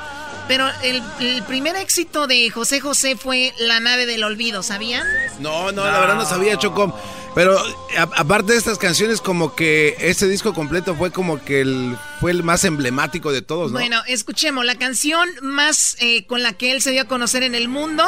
Pero 0.48 0.66
el, 0.82 1.02
el 1.20 1.42
primer 1.44 1.76
éxito 1.76 2.26
de 2.26 2.50
José 2.50 2.80
José 2.80 3.16
fue 3.16 3.52
La 3.60 3.80
nave 3.80 4.06
del 4.06 4.24
olvido, 4.24 4.62
¿sabían? 4.62 5.06
No, 5.40 5.70
no, 5.72 5.84
la 5.84 6.00
verdad 6.00 6.14
no 6.16 6.24
sabía, 6.26 6.56
Choco. 6.58 6.98
Pero 7.34 7.56
a- 7.96 8.02
aparte 8.16 8.52
de 8.52 8.58
estas 8.58 8.78
canciones, 8.78 9.20
como 9.20 9.54
que 9.54 9.94
ese 10.00 10.26
disco 10.26 10.54
completo 10.54 10.94
fue 10.96 11.10
como 11.12 11.40
que 11.44 11.60
el, 11.60 11.96
fue 12.20 12.30
el 12.32 12.42
más 12.42 12.64
emblemático 12.64 13.30
de 13.30 13.42
todos, 13.42 13.70
¿no? 13.70 13.78
Bueno, 13.78 14.00
escuchemos 14.08 14.64
la 14.64 14.74
canción 14.76 15.28
más 15.42 15.96
eh, 16.00 16.26
con 16.26 16.42
la 16.42 16.54
que 16.54 16.72
él 16.72 16.80
se 16.82 16.90
dio 16.92 17.02
a 17.02 17.04
conocer 17.04 17.42
en 17.42 17.54
el 17.54 17.68
mundo, 17.68 18.02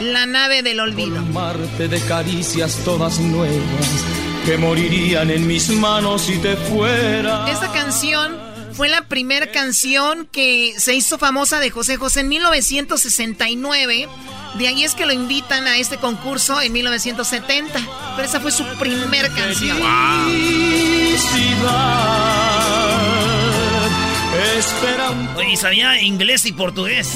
La 0.00 0.26
nave 0.26 0.62
del 0.62 0.80
olvido. 0.80 1.20
Marte 1.32 1.86
de 1.88 2.00
caricias 2.00 2.76
todas 2.84 3.18
nuevas 3.20 3.56
que 4.44 4.56
morirían 4.56 5.30
en 5.30 5.46
mis 5.46 5.68
manos 5.70 6.22
si 6.22 6.38
te 6.38 6.56
fuera. 6.56 7.48
Esta 7.50 7.70
canción 7.72 8.36
fue 8.80 8.88
la 8.88 9.02
primera 9.02 9.52
canción 9.52 10.26
que 10.32 10.72
se 10.78 10.94
hizo 10.94 11.18
famosa 11.18 11.60
de 11.60 11.68
José 11.68 11.98
José 11.98 12.20
en 12.20 12.28
1969. 12.28 14.08
De 14.54 14.68
ahí 14.68 14.84
es 14.84 14.94
que 14.94 15.04
lo 15.04 15.12
invitan 15.12 15.66
a 15.66 15.76
este 15.76 15.98
concurso 15.98 16.58
en 16.62 16.72
1970. 16.72 17.78
Pero 18.16 18.26
esa 18.26 18.40
fue 18.40 18.50
su 18.50 18.64
primer 18.78 19.30
canción. 19.34 19.76
Un... 19.82 19.86
Oye, 25.36 25.56
sabía 25.58 26.00
inglés 26.00 26.46
y 26.46 26.52
portugués. 26.52 27.12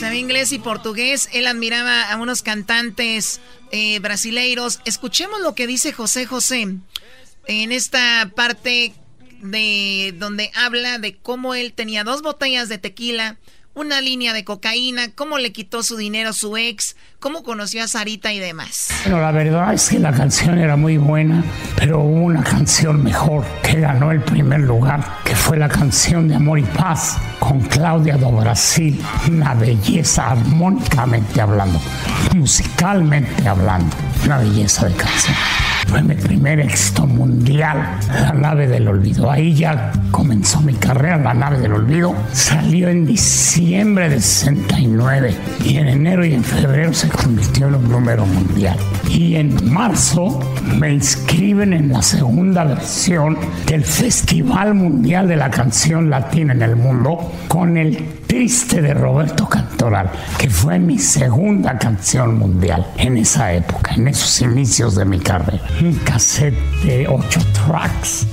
Sabía 0.00 0.18
inglés 0.18 0.50
y 0.50 0.58
portugués. 0.58 1.28
Él 1.32 1.46
admiraba 1.46 2.10
a 2.10 2.16
unos 2.16 2.42
cantantes 2.42 3.40
eh, 3.70 4.00
brasileiros. 4.00 4.80
Escuchemos 4.84 5.40
lo 5.42 5.54
que 5.54 5.68
dice 5.68 5.92
José 5.92 6.26
José 6.26 6.74
en 7.46 7.70
esta 7.70 8.32
parte 8.34 8.94
de 9.44 10.14
donde 10.18 10.50
habla 10.54 10.98
de 10.98 11.16
cómo 11.16 11.54
él 11.54 11.72
tenía 11.72 12.02
dos 12.02 12.22
botellas 12.22 12.68
de 12.68 12.78
tequila 12.78 13.36
una 13.74 14.00
línea 14.00 14.32
de 14.32 14.44
cocaína, 14.44 15.10
cómo 15.14 15.38
le 15.38 15.52
quitó 15.52 15.82
su 15.82 15.96
dinero 15.96 16.30
a 16.30 16.32
su 16.32 16.56
ex, 16.56 16.96
cómo 17.18 17.42
conoció 17.42 17.82
a 17.82 17.88
Sarita 17.88 18.32
y 18.32 18.38
demás. 18.38 18.88
Bueno, 19.02 19.20
la 19.20 19.32
verdad 19.32 19.74
es 19.74 19.88
que 19.88 19.98
la 19.98 20.12
canción 20.12 20.58
era 20.58 20.76
muy 20.76 20.96
buena, 20.96 21.42
pero 21.76 22.00
hubo 22.00 22.22
una 22.22 22.44
canción 22.44 23.02
mejor 23.02 23.44
que 23.62 23.80
ganó 23.80 24.12
el 24.12 24.20
primer 24.20 24.60
lugar, 24.60 25.04
que 25.24 25.34
fue 25.34 25.58
la 25.58 25.68
canción 25.68 26.28
de 26.28 26.36
Amor 26.36 26.60
y 26.60 26.62
Paz 26.62 27.16
con 27.40 27.60
Claudia 27.62 28.16
do 28.16 28.30
Brasil, 28.30 29.00
una 29.28 29.54
belleza 29.54 30.30
armónicamente 30.30 31.40
hablando, 31.40 31.80
musicalmente 32.34 33.48
hablando, 33.48 33.94
una 34.24 34.38
belleza 34.38 34.86
de 34.86 34.94
canción. 34.94 35.36
Fue 35.86 36.02
mi 36.02 36.14
primer 36.14 36.60
éxito 36.60 37.06
mundial, 37.06 37.98
La 38.08 38.32
nave 38.32 38.66
del 38.66 38.88
olvido. 38.88 39.30
Ahí 39.30 39.54
ya 39.54 39.92
comenzó 40.10 40.60
mi 40.60 40.72
carrera, 40.74 41.18
La 41.18 41.34
nave 41.34 41.58
del 41.58 41.74
olvido. 41.74 42.14
Salió 42.32 42.88
en 42.88 43.04
diciembre 43.06 44.08
de 44.08 44.20
69 44.20 45.34
y 45.64 45.76
en 45.76 45.88
enero 45.88 46.24
y 46.24 46.34
en 46.34 46.42
febrero 46.42 46.92
se 46.94 47.08
convirtió 47.08 47.68
en 47.68 47.74
un 47.74 47.90
número 47.90 48.24
mundial. 48.24 48.78
Y 49.10 49.36
en 49.36 49.72
marzo 49.72 50.40
me 50.78 50.92
inscriben 50.92 51.72
en 51.72 51.92
la 51.92 52.02
segunda 52.02 52.64
versión 52.64 53.36
del 53.66 53.84
Festival 53.84 54.74
Mundial 54.74 55.28
de 55.28 55.36
la 55.36 55.50
Canción 55.50 56.08
Latina 56.08 56.54
en 56.54 56.62
el 56.62 56.76
Mundo 56.76 57.32
con 57.46 57.76
el 57.76 58.23
Triste 58.34 58.82
de 58.82 58.92
Roberto 58.94 59.48
Cantoral, 59.48 60.10
que 60.36 60.50
fue 60.50 60.80
mi 60.80 60.98
segunda 60.98 61.78
canción 61.78 62.36
mundial 62.36 62.84
en 62.96 63.16
esa 63.16 63.52
época, 63.52 63.94
en 63.94 64.08
esos 64.08 64.40
inicios 64.40 64.96
de 64.96 65.04
mi 65.04 65.20
carrera. 65.20 65.62
Un 65.80 65.94
cassette 66.00 66.58
de 66.82 67.06
ocho 67.06 67.38
tracks 67.52 68.26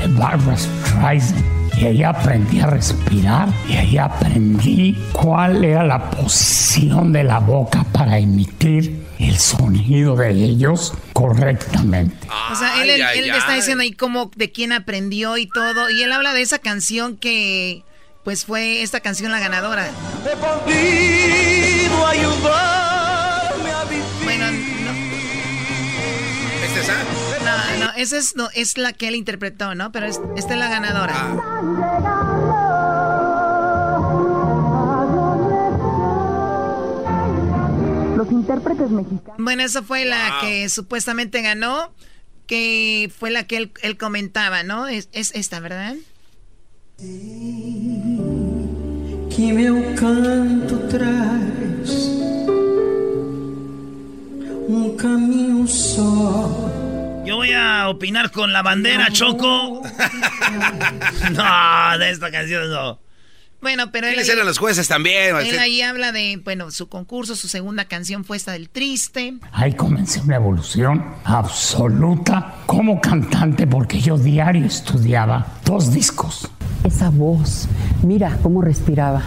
de 0.00 0.06
Barbara 0.18 0.56
Streisand. 0.56 1.44
Y 1.78 1.84
ahí 1.84 2.02
aprendí 2.02 2.60
a 2.60 2.68
respirar 2.68 3.50
y 3.68 3.74
ahí 3.74 3.98
aprendí 3.98 4.96
cuál 5.12 5.62
era 5.62 5.84
la 5.84 6.10
posición 6.10 7.12
de 7.12 7.24
la 7.24 7.38
boca 7.38 7.84
para 7.92 8.18
emitir 8.18 9.04
el 9.18 9.36
sonido 9.36 10.16
de 10.16 10.30
ellos 10.30 10.94
correctamente. 11.12 12.26
O 12.50 12.56
sea, 12.56 12.82
él, 12.82 12.88
él 12.88 13.30
está 13.34 13.52
diciendo 13.52 13.82
ahí 13.82 13.92
cómo, 13.92 14.30
de 14.34 14.50
quién 14.50 14.72
aprendió 14.72 15.36
y 15.36 15.46
todo. 15.46 15.90
Y 15.90 16.02
él 16.02 16.12
habla 16.12 16.32
de 16.32 16.40
esa 16.40 16.58
canción 16.58 17.18
que 17.18 17.84
pues 18.26 18.44
fue 18.44 18.82
esta 18.82 18.98
canción 18.98 19.30
la 19.30 19.38
ganadora. 19.38 19.88
He 20.24 20.36
podido 20.36 22.06
ayudarme 22.08 23.70
a 23.70 23.84
vivir. 23.84 24.04
Bueno, 24.24 24.50
no. 24.50 24.90
¿Es 26.64 26.76
esa? 26.76 27.04
No, 27.44 27.84
no, 27.84 27.92
esa 27.92 28.18
es, 28.18 28.34
no, 28.34 28.48
es 28.52 28.78
la 28.78 28.92
que 28.92 29.06
él 29.06 29.14
interpretó, 29.14 29.76
¿no? 29.76 29.92
Pero 29.92 30.06
es, 30.06 30.20
esta 30.36 30.54
es 30.54 30.58
la 30.58 30.68
ganadora. 30.68 31.14
Los 38.16 38.32
intérpretes 38.32 38.90
mexicanos. 38.90 39.36
Bueno, 39.38 39.62
esa 39.62 39.84
fue 39.84 40.04
la 40.04 40.38
que 40.40 40.68
supuestamente 40.68 41.42
ganó, 41.42 41.92
que 42.48 43.08
fue 43.16 43.30
la 43.30 43.46
que 43.46 43.56
él, 43.58 43.72
él 43.82 43.96
comentaba, 43.96 44.64
¿no? 44.64 44.88
Es, 44.88 45.08
es 45.12 45.32
esta, 45.32 45.60
¿verdad? 45.60 45.94
Que 49.36 49.52
meu 49.52 49.94
canto 49.96 50.78
traz 50.88 51.90
un 54.66 54.96
camino 54.96 55.66
só. 55.66 56.72
Yo 57.26 57.36
voy 57.36 57.52
a 57.52 57.90
opinar 57.90 58.30
con 58.30 58.54
la 58.54 58.62
bandera, 58.62 59.10
Choco. 59.10 59.82
no, 61.32 61.98
de 61.98 62.10
esta 62.10 62.30
canción 62.30 62.70
no. 62.70 63.05
Bueno, 63.66 63.90
pero 63.90 64.06
él. 64.06 64.16
eran 64.16 64.46
los 64.46 64.58
jueces 64.58 64.86
también? 64.86 65.34
Él 65.36 65.58
ahí 65.58 65.82
habla 65.82 66.12
de, 66.12 66.40
bueno, 66.44 66.70
su 66.70 66.88
concurso, 66.88 67.34
su 67.34 67.48
segunda 67.48 67.86
canción 67.86 68.24
fue 68.24 68.36
esta 68.36 68.52
del 68.52 68.68
Triste. 68.68 69.34
Ahí 69.50 69.74
comencé 69.74 70.20
una 70.20 70.36
evolución 70.36 71.04
absoluta 71.24 72.58
como 72.66 73.00
cantante 73.00 73.66
porque 73.66 74.00
yo 74.00 74.18
diario 74.18 74.66
estudiaba 74.66 75.58
dos 75.64 75.92
discos 75.92 76.48
esa 76.84 77.10
voz, 77.10 77.66
mira 78.04 78.38
cómo 78.40 78.62
respiraba. 78.62 79.22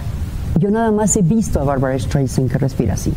Yo 0.57 0.71
nada 0.71 0.91
más 0.91 1.17
he 1.17 1.21
visto 1.21 1.59
a 1.59 1.65
Barbara 1.65 1.99
Streisand 1.99 2.49
que 2.49 2.57
respira 2.57 2.93
así. 2.93 3.11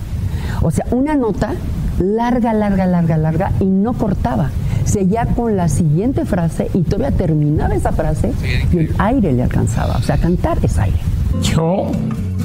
O 0.63 0.71
sea, 0.71 0.87
una 0.91 1.15
nota 1.15 1.55
larga, 1.99 2.53
larga, 2.53 2.87
larga, 2.87 3.17
larga 3.17 3.53
y 3.61 3.67
no 3.67 3.93
cortaba. 3.93 4.51
Seguía 4.85 5.27
con 5.27 5.57
la 5.57 5.69
siguiente 5.69 6.25
frase 6.25 6.69
y 6.75 6.83
todavía 6.83 7.17
terminaba 7.17 7.75
esa 7.75 7.93
frase 7.93 8.33
y 8.73 8.79
el 8.79 8.95
aire 8.99 9.33
le 9.33 9.45
alcanzaba. 9.45 9.97
O 9.97 10.03
sea, 10.03 10.19
cantar 10.19 10.59
es 10.63 10.79
aire. 10.79 10.99
Yo 11.43 11.91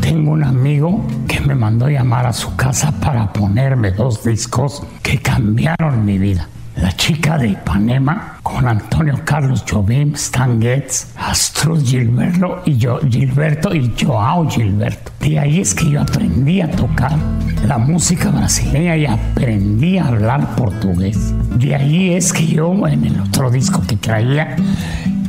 tengo 0.01 0.31
un 0.31 0.43
amigo 0.43 1.01
que 1.27 1.41
me 1.41 1.55
mandó 1.55 1.89
llamar 1.89 2.27
a 2.27 2.33
su 2.33 2.55
casa 2.55 2.91
para 2.91 3.33
ponerme 3.33 3.91
dos 3.91 4.23
discos 4.23 4.83
que 5.01 5.19
cambiaron 5.19 6.05
mi 6.05 6.17
vida. 6.17 6.47
La 6.81 6.91
chica 6.91 7.39
de 7.39 7.49
Ipanema 7.49 8.37
con 8.43 8.67
Antonio 8.67 9.19
Carlos 9.25 9.65
Jobim, 9.67 10.13
Stan 10.13 10.61
Getz, 10.61 11.07
Astrud 11.17 11.83
Gilberto 11.83 12.61
y 12.65 12.77
yo, 12.77 12.99
Gilberto 12.99 13.73
y 13.73 13.91
Joao 13.99 14.47
Gilberto. 14.47 15.11
De 15.19 15.39
ahí 15.39 15.59
es 15.59 15.73
que 15.73 15.89
yo 15.89 16.01
aprendí 16.01 16.61
a 16.61 16.69
tocar 16.69 17.17
la 17.65 17.79
música 17.79 18.29
brasileña 18.29 18.95
y 18.95 19.05
aprendí 19.07 19.97
a 19.97 20.07
hablar 20.07 20.55
portugués. 20.55 21.33
De 21.57 21.75
ahí 21.75 22.13
es 22.13 22.31
que 22.31 22.45
yo 22.45 22.87
en 22.87 23.05
el 23.05 23.21
otro 23.21 23.49
disco 23.49 23.81
que 23.87 23.95
traía, 23.95 24.55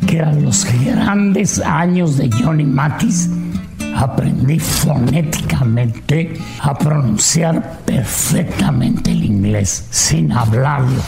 que 0.06 0.18
eran 0.18 0.44
los 0.44 0.66
grandes 0.84 1.60
años 1.60 2.18
de 2.18 2.30
Johnny 2.30 2.64
Matis, 2.64 3.30
aprendí 3.96 4.58
fonéticamente 4.58 6.34
a 6.60 6.74
pronunciar 6.74 7.80
perfectamente 7.84 9.12
el 9.12 9.24
inglés 9.24 9.86
sin 9.90 10.32
hablarlo. 10.32 11.02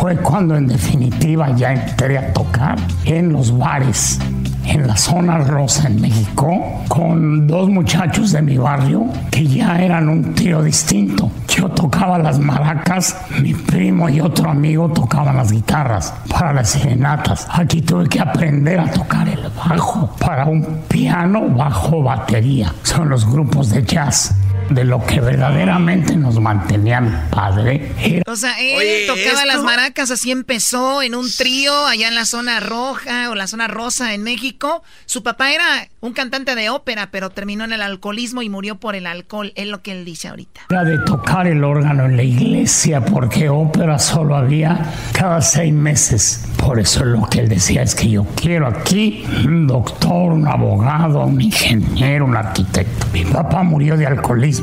Fue 0.00 0.16
cuando 0.16 0.56
en 0.56 0.66
definitiva 0.66 1.54
ya 1.56 1.72
entré 1.72 2.18
a 2.18 2.32
tocar 2.32 2.76
en 3.04 3.32
los 3.32 3.56
bares 3.56 4.18
en 4.66 4.86
la 4.86 4.96
zona 4.96 5.38
rosa 5.38 5.88
en 5.88 6.00
México 6.00 6.82
con 6.88 7.46
dos 7.46 7.68
muchachos 7.68 8.32
de 8.32 8.42
mi 8.42 8.56
barrio 8.56 9.06
que 9.30 9.46
ya 9.46 9.80
eran 9.80 10.08
un 10.08 10.34
trío 10.34 10.62
distinto. 10.62 11.30
Yo 11.48 11.68
tocaba 11.68 12.18
las 12.18 12.38
maracas, 12.38 13.16
mi 13.40 13.54
primo 13.54 14.08
y 14.08 14.20
otro 14.20 14.50
amigo 14.50 14.88
tocaban 14.88 15.36
las 15.36 15.52
guitarras 15.52 16.12
para 16.28 16.52
las 16.52 16.70
serenatas. 16.70 17.46
Aquí 17.50 17.82
tuve 17.82 18.08
que 18.08 18.20
aprender 18.20 18.80
a 18.80 18.90
tocar 18.90 19.28
el 19.28 19.48
bajo 19.56 20.10
para 20.18 20.46
un 20.46 20.64
piano 20.88 21.48
bajo 21.48 22.02
batería. 22.02 22.74
Son 22.82 23.08
los 23.08 23.30
grupos 23.30 23.70
de 23.70 23.84
jazz 23.84 24.34
de 24.70 24.84
lo 24.84 25.04
que 25.04 25.20
verdaderamente 25.20 26.16
nos 26.16 26.40
mantenían 26.40 27.28
padre. 27.30 28.22
O 28.26 28.36
sea, 28.36 28.54
él 28.60 29.06
tocaba 29.06 29.44
las 29.44 29.62
maracas, 29.62 30.10
así 30.10 30.30
empezó 30.30 31.02
en 31.02 31.14
un 31.14 31.26
trío 31.30 31.86
allá 31.86 32.08
en 32.08 32.14
la 32.14 32.24
zona 32.24 32.60
roja 32.60 33.30
o 33.30 33.34
la 33.34 33.46
zona 33.46 33.68
rosa 33.68 34.14
en 34.14 34.22
México. 34.22 34.82
Su 35.06 35.22
papá 35.22 35.52
era 35.52 35.64
un 36.00 36.12
cantante 36.12 36.54
de 36.54 36.70
ópera, 36.70 37.10
pero 37.10 37.30
terminó 37.30 37.64
en 37.64 37.72
el 37.72 37.82
alcoholismo 37.82 38.42
y 38.42 38.48
murió 38.48 38.76
por 38.76 38.94
el 38.94 39.06
alcohol, 39.06 39.52
es 39.56 39.66
lo 39.66 39.82
que 39.82 39.92
él 39.92 40.04
dice 40.04 40.28
ahorita. 40.28 40.62
Era 40.70 40.84
de 40.84 40.98
tocar 40.98 41.46
el 41.46 41.64
órgano 41.64 42.04
en 42.04 42.16
la 42.16 42.22
iglesia, 42.22 43.04
porque 43.04 43.48
ópera 43.48 43.98
solo 43.98 44.36
había 44.36 44.92
cada 45.12 45.40
seis 45.40 45.72
meses. 45.72 46.46
Por 46.56 46.78
eso 46.78 47.04
lo 47.04 47.28
que 47.28 47.40
él 47.40 47.48
decía 47.48 47.82
es 47.82 47.94
que 47.94 48.08
yo 48.08 48.24
quiero 48.34 48.66
aquí 48.66 49.24
un 49.44 49.66
doctor, 49.66 50.32
un 50.32 50.46
abogado, 50.46 51.24
un 51.24 51.40
ingeniero, 51.40 52.24
un 52.24 52.36
arquitecto. 52.36 53.06
Mi 53.12 53.24
papá 53.24 53.62
murió 53.62 53.96
de 53.96 54.06
alcoholismo 54.06 54.53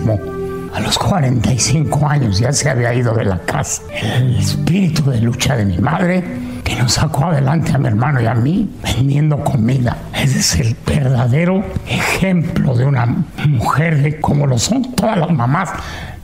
a 0.74 0.80
los 0.80 0.98
45 0.98 2.08
años 2.08 2.40
ya 2.40 2.54
se 2.54 2.70
había 2.70 2.94
ido 2.94 3.14
de 3.14 3.26
la 3.26 3.40
casa. 3.40 3.84
El 4.02 4.38
espíritu 4.38 5.10
de 5.10 5.20
lucha 5.20 5.56
de 5.56 5.66
mi 5.66 5.78
madre 5.78 6.24
que 6.72 6.82
nos 6.82 6.94
sacó 6.94 7.26
adelante 7.26 7.74
a 7.74 7.78
mi 7.78 7.88
hermano 7.88 8.22
y 8.22 8.28
a 8.28 8.34
mí 8.34 8.70
vendiendo 8.82 9.44
comida. 9.44 9.98
Ese 10.14 10.40
es 10.40 10.56
el 10.56 10.78
verdadero 10.86 11.66
ejemplo 11.86 12.76
de 12.76 12.86
una 12.86 13.26
mujer 13.46 14.02
de 14.02 14.22
como 14.22 14.48
lo 14.48 14.58
son 14.58 14.96
todas 14.96 15.18
las 15.18 15.32
mamás 15.32 15.70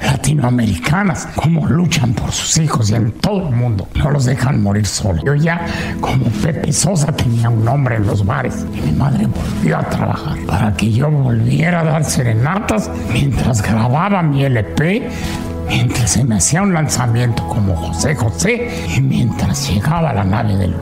latinoamericanas, 0.02 1.28
cómo 1.36 1.68
luchan 1.68 2.14
por 2.14 2.32
sus 2.32 2.60
hijos 2.60 2.90
y 2.92 2.96
en 2.96 3.12
todo 3.12 3.50
el 3.50 3.56
mundo. 3.56 3.90
No 3.96 4.10
los 4.10 4.24
dejan 4.24 4.64
morir 4.64 4.86
solos. 4.86 5.22
Yo 5.26 5.36
ya, 5.36 5.66
como 6.00 6.24
Pepe 6.42 6.72
Sosa, 6.72 7.12
tenía 7.12 7.50
un 7.50 7.66
nombre 7.66 7.98
en 7.98 8.08
los 8.08 8.26
bares 8.26 8.66
y 8.74 8.80
mi 8.80 8.94
madre 8.94 9.28
volvió 9.28 9.80
a 9.80 9.84
trabajar 9.90 10.38
para 10.48 10.74
que 10.78 10.94
yo 10.94 11.12
volviera 11.12 11.82
a 11.82 11.84
dar 11.84 12.06
serenatas 12.06 12.90
mientras 13.12 13.62
grababa 13.62 14.24
mi 14.24 14.46
LP 14.46 15.10
mientras 15.68 16.12
se 16.14 16.24
me 16.24 16.36
hacía 16.36 16.62
un 16.62 16.74
lanzamiento 16.74 17.48
como 17.48 17.76
José 17.76 18.16
José 18.16 18.86
y 18.96 19.02
mientras 19.02 19.70
llegaba 19.70 20.14
la 20.14 20.24
nave 20.24 20.56
del 20.56 20.76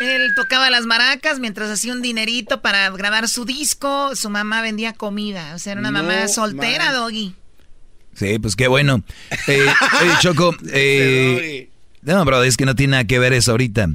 Él 0.00 0.34
tocaba 0.34 0.70
las 0.70 0.86
maracas 0.86 1.38
mientras 1.38 1.70
hacía 1.70 1.92
un 1.92 2.02
dinerito 2.02 2.60
para 2.60 2.90
grabar 2.90 3.28
su 3.28 3.44
disco. 3.44 4.14
Su 4.16 4.30
mamá 4.30 4.62
vendía 4.62 4.92
comida. 4.92 5.54
O 5.54 5.58
sea, 5.58 5.72
era 5.72 5.80
una 5.80 5.90
mamá 5.90 6.28
soltera, 6.28 6.92
Doggy. 6.92 7.34
Sí, 8.14 8.38
pues 8.38 8.56
qué 8.56 8.68
bueno. 8.68 9.02
Eh, 9.46 9.66
Choco, 10.20 10.54
eh, 10.72 11.68
no, 12.02 12.24
bro, 12.24 12.42
es 12.42 12.56
que 12.56 12.66
no 12.66 12.74
tiene 12.74 12.92
nada 12.92 13.04
que 13.04 13.18
ver 13.18 13.32
eso 13.32 13.52
ahorita. 13.52 13.88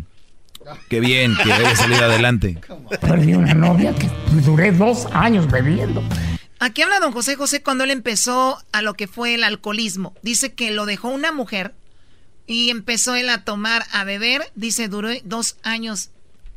Qué 0.89 0.99
bien 0.99 1.35
que 1.41 1.51
haya 1.51 1.75
salido 1.75 2.03
adelante. 2.03 2.57
Perdí 2.99 3.33
una 3.33 3.53
novia 3.53 3.93
que 3.95 4.09
duré 4.41 4.71
dos 4.71 5.07
años 5.13 5.49
bebiendo. 5.49 6.03
Aquí 6.59 6.81
habla 6.81 6.99
don 6.99 7.11
José 7.11 7.35
José 7.35 7.61
cuando 7.61 7.83
él 7.83 7.91
empezó 7.91 8.63
a 8.71 8.81
lo 8.81 8.95
que 8.95 9.07
fue 9.07 9.35
el 9.35 9.43
alcoholismo. 9.43 10.15
Dice 10.23 10.53
que 10.53 10.71
lo 10.71 10.85
dejó 10.85 11.09
una 11.09 11.31
mujer 11.31 11.75
y 12.47 12.69
empezó 12.69 13.15
él 13.15 13.29
a 13.29 13.43
tomar, 13.43 13.85
a 13.91 14.03
beber. 14.03 14.51
Dice, 14.55 14.87
duró 14.87 15.09
dos 15.23 15.57
años 15.61 16.09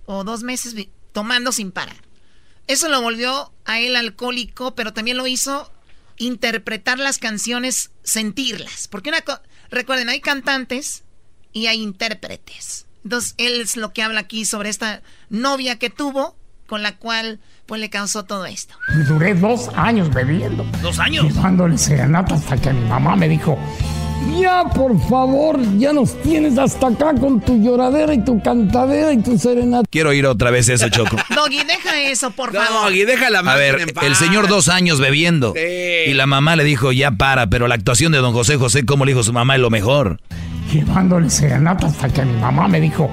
o 0.06 0.24
dos 0.24 0.42
meses 0.42 0.74
tomando 1.12 1.52
sin 1.52 1.70
parar. 1.72 1.96
Eso 2.66 2.88
lo 2.88 3.02
volvió 3.02 3.52
a 3.64 3.80
él 3.80 3.96
alcohólico, 3.96 4.74
pero 4.74 4.92
también 4.92 5.16
lo 5.16 5.26
hizo 5.26 5.70
interpretar 6.16 6.98
las 6.98 7.18
canciones, 7.18 7.90
sentirlas. 8.02 8.88
Porque 8.88 9.10
una 9.10 9.22
recuerden, 9.70 10.08
hay 10.08 10.20
cantantes 10.20 11.02
y 11.52 11.66
hay 11.66 11.82
intérpretes. 11.82 12.86
Entonces, 13.02 13.34
él 13.38 13.60
es 13.60 13.76
lo 13.76 13.92
que 13.92 14.02
habla 14.02 14.20
aquí 14.20 14.44
sobre 14.44 14.68
esta 14.68 15.02
novia 15.30 15.78
que 15.78 15.90
tuvo, 15.90 16.36
con 16.70 16.84
la 16.84 16.92
cual 16.92 17.40
pues 17.66 17.80
le 17.80 17.90
causó 17.90 18.22
todo 18.22 18.46
esto. 18.46 18.76
Duré 19.08 19.34
dos 19.34 19.70
años 19.74 20.08
bebiendo. 20.14 20.64
¿Dos 20.80 21.00
años? 21.00 21.24
Llevándole 21.24 21.76
serenata 21.76 22.36
hasta 22.36 22.56
que 22.56 22.72
mi 22.72 22.88
mamá 22.88 23.16
me 23.16 23.28
dijo, 23.28 23.58
ya, 24.40 24.62
por 24.72 24.96
favor, 25.08 25.58
ya 25.78 25.92
nos 25.92 26.22
tienes 26.22 26.56
hasta 26.58 26.86
acá 26.86 27.12
con 27.18 27.40
tu 27.40 27.60
lloradera 27.60 28.14
y 28.14 28.24
tu 28.24 28.40
cantadera 28.40 29.12
y 29.12 29.20
tu 29.20 29.36
serenata. 29.36 29.82
Quiero 29.90 30.12
ir 30.12 30.26
otra 30.26 30.52
vez 30.52 30.68
eso, 30.68 30.88
Choco. 30.90 31.16
Doggy, 31.34 31.64
deja 31.64 32.02
eso, 32.02 32.30
por 32.30 32.52
favor. 32.52 32.84
Doggy, 32.84 33.04
deja 33.04 33.30
la 33.30 33.40
A 33.40 33.56
ver, 33.56 33.92
el 34.02 34.14
señor 34.14 34.46
dos 34.46 34.68
años 34.68 35.00
bebiendo. 35.00 35.52
Y 35.56 36.12
la 36.12 36.26
mamá 36.26 36.54
le 36.54 36.62
dijo, 36.62 36.92
ya 36.92 37.10
para, 37.10 37.48
pero 37.48 37.66
la 37.66 37.74
actuación 37.74 38.12
de 38.12 38.18
don 38.18 38.32
José 38.32 38.58
José, 38.58 38.86
como 38.86 39.04
le 39.04 39.10
dijo 39.10 39.24
su 39.24 39.32
mamá, 39.32 39.56
es 39.56 39.60
lo 39.60 39.70
mejor. 39.70 40.20
Llevándole 40.72 41.30
serenata 41.30 41.88
hasta 41.88 42.08
que 42.10 42.24
mi 42.24 42.40
mamá 42.40 42.68
me 42.68 42.80
dijo, 42.80 43.10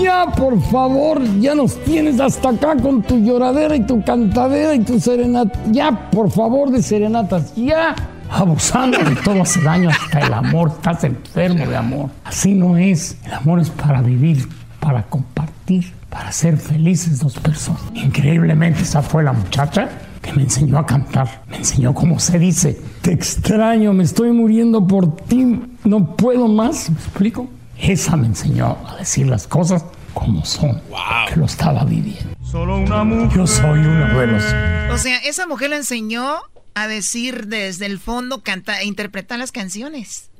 ya, 0.00 0.26
por 0.36 0.60
favor, 0.60 1.22
ya 1.40 1.54
nos 1.54 1.76
tienes 1.84 2.20
hasta 2.20 2.50
acá 2.50 2.76
con 2.76 3.02
tu 3.02 3.18
lloradera 3.18 3.76
y 3.76 3.80
tu 3.86 4.02
cantadera 4.02 4.74
y 4.74 4.80
tu 4.80 4.98
serenata. 4.98 5.58
Ya, 5.70 6.10
por 6.10 6.30
favor, 6.30 6.70
de 6.70 6.82
serenatas, 6.82 7.54
ya. 7.54 7.94
Abusando 8.30 8.98
de 8.98 9.16
todo 9.16 9.42
hace 9.42 9.60
daño 9.60 9.90
hasta 9.90 10.20
el 10.20 10.32
amor. 10.32 10.72
Estás 10.76 11.04
enfermo 11.04 11.66
de 11.66 11.76
amor. 11.76 12.10
Así 12.24 12.54
no 12.54 12.76
es. 12.76 13.16
El 13.24 13.34
amor 13.34 13.58
es 13.60 13.70
para 13.70 14.02
vivir, 14.02 14.48
para 14.78 15.02
compartir, 15.02 15.92
para 16.08 16.30
ser 16.30 16.56
felices 16.56 17.18
dos 17.18 17.38
personas. 17.38 17.82
Increíblemente, 17.94 18.82
esa 18.82 19.02
fue 19.02 19.24
la 19.24 19.32
muchacha 19.32 19.88
que 20.22 20.32
me 20.32 20.42
enseñó 20.42 20.78
a 20.78 20.86
cantar. 20.86 21.42
Me 21.48 21.56
enseñó 21.56 21.92
cómo 21.92 22.20
se 22.20 22.38
dice. 22.38 22.80
Te 23.02 23.12
extraño, 23.12 23.92
me 23.92 24.04
estoy 24.04 24.30
muriendo 24.32 24.86
por 24.86 25.16
ti. 25.16 25.60
No 25.84 26.14
puedo 26.16 26.46
más. 26.46 26.88
¿Me 26.90 26.96
explico? 26.96 27.48
Esa 27.80 28.16
me 28.16 28.26
enseñó 28.26 28.76
a 28.86 28.96
decir 28.96 29.26
las 29.26 29.46
cosas 29.46 29.84
como 30.14 30.44
son, 30.44 30.80
que 31.28 31.36
lo 31.36 31.46
estaba 31.46 31.84
viviendo. 31.84 32.34
Solo 32.42 32.78
una 32.78 33.04
mujer. 33.04 33.38
Yo 33.38 33.46
soy 33.46 33.78
uno 33.80 34.18
de 34.18 34.26
los. 34.26 34.44
O 34.92 34.98
sea, 34.98 35.18
esa 35.18 35.46
mujer 35.46 35.70
le 35.70 35.76
enseñó 35.76 36.40
a 36.74 36.88
decir 36.88 37.46
desde 37.46 37.86
el 37.86 37.98
fondo, 37.98 38.42
cantar 38.42 38.80
e 38.80 38.84
interpretar 38.84 39.38
las 39.38 39.52
canciones. 39.52 40.30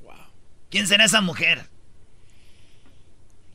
¿Quién 0.70 0.86
será 0.86 1.04
esa 1.04 1.20
mujer? 1.20 1.68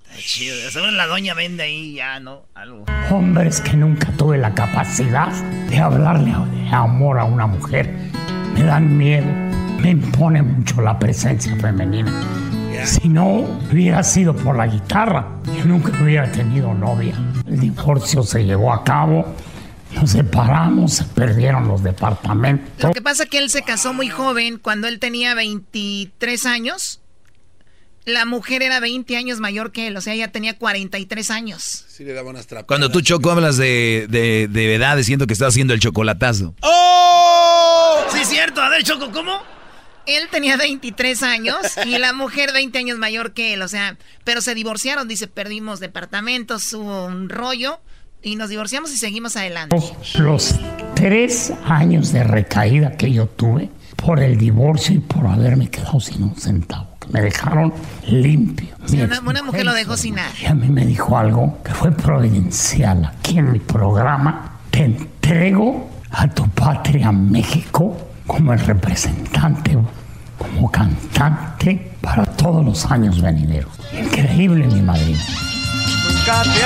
Está 0.03 0.17
chido. 0.17 0.55
Seguro 0.69 0.91
la 0.91 1.07
doña 1.07 1.33
vende 1.33 1.63
ahí 1.63 1.95
ya, 1.95 2.19
¿no? 2.19 2.45
Algo. 2.55 2.85
Hombres 3.09 3.61
que 3.61 3.77
nunca 3.77 4.11
tuve 4.17 4.37
la 4.37 4.53
capacidad 4.53 5.31
de 5.69 5.77
hablarle 5.77 6.31
de 6.31 6.69
amor 6.69 7.19
a 7.19 7.25
una 7.25 7.47
mujer. 7.47 7.93
Me 8.53 8.63
dan 8.63 8.97
miedo. 8.97 9.27
Me 9.79 9.91
impone 9.91 10.41
mucho 10.41 10.81
la 10.81 10.97
presencia 10.97 11.55
femenina. 11.57 12.11
Si 12.85 13.07
no 13.09 13.59
hubiera 13.71 14.03
sido 14.03 14.35
por 14.35 14.55
la 14.57 14.67
guitarra, 14.67 15.27
yo 15.57 15.65
nunca 15.65 15.91
hubiera 16.01 16.31
tenido 16.31 16.73
novia. 16.73 17.15
El 17.47 17.59
divorcio 17.59 18.23
se 18.23 18.43
llevó 18.43 18.73
a 18.73 18.83
cabo, 18.83 19.35
nos 19.93 20.11
separamos, 20.11 20.93
se 20.93 21.03
perdieron 21.05 21.67
los 21.67 21.83
departamentos. 21.83 22.83
Lo 22.83 22.91
que 22.93 23.01
pasa 23.01 23.23
es 23.23 23.29
que 23.29 23.37
él 23.37 23.49
se 23.49 23.63
casó 23.63 23.93
muy 23.93 24.09
joven, 24.09 24.57
cuando 24.57 24.87
él 24.87 24.99
tenía 24.99 25.33
23 25.35 26.45
años. 26.45 27.01
La 28.05 28.25
mujer 28.25 28.61
era 28.61 28.79
20 28.79 29.17
años 29.17 29.39
mayor 29.39 29.71
que 29.71 29.87
él, 29.87 29.97
o 29.97 30.01
sea, 30.01 30.13
ella 30.13 30.31
tenía 30.31 30.55
43 30.57 31.31
años. 31.31 31.85
Sí, 31.87 32.03
le 32.03 32.13
daba 32.13 32.29
unas 32.29 32.45
Cuando 32.67 32.91
tú, 32.91 33.01
Choco, 33.01 33.31
hablas 33.31 33.57
de, 33.57 34.05
de, 34.09 34.47
de 34.47 34.75
edad, 34.75 35.01
siento 35.01 35.25
que 35.25 35.33
estás 35.33 35.47
haciendo 35.49 35.73
el 35.73 35.79
chocolatazo. 35.79 36.53
¡Oh! 36.61 38.03
Sí, 38.13 38.23
cierto. 38.25 38.61
A 38.61 38.69
ver, 38.69 38.83
Choco, 38.83 39.11
¿cómo? 39.11 39.31
Él 40.07 40.27
tenía 40.29 40.57
23 40.57 41.23
años 41.23 41.57
y 41.85 41.97
la 41.97 42.13
mujer 42.13 42.53
20 42.53 42.77
años 42.77 42.97
mayor 42.97 43.33
que 43.33 43.53
él, 43.53 43.61
o 43.61 43.67
sea, 43.67 43.97
pero 44.23 44.41
se 44.41 44.53
divorciaron, 44.53 45.07
dice, 45.07 45.27
perdimos 45.27 45.79
departamentos, 45.79 46.71
hubo 46.73 47.05
un 47.05 47.29
rollo 47.29 47.79
y 48.21 48.35
nos 48.35 48.49
divorciamos 48.49 48.91
y 48.91 48.97
seguimos 48.97 49.35
adelante. 49.35 49.75
Los 50.17 50.55
tres 50.95 51.53
años 51.65 52.11
de 52.11 52.23
recaída 52.23 52.97
que 52.97 53.11
yo 53.11 53.27
tuve 53.27 53.69
por 53.95 54.19
el 54.19 54.37
divorcio 54.37 54.95
y 54.95 54.99
por 54.99 55.25
haberme 55.27 55.69
quedado 55.69 55.99
sin 55.99 56.23
un 56.23 56.35
centavo, 56.35 56.87
que 56.99 57.07
me 57.09 57.21
dejaron 57.21 57.73
limpio. 58.07 58.75
una, 58.91 59.19
una, 59.21 59.43
mujer 59.43 59.65
lo 59.65 59.73
dejó 59.73 59.97
sin 59.97 60.15
nada. 60.15 60.31
Y 60.41 60.45
a 60.45 60.53
mí 60.53 60.67
me 60.69 60.85
dijo 60.85 61.17
algo 61.17 61.59
que 61.63 61.73
fue 61.73 61.91
providencial. 61.91 63.05
Aquí 63.05 63.39
en 63.39 63.51
mi 63.51 63.59
programa 63.59 64.59
te 64.69 64.83
entrego 64.83 65.89
a 66.11 66.27
tu 66.27 66.47
patria 66.49 67.11
México 67.11 68.14
como 68.27 68.53
el 68.53 68.59
representante, 68.59 69.77
como 70.37 70.71
cantante 70.71 71.91
para 72.01 72.25
todos 72.25 72.63
los 72.65 72.85
años 72.85 73.21
venideros. 73.21 73.71
Increíble, 73.93 74.67
mi 74.67 74.81
madrina. 74.81 75.19
Nunca 76.07 76.43
te 76.43 76.59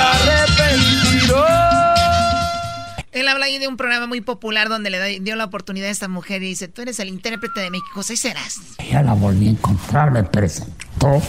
Él 3.20 3.28
habla 3.28 3.46
ahí 3.46 3.58
de 3.58 3.68
un 3.68 3.76
programa 3.76 4.06
muy 4.06 4.20
popular 4.20 4.68
donde 4.68 4.90
le 4.90 5.20
dio 5.20 5.36
la 5.36 5.44
oportunidad 5.44 5.88
a 5.88 5.92
esta 5.92 6.08
mujer 6.08 6.42
y 6.42 6.48
dice, 6.48 6.68
tú 6.68 6.82
eres 6.82 7.00
el 7.00 7.08
intérprete 7.08 7.60
de 7.60 7.70
México, 7.70 8.02
¿sí 8.02 8.16
serás? 8.16 8.60
Ella 8.78 9.02
la 9.02 9.14
volví 9.14 9.48
a 9.48 9.50
encontrar, 9.50 10.10
me 10.10 10.22
presentó 10.22 11.20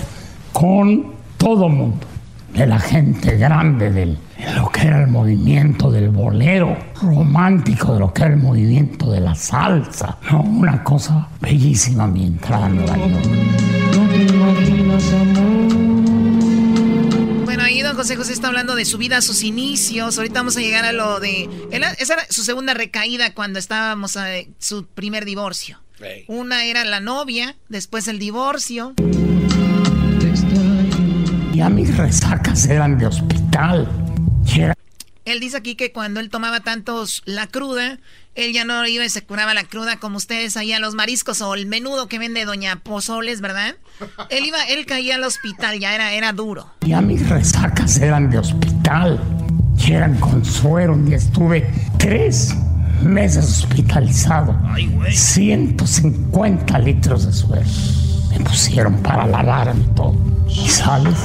con 0.54 1.14
todo 1.38 1.68
mundo 1.70 2.08
de 2.54 2.66
la 2.68 2.80
gente 2.80 3.38
grande 3.38 3.92
del 3.92 4.18
lo 4.56 4.70
que 4.70 4.88
era 4.88 5.02
el 5.02 5.08
movimiento 5.08 5.92
del 5.92 6.10
bolero 6.10 6.78
romántico, 7.02 7.94
de 7.94 8.00
lo 8.00 8.14
que 8.14 8.24
era 8.24 8.34
el 8.34 8.40
movimiento 8.40 9.12
de 9.12 9.20
la 9.20 9.36
salsa. 9.36 10.18
No, 10.32 10.42
una 10.42 10.84
cosa 10.84 11.30
bellísima 11.40 12.08
mi 12.08 12.26
entrada 12.26 12.68
en 12.68 12.76
Nueva 12.78 12.98
York. 12.98 13.12
Bueno, 17.46 17.64
ahí 17.64 17.82
don 17.82 17.96
José 17.96 18.16
José 18.16 18.34
está 18.34 18.48
hablando 18.48 18.76
de 18.76 18.86
su 18.86 18.98
vida, 18.98 19.22
sus 19.22 19.44
inicios. 19.44 20.18
Ahorita 20.18 20.40
vamos 20.40 20.58
a 20.58 20.62
llegar 20.62 20.86
a 20.86 20.92
lo 20.92 21.20
de... 21.20 21.50
Esa 22.00 22.14
era 22.16 22.26
su 22.30 22.44
segunda 22.44 22.74
recaída 22.74 23.34
cuando 23.34 23.60
estábamos 23.60 24.18
a 24.18 24.28
su 24.58 24.88
primer 24.88 25.26
divorcio. 25.26 25.80
Una 26.28 26.66
era 26.66 26.84
la 26.84 27.00
novia, 27.00 27.56
después 27.70 28.08
el 28.08 28.18
divorcio. 28.18 28.96
Ya 31.54 31.70
mis 31.70 31.96
resacas 31.98 32.66
eran 32.68 32.98
de 32.98 33.08
hospital. 33.08 33.88
Él 35.26 35.40
dice 35.40 35.58
aquí 35.58 35.76
que 35.76 35.92
cuando 35.92 36.20
él 36.20 36.30
tomaba 36.30 36.62
tantos 36.62 37.22
la 37.26 37.48
cruda, 37.48 38.00
él 38.36 38.54
ya 38.54 38.66
no 38.66 38.86
iba 38.88 39.06
y 39.06 39.10
se 39.10 39.22
curaba 39.22 39.54
la 39.54 39.66
cruda 39.66 39.98
como 39.98 40.18
ustedes 40.18 40.58
allá 40.58 40.80
los 40.80 40.96
mariscos 40.96 41.42
o 41.42 41.54
el 41.54 41.66
menudo 41.66 42.08
que 42.08 42.20
vende 42.20 42.46
Doña 42.46 42.78
Pozoles, 42.78 43.42
¿verdad? 43.42 43.76
Él 44.30 44.46
iba, 44.46 44.64
él 44.64 44.86
caía 44.86 45.16
al 45.16 45.24
hospital, 45.24 45.80
ya 45.80 45.94
era, 45.94 46.14
era 46.14 46.32
duro. 46.34 46.72
Ya 46.82 47.02
mis 47.02 47.28
resacas 47.28 47.98
eran 48.00 48.30
de 48.30 48.40
hospital. 48.40 49.20
Eran 49.88 50.18
con 50.20 50.46
suero. 50.46 50.98
Y 51.08 51.14
estuve 51.14 51.70
tres 51.98 52.56
meses 53.04 53.46
hospitalizado. 53.46 54.58
Ay, 54.70 54.90
150 55.12 56.80
litros 56.80 57.26
de 57.26 57.34
suero. 57.34 57.66
Me 58.32 58.40
pusieron 58.40 59.02
para 59.02 59.26
lavarme 59.26 59.86
todo. 59.96 60.16
Y 60.48 60.68
sales 60.70 61.18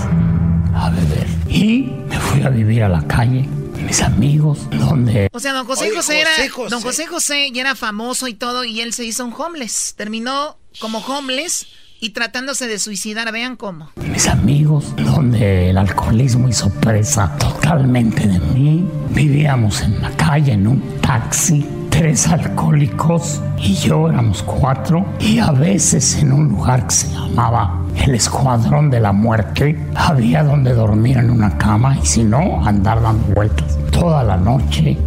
a 0.75 0.91
beber. 0.91 1.27
Y 1.49 1.93
me 2.09 2.19
fui 2.19 2.43
a 2.43 2.51
vivir 2.51 2.83
a 2.83 2.89
la 2.89 3.03
calle 3.07 3.49
mis 3.87 4.03
amigos, 4.03 4.69
donde... 4.71 5.29
O 5.33 5.41
sea, 5.41 5.53
don 5.53 5.67
José 5.67 5.91
José, 5.95 6.21
era... 6.21 6.31
Don 6.69 6.83
José 6.83 7.07
José 7.07 7.51
ya 7.53 7.63
era 7.63 7.75
famoso 7.75 8.27
y 8.27 8.35
todo 8.35 8.65
y 8.65 8.81
él 8.81 8.93
se 8.93 9.05
hizo 9.05 9.25
un 9.25 9.33
homeless. 9.37 9.95
Terminó 9.97 10.59
como 10.81 10.99
homeless 10.99 11.67
y 12.01 12.11
tratándose 12.11 12.67
de 12.67 12.79
suicidar, 12.79 13.33
vean 13.33 13.57
cómo. 13.57 13.91
Mis 13.97 14.27
amigos, 14.27 14.95
donde 14.97 15.71
el 15.71 15.79
alcoholismo 15.79 16.49
hizo 16.49 16.71
presa 16.71 17.37
totalmente 17.39 18.27
de 18.27 18.39
mí. 18.39 18.85
Vivíamos 19.11 19.81
en 19.83 20.03
la 20.03 20.11
calle, 20.11 20.53
en 20.53 20.67
un 20.67 21.01
taxi 21.01 21.65
tres 21.97 22.29
alcohólicos 22.29 23.41
y 23.57 23.73
yo 23.73 24.11
éramos 24.11 24.43
cuatro 24.43 25.07
y 25.19 25.39
a 25.39 25.51
veces 25.51 26.19
en 26.21 26.31
un 26.31 26.49
lugar 26.49 26.87
que 26.87 26.95
se 26.95 27.09
llamaba 27.09 27.83
el 27.97 28.15
Escuadrón 28.15 28.91
de 28.91 29.01
la 29.01 29.13
Muerte 29.13 29.79
había 29.95 30.45
donde 30.45 30.75
dormir 30.75 31.17
en 31.17 31.31
una 31.31 31.57
cama 31.57 31.97
y 31.97 32.05
si 32.05 32.23
no 32.23 32.63
andar 32.67 33.01
dando 33.01 33.35
vueltas 33.35 33.79
toda 33.91 34.23
la 34.25 34.37
noche 34.37 34.99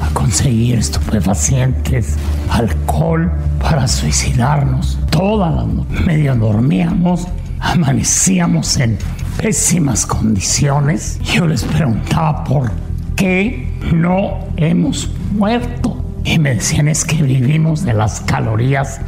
a 0.00 0.08
conseguir 0.14 0.78
estupefacientes, 0.78 2.16
alcohol 2.50 3.30
para 3.60 3.86
suicidarnos. 3.86 4.98
Todas 5.10 5.54
las 5.54 5.66
noches 5.66 6.06
medio 6.06 6.34
dormíamos, 6.36 7.28
amanecíamos 7.60 8.78
en 8.78 8.96
pésimas 9.36 10.06
condiciones. 10.06 11.20
Yo 11.22 11.46
les 11.46 11.64
preguntaba 11.64 12.44
por 12.44 12.72
qué 13.14 13.68
no 13.92 14.38
hemos 14.56 15.10
muerto. 15.34 15.93
Y 16.24 16.38
me 16.38 16.54
decían 16.54 16.88
es 16.88 17.04
que 17.04 17.22
vivimos 17.22 17.84
de 17.84 17.92
las 17.92 18.20
calorías 18.22 19.00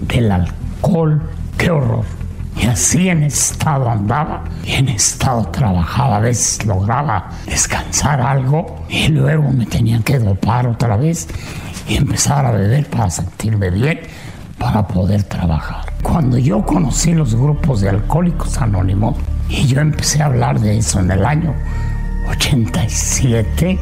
del 0.00 0.32
alcohol. 0.32 1.22
¡Qué 1.58 1.70
horror! 1.70 2.04
Y 2.60 2.66
así 2.66 3.10
en 3.10 3.22
estado 3.22 3.90
andaba, 3.90 4.44
y 4.64 4.72
en 4.72 4.88
estado 4.88 5.46
trabajaba, 5.48 6.16
a 6.16 6.20
veces 6.20 6.64
lograba 6.64 7.28
descansar 7.44 8.20
algo 8.22 8.82
y 8.88 9.08
luego 9.08 9.50
me 9.52 9.66
tenían 9.66 10.02
que 10.02 10.18
dopar 10.18 10.66
otra 10.66 10.96
vez 10.96 11.28
y 11.86 11.96
empezar 11.96 12.46
a 12.46 12.52
beber 12.52 12.88
para 12.88 13.10
sentirme 13.10 13.70
bien, 13.70 14.00
para 14.58 14.86
poder 14.86 15.22
trabajar. 15.24 15.92
Cuando 16.02 16.38
yo 16.38 16.64
conocí 16.64 17.12
los 17.12 17.34
grupos 17.34 17.82
de 17.82 17.90
alcohólicos 17.90 18.56
anónimos 18.56 19.16
y 19.50 19.66
yo 19.66 19.80
empecé 19.80 20.22
a 20.22 20.26
hablar 20.26 20.58
de 20.58 20.78
eso 20.78 21.00
en 21.00 21.10
el 21.10 21.26
año 21.26 21.54
87, 22.30 23.78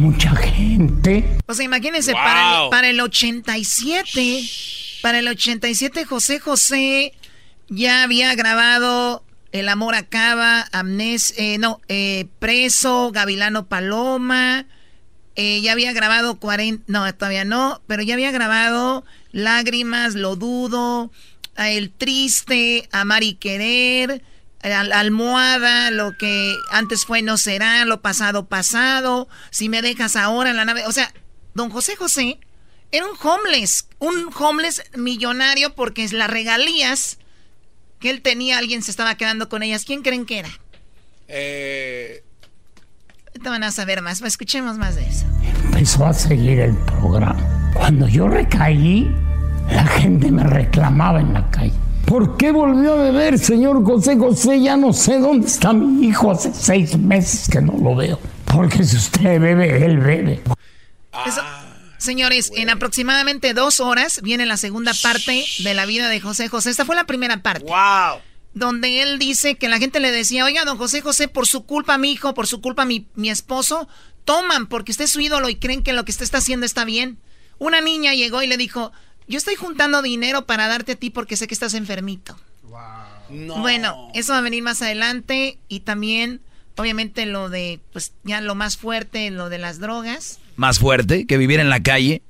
mucha 0.00 0.34
gente. 0.34 1.24
O 1.46 1.54
sea, 1.54 1.64
imagínense, 1.64 2.12
para, 2.12 2.64
el, 2.64 2.70
para 2.70 2.90
el 2.90 3.00
87, 3.00 4.44
para 5.02 5.18
el 5.18 5.28
87 5.28 6.04
José 6.04 6.38
José 6.38 7.12
ya 7.68 8.02
había 8.02 8.34
grabado 8.34 9.24
El 9.52 9.68
amor 9.68 9.94
acaba, 9.94 10.66
Amnes, 10.72 11.34
eh, 11.36 11.58
no, 11.58 11.80
eh, 11.88 12.26
Preso, 12.38 13.10
Gavilano 13.12 13.66
Paloma, 13.66 14.66
eh, 15.36 15.60
ya 15.62 15.72
había 15.72 15.92
grabado 15.92 16.38
40, 16.38 16.84
no, 16.86 17.12
todavía 17.14 17.44
no, 17.44 17.80
pero 17.86 18.02
ya 18.02 18.14
había 18.14 18.30
grabado 18.30 19.04
Lágrimas, 19.30 20.14
Lo 20.14 20.36
Dudo, 20.36 21.10
El 21.56 21.90
Triste, 21.90 22.88
Amar 22.92 23.22
y 23.22 23.34
Querer, 23.34 24.22
la 24.62 25.00
almohada, 25.00 25.90
lo 25.90 26.16
que 26.16 26.56
antes 26.70 27.04
fue 27.04 27.22
no 27.22 27.36
será, 27.36 27.84
lo 27.84 28.00
pasado 28.00 28.46
pasado, 28.46 29.28
si 29.50 29.68
me 29.68 29.82
dejas 29.82 30.16
ahora 30.16 30.50
en 30.50 30.56
la 30.56 30.64
nave, 30.64 30.86
o 30.86 30.92
sea, 30.92 31.12
don 31.54 31.70
José 31.70 31.96
José 31.96 32.38
era 32.92 33.06
un 33.06 33.16
homeless, 33.20 33.88
un 33.98 34.30
homeless 34.38 34.82
millonario 34.94 35.74
porque 35.74 36.04
es 36.04 36.12
las 36.12 36.30
regalías 36.30 37.18
que 37.98 38.10
él 38.10 38.20
tenía, 38.20 38.58
alguien 38.58 38.82
se 38.82 38.90
estaba 38.90 39.14
quedando 39.14 39.48
con 39.48 39.62
ellas. 39.62 39.84
¿Quién 39.84 40.02
creen 40.02 40.26
que 40.26 40.40
era? 40.40 40.50
Eh... 41.28 42.22
Ahorita 43.28 43.48
van 43.48 43.64
a 43.64 43.70
saber 43.70 44.02
más, 44.02 44.20
escuchemos 44.20 44.76
más 44.76 44.94
de 44.94 45.08
eso. 45.08 45.24
Empezó 45.64 46.04
a 46.04 46.12
seguir 46.12 46.60
el 46.60 46.76
programa. 46.76 47.72
Cuando 47.72 48.06
yo 48.06 48.28
recaí, 48.28 49.10
la 49.70 49.86
gente 49.86 50.30
me 50.30 50.44
reclamaba 50.44 51.20
en 51.20 51.32
la 51.32 51.50
calle. 51.50 51.72
¿Por 52.06 52.36
qué 52.36 52.52
volvió 52.52 52.94
a 52.94 53.02
beber, 53.02 53.38
señor 53.38 53.84
José 53.84 54.16
José? 54.16 54.60
Ya 54.60 54.76
no 54.76 54.92
sé 54.92 55.18
dónde 55.18 55.46
está 55.46 55.72
mi 55.72 56.06
hijo. 56.06 56.30
Hace 56.30 56.52
seis 56.52 56.98
meses 56.98 57.48
que 57.48 57.60
no 57.60 57.72
lo 57.78 57.94
veo. 57.94 58.18
Porque 58.44 58.84
si 58.84 58.96
usted 58.96 59.40
bebe, 59.40 59.84
él 59.84 59.98
bebe. 59.98 60.42
Señores, 61.98 62.50
en 62.56 62.68
aproximadamente 62.68 63.54
dos 63.54 63.80
horas 63.80 64.20
viene 64.22 64.44
la 64.44 64.56
segunda 64.56 64.92
parte 65.02 65.44
de 65.58 65.74
la 65.74 65.86
vida 65.86 66.08
de 66.08 66.20
José 66.20 66.48
José. 66.48 66.70
Esta 66.70 66.84
fue 66.84 66.96
la 66.96 67.04
primera 67.04 67.42
parte. 67.42 67.64
¡Wow! 67.64 68.20
Donde 68.54 69.02
él 69.02 69.18
dice 69.18 69.54
que 69.54 69.68
la 69.68 69.78
gente 69.78 70.00
le 70.00 70.10
decía, 70.10 70.44
oiga, 70.44 70.64
don 70.64 70.76
José 70.76 71.00
José, 71.00 71.28
por 71.28 71.46
su 71.46 71.64
culpa 71.64 71.96
mi 71.98 72.12
hijo, 72.12 72.34
por 72.34 72.46
su 72.46 72.60
culpa 72.60 72.84
mi, 72.84 73.06
mi 73.14 73.30
esposo, 73.30 73.88
toman 74.24 74.66
porque 74.66 74.92
usted 74.92 75.04
es 75.04 75.12
su 75.12 75.20
ídolo 75.20 75.48
y 75.48 75.54
creen 75.54 75.82
que 75.82 75.92
lo 75.92 76.04
que 76.04 76.10
usted 76.10 76.24
está 76.24 76.38
haciendo 76.38 76.66
está 76.66 76.84
bien. 76.84 77.18
Una 77.58 77.80
niña 77.80 78.14
llegó 78.14 78.42
y 78.42 78.48
le 78.48 78.56
dijo, 78.56 78.92
yo 79.28 79.38
estoy 79.38 79.54
juntando 79.54 80.02
dinero 80.02 80.46
para 80.46 80.68
darte 80.68 80.92
a 80.92 80.96
ti 80.96 81.10
porque 81.10 81.36
sé 81.36 81.46
que 81.46 81.54
estás 81.54 81.74
enfermito. 81.74 82.38
Wow. 82.62 83.58
Bueno, 83.60 84.10
eso 84.14 84.32
va 84.32 84.38
a 84.38 84.42
venir 84.42 84.62
más 84.62 84.82
adelante 84.82 85.58
y 85.68 85.80
también, 85.80 86.40
obviamente, 86.76 87.26
lo 87.26 87.48
de, 87.48 87.80
pues 87.92 88.12
ya 88.24 88.40
lo 88.40 88.54
más 88.54 88.76
fuerte, 88.76 89.30
lo 89.30 89.48
de 89.48 89.58
las 89.58 89.78
drogas 89.78 90.38
más 90.56 90.78
fuerte 90.78 91.26
que 91.26 91.38
vivir 91.38 91.60
en 91.60 91.70
la 91.70 91.82
calle? 91.82 92.22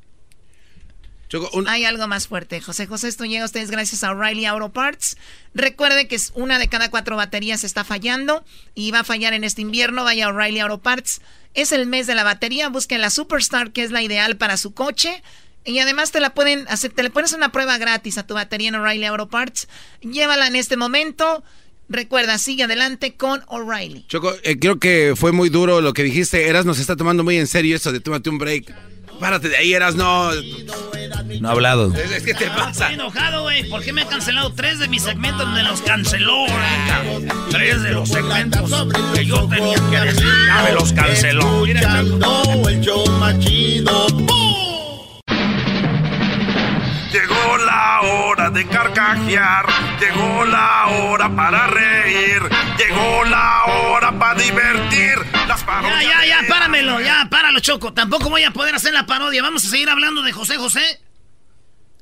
Hay 1.66 1.86
algo 1.86 2.06
más 2.08 2.28
fuerte. 2.28 2.60
José 2.60 2.86
José, 2.86 3.08
esto 3.08 3.24
llega 3.24 3.42
a 3.42 3.46
ustedes 3.46 3.70
gracias 3.70 4.04
a 4.04 4.10
O'Reilly 4.10 4.44
Auto 4.44 4.70
Parts. 4.70 5.16
Recuerde 5.54 6.06
que 6.06 6.18
una 6.34 6.58
de 6.58 6.68
cada 6.68 6.90
cuatro 6.90 7.16
baterías 7.16 7.64
está 7.64 7.84
fallando 7.84 8.44
y 8.74 8.90
va 8.90 9.00
a 9.00 9.04
fallar 9.04 9.32
en 9.32 9.42
este 9.42 9.62
invierno. 9.62 10.04
Vaya 10.04 10.26
a 10.26 10.28
O'Reilly 10.28 10.60
Auto 10.60 10.82
Parts. 10.82 11.22
Es 11.54 11.72
el 11.72 11.86
mes 11.86 12.06
de 12.06 12.14
la 12.14 12.22
batería. 12.22 12.68
Busquen 12.68 13.00
la 13.00 13.08
Superstar, 13.08 13.72
que 13.72 13.82
es 13.82 13.90
la 13.92 14.02
ideal 14.02 14.36
para 14.36 14.58
su 14.58 14.74
coche. 14.74 15.22
Y 15.64 15.78
además 15.78 16.10
te 16.10 16.20
la 16.20 16.34
pueden 16.34 16.66
hacer, 16.68 16.92
te 16.92 17.02
le 17.02 17.10
pones 17.10 17.32
una 17.32 17.52
prueba 17.52 17.78
gratis 17.78 18.18
a 18.18 18.26
tu 18.26 18.34
batería 18.34 18.68
en 18.68 18.74
O'Reilly 18.74 19.04
Auto 19.04 19.28
Parts. 19.28 19.68
Llévala 20.00 20.46
en 20.46 20.56
este 20.56 20.76
momento. 20.76 21.44
Recuerda, 21.88 22.38
sigue 22.38 22.64
adelante 22.64 23.14
con 23.14 23.42
O'Reilly. 23.48 24.06
Choco, 24.08 24.34
eh, 24.44 24.58
creo 24.58 24.78
que 24.78 25.14
fue 25.14 25.30
muy 25.32 25.50
duro 25.50 25.80
lo 25.80 25.92
que 25.92 26.02
dijiste. 26.02 26.48
Eras 26.48 26.64
nos 26.64 26.78
está 26.78 26.96
tomando 26.96 27.22
muy 27.22 27.36
en 27.36 27.46
serio 27.46 27.76
eso 27.76 27.92
de 27.92 28.00
tómate 28.00 28.30
un 28.30 28.38
break. 28.38 28.74
Párate 29.20 29.50
de 29.50 29.56
ahí, 29.56 29.72
Eras 29.72 29.94
no. 29.94 30.30
No 31.40 31.48
ha 31.48 31.52
hablado. 31.52 31.94
Es, 31.94 32.24
que 32.24 32.34
te 32.34 32.46
pasa. 32.48 32.70
Estoy 32.70 32.94
enojado, 32.94 33.42
güey. 33.42 33.68
¿Por 33.68 33.82
qué 33.82 33.92
me 33.92 34.02
ha 34.02 34.08
cancelado 34.08 34.52
tres 34.52 34.80
de 34.80 34.88
mis 34.88 35.02
segmentos? 35.02 35.48
Me 35.50 35.62
los 35.62 35.80
canceló, 35.82 36.46
güey. 36.46 37.28
Tres 37.50 37.82
de 37.82 37.92
los 37.92 38.08
segmentos 38.08 38.70
que 39.14 39.24
yo 39.24 39.48
tenía 39.48 39.76
que 39.90 40.12
decir. 40.12 40.26
Ya 40.46 40.62
me 40.64 40.72
los 40.72 40.92
canceló. 40.92 41.64
el 41.66 42.80
show 42.80 43.06
más 43.20 43.38
chido. 43.38 44.08
Hora 48.12 48.50
de 48.50 48.66
carcajear, 48.66 49.66
llegó 50.00 50.44
la 50.44 50.86
hora 50.88 51.34
para 51.34 51.66
reír, 51.66 52.42
llegó 52.78 53.24
la 53.24 53.64
hora 53.64 54.18
para 54.18 54.40
divertir. 54.40 55.18
Las 55.48 55.62
parodias. 55.64 56.02
Ya, 56.02 56.24
ya, 56.24 56.42
ya, 56.42 56.48
páramelo, 56.48 57.00
ya, 57.00 57.28
páralo, 57.30 57.60
Choco. 57.60 57.92
Tampoco 57.92 58.30
voy 58.30 58.44
a 58.44 58.50
poder 58.50 58.74
hacer 58.74 58.92
la 58.92 59.06
parodia. 59.06 59.42
Vamos 59.42 59.64
a 59.64 59.68
seguir 59.68 59.88
hablando 59.88 60.22
de 60.22 60.32
José 60.32 60.56
José. 60.56 61.00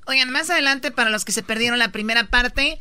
Oigan, 0.06 0.30
más 0.30 0.50
adelante, 0.50 0.90
para 0.90 1.10
los 1.10 1.24
que 1.24 1.32
se 1.32 1.42
perdieron 1.42 1.78
la 1.78 1.92
primera 1.92 2.24
parte, 2.24 2.78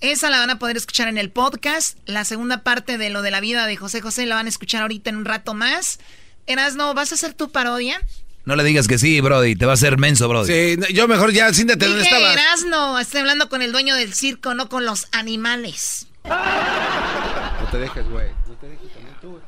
esa 0.00 0.30
la 0.30 0.38
van 0.38 0.50
a 0.50 0.58
poder 0.58 0.76
escuchar 0.76 1.08
en 1.08 1.18
el 1.18 1.30
podcast. 1.30 1.98
La 2.06 2.24
segunda 2.24 2.62
parte 2.62 2.98
de 2.98 3.10
lo 3.10 3.22
de 3.22 3.30
la 3.30 3.40
vida 3.40 3.66
de 3.66 3.76
José 3.76 4.00
José 4.00 4.26
la 4.26 4.34
van 4.34 4.46
a 4.46 4.50
escuchar 4.50 4.82
ahorita 4.82 5.10
en 5.10 5.16
un 5.16 5.24
rato 5.24 5.54
más. 5.54 5.98
Erasno, 6.46 6.94
¿vas 6.94 7.12
a 7.12 7.16
hacer 7.16 7.34
tu 7.34 7.50
parodia? 7.50 8.00
No 8.48 8.56
le 8.56 8.64
digas 8.64 8.88
que 8.88 8.96
sí, 8.96 9.20
Brody, 9.20 9.56
te 9.56 9.66
va 9.66 9.72
a 9.72 9.74
hacer 9.74 9.98
menso, 9.98 10.26
Brody. 10.26 10.50
Sí, 10.50 10.94
yo 10.94 11.06
mejor 11.06 11.32
ya, 11.34 11.52
siéntate 11.52 11.86
donde 11.86 12.02
estabas. 12.02 12.64
no, 12.66 12.98
estoy 12.98 13.20
hablando 13.20 13.50
con 13.50 13.60
el 13.60 13.72
dueño 13.72 13.94
del 13.94 14.14
circo, 14.14 14.54
no 14.54 14.70
con 14.70 14.86
los 14.86 15.06
animales. 15.12 16.08
No 16.24 17.66
te 17.70 17.76
dejes, 17.76 18.08
güey. 18.08 18.28
No 18.46 18.54
te 18.54 18.68
dejes 18.70 18.90
también 18.90 19.14
tú, 19.20 19.32
güey. 19.32 19.42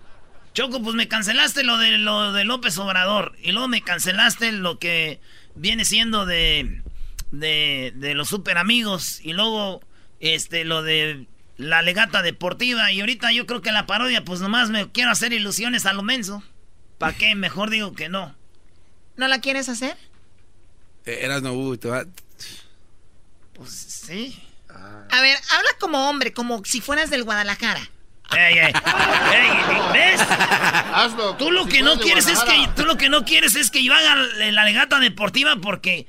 Choco, 0.52 0.82
pues 0.82 0.94
me 0.96 1.08
cancelaste 1.08 1.64
lo 1.64 1.78
de 1.78 1.96
lo 1.96 2.34
de 2.34 2.44
López 2.44 2.76
Obrador. 2.76 3.34
Y 3.42 3.52
luego 3.52 3.68
me 3.68 3.80
cancelaste 3.80 4.52
lo 4.52 4.78
que 4.78 5.18
viene 5.54 5.86
siendo 5.86 6.26
de. 6.26 6.82
de, 7.30 7.94
de 7.96 8.14
los 8.14 8.28
super 8.28 8.58
amigos. 8.58 9.20
Y 9.22 9.32
luego, 9.32 9.80
este, 10.20 10.66
lo 10.66 10.82
de 10.82 11.26
la 11.56 11.80
legata 11.80 12.20
deportiva. 12.20 12.92
Y 12.92 13.00
ahorita 13.00 13.32
yo 13.32 13.46
creo 13.46 13.62
que 13.62 13.72
la 13.72 13.86
parodia, 13.86 14.26
pues 14.26 14.42
nomás 14.42 14.68
me 14.68 14.92
quiero 14.92 15.10
hacer 15.10 15.32
ilusiones 15.32 15.86
a 15.86 15.94
lo 15.94 16.02
menso. 16.02 16.42
¿Para 16.98 17.16
qué? 17.16 17.34
Mejor 17.34 17.70
digo 17.70 17.94
que 17.94 18.10
no. 18.10 18.38
¿No 19.16 19.28
la 19.28 19.40
quieres 19.40 19.68
hacer? 19.68 19.96
Eh, 21.06 21.20
eras 21.22 21.42
no, 21.42 21.52
uy, 21.52 21.78
te 21.78 21.88
va... 21.88 22.04
Pues 23.54 23.70
sí. 23.70 24.42
A 24.68 25.20
ver, 25.20 25.36
habla 25.50 25.70
como 25.78 26.08
hombre, 26.08 26.32
como 26.32 26.64
si 26.64 26.80
fueras 26.80 27.10
del 27.10 27.24
Guadalajara. 27.24 27.80
Ey, 28.36 28.58
ey, 28.58 28.72
ey, 28.72 29.50
¿ves? 29.92 30.20
Hazlo. 30.20 31.34
Tú 31.36 31.50
lo 31.50 31.66
que 31.66 31.82
no 31.82 31.98
quieres 31.98 32.28
es 32.28 32.38
que 32.40 32.68
tú 32.76 32.84
lo 32.84 32.96
que 32.96 33.08
no 33.08 33.24
quieres 33.24 33.56
es 33.56 33.70
que 33.70 33.82
yo 33.82 33.92
haga 33.92 34.14
la 34.14 34.64
legata 34.64 35.00
deportiva 35.00 35.56
porque 35.56 36.06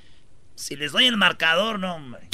si 0.56 0.76
les 0.76 0.92
doy 0.92 1.08
el 1.08 1.18
marcador, 1.18 1.80
no, 1.80 1.96
hombre. 1.96 2.30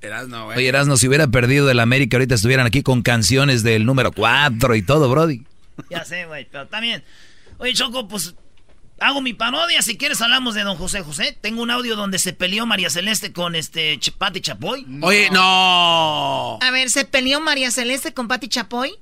Erasno, 0.00 0.46
güey. 0.46 0.58
Oye, 0.58 0.68
Erasno, 0.68 0.96
si 0.96 1.08
hubiera 1.08 1.28
perdido 1.28 1.70
el 1.70 1.80
América, 1.80 2.16
ahorita 2.16 2.34
estuvieran 2.34 2.66
aquí 2.66 2.82
con 2.82 3.02
canciones 3.02 3.62
del 3.62 3.84
número 3.84 4.12
4 4.12 4.74
y 4.74 4.82
todo, 4.82 5.10
Brody. 5.10 5.44
Ya 5.90 6.04
sé, 6.04 6.24
güey, 6.26 6.46
pero 6.50 6.66
también. 6.66 7.04
Oye, 7.58 7.74
Choco, 7.74 8.08
pues 8.08 8.34
Hago 9.04 9.20
mi 9.20 9.34
parodia, 9.34 9.82
si 9.82 9.98
quieres 9.98 10.22
hablamos 10.22 10.54
de 10.54 10.62
don 10.62 10.78
José 10.78 11.02
José. 11.02 11.36
Tengo 11.38 11.60
un 11.60 11.70
audio 11.70 11.94
donde 11.94 12.18
se 12.18 12.32
peleó 12.32 12.64
María 12.64 12.88
Celeste 12.88 13.34
con 13.34 13.54
este 13.54 14.00
Pati 14.16 14.40
Chapoy. 14.40 14.86
Oye, 15.02 15.28
no. 15.28 16.58
A 16.62 16.70
ver, 16.72 16.88
¿se 16.88 17.04
peleó 17.04 17.38
María 17.38 17.70
Celeste 17.70 18.14
con 18.14 18.28
Pati 18.28 18.48
Chapoy? 18.48 18.98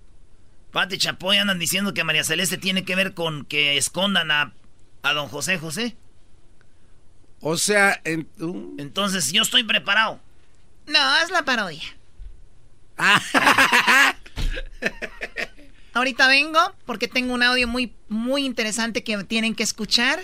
Pati 0.72 0.98
Chapoy 0.98 1.38
andan 1.38 1.60
diciendo 1.60 1.94
que 1.94 2.02
María 2.02 2.24
Celeste 2.24 2.58
tiene 2.58 2.84
que 2.84 2.96
ver 2.96 3.14
con 3.14 3.44
que 3.44 3.76
escondan 3.76 4.32
a 4.32 4.52
a 5.04 5.12
don 5.12 5.28
José 5.28 5.60
José. 5.60 5.96
O 7.38 7.56
sea, 7.56 8.02
entonces 8.04 9.30
yo 9.30 9.42
estoy 9.42 9.62
preparado. 9.62 10.18
No, 10.88 10.98
haz 10.98 11.30
la 11.30 11.44
parodia. 11.44 11.96
Ahorita 15.94 16.26
vengo 16.26 16.58
porque 16.86 17.08
tengo 17.08 17.34
un 17.34 17.42
audio 17.42 17.68
muy, 17.68 17.94
muy 18.08 18.44
interesante 18.44 19.04
que 19.04 19.22
tienen 19.24 19.54
que 19.54 19.62
escuchar. 19.62 20.20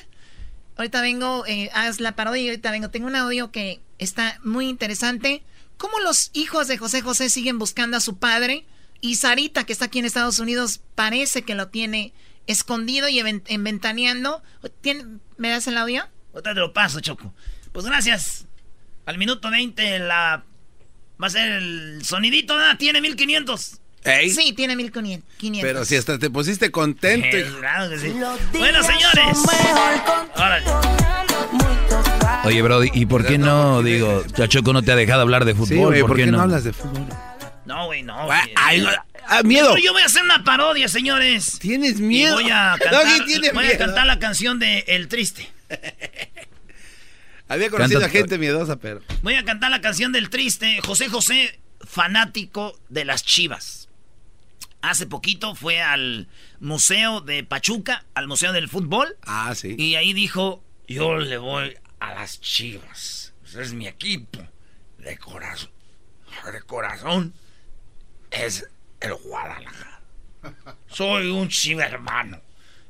Ahorita 0.76 1.00
vengo, 1.00 1.44
eh, 1.46 1.70
haz 1.74 2.00
la 2.00 2.12
parodia 2.16 2.42
y 2.42 2.48
ahorita 2.48 2.70
vengo. 2.70 2.90
Tengo 2.90 3.06
un 3.06 3.16
audio 3.16 3.50
que 3.50 3.80
está 3.98 4.38
muy 4.44 4.68
interesante. 4.68 5.42
¿Cómo 5.76 6.00
los 6.00 6.30
hijos 6.32 6.68
de 6.68 6.78
José 6.78 7.02
José 7.02 7.28
siguen 7.28 7.58
buscando 7.58 7.96
a 7.96 8.00
su 8.00 8.18
padre? 8.18 8.64
Y 9.00 9.16
Sarita, 9.16 9.64
que 9.64 9.72
está 9.72 9.86
aquí 9.86 9.98
en 9.98 10.06
Estados 10.06 10.38
Unidos, 10.38 10.80
parece 10.94 11.42
que 11.42 11.54
lo 11.54 11.68
tiene 11.68 12.12
escondido 12.46 13.08
y 13.08 13.20
inventaneando. 13.48 14.42
¿Me 15.36 15.50
das 15.50 15.66
el 15.66 15.76
audio? 15.76 16.08
Ahorita 16.32 16.54
te 16.54 16.60
lo 16.60 16.72
paso, 16.72 17.00
Choco. 17.00 17.34
Pues 17.72 17.84
gracias. 17.86 18.46
Al 19.06 19.18
minuto 19.18 19.50
20 19.50 20.00
la... 20.00 20.44
Va 21.22 21.26
a 21.26 21.30
ser 21.30 21.50
el 21.50 22.04
sonidito, 22.04 22.54
¿verdad? 22.56 22.78
Tiene 22.78 23.00
1500. 23.00 23.80
Sí, 24.30 24.52
tiene 24.52 24.76
1500. 24.76 25.62
Pero 25.62 25.84
si 25.84 25.96
hasta 25.96 26.18
te 26.18 26.30
pusiste 26.30 26.70
contento. 26.70 27.36
Bueno, 28.52 28.82
señores. 28.82 29.38
Oye, 32.44 32.62
Brody, 32.62 32.90
¿y 32.94 33.06
por 33.06 33.26
qué 33.26 33.38
no, 33.38 33.82
digo, 33.82 34.24
Choco 34.48 34.72
no 34.72 34.82
te 34.82 34.92
ha 34.92 34.96
dejado 34.96 35.22
hablar 35.22 35.44
de 35.44 35.54
fútbol? 35.54 35.98
¿por, 36.00 36.16
qué, 36.16 36.26
no? 36.26 36.40
hablas 36.40 36.64
de 36.64 36.72
fútbol? 36.72 37.06
No, 37.66 37.86
güey, 37.86 38.02
no. 38.02 38.28
Ay, 38.56 38.86
ah, 39.26 39.42
miedo. 39.42 39.76
yo 39.76 39.92
voy 39.92 40.02
a 40.02 40.06
hacer 40.06 40.22
una 40.22 40.42
parodia, 40.44 40.88
señores. 40.88 41.58
¿Tienes 41.58 42.00
miedo? 42.00 42.40
Y 42.40 42.44
voy 42.44 42.52
a 42.52 42.76
cantar, 42.82 43.54
voy 43.54 43.66
a 43.66 43.78
cantar 43.78 44.06
la 44.06 44.18
canción 44.18 44.58
de 44.58 44.84
El 44.88 45.08
Triste. 45.08 45.50
Había 47.48 47.70
conocido 47.70 48.04
a 48.04 48.08
gente 48.08 48.38
miedosa, 48.38 48.76
pero. 48.76 49.00
Voy 49.22 49.34
a 49.34 49.44
cantar 49.44 49.70
la 49.70 49.80
canción 49.80 50.12
del 50.12 50.30
Triste. 50.30 50.80
José 50.80 51.08
José, 51.08 51.60
fanático 51.80 52.78
de 52.88 53.04
las 53.04 53.24
chivas. 53.24 53.87
Hace 54.80 55.06
poquito 55.06 55.54
fue 55.54 55.80
al 55.80 56.28
Museo 56.60 57.20
de 57.20 57.42
Pachuca, 57.42 58.04
al 58.14 58.28
Museo 58.28 58.52
del 58.52 58.68
Fútbol. 58.68 59.16
Ah, 59.22 59.54
sí. 59.54 59.74
Y 59.76 59.96
ahí 59.96 60.12
dijo: 60.12 60.62
Yo 60.86 61.16
le 61.16 61.36
voy 61.38 61.76
a 61.98 62.14
las 62.14 62.40
chivas. 62.40 63.34
es 63.58 63.72
mi 63.72 63.86
equipo. 63.88 64.40
De 64.98 65.18
corazón. 65.18 65.70
De 66.52 66.62
corazón. 66.62 67.34
Es 68.30 68.68
el 69.00 69.14
Guadalajara. 69.14 70.00
Soy 70.86 71.28
un 71.28 71.48
chiva 71.48 71.84
hermano. 71.84 72.40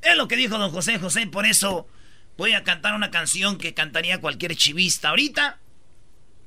Es 0.02 0.16
lo 0.16 0.28
que 0.28 0.36
dijo 0.36 0.58
don 0.58 0.70
José 0.70 0.98
José, 0.98 1.26
por 1.26 1.46
eso 1.46 1.88
voy 2.36 2.52
a 2.52 2.62
cantar 2.62 2.94
una 2.94 3.10
canción 3.10 3.58
que 3.58 3.74
cantaría 3.74 4.20
cualquier 4.20 4.54
chivista 4.56 5.08
ahorita. 5.08 5.58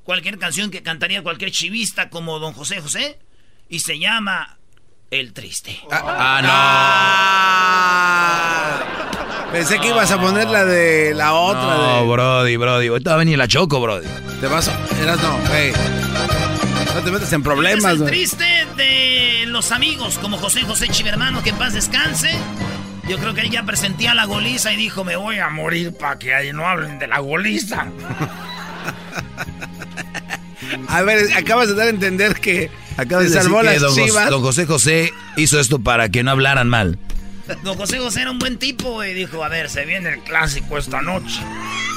Cualquier 0.04 0.38
canción 0.38 0.70
que 0.70 0.82
cantaría 0.82 1.22
cualquier 1.22 1.50
chivista 1.50 2.10
como 2.10 2.38
don 2.38 2.52
José 2.54 2.80
José. 2.80 3.18
Y 3.68 3.80
se 3.80 3.98
llama 3.98 4.58
El 5.12 5.32
Triste. 5.34 5.78
Ah, 5.90 6.40
no. 9.44 9.52
Pensé 9.52 9.78
que 9.78 9.88
ibas 9.88 10.10
a 10.10 10.18
poner 10.18 10.48
la 10.48 10.64
de 10.64 11.12
la 11.14 11.34
otra. 11.34 11.60
No, 11.60 12.08
Brody, 12.08 12.56
Brody. 12.56 12.86
Ahorita 12.86 13.10
va 13.10 13.16
a 13.16 13.18
venir 13.18 13.36
la 13.36 13.46
Choco, 13.46 13.78
Brody. 13.78 14.06
Te 14.40 14.46
vas 14.46 14.68
a... 14.68 15.02
Eras 15.02 15.22
no, 15.22 15.38
hey. 15.52 15.72
No 16.94 17.02
te 17.02 17.10
metas 17.10 17.30
en 17.30 17.42
problemas, 17.42 17.92
Es 17.92 18.00
el 18.00 18.06
triste 18.06 18.66
de 18.78 19.44
los 19.48 19.70
amigos, 19.70 20.18
como 20.18 20.38
José 20.38 20.62
José 20.62 20.88
Chivermano, 20.88 21.42
que 21.42 21.50
en 21.50 21.56
paz 21.56 21.74
descanse. 21.74 22.30
Yo 23.06 23.18
creo 23.18 23.34
que 23.34 23.42
él 23.42 23.50
ya 23.50 23.64
presentía 23.64 24.14
la 24.14 24.24
goliza 24.24 24.72
y 24.72 24.76
dijo, 24.76 25.04
me 25.04 25.16
voy 25.16 25.40
a 25.40 25.50
morir 25.50 25.94
para 25.94 26.18
que 26.18 26.34
ahí 26.34 26.54
no 26.54 26.66
hablen 26.66 26.98
de 26.98 27.08
la 27.08 27.18
goliza. 27.18 27.86
a 30.88 31.02
ver, 31.02 31.36
acabas 31.36 31.68
de 31.68 31.74
dar 31.74 31.88
a 31.88 31.90
entender 31.90 32.40
que 32.40 32.70
acabas 32.96 33.30
de 33.30 33.40
salvó 33.40 33.62
las 33.62 33.80
don, 33.80 33.94
chivas. 33.94 34.30
don 34.30 34.42
José 34.42 34.66
José 34.66 35.12
hizo 35.36 35.58
esto 35.60 35.78
para 35.80 36.08
que 36.08 36.22
no 36.22 36.30
hablaran 36.30 36.68
mal. 36.68 36.98
Don 37.64 37.76
José 37.76 37.98
José 37.98 38.22
era 38.22 38.30
un 38.30 38.38
buen 38.38 38.58
tipo 38.58 39.02
y 39.04 39.14
dijo, 39.14 39.44
a 39.44 39.48
ver, 39.48 39.68
se 39.68 39.84
viene 39.84 40.10
el 40.10 40.20
clásico 40.20 40.78
esta 40.78 41.02
noche. 41.02 41.40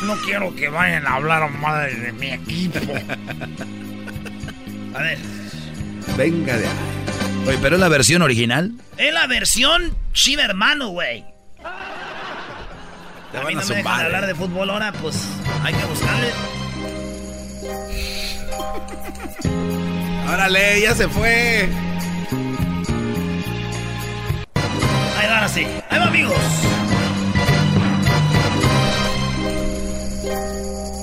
No 0.06 0.16
quiero 0.18 0.56
que 0.56 0.70
vayan 0.70 1.06
a 1.08 1.16
hablar 1.16 1.50
mal 1.52 1.90
de 2.02 2.12
mi 2.12 2.32
equipo. 2.32 2.80
A 4.94 5.02
ver. 5.02 5.18
Venga 6.18 6.58
de 6.58 6.66
ahí. 6.66 6.74
Oye, 7.48 7.58
¿pero 7.62 7.76
es 7.76 7.82
la 7.82 7.90
versión 7.90 8.22
original? 8.22 8.72
Es 8.98 9.14
la 9.14 9.28
versión 9.28 9.96
Chiva 10.14 10.44
Hermano, 10.44 10.90
güey. 10.90 11.24
A 11.64 13.44
mí 13.46 13.54
no 13.54 13.66
me 13.66 13.76
dejan 13.76 14.06
hablar 14.06 14.26
de 14.26 14.36
fútbol 14.36 14.70
ahora, 14.70 14.94
pues 14.94 15.28
hay 15.64 15.74
que 15.74 15.86
buscarle. 15.86 16.32
Órale, 20.28 20.82
ya 20.82 20.96
se 20.96 21.08
fue. 21.08 21.70
Ahí 25.18 25.28
va, 25.28 25.36
ahora 25.36 25.50
sí. 25.50 25.68
Ahí 25.90 26.00
va, 26.00 26.08
amigos. 26.08 26.36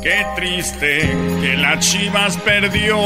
Qué 0.02 0.26
triste 0.34 1.16
que 1.40 1.56
la 1.56 1.78
Chivas 1.78 2.36
perdió. 2.38 2.98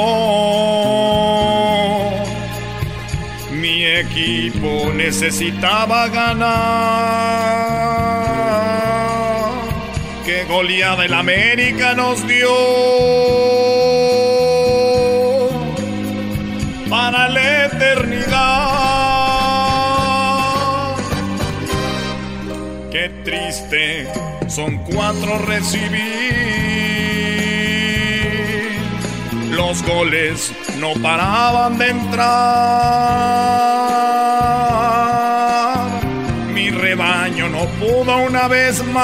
Mi 3.51 3.85
equipo 3.85 4.91
necesitaba 4.95 6.09
ganar. 6.09 6.47
Qué 10.25 10.45
goleada 10.45 11.05
el 11.05 11.13
América 11.13 11.95
nos 11.95 12.27
dio. 12.27 12.49
Son 24.57 24.79
cuatro 24.79 25.37
recibir 25.41 25.93
los 29.51 29.83
goles 29.83 30.51
no 30.79 30.95
paraban 30.95 31.77
de 31.77 31.91
entrar. 31.91 32.25
Mi 36.55 36.71
rebaño 36.71 37.51
no 37.51 37.67
pudo 37.79 38.17
una 38.17 38.49
vez 38.49 38.83
más 38.87 39.03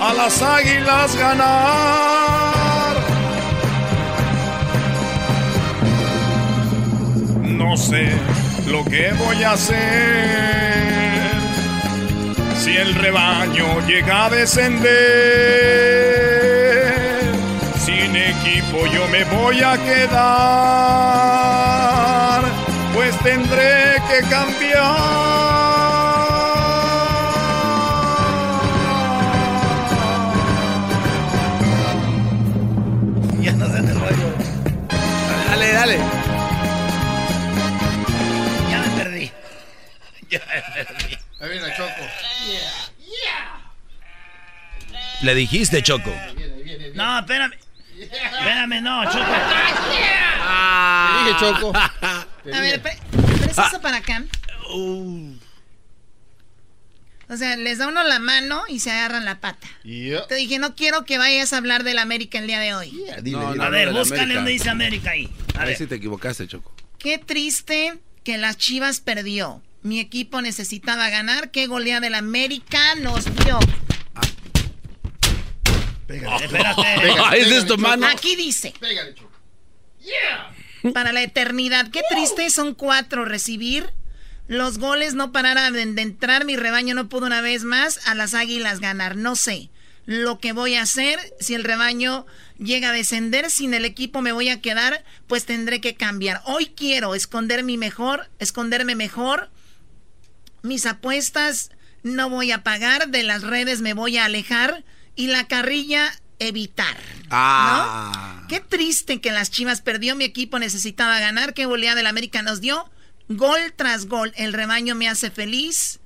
a 0.00 0.12
las 0.16 0.42
águilas 0.42 1.14
ganar. 1.14 2.96
No 7.44 7.76
sé 7.76 8.10
lo 8.66 8.84
que 8.84 9.12
voy 9.12 9.44
a 9.44 9.52
hacer 9.52 10.95
si 12.66 12.76
el 12.76 12.94
rebaño 12.96 13.80
llega 13.86 14.24
a 14.24 14.30
descender 14.30 14.86
sin 17.78 18.16
equipo 18.16 18.84
yo 18.86 19.06
me 19.06 19.22
voy 19.22 19.62
a 19.62 19.78
quedar, 19.78 20.16
pues 22.92 23.16
tendré 23.20 24.02
que 24.08 24.18
cambiar. 24.28 24.82
Ya 33.42 33.52
no 33.52 33.66
el 33.66 33.94
rollo. 33.94 34.28
Dale, 35.48 35.72
dale. 35.72 35.98
Ya 38.68 38.78
me 38.80 38.88
perdí. 38.98 39.30
Ya 40.28 40.40
me 40.48 40.60
perdí. 40.74 41.16
Ahí 41.40 41.48
viene 41.50 41.68
Choco. 41.76 42.25
Le 45.26 45.34
dijiste, 45.34 45.82
Choco. 45.82 46.14
No, 46.94 47.18
espérame. 47.18 47.52
Espérame, 47.98 48.80
no, 48.80 49.04
Choco. 49.06 49.24
Ah. 50.48 51.24
Te 51.24 51.24
dije, 51.24 51.40
Choco. 51.40 51.72
a 51.76 52.60
ver, 52.60 52.80
pre 52.80 52.92
eso 53.50 53.80
para 53.82 53.96
acá. 53.96 54.22
Uh. 54.72 55.34
O 57.28 57.36
sea, 57.36 57.56
les 57.56 57.78
da 57.78 57.88
uno 57.88 58.04
la 58.04 58.20
mano 58.20 58.62
y 58.68 58.78
se 58.78 58.92
agarran 58.92 59.24
la 59.24 59.40
pata. 59.40 59.66
Te 59.82 60.34
dije, 60.36 60.60
no 60.60 60.76
quiero 60.76 61.04
que 61.04 61.18
vayas 61.18 61.52
a 61.52 61.56
hablar 61.56 61.82
del 61.82 61.98
América 61.98 62.38
el 62.38 62.46
día 62.46 62.60
de 62.60 62.74
hoy. 62.76 62.92
a 63.60 63.68
ver, 63.68 63.92
búscale 63.92 64.32
donde 64.32 64.52
dice 64.52 64.70
América 64.70 65.10
ahí. 65.10 65.28
A, 65.58 65.64
ver 65.64 65.76
si 65.76 65.88
te 65.88 65.96
equivocaste, 65.96 66.46
Choco. 66.46 66.72
Qué 67.00 67.18
triste 67.18 67.98
que 68.22 68.38
las 68.38 68.58
Chivas 68.58 69.00
perdió. 69.00 69.60
Mi 69.82 69.98
equipo 69.98 70.40
necesitaba 70.40 71.10
ganar. 71.10 71.50
Qué 71.50 71.66
goleada 71.66 71.98
del 71.98 72.14
América 72.14 72.94
nos 73.00 73.24
dio. 73.44 73.58
Pégale, 76.06 76.44
espérate. 76.44 76.82
¿Es 77.38 77.50
esto, 77.50 77.76
mano? 77.76 78.06
Aquí 78.06 78.36
dice. 78.36 78.72
Pégale, 78.78 79.14
Para 80.92 81.12
la 81.12 81.22
eternidad. 81.22 81.90
Qué 81.90 82.02
triste 82.10 82.48
son 82.50 82.74
cuatro 82.74 83.24
recibir 83.24 83.92
Los 84.46 84.78
goles 84.78 85.14
no 85.14 85.32
pararan 85.32 85.72
de, 85.72 85.84
de 85.86 86.02
entrar, 86.02 86.44
mi 86.44 86.56
rebaño 86.56 86.94
no 86.94 87.08
pudo 87.08 87.26
una 87.26 87.40
vez 87.40 87.64
más 87.64 88.06
a 88.06 88.14
las 88.14 88.34
águilas 88.34 88.80
ganar. 88.80 89.16
No 89.16 89.34
sé 89.36 89.70
lo 90.06 90.38
que 90.38 90.52
voy 90.52 90.76
a 90.76 90.82
hacer. 90.82 91.18
Si 91.40 91.54
el 91.54 91.64
rebaño 91.64 92.26
llega 92.58 92.90
a 92.90 92.92
descender, 92.92 93.50
sin 93.50 93.74
el 93.74 93.84
equipo 93.84 94.22
me 94.22 94.32
voy 94.32 94.48
a 94.48 94.60
quedar, 94.60 95.04
pues 95.26 95.44
tendré 95.44 95.80
que 95.80 95.96
cambiar. 95.96 96.40
Hoy 96.44 96.66
quiero 96.66 97.14
esconderme 97.14 97.76
mejor, 97.76 98.30
esconderme 98.38 98.94
mejor. 98.94 99.50
Mis 100.62 100.86
apuestas 100.86 101.70
no 102.02 102.30
voy 102.30 102.52
a 102.52 102.62
pagar, 102.62 103.08
de 103.08 103.24
las 103.24 103.42
redes 103.42 103.80
me 103.80 103.94
voy 103.94 104.16
a 104.16 104.24
alejar 104.24 104.84
y 105.16 105.26
la 105.28 105.48
carrilla 105.48 106.12
evitar. 106.38 106.96
Ah. 107.30 108.44
Qué 108.48 108.60
triste 108.60 109.20
que 109.20 109.32
las 109.32 109.50
Chivas 109.50 109.80
perdió, 109.80 110.14
mi 110.14 110.24
equipo 110.24 110.58
necesitaba 110.58 111.18
ganar, 111.18 111.54
qué 111.54 111.66
goleada 111.66 111.96
del 111.96 112.06
América 112.06 112.42
nos 112.42 112.60
dio. 112.60 112.88
Gol 113.28 113.58
tras 113.74 114.06
gol, 114.06 114.32
el 114.36 114.52
rebaño 114.52 114.94
me 114.94 115.08
hace 115.08 115.30
feliz. 115.30 115.98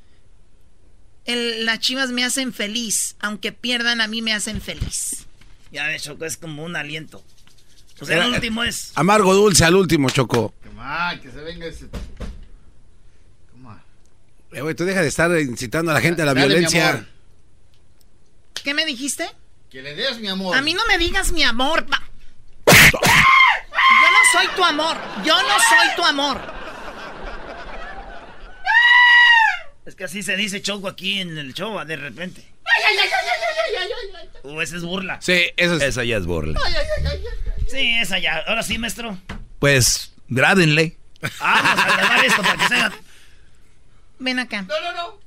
las 1.26 1.80
Chivas 1.80 2.10
me 2.10 2.24
hacen 2.24 2.52
feliz, 2.52 3.16
aunque 3.20 3.52
pierdan 3.52 4.00
a 4.00 4.06
mí 4.06 4.22
me 4.22 4.32
hacen 4.32 4.60
feliz. 4.60 5.26
Ya 5.70 5.86
ves, 5.86 6.04
Choco, 6.04 6.24
es 6.24 6.36
como 6.36 6.64
un 6.64 6.76
aliento. 6.76 7.22
O 8.00 8.06
sea, 8.06 8.24
el 8.24 8.32
último 8.32 8.64
es... 8.64 8.92
Amargo 8.94 9.34
dulce 9.34 9.64
al 9.64 9.74
último, 9.74 10.08
Choco. 10.08 10.54
que 11.20 11.30
se 11.30 11.40
venga 11.42 11.66
ese... 11.66 11.86
Eh, 14.52 14.62
güey, 14.62 14.74
tú 14.74 14.84
deja 14.84 15.00
de 15.00 15.08
estar 15.08 15.30
incitando 15.38 15.92
a 15.92 15.94
la 15.94 16.00
gente 16.00 16.22
a 16.22 16.24
la 16.24 16.34
Dale, 16.34 16.46
mi 16.48 16.54
violencia. 16.54 17.06
¿Qué 18.54 18.74
me 18.74 18.84
dijiste? 18.84 19.30
Que 19.70 19.82
le 19.82 19.94
des 19.94 20.18
mi 20.18 20.28
amor. 20.28 20.56
A 20.56 20.62
mí 20.62 20.74
no 20.74 20.84
me 20.86 20.98
digas 20.98 21.32
mi 21.32 21.42
amor. 21.42 21.86
pa- 21.86 22.02
Yo 22.66 24.10
no 24.10 24.18
soy 24.32 24.46
tu 24.56 24.64
amor. 24.64 24.96
Yo 25.24 25.40
no 25.42 25.54
soy 25.60 25.96
tu 25.96 26.04
amor. 26.04 26.40
Es 29.86 29.94
que 29.94 30.04
así 30.04 30.22
se 30.22 30.36
dice 30.36 30.60
Choco 30.62 30.88
aquí 30.88 31.20
en 31.20 31.36
el 31.38 31.54
show, 31.54 31.82
de 31.84 31.96
repente. 31.96 32.46
O 34.42 34.60
esa 34.62 34.76
es 34.76 34.82
burla. 34.82 35.18
Sí, 35.20 35.50
eso 35.56 35.76
es... 35.76 35.82
Esa 35.82 36.04
ya 36.04 36.16
es 36.18 36.26
burla. 36.26 36.60
Sí, 37.68 37.96
esa 38.00 38.18
ya. 38.18 38.38
Ahora 38.46 38.62
sí, 38.62 38.78
maestro. 38.78 39.18
Pues, 39.58 40.12
grábenle. 40.28 40.96
Vamos 41.40 41.84
a 41.84 41.96
grabar 41.96 42.24
esto 42.24 42.42
para 42.42 42.56
que 42.56 42.68
se 42.68 42.74
haga. 42.74 42.94
Ven 44.18 44.38
acá. 44.38 44.62
No, 44.62 44.80
no, 44.80 44.92
no. 44.92 45.19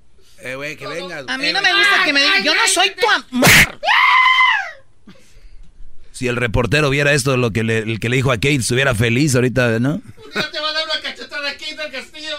Eh, 0.43 0.55
güey, 0.55 0.75
que 0.75 0.85
vengas. 0.87 1.25
A 1.27 1.37
mí 1.37 1.47
Eh, 1.47 1.53
no 1.53 1.61
me 1.61 1.73
gusta 1.73 2.03
que 2.05 2.13
me 2.13 2.21
digan. 2.21 2.43
Yo 2.43 2.53
no 2.53 2.61
soy 2.67 2.91
tu 2.99 3.09
amor. 3.09 3.49
Si 6.11 6.27
el 6.27 6.35
reportero 6.35 6.91
viera 6.91 7.11
esto, 7.11 7.37
lo 7.37 7.49
que 7.51 7.63
le, 7.63 7.79
el 7.79 7.99
que 7.99 8.07
le 8.07 8.17
dijo 8.17 8.31
a 8.31 8.35
Kate, 8.35 8.53
estuviera 8.55 8.93
feliz 8.93 9.33
ahorita, 9.33 9.79
¿no? 9.79 9.93
Un 9.95 10.03
día 10.31 10.51
te 10.51 10.59
va 10.59 10.69
a 10.69 10.73
dar 10.73 10.83
una 10.85 11.01
cachetada 11.01 11.49
aquí 11.49 11.73
del 11.73 11.91
castillo. 11.91 12.37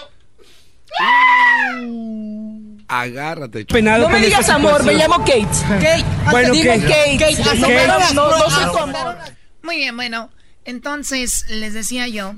Agárrate, 2.87 3.65
Choco. 3.65 3.81
No 3.81 4.09
me 4.09 4.21
digas 4.21 4.47
amor, 4.49 4.83
me 4.85 4.93
llamo 4.93 5.17
Kate. 5.19 5.45
Kate. 5.67 6.05
Bueno, 6.31 6.53
Dime 6.53 6.79
Kate. 6.79 7.17
Kate. 7.19 7.43
Kate. 7.43 7.59
No, 7.59 7.67
Kate. 7.67 7.87
no, 7.87 8.13
no, 8.13 8.37
no 8.39 8.49
soy 8.49 8.65
tu 8.71 8.77
amor. 8.77 9.17
Muy 9.61 9.75
bien, 9.77 9.95
bueno. 9.95 10.31
Entonces, 10.63 11.45
les 11.49 11.73
decía 11.73 12.07
yo. 12.07 12.33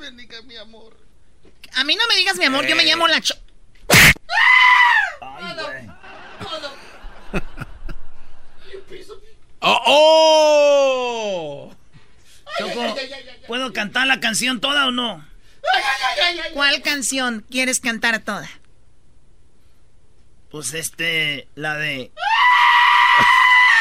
Bendiga 0.00 0.42
mi 0.46 0.56
amor. 0.56 0.94
A 1.74 1.84
mí 1.84 1.96
no 1.96 2.02
me 2.08 2.16
digas 2.16 2.36
mi 2.36 2.44
amor, 2.44 2.66
yo 2.66 2.76
me 2.76 2.84
llamo 2.84 3.08
la 3.08 3.20
cho... 3.20 3.34
¡Oh! 9.60 9.80
oh! 9.86 11.74
Choco, 12.58 12.96
¿puedo 13.46 13.72
cantar 13.72 14.06
la 14.06 14.20
canción 14.20 14.60
toda 14.60 14.86
o 14.86 14.90
no? 14.90 15.26
¿Cuál 16.52 16.82
canción 16.82 17.44
quieres 17.50 17.80
cantar 17.80 18.20
toda? 18.20 18.48
Pues 20.50 20.74
este, 20.74 21.48
la 21.54 21.76
de... 21.76 22.12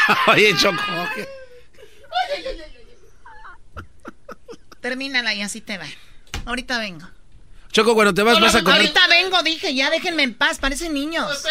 Oye, 0.28 0.56
Choco. 0.58 0.82
Termínala 4.82 5.34
y 5.34 5.42
así 5.42 5.62
te 5.62 5.78
va. 5.78 5.86
Ahorita 6.46 6.80
vengo. 6.80 7.08
Choco, 7.76 7.94
cuando 7.94 8.14
te 8.14 8.24
vas, 8.24 8.40
vas 8.40 8.56
a 8.56 8.64
comer. 8.64 8.80
Ahorita 8.80 9.02
vengo, 9.10 9.44
dije, 9.44 9.76
ya 9.76 9.90
déjenme 9.90 10.24
en 10.24 10.34
paz, 10.34 10.60
parecen 10.60 10.94
niños. 10.94 11.44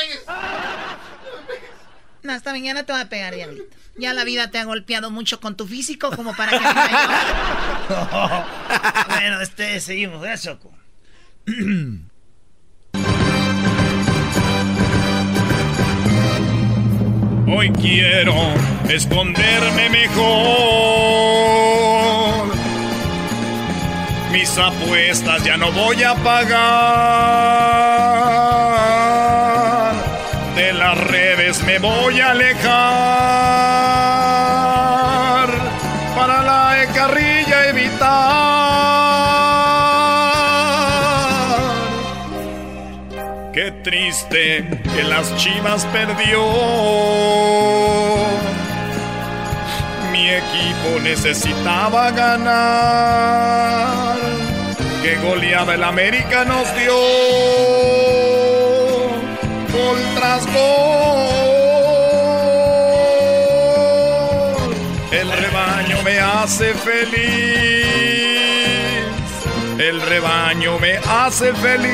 No, 2.22 2.32
esta 2.32 2.52
mañana 2.52 2.84
te 2.84 2.94
voy 2.94 3.02
a 3.02 3.10
pegar, 3.10 3.34
diablito. 3.34 3.76
Ya 3.98 4.14
la 4.14 4.24
vida 4.24 4.50
te 4.50 4.56
ha 4.56 4.64
golpeado 4.64 5.10
mucho 5.10 5.38
con 5.38 5.54
tu 5.54 5.66
físico 5.66 6.10
como 6.16 6.34
para 6.34 6.52
que 6.52 6.64
yo. 6.64 6.70
bueno, 9.10 9.42
este, 9.42 9.78
seguimos, 9.82 10.26
¿eh, 10.26 10.34
Choco? 10.38 10.72
Hoy 17.54 17.70
quiero 17.72 18.34
esconderme 18.88 19.90
mejor. 19.90 21.83
Mis 24.34 24.58
apuestas 24.58 25.42
ya 25.44 25.56
no 25.56 25.70
voy 25.70 26.02
a 26.02 26.16
pagar. 26.16 26.58
De 30.56 30.72
las 30.72 30.98
redes 30.98 31.62
me 31.62 31.78
voy 31.78 32.20
a 32.20 32.32
alejar. 32.32 32.64
Para 36.16 36.42
la 36.42 36.84
carrilla 36.92 37.68
evitar. 37.68 38.10
Qué 43.52 43.70
triste 43.84 44.68
que 44.96 45.04
las 45.04 45.32
chivas 45.36 45.86
perdió. 45.86 46.44
Mi 50.10 50.28
equipo 50.28 50.98
necesitaba 51.04 52.10
ganar. 52.10 54.13
Qué 55.04 55.16
goleada 55.16 55.74
el 55.74 55.84
América 55.84 56.46
nos 56.46 56.74
dio. 56.78 56.96
Gol 59.70 59.98
tras 60.14 60.46
gol. 60.46 60.54
El 65.12 65.30
rebaño 65.30 66.02
me 66.02 66.18
hace 66.18 66.72
feliz. 66.72 67.84
El 69.78 70.00
rebaño 70.00 70.78
me 70.78 70.96
hace 70.96 71.52
feliz. 71.52 71.92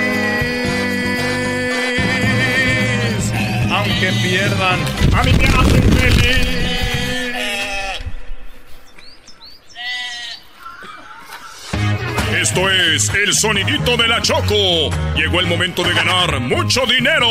Aunque 3.73 4.12
pierdan, 4.23 4.78
a 5.16 5.24
mí 5.24 5.32
me 5.32 5.47
hacen 5.47 5.82
feliz. 5.95 6.60
Esto 12.41 12.71
es 12.71 13.11
el 13.11 13.35
sonidito 13.35 13.99
de 13.99 14.09
la 14.09 14.23
Choco. 14.23 14.89
Llegó 15.15 15.41
el 15.41 15.47
momento 15.47 15.83
de 15.83 15.93
ganar 15.93 16.41
mucho 16.41 16.87
dinero. 16.87 17.29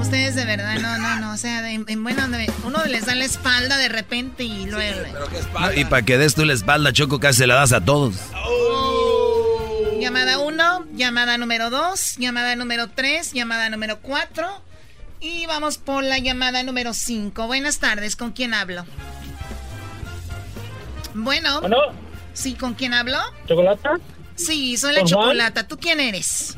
Ustedes 0.00 0.34
de 0.34 0.44
verdad, 0.44 0.74
no, 0.80 0.98
no, 0.98 1.20
no. 1.20 1.32
O 1.34 1.36
sea, 1.36 1.70
en, 1.70 1.84
en 1.86 2.02
buena 2.02 2.24
onda, 2.24 2.38
uno 2.64 2.84
les 2.86 3.06
da 3.06 3.14
la 3.14 3.26
espalda 3.26 3.76
de 3.76 3.88
repente 3.88 4.42
y 4.42 4.66
luego. 4.66 5.02
Y 5.76 5.84
para 5.84 6.02
que 6.02 6.18
des 6.18 6.34
tú 6.34 6.44
la 6.44 6.54
espalda, 6.54 6.92
Choco, 6.92 7.20
casi 7.20 7.38
se 7.38 7.46
la 7.46 7.54
das 7.54 7.72
a 7.72 7.80
todos. 7.80 8.16
Llamada 10.00 10.38
1, 10.38 10.86
llamada 10.94 11.38
número 11.38 11.70
2, 11.70 12.16
llamada 12.18 12.56
número 12.56 12.88
3, 12.88 13.34
llamada 13.34 13.70
número 13.70 14.00
4. 14.00 14.48
Y 15.20 15.46
vamos 15.46 15.78
por 15.78 16.02
la 16.02 16.18
llamada 16.18 16.64
número 16.64 16.92
5. 16.92 17.46
Buenas 17.46 17.78
tardes, 17.78 18.16
¿con 18.16 18.32
quién 18.32 18.52
hablo? 18.52 18.84
Bueno. 21.14 21.60
Bueno. 21.60 22.01
Sí, 22.34 22.54
¿con 22.54 22.74
quién 22.74 22.94
hablo? 22.94 23.18
¿Chocolata? 23.46 23.98
Sí, 24.34 24.76
soy 24.76 24.94
la 24.94 25.04
chocolata. 25.04 25.68
¿Tú 25.68 25.76
quién 25.78 26.00
eres? 26.00 26.56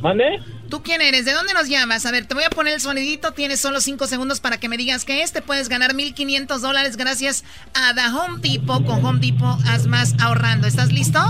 ¿Mande? 0.00 0.24
¿Tú 0.68 0.82
quién 0.82 1.00
eres? 1.00 1.24
¿De 1.24 1.32
dónde 1.32 1.52
nos 1.54 1.68
llamas? 1.68 2.06
A 2.06 2.10
ver, 2.10 2.26
te 2.26 2.34
voy 2.34 2.44
a 2.44 2.50
poner 2.50 2.74
el 2.74 2.80
sonidito. 2.80 3.32
Tienes 3.32 3.60
solo 3.60 3.80
5 3.80 4.06
segundos 4.06 4.40
para 4.40 4.58
que 4.58 4.68
me 4.68 4.76
digas 4.76 5.04
qué 5.04 5.22
es. 5.22 5.32
Te 5.32 5.42
puedes 5.42 5.68
ganar 5.68 5.94
1.500 5.94 6.58
dólares 6.58 6.96
gracias 6.96 7.44
a 7.74 7.94
The 7.94 8.06
Home 8.16 8.40
Depot. 8.40 8.84
Con 8.84 9.04
Home 9.04 9.20
Depot 9.20 9.58
haz 9.66 9.86
más 9.86 10.14
ahorrando. 10.20 10.66
¿Estás 10.66 10.92
listo? 10.92 11.20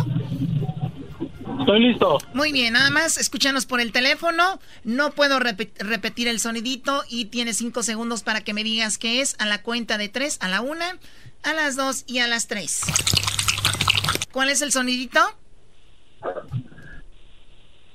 Estoy 1.60 1.80
listo. 1.80 2.18
Muy 2.32 2.52
bien, 2.52 2.74
nada 2.74 2.90
más 2.90 3.18
escúchanos 3.18 3.66
por 3.66 3.80
el 3.80 3.90
teléfono. 3.92 4.60
No 4.84 5.10
puedo 5.10 5.38
repe- 5.40 5.72
repetir 5.78 6.28
el 6.28 6.38
sonidito 6.40 7.02
y 7.08 7.26
tienes 7.26 7.56
5 7.58 7.82
segundos 7.82 8.22
para 8.22 8.40
que 8.42 8.54
me 8.54 8.62
digas 8.64 8.98
qué 8.98 9.20
es 9.20 9.34
a 9.38 9.46
la 9.46 9.62
cuenta 9.62 9.98
de 9.98 10.08
3, 10.08 10.38
a 10.40 10.48
la 10.48 10.60
1, 10.60 10.84
a 11.46 11.54
las 11.54 11.76
2 11.76 12.04
y 12.06 12.18
a 12.18 12.26
las 12.26 12.48
3. 12.48 12.80
¿Cuál 14.32 14.50
es 14.50 14.60
el 14.62 14.72
sonidito? 14.72 15.20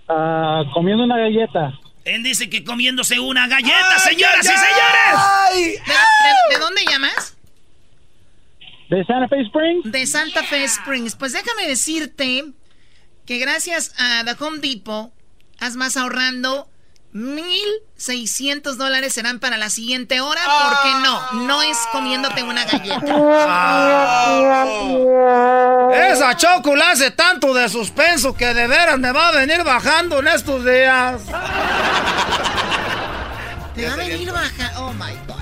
Ah, 0.07 0.63
comiendo 0.73 1.03
una 1.03 1.17
galleta. 1.17 1.73
Él 2.03 2.23
dice 2.23 2.49
que 2.49 2.63
comiéndose 2.63 3.19
una 3.19 3.47
galleta, 3.47 3.99
señoras 3.99 4.43
y 4.43 4.47
señores. 4.47 5.79
¿De, 5.85 5.93
de- 5.93 6.55
de 6.55 6.59
dónde 6.59 6.81
llamas? 6.89 7.37
¿De 8.89 9.05
Santa 9.05 9.27
Fe 9.29 9.41
Springs? 9.43 9.91
De 9.91 10.05
Santa 10.07 10.43
Fe 10.43 10.63
Springs. 10.63 11.15
Pues 11.15 11.33
déjame 11.33 11.67
decirte 11.67 12.45
que 13.25 13.37
gracias 13.37 13.93
a 13.99 14.23
The 14.25 14.43
Home 14.43 14.57
Depot, 14.59 15.13
has 15.59 15.75
más 15.75 15.95
ahorrando 15.95 16.67
1.600 17.13 18.75
dólares 18.75 19.13
serán 19.13 19.39
para 19.39 19.57
la 19.57 19.69
siguiente 19.69 20.21
hora, 20.21 20.41
porque 20.41 20.89
no, 21.03 21.45
no 21.45 21.61
es 21.61 21.77
comiéndote 21.91 22.43
una 22.43 22.63
galleta. 22.65 23.01
Esa 26.11 26.37
chocolate 26.37 26.91
hace 26.91 27.11
tanto 27.11 27.53
de 27.53 27.69
suspenso 27.69 28.33
que 28.33 28.53
de 28.53 28.67
veras 28.67 28.97
me 28.99 29.11
va 29.11 29.29
a 29.29 29.31
venir 29.31 29.63
bajando 29.63 30.19
en 30.19 30.27
estos 30.27 30.65
días. 30.65 31.21
Te 33.75 33.87
va 33.87 33.93
a 33.93 33.97
venir 33.97 34.31
bajando. 34.31 34.85
Oh 34.85 34.93
my 34.93 35.13
God. 35.27 35.35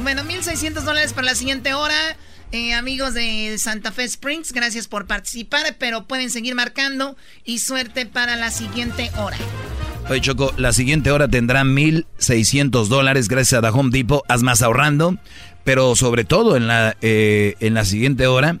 Bueno, 0.00 0.22
1.600 0.22 0.82
dólares 0.82 1.12
para 1.12 1.26
la 1.26 1.34
siguiente 1.34 1.74
hora. 1.74 2.16
Eh, 2.50 2.72
amigos 2.72 3.12
de 3.12 3.56
Santa 3.58 3.92
Fe 3.92 4.04
Springs, 4.04 4.52
gracias 4.52 4.88
por 4.88 5.06
participar, 5.06 5.76
pero 5.78 6.06
pueden 6.06 6.30
seguir 6.30 6.54
marcando 6.54 7.16
y 7.44 7.58
suerte 7.58 8.06
para 8.06 8.36
la 8.36 8.50
siguiente 8.50 9.10
hora. 9.18 9.36
Oye, 10.10 10.22
Choco, 10.22 10.54
la 10.56 10.72
siguiente 10.72 11.10
hora 11.10 11.28
tendrá 11.28 11.64
1.600 11.64 12.86
dólares 12.86 13.28
gracias 13.28 13.58
a 13.58 13.62
The 13.62 13.78
Home 13.78 13.90
Depot. 13.90 14.22
Haz 14.28 14.42
más 14.42 14.62
ahorrando. 14.62 15.18
Pero 15.64 15.96
sobre 15.96 16.24
todo 16.24 16.56
en 16.56 16.66
la, 16.66 16.96
eh, 17.02 17.56
en 17.60 17.74
la 17.74 17.84
siguiente 17.84 18.26
hora 18.26 18.58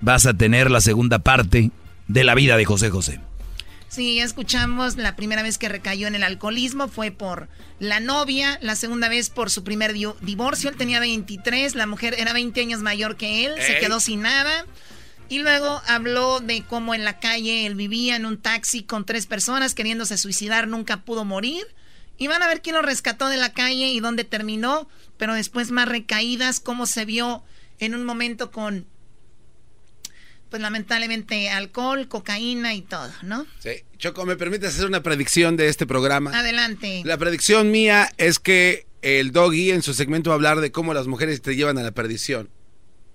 vas 0.00 0.26
a 0.26 0.34
tener 0.34 0.68
la 0.68 0.80
segunda 0.80 1.20
parte 1.20 1.70
de 2.08 2.24
la 2.24 2.34
vida 2.34 2.56
de 2.56 2.64
José 2.64 2.90
José. 2.90 3.20
Sí, 3.86 4.16
ya 4.16 4.24
escuchamos 4.24 4.96
la 4.96 5.14
primera 5.14 5.42
vez 5.42 5.56
que 5.56 5.68
recayó 5.68 6.08
en 6.08 6.16
el 6.16 6.24
alcoholismo 6.24 6.88
fue 6.88 7.10
por 7.10 7.48
la 7.78 8.00
novia, 8.00 8.58
la 8.60 8.76
segunda 8.76 9.08
vez 9.08 9.30
por 9.30 9.50
su 9.50 9.64
primer 9.64 9.92
divorcio, 9.92 10.70
él 10.70 10.76
tenía 10.76 11.00
23, 11.00 11.74
la 11.74 11.86
mujer 11.86 12.14
era 12.18 12.32
20 12.32 12.60
años 12.60 12.80
mayor 12.80 13.16
que 13.16 13.46
él, 13.46 13.54
se 13.60 13.78
quedó 13.78 13.98
sin 13.98 14.22
nada. 14.22 14.64
Y 15.30 15.38
luego 15.38 15.80
habló 15.86 16.40
de 16.40 16.64
cómo 16.64 16.92
en 16.92 17.04
la 17.04 17.20
calle 17.20 17.64
él 17.64 17.76
vivía 17.76 18.16
en 18.16 18.26
un 18.26 18.36
taxi 18.36 18.82
con 18.82 19.06
tres 19.06 19.26
personas 19.26 19.74
queriéndose 19.74 20.18
suicidar, 20.18 20.66
nunca 20.66 21.04
pudo 21.04 21.24
morir. 21.24 21.64
Y 22.18 22.26
van 22.26 22.42
a 22.42 22.48
ver 22.48 22.62
quién 22.62 22.74
lo 22.74 22.82
rescató 22.82 23.28
de 23.28 23.36
la 23.36 23.52
calle 23.52 23.86
y 23.86 24.00
dónde 24.00 24.24
terminó, 24.24 24.88
pero 25.16 25.32
después 25.32 25.70
más 25.70 25.88
recaídas, 25.88 26.58
cómo 26.58 26.84
se 26.84 27.04
vio 27.04 27.44
en 27.78 27.94
un 27.94 28.04
momento 28.04 28.50
con, 28.50 28.86
pues 30.50 30.60
lamentablemente, 30.60 31.48
alcohol, 31.48 32.08
cocaína 32.08 32.74
y 32.74 32.82
todo, 32.82 33.10
¿no? 33.22 33.46
Sí. 33.60 33.84
Choco, 33.98 34.26
¿me 34.26 34.34
permites 34.34 34.74
hacer 34.74 34.86
una 34.86 35.02
predicción 35.02 35.56
de 35.56 35.68
este 35.68 35.86
programa? 35.86 36.36
Adelante. 36.36 37.02
La 37.04 37.18
predicción 37.18 37.70
mía 37.70 38.10
es 38.18 38.40
que 38.40 38.84
el 39.00 39.30
doggy 39.30 39.70
en 39.70 39.82
su 39.82 39.94
segmento 39.94 40.30
va 40.30 40.34
a 40.34 40.38
hablar 40.38 40.60
de 40.60 40.72
cómo 40.72 40.92
las 40.92 41.06
mujeres 41.06 41.40
te 41.40 41.54
llevan 41.54 41.78
a 41.78 41.82
la 41.82 41.92
perdición. 41.92 42.50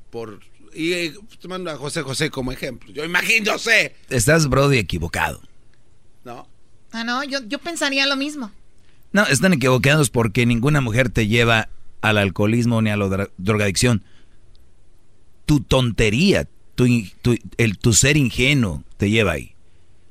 Por 0.09 0.39
y 0.75 0.93
eh, 0.93 1.13
tomando 1.39 1.71
a 1.71 1.77
José 1.77 2.01
José 2.01 2.29
como 2.29 2.51
ejemplo. 2.51 2.91
Yo 2.91 3.05
imagino, 3.05 3.57
sé. 3.57 3.95
Estás, 4.09 4.47
Brody, 4.47 4.77
equivocado. 4.77 5.41
No. 6.23 6.47
Ah, 6.91 7.03
no, 7.03 7.23
yo, 7.23 7.39
yo 7.47 7.59
pensaría 7.59 8.05
lo 8.05 8.15
mismo. 8.15 8.51
No, 9.11 9.25
están 9.27 9.53
equivocados 9.53 10.09
porque 10.09 10.45
ninguna 10.45 10.81
mujer 10.81 11.09
te 11.09 11.27
lleva 11.27 11.69
al 12.01 12.17
alcoholismo 12.17 12.81
ni 12.81 12.89
a 12.89 12.97
la 12.97 13.29
drogadicción. 13.37 14.03
Tu 15.45 15.61
tontería, 15.61 16.47
tu, 16.75 16.85
el, 17.57 17.77
tu 17.77 17.93
ser 17.93 18.17
ingenuo 18.17 18.83
te 18.97 19.09
lleva 19.09 19.33
ahí. 19.33 19.55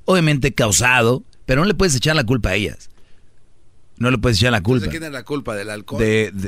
Obviamente 0.06 0.54
causado, 0.54 1.22
pero 1.46 1.60
no 1.60 1.66
le 1.66 1.74
puedes 1.74 1.94
echar 1.94 2.16
la 2.16 2.24
culpa 2.24 2.50
a 2.50 2.54
ellas. 2.54 2.90
No 3.96 4.10
le 4.10 4.18
puedes 4.18 4.38
echar 4.38 4.52
la 4.52 4.62
culpa. 4.62 4.86
¿De 4.86 4.90
quién 4.90 5.04
es 5.04 5.12
la 5.12 5.22
culpa? 5.22 5.54
¿Del 5.54 5.70
alcohol? 5.70 6.02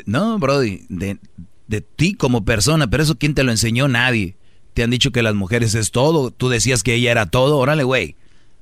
no, 0.07 0.39
Brody, 0.39 0.85
de, 0.89 1.19
de 1.67 1.81
ti 1.81 2.15
como 2.15 2.45
persona, 2.45 2.89
pero 2.89 3.03
eso 3.03 3.19
quién 3.19 3.35
te 3.35 3.43
lo 3.43 3.51
enseñó 3.51 3.89
nadie. 3.89 4.37
Te 4.75 4.83
han 4.83 4.91
dicho 4.91 5.11
que 5.11 5.23
las 5.23 5.35
mujeres 5.35 5.75
es 5.75 5.91
todo, 5.91 6.31
tú 6.31 6.49
decías 6.49 6.83
que 6.83 6.95
ella 6.95 7.11
era 7.11 7.27
todo, 7.27 7.57
órale 7.59 7.83
güey, 7.83 8.17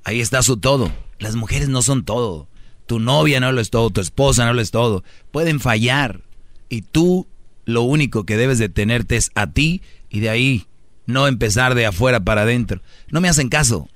ahí 0.04 0.20
está 0.20 0.42
su 0.42 0.56
todo. 0.56 0.92
Las 1.18 1.34
mujeres 1.34 1.68
no 1.68 1.82
son 1.82 2.04
todo, 2.04 2.48
tu 2.86 2.98
novia 2.98 3.40
no 3.40 3.50
lo 3.52 3.60
es 3.60 3.70
todo, 3.70 3.90
tu 3.90 4.00
esposa 4.00 4.44
no 4.44 4.52
lo 4.52 4.60
es 4.60 4.70
todo, 4.70 5.04
pueden 5.32 5.60
fallar 5.60 6.22
y 6.68 6.82
tú 6.82 7.26
lo 7.64 7.82
único 7.82 8.24
que 8.24 8.36
debes 8.36 8.58
de 8.58 8.68
tenerte 8.68 9.16
es 9.16 9.30
a 9.34 9.48
ti 9.48 9.82
y 10.10 10.20
de 10.20 10.30
ahí 10.30 10.66
no 11.06 11.26
empezar 11.26 11.74
de 11.74 11.86
afuera 11.86 12.20
para 12.20 12.42
adentro. 12.42 12.80
No 13.10 13.20
me 13.20 13.28
hacen 13.28 13.48
caso. 13.48 13.88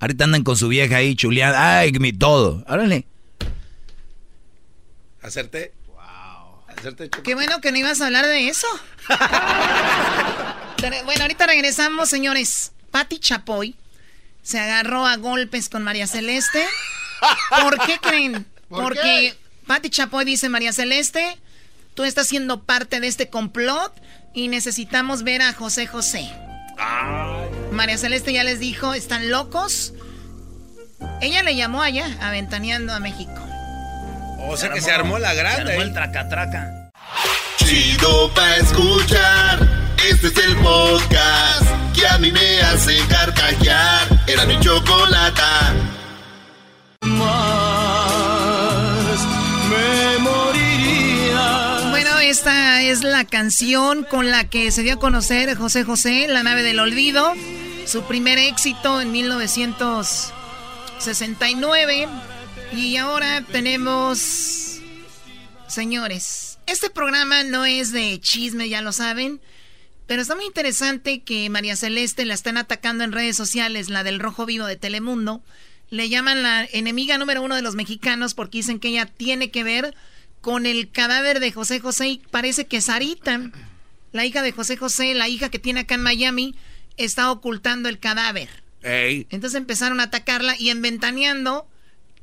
Ahorita 0.00 0.24
andan 0.24 0.44
con 0.44 0.56
su 0.56 0.68
vieja 0.68 0.96
ahí 0.96 1.14
chuleando, 1.14 1.56
ay, 1.58 1.92
mi 1.92 2.12
todo, 2.12 2.64
órale. 2.68 3.06
Hacerte 5.22 5.72
Qué 7.22 7.34
bueno 7.34 7.60
que 7.60 7.72
no 7.72 7.78
ibas 7.78 8.00
a 8.00 8.06
hablar 8.06 8.26
de 8.26 8.48
eso. 8.48 8.66
bueno, 11.04 11.22
ahorita 11.22 11.46
regresamos, 11.46 12.08
señores. 12.08 12.72
Patti 12.90 13.18
Chapoy 13.18 13.74
se 14.42 14.60
agarró 14.60 15.06
a 15.06 15.16
golpes 15.16 15.68
con 15.68 15.82
María 15.82 16.06
Celeste. 16.06 16.66
¿Por 17.62 17.78
qué 17.86 17.98
creen? 17.98 18.46
Porque 18.68 19.36
Patti 19.66 19.90
Chapoy 19.90 20.24
dice, 20.24 20.48
María 20.48 20.72
Celeste, 20.72 21.38
tú 21.94 22.04
estás 22.04 22.26
siendo 22.26 22.62
parte 22.62 23.00
de 23.00 23.08
este 23.08 23.30
complot 23.30 23.92
y 24.34 24.48
necesitamos 24.48 25.22
ver 25.22 25.42
a 25.42 25.52
José 25.52 25.86
José. 25.86 26.30
María 27.72 27.98
Celeste 27.98 28.32
ya 28.32 28.44
les 28.44 28.60
dijo, 28.60 28.94
están 28.94 29.30
locos. 29.30 29.94
Ella 31.20 31.42
le 31.42 31.56
llamó 31.56 31.82
allá, 31.82 32.06
aventaneando 32.20 32.92
a 32.92 33.00
México. 33.00 33.53
O 34.38 34.56
sea 34.56 34.70
que 34.70 34.80
se 34.80 34.90
armó 34.90 35.18
la 35.18 35.34
grande. 35.34 35.66
Se 35.66 35.72
armó 35.72 35.82
el 35.82 35.92
traca-traca. 35.92 36.90
Chido 37.56 38.32
pa' 38.34 38.56
escuchar. 38.56 39.68
Este 40.08 40.28
es 40.28 40.36
el 40.38 40.56
podcast 40.56 41.66
que 41.94 42.06
a 42.06 42.16
mí 42.18 42.30
me 42.30 42.60
hace 42.62 42.96
carcajear. 43.08 44.06
Era 44.26 44.44
mi 44.46 44.58
chocolata. 44.60 45.72
Más 47.00 47.24
me 49.70 50.18
moriría. 50.18 51.78
Bueno, 51.90 52.18
esta 52.18 52.82
es 52.82 53.02
la 53.02 53.24
canción 53.24 54.04
con 54.04 54.30
la 54.30 54.44
que 54.44 54.70
se 54.70 54.82
dio 54.82 54.94
a 54.94 54.98
conocer 54.98 55.56
José 55.56 55.84
José, 55.84 56.26
La 56.28 56.42
nave 56.42 56.62
del 56.62 56.80
olvido. 56.80 57.32
Su 57.86 58.02
primer 58.04 58.38
éxito 58.38 59.00
en 59.00 59.10
1969 59.12 62.08
y 62.76 62.96
ahora 62.96 63.42
tenemos, 63.42 64.80
señores, 65.68 66.58
este 66.66 66.90
programa 66.90 67.44
no 67.44 67.64
es 67.64 67.92
de 67.92 68.18
chisme, 68.20 68.68
ya 68.68 68.82
lo 68.82 68.92
saben, 68.92 69.40
pero 70.06 70.22
está 70.22 70.34
muy 70.34 70.44
interesante 70.44 71.22
que 71.22 71.48
María 71.50 71.76
Celeste 71.76 72.24
la 72.24 72.34
están 72.34 72.56
atacando 72.56 73.04
en 73.04 73.12
redes 73.12 73.36
sociales, 73.36 73.90
la 73.90 74.02
del 74.02 74.18
Rojo 74.20 74.46
Vivo 74.46 74.66
de 74.66 74.76
Telemundo. 74.76 75.42
Le 75.90 76.08
llaman 76.08 76.42
la 76.42 76.66
enemiga 76.72 77.16
número 77.18 77.42
uno 77.42 77.54
de 77.54 77.62
los 77.62 77.74
mexicanos 77.74 78.34
porque 78.34 78.58
dicen 78.58 78.80
que 78.80 78.88
ella 78.88 79.06
tiene 79.06 79.50
que 79.50 79.64
ver 79.64 79.94
con 80.40 80.66
el 80.66 80.90
cadáver 80.90 81.40
de 81.40 81.52
José 81.52 81.80
José 81.80 82.08
y 82.08 82.22
parece 82.30 82.66
que 82.66 82.80
Sarita, 82.80 83.50
la 84.12 84.26
hija 84.26 84.42
de 84.42 84.52
José 84.52 84.76
José, 84.76 85.14
la 85.14 85.28
hija 85.28 85.48
que 85.48 85.58
tiene 85.58 85.80
acá 85.80 85.94
en 85.94 86.02
Miami, 86.02 86.54
está 86.96 87.30
ocultando 87.30 87.88
el 87.88 87.98
cadáver. 87.98 88.48
Entonces 88.82 89.54
empezaron 89.54 90.00
a 90.00 90.04
atacarla 90.04 90.56
y 90.58 90.68
en 90.68 90.82
Ventaneando 90.82 91.66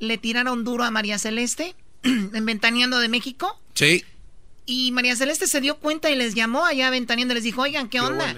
le 0.02 0.18
tiraron 0.18 0.64
duro 0.64 0.82
a 0.82 0.90
María 0.90 1.16
Celeste, 1.16 1.76
en 2.02 2.44
Ventaneando 2.44 2.98
de 2.98 3.08
México. 3.08 3.58
Sí. 3.74 4.04
Y 4.66 4.90
María 4.90 5.14
Celeste 5.14 5.46
se 5.46 5.60
dio 5.60 5.76
cuenta 5.76 6.10
y 6.10 6.16
les 6.16 6.34
llamó 6.34 6.64
allá 6.64 6.90
Ventaneando 6.90 7.34
y 7.34 7.36
les 7.36 7.44
dijo, 7.44 7.62
oigan, 7.62 7.88
¿qué, 7.88 8.00
onda? 8.00 8.34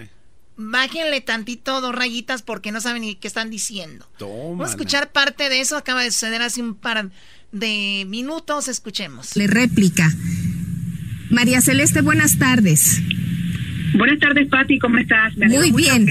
Bájenle 0.56 1.20
tantito 1.22 1.80
dos 1.80 1.94
rayitas 1.94 2.42
porque 2.42 2.70
no 2.70 2.80
saben 2.80 3.02
ni 3.02 3.16
qué 3.16 3.26
están 3.26 3.50
diciendo. 3.50 4.06
Vamos 4.20 4.68
a 4.68 4.70
escuchar 4.70 5.10
parte 5.10 5.48
de 5.48 5.60
eso. 5.60 5.76
Acaba 5.76 6.02
de 6.02 6.12
suceder 6.12 6.42
hace 6.42 6.62
un 6.62 6.74
par 6.74 7.10
de 7.50 8.04
minutos. 8.06 8.68
Escuchemos. 8.68 9.34
Le 9.34 9.48
réplica. 9.48 10.08
María 11.30 11.60
Celeste, 11.60 12.02
buenas 12.02 12.38
tardes. 12.38 13.00
Buenas 13.94 14.20
tardes, 14.20 14.48
Patti. 14.48 14.78
¿Cómo 14.78 14.98
estás? 14.98 15.36
Muy 15.36 15.72
bien 15.72 16.06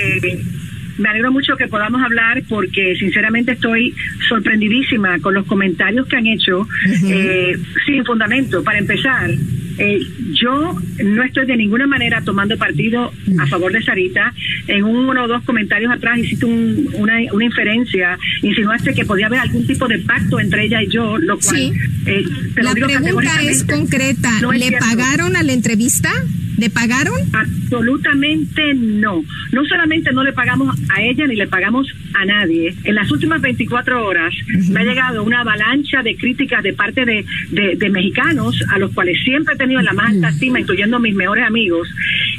me 0.98 1.10
alegro 1.10 1.32
mucho 1.32 1.56
que 1.58 1.68
podamos 1.68 2.02
hablar 2.02 2.44
porque 2.48 2.96
sinceramente 2.98 3.54
estoy 3.54 3.94
sorprendidísima 4.28 5.20
con 5.20 5.34
los 5.34 5.46
comentarios 5.46 6.08
que 6.08 6.16
han 6.16 6.28
hecho 6.28 6.68
eh, 7.06 7.58
sin 7.86 8.06
fundamento. 8.06 8.64
Para 8.64 8.80
empezar, 8.80 9.32
eh, 9.78 10.00
yo 10.34 10.76
no 11.04 11.24
estoy 11.24 11.46
de 11.46 11.58
ninguna 11.58 11.88
manera 11.88 12.22
tomando 12.22 12.58
partido 12.58 13.12
a 13.40 13.48
favor 13.48 13.72
de 13.72 13.82
Sarita. 13.82 14.34
En 14.68 14.84
uno 14.84 15.24
o 15.24 15.28
dos 15.28 15.44
comentarios 15.44 15.92
atrás 15.92 16.20
hiciste 16.20 16.46
una, 16.46 17.16
una, 17.32 17.46
inferencia, 17.46 18.18
insinuaste 18.42 18.94
que 18.94 19.06
podía 19.06 19.28
haber 19.28 19.40
algún 19.40 19.66
tipo 19.66 19.88
de 19.88 20.00
pacto 20.00 20.40
entre 20.40 20.66
ella 20.66 20.82
y 20.84 20.88
yo, 20.88 21.18
lo 21.18 21.38
cual... 21.40 21.72
Eh, 22.06 22.26
la 22.56 22.74
pregunta 22.74 23.42
es 23.42 23.64
concreta. 23.64 24.30
¿Le 24.54 24.72
pagaron 24.74 25.36
a 25.36 25.44
la 25.44 25.54
entrevista? 25.54 26.10
¿Le 26.58 26.70
pagaron? 26.70 27.16
Absolutamente 27.34 28.74
no. 28.76 29.24
No 29.52 29.66
solamente 29.66 30.12
no 30.12 30.24
le 30.24 30.34
pagamos 30.34 30.78
a 30.90 31.02
ella 31.02 31.28
ni 31.28 31.36
le 31.36 31.48
pagamos 31.48 31.88
a 32.14 32.26
nadie. 32.26 32.74
En 32.84 32.96
las 32.96 33.12
últimas 33.12 33.42
24 33.42 34.06
horas 34.06 34.34
me 34.70 34.82
ha 34.82 34.84
llegado 34.84 35.24
una 35.24 35.42
avalancha 35.42 36.02
de 36.04 36.16
críticas 36.16 36.64
de 36.64 36.74
parte 36.74 37.06
de, 37.06 37.26
de, 37.52 37.90
mexicanos 37.90 38.64
a 38.70 38.80
los 38.80 38.94
cuales 38.94 39.22
siempre 39.24 39.56
he 39.56 39.58
tenido 39.58 39.82
la 39.82 39.94
más 39.94 40.12
alta 40.12 40.30
estima, 40.30 40.60
incluyendo 40.60 40.98
a 40.98 41.00
mis 41.00 41.16
mejores 41.16 41.46
amigos, 41.46 41.88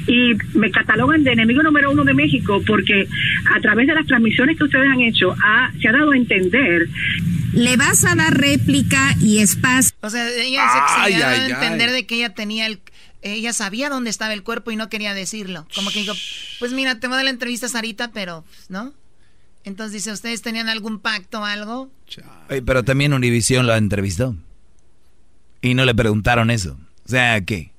y 0.06 0.34
me 0.54 0.70
catalogan 0.70 1.24
de 1.24 1.32
enemigo 1.32 1.62
número 1.62 1.92
uno 1.92 2.04
de 2.04 2.14
México 2.14 2.62
porque 2.66 3.06
a 3.54 3.60
través 3.60 3.86
de 3.86 3.94
las 3.94 4.06
transmisiones 4.06 4.56
que 4.56 4.64
ustedes 4.64 4.88
han 4.88 5.00
hecho 5.00 5.34
ha, 5.42 5.72
se 5.80 5.88
ha 5.88 5.92
dado 5.92 6.12
a 6.12 6.16
entender 6.16 6.88
le 7.54 7.76
vas 7.76 8.04
a 8.04 8.16
dar 8.16 8.36
réplica 8.36 9.14
y 9.20 9.38
espacio. 9.38 9.92
O 10.00 10.10
sea, 10.10 10.28
ella 10.28 10.64
se, 11.06 11.12
se 11.12 11.24
a 11.24 11.46
entender 11.46 11.92
de 11.92 12.04
que 12.04 12.16
ella 12.16 12.34
tenía 12.34 12.66
el 12.66 12.80
ella 13.24 13.52
sabía 13.52 13.88
dónde 13.88 14.10
estaba 14.10 14.34
el 14.34 14.42
cuerpo 14.42 14.70
y 14.70 14.76
no 14.76 14.88
quería 14.88 15.14
decirlo. 15.14 15.66
Como 15.74 15.90
que 15.90 16.00
dijo, 16.00 16.12
pues 16.58 16.72
mira, 16.72 17.00
te 17.00 17.06
voy 17.06 17.14
a 17.14 17.16
dar 17.16 17.24
la 17.24 17.30
entrevista 17.30 17.68
Sarita, 17.68 18.12
pero, 18.12 18.44
¿no? 18.68 18.92
Entonces 19.64 19.92
dice, 19.92 20.12
¿ustedes 20.12 20.42
tenían 20.42 20.68
algún 20.68 21.00
pacto 21.00 21.40
o 21.40 21.44
algo? 21.44 21.90
pero 22.66 22.84
también 22.84 23.14
Univision 23.14 23.66
lo 23.66 23.74
entrevistó. 23.74 24.36
Y 25.62 25.72
no 25.72 25.86
le 25.86 25.94
preguntaron 25.94 26.50
eso. 26.50 26.78
O 27.06 27.08
sea, 27.08 27.40
¿qué? 27.40 27.72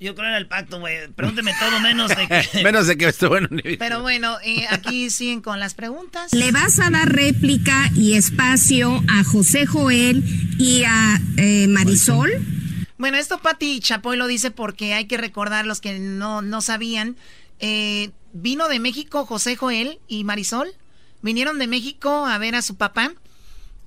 Yo 0.00 0.14
creo 0.14 0.24
que 0.24 0.28
era 0.28 0.38
el 0.38 0.48
pacto, 0.48 0.80
güey. 0.80 1.08
Pregúnteme 1.14 1.52
todo 1.60 1.78
menos 1.80 2.08
de 2.08 2.26
que... 2.26 2.62
menos 2.64 2.88
de 2.88 2.96
que 2.96 3.06
estuvo 3.06 3.36
en 3.36 3.46
Univision. 3.48 3.78
Pero 3.78 4.02
bueno, 4.02 4.36
aquí 4.70 5.10
siguen 5.10 5.40
con 5.40 5.60
las 5.60 5.74
preguntas. 5.74 6.32
Le 6.32 6.50
vas 6.50 6.80
a 6.80 6.90
dar 6.90 7.12
réplica 7.12 7.90
y 7.94 8.14
espacio 8.14 9.00
a 9.08 9.22
José 9.22 9.66
Joel 9.66 10.24
y 10.58 10.82
a 10.84 11.20
eh, 11.36 11.68
Marisol. 11.68 12.30
Bueno, 12.98 13.16
esto 13.16 13.38
Pati 13.38 13.80
Chapoy 13.80 14.16
lo 14.16 14.26
dice 14.26 14.50
porque 14.50 14.94
hay 14.94 15.06
que 15.06 15.16
recordar 15.16 15.66
los 15.66 15.80
que 15.80 15.98
no, 15.98 16.42
no 16.42 16.60
sabían. 16.60 17.16
Eh, 17.60 18.10
vino 18.32 18.68
de 18.68 18.80
México 18.80 19.24
José 19.24 19.56
Joel 19.56 20.00
y 20.08 20.24
Marisol. 20.24 20.72
Vinieron 21.22 21.58
de 21.58 21.66
México 21.68 22.26
a 22.26 22.38
ver 22.38 22.54
a 22.54 22.62
su 22.62 22.76
papá, 22.76 23.12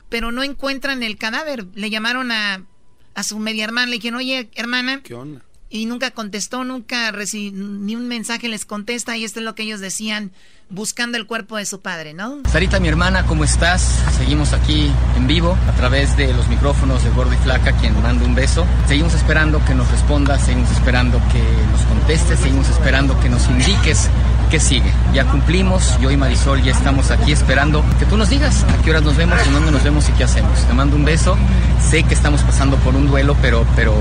pero 0.10 0.32
no 0.32 0.44
encuentran 0.44 1.04
el 1.04 1.18
cadáver. 1.18 1.66
Le 1.76 1.90
llamaron 1.90 2.32
a, 2.32 2.66
a 3.14 3.24
su 3.24 3.38
media 3.40 3.66
hermana, 3.66 3.88
le 3.88 3.98
dijeron, 3.98 4.20
oye, 4.20 4.50
hermana. 4.56 5.02
¿Qué 5.04 5.14
onda? 5.14 5.42
Y 5.74 5.86
nunca 5.86 6.12
contestó, 6.12 6.66
nunca 6.66 7.14
ni 7.14 7.96
un 7.96 8.08
mensaje 8.10 8.50
les 8.50 8.66
contesta 8.66 9.16
y 9.16 9.24
esto 9.24 9.40
es 9.40 9.46
lo 9.46 9.56
que 9.56 9.64
ellos 9.64 9.80
decían 9.80 10.32
buscando 10.70 11.18
el 11.18 11.26
cuerpo 11.26 11.56
de 11.56 11.66
su 11.66 11.80
padre, 11.80 12.14
¿no? 12.14 12.40
Sarita, 12.52 12.82
mi 12.82 12.90
hermana, 12.90 13.26
¿cómo 13.26 13.46
estás? 13.46 14.00
Seguimos 14.18 14.52
aquí 14.52 14.92
en 15.16 15.28
vivo 15.28 15.58
a 15.70 15.72
través 15.78 16.18
de 16.18 16.34
los 16.34 16.50
micrófonos 16.50 17.02
de 17.06 17.10
Gordo 17.12 17.38
Flaca, 17.38 17.72
quien 17.78 17.94
manda 18.02 18.26
un 18.26 18.36
beso. 18.36 18.66
Seguimos 18.86 19.14
esperando 19.14 19.64
que 19.64 19.74
nos 19.74 19.90
respondas, 19.90 20.44
seguimos 20.44 20.70
esperando 20.72 21.22
que 21.32 21.42
nos 21.72 21.82
contestes, 21.86 22.40
seguimos 22.42 22.68
esperando 22.70 23.18
que 23.22 23.30
nos 23.30 23.48
indiques 23.48 24.10
qué 24.50 24.60
sigue. 24.60 24.92
Ya 25.14 25.26
cumplimos, 25.26 25.98
yo 26.02 26.12
y 26.12 26.18
Marisol 26.18 26.62
ya 26.64 26.74
estamos 26.74 27.12
aquí 27.12 27.32
esperando 27.32 27.82
que 27.98 28.06
tú 28.06 28.18
nos 28.18 28.30
digas 28.30 28.66
a 28.66 28.82
qué 28.82 28.90
horas 28.90 29.04
nos 29.04 29.16
vemos, 29.16 29.40
en 29.48 29.54
dónde 29.54 29.72
nos 29.72 29.84
vemos 29.86 30.10
y 30.10 30.12
qué 30.12 30.26
hacemos. 30.26 30.68
Te 30.68 30.74
mando 30.74 30.98
un 30.98 31.06
beso. 31.06 31.38
Sé 31.80 32.04
que 32.04 32.14
estamos 32.14 32.42
pasando 32.42 32.76
por 32.78 32.94
un 32.94 33.08
duelo, 33.08 33.38
pero, 33.42 33.66
pero 33.78 33.96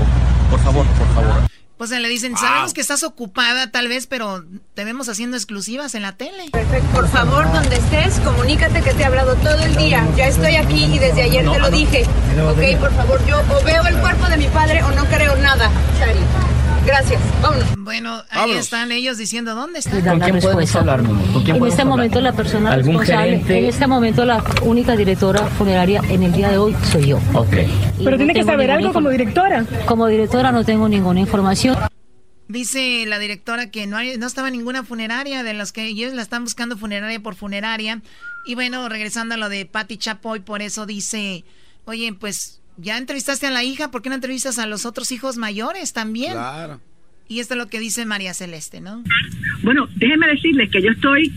por 0.49 0.59
favor, 0.59 0.85
por 0.85 1.07
favor. 1.13 1.60
O 1.81 1.87
sea, 1.87 1.99
le 1.99 2.09
dicen, 2.09 2.37
sabemos 2.37 2.75
que 2.75 2.81
estás 2.81 3.01
ocupada 3.01 3.71
tal 3.71 3.87
vez, 3.87 4.05
pero 4.05 4.45
te 4.75 4.85
vemos 4.85 5.09
haciendo 5.09 5.35
exclusivas 5.35 5.95
en 5.95 6.03
la 6.03 6.11
tele. 6.11 6.51
Perfecto. 6.51 6.87
Por 6.93 7.09
favor, 7.09 7.51
donde 7.51 7.75
estés, 7.75 8.19
comunícate 8.19 8.83
que 8.83 8.93
te 8.93 9.01
he 9.01 9.05
hablado 9.05 9.33
todo 9.37 9.57
el 9.63 9.75
día. 9.75 10.07
Ya 10.15 10.27
estoy 10.27 10.57
aquí 10.57 10.85
y 10.85 10.99
desde 10.99 11.23
ayer 11.23 11.43
te 11.49 11.57
lo 11.57 11.71
dije. 11.71 12.03
Ok, 12.03 12.79
por 12.79 12.93
favor, 12.93 13.25
yo 13.25 13.39
o 13.39 13.63
veo 13.63 13.83
el 13.87 13.97
cuerpo 13.97 14.27
de 14.27 14.37
mi 14.37 14.47
padre 14.49 14.83
o 14.83 14.91
no 14.91 15.05
creo 15.05 15.35
nada, 15.37 15.71
Chari. 15.97 16.19
Gracias, 16.85 17.21
vámonos. 17.41 17.77
Bueno, 17.77 18.23
ahí 18.29 18.51
están 18.51 18.91
ellos 18.91 19.17
diciendo 19.17 19.53
dónde 19.53 19.79
están. 19.79 20.01
¿Con 20.03 20.19
quién 20.19 20.39
podemos 20.39 20.75
hablar, 20.75 21.03
¿Con 21.03 21.43
quién 21.43 21.57
en 21.57 21.65
este 21.67 21.85
momento 21.85 22.21
la 22.21 22.33
persona 22.33 22.75
responsable, 22.75 23.43
en 23.47 23.65
este 23.65 23.87
momento 23.87 24.25
la 24.25 24.43
única 24.63 24.95
directora 24.95 25.45
funeraria 25.45 26.01
en 26.09 26.23
el 26.23 26.31
día 26.31 26.49
de 26.49 26.57
hoy 26.57 26.75
soy 26.91 27.07
yo. 27.07 27.17
Ok. 27.33 27.55
Pero 28.03 28.17
tiene 28.17 28.33
que 28.33 28.43
saber 28.43 28.71
algo 28.71 28.93
como 28.93 29.09
directora. 29.09 29.65
Como 29.85 30.07
directora 30.07 30.51
no 30.51 30.63
tengo 30.63 30.89
ninguna 30.89 31.19
información. 31.19 31.77
Dice 32.47 33.05
la 33.07 33.19
directora 33.19 33.69
que 33.69 33.87
no, 33.87 33.97
hay, 33.97 34.17
no 34.17 34.27
estaba 34.27 34.49
ninguna 34.49 34.83
funeraria 34.83 35.43
de 35.43 35.53
los 35.53 35.71
que 35.71 35.85
ellos 35.85 36.13
la 36.13 36.21
están 36.21 36.43
buscando 36.43 36.77
funeraria 36.77 37.19
por 37.21 37.35
funeraria. 37.35 38.01
Y 38.45 38.55
bueno, 38.55 38.89
regresando 38.89 39.35
a 39.35 39.37
lo 39.37 39.49
de 39.49 39.65
Patti 39.65 39.97
Chapoy, 39.97 40.39
por 40.41 40.61
eso 40.61 40.85
dice, 40.85 41.45
oye, 41.85 42.11
pues 42.13 42.60
ya 42.81 42.97
entrevistaste 42.97 43.47
a 43.47 43.51
la 43.51 43.63
hija, 43.63 43.91
¿por 43.91 44.01
qué 44.01 44.09
no 44.09 44.15
entrevistas 44.15 44.59
a 44.59 44.65
los 44.65 44.85
otros 44.85 45.11
hijos 45.11 45.37
mayores 45.37 45.93
también? 45.93 46.33
Claro. 46.33 46.81
Y 47.27 47.39
esto 47.39 47.53
es 47.53 47.57
lo 47.59 47.67
que 47.67 47.79
dice 47.79 48.05
María 48.05 48.33
Celeste, 48.33 48.81
¿no? 48.81 49.03
Bueno, 49.63 49.87
déjenme 49.95 50.27
decirles 50.27 50.69
que 50.69 50.81
yo 50.81 50.91
estoy 50.91 51.31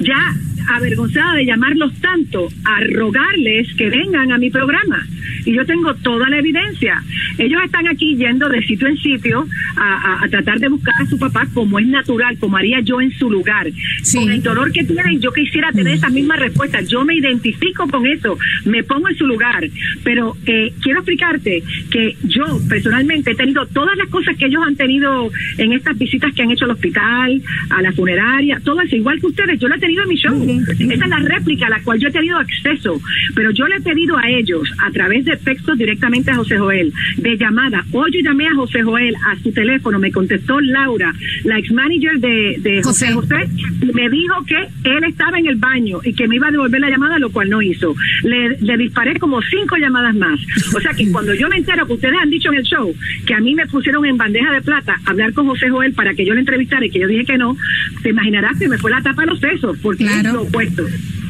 ya 0.00 0.34
avergonzada 0.68 1.34
de 1.34 1.46
llamarlos 1.46 1.92
tanto, 2.00 2.48
a 2.64 2.80
rogarles 2.92 3.74
que 3.74 3.88
vengan 3.88 4.32
a 4.32 4.38
mi 4.38 4.50
programa. 4.50 5.06
Y 5.44 5.54
yo 5.54 5.64
tengo 5.64 5.94
toda 5.96 6.28
la 6.28 6.38
evidencia. 6.38 7.02
Ellos 7.38 7.62
están 7.64 7.86
aquí 7.88 8.16
yendo 8.16 8.48
de 8.48 8.62
sitio 8.62 8.88
en 8.88 8.96
sitio 8.98 9.46
a, 9.76 10.26
tratar 10.30 10.58
de 10.58 10.68
buscar 10.68 10.94
a 11.00 11.06
su 11.06 11.18
papá 11.18 11.46
como 11.54 11.78
es 11.78 11.86
natural, 11.86 12.36
como 12.38 12.56
haría 12.56 12.80
yo 12.80 13.00
en 13.00 13.10
su 13.12 13.30
lugar. 13.30 13.68
Con 14.12 14.30
el 14.30 14.42
dolor 14.42 14.72
que 14.72 14.84
tienen, 14.84 15.20
yo 15.20 15.32
quisiera 15.32 15.72
tener 15.72 15.94
esa 15.94 16.10
misma 16.10 16.36
respuesta. 16.36 16.80
Yo 16.82 17.04
me 17.04 17.14
identifico 17.14 17.88
con 17.88 18.06
eso, 18.06 18.38
me 18.64 18.82
pongo 18.82 19.08
en 19.08 19.16
su 19.16 19.26
lugar. 19.26 19.68
Pero 20.04 20.36
eh, 20.44 20.72
quiero 20.82 21.00
explicarte 21.00 21.62
que 21.90 22.16
yo 22.24 22.44
personalmente 22.68 23.30
he 23.30 23.34
tenido 23.34 23.66
todas 23.66 23.96
las 23.96 24.08
cosas 24.08 24.36
que 24.36 24.46
ellos 24.46 24.62
han 24.66 24.76
tenido 24.76 25.30
en 25.56 25.72
estas 25.72 25.96
visitas 25.96 26.34
que 26.34 26.42
han 26.42 26.50
hecho 26.50 26.66
al 26.66 26.72
hospital, 26.72 27.42
a 27.70 27.80
la 27.80 27.92
funeraria, 27.92 28.60
todo 28.64 28.80
eso, 28.82 28.96
igual 28.96 29.20
que 29.20 29.26
ustedes. 29.26 29.58
Yo 29.58 29.68
lo 29.68 29.76
he 29.76 29.78
tenido 29.78 29.87
en 29.96 30.08
mi 30.08 30.16
show. 30.16 30.60
Esa 30.68 31.04
es 31.04 31.10
la 31.10 31.18
réplica 31.18 31.66
a 31.66 31.70
la 31.70 31.82
cual 31.82 31.98
yo 31.98 32.08
he 32.08 32.12
tenido 32.12 32.36
acceso, 32.36 33.00
pero 33.34 33.50
yo 33.50 33.66
le 33.66 33.76
he 33.76 33.80
pedido 33.80 34.16
a 34.16 34.28
ellos, 34.28 34.70
a 34.78 34.90
través 34.90 35.24
de 35.24 35.36
textos 35.36 35.78
directamente 35.78 36.30
a 36.30 36.36
José 36.36 36.58
Joel, 36.58 36.92
de 37.16 37.36
llamada. 37.36 37.84
Hoy 37.92 38.10
yo 38.12 38.20
llamé 38.20 38.46
a 38.46 38.54
José 38.54 38.82
Joel 38.82 39.14
a 39.26 39.36
su 39.42 39.52
teléfono, 39.52 39.98
me 39.98 40.12
contestó 40.12 40.60
Laura, 40.60 41.14
la 41.44 41.58
ex 41.58 41.72
manager 41.72 42.18
de, 42.18 42.80
José 42.82 43.12
José, 43.12 43.48
y 43.80 43.92
me 43.92 44.08
dijo 44.08 44.34
que 44.44 44.56
él 44.84 45.04
estaba 45.04 45.38
en 45.38 45.46
el 45.46 45.56
baño 45.56 45.98
y 46.04 46.12
que 46.14 46.28
me 46.28 46.36
iba 46.36 46.48
a 46.48 46.50
devolver 46.50 46.80
la 46.80 46.90
llamada, 46.90 47.18
lo 47.18 47.30
cual 47.30 47.48
no 47.48 47.62
hizo. 47.62 47.94
Le, 48.24 48.58
le 48.60 48.76
disparé 48.76 49.18
como 49.18 49.40
cinco 49.42 49.76
llamadas 49.76 50.14
más. 50.14 50.38
O 50.74 50.80
sea 50.80 50.92
que 50.92 51.10
cuando 51.10 51.34
yo 51.34 51.48
me 51.48 51.56
entero 51.56 51.86
que 51.86 51.92
ustedes 51.94 52.14
han 52.20 52.30
dicho 52.30 52.50
en 52.50 52.58
el 52.58 52.64
show 52.64 52.94
que 53.26 53.34
a 53.34 53.40
mí 53.40 53.54
me 53.54 53.66
pusieron 53.66 54.04
en 54.04 54.16
bandeja 54.16 54.52
de 54.52 54.62
plata 54.62 55.00
hablar 55.04 55.32
con 55.32 55.46
José 55.46 55.68
Joel 55.68 55.92
para 55.92 56.14
que 56.14 56.24
yo 56.24 56.34
le 56.34 56.40
entrevistara 56.40 56.84
y 56.84 56.90
que 56.90 57.00
yo 57.00 57.08
dije 57.08 57.24
que 57.24 57.38
no, 57.38 57.56
te 58.02 58.10
imaginarás 58.10 58.58
que 58.58 58.68
me 58.68 58.78
fue 58.78 58.90
la 58.90 59.02
tapa 59.02 59.22
de 59.22 59.28
los 59.28 59.40
sesos, 59.40 59.77
porque 59.82 60.04
claro. 60.04 60.46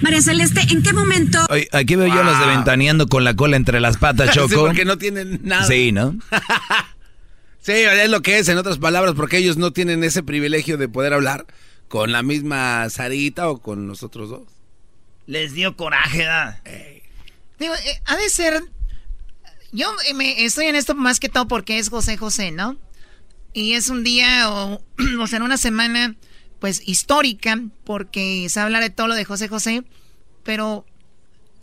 María 0.02 0.22
Celeste, 0.22 0.60
¿en 0.70 0.82
qué 0.82 0.92
momento? 0.92 1.38
aquí 1.72 1.96
veo 1.96 2.06
yo 2.06 2.20
a 2.20 2.24
los 2.24 2.38
de 2.38 2.46
Ventaneando 2.46 3.06
con 3.08 3.24
la 3.24 3.34
cola 3.34 3.56
entre 3.56 3.80
las 3.80 3.96
patas, 3.96 4.30
Choco. 4.34 4.48
Sí, 4.48 4.54
porque 4.54 4.84
no 4.84 4.98
tienen 4.98 5.40
nada. 5.42 5.64
Sí, 5.64 5.92
¿no? 5.92 6.16
sí, 7.60 7.72
es 7.72 8.10
lo 8.10 8.22
que 8.22 8.38
es, 8.38 8.48
en 8.48 8.58
otras 8.58 8.78
palabras, 8.78 9.14
porque 9.16 9.38
ellos 9.38 9.56
no 9.56 9.72
tienen 9.72 10.04
ese 10.04 10.22
privilegio 10.22 10.76
de 10.76 10.88
poder 10.88 11.12
hablar 11.12 11.46
con 11.88 12.12
la 12.12 12.22
misma 12.22 12.88
Sarita 12.90 13.48
o 13.48 13.58
con 13.58 13.86
nosotros 13.86 14.30
dos. 14.30 14.48
Les 15.26 15.52
dio 15.52 15.76
coraje, 15.76 16.24
¿da? 16.24 16.62
Digo, 17.58 17.74
eh, 17.74 18.00
ha 18.06 18.16
de 18.16 18.28
ser... 18.30 18.62
Yo 19.72 19.92
me, 20.14 20.44
estoy 20.44 20.66
en 20.66 20.76
esto 20.76 20.94
más 20.94 21.20
que 21.20 21.28
todo 21.28 21.46
porque 21.46 21.78
es 21.78 21.90
José 21.90 22.16
José, 22.16 22.52
¿no? 22.52 22.78
Y 23.52 23.74
es 23.74 23.90
un 23.90 24.04
día 24.04 24.50
o, 24.50 24.82
o 25.20 25.26
sea, 25.26 25.38
en 25.38 25.42
una 25.42 25.56
semana 25.58 26.16
pues 26.60 26.82
histórica, 26.86 27.60
porque 27.84 28.46
se 28.48 28.60
habla 28.60 28.80
de 28.80 28.90
todo 28.90 29.08
lo 29.08 29.14
de 29.14 29.24
José 29.24 29.48
José, 29.48 29.84
pero 30.42 30.84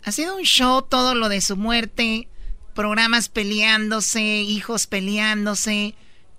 ha 0.04 0.12
sido 0.12 0.36
un 0.36 0.42
show 0.42 0.82
todo 0.82 1.14
lo 1.14 1.28
de 1.28 1.40
su 1.40 1.56
muerte, 1.56 2.28
programas 2.74 3.28
peleándose, 3.28 4.22
hijos 4.22 4.86
peleándose. 4.86 5.94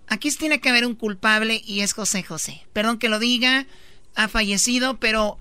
Aquí 0.08 0.32
tiene 0.32 0.62
que 0.62 0.70
haber 0.70 0.86
un 0.86 0.96
culpable 0.96 1.62
y 1.66 1.82
es 1.82 1.94
José 1.94 2.24
José. 2.24 2.66
Perdón 2.74 2.98
que 2.98 3.10
lo 3.10 3.20
diga, 3.20 3.68
ha 4.16 4.28
fallecido, 4.28 5.00
pero 5.00 5.38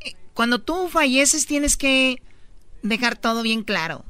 eh, 0.00 0.14
cuando 0.34 0.60
tú 0.60 0.88
falleces 0.88 1.46
tienes 1.46 1.76
que 1.76 2.20
dejar 2.82 3.16
todo 3.16 3.42
bien 3.42 3.62
claro. 3.62 4.04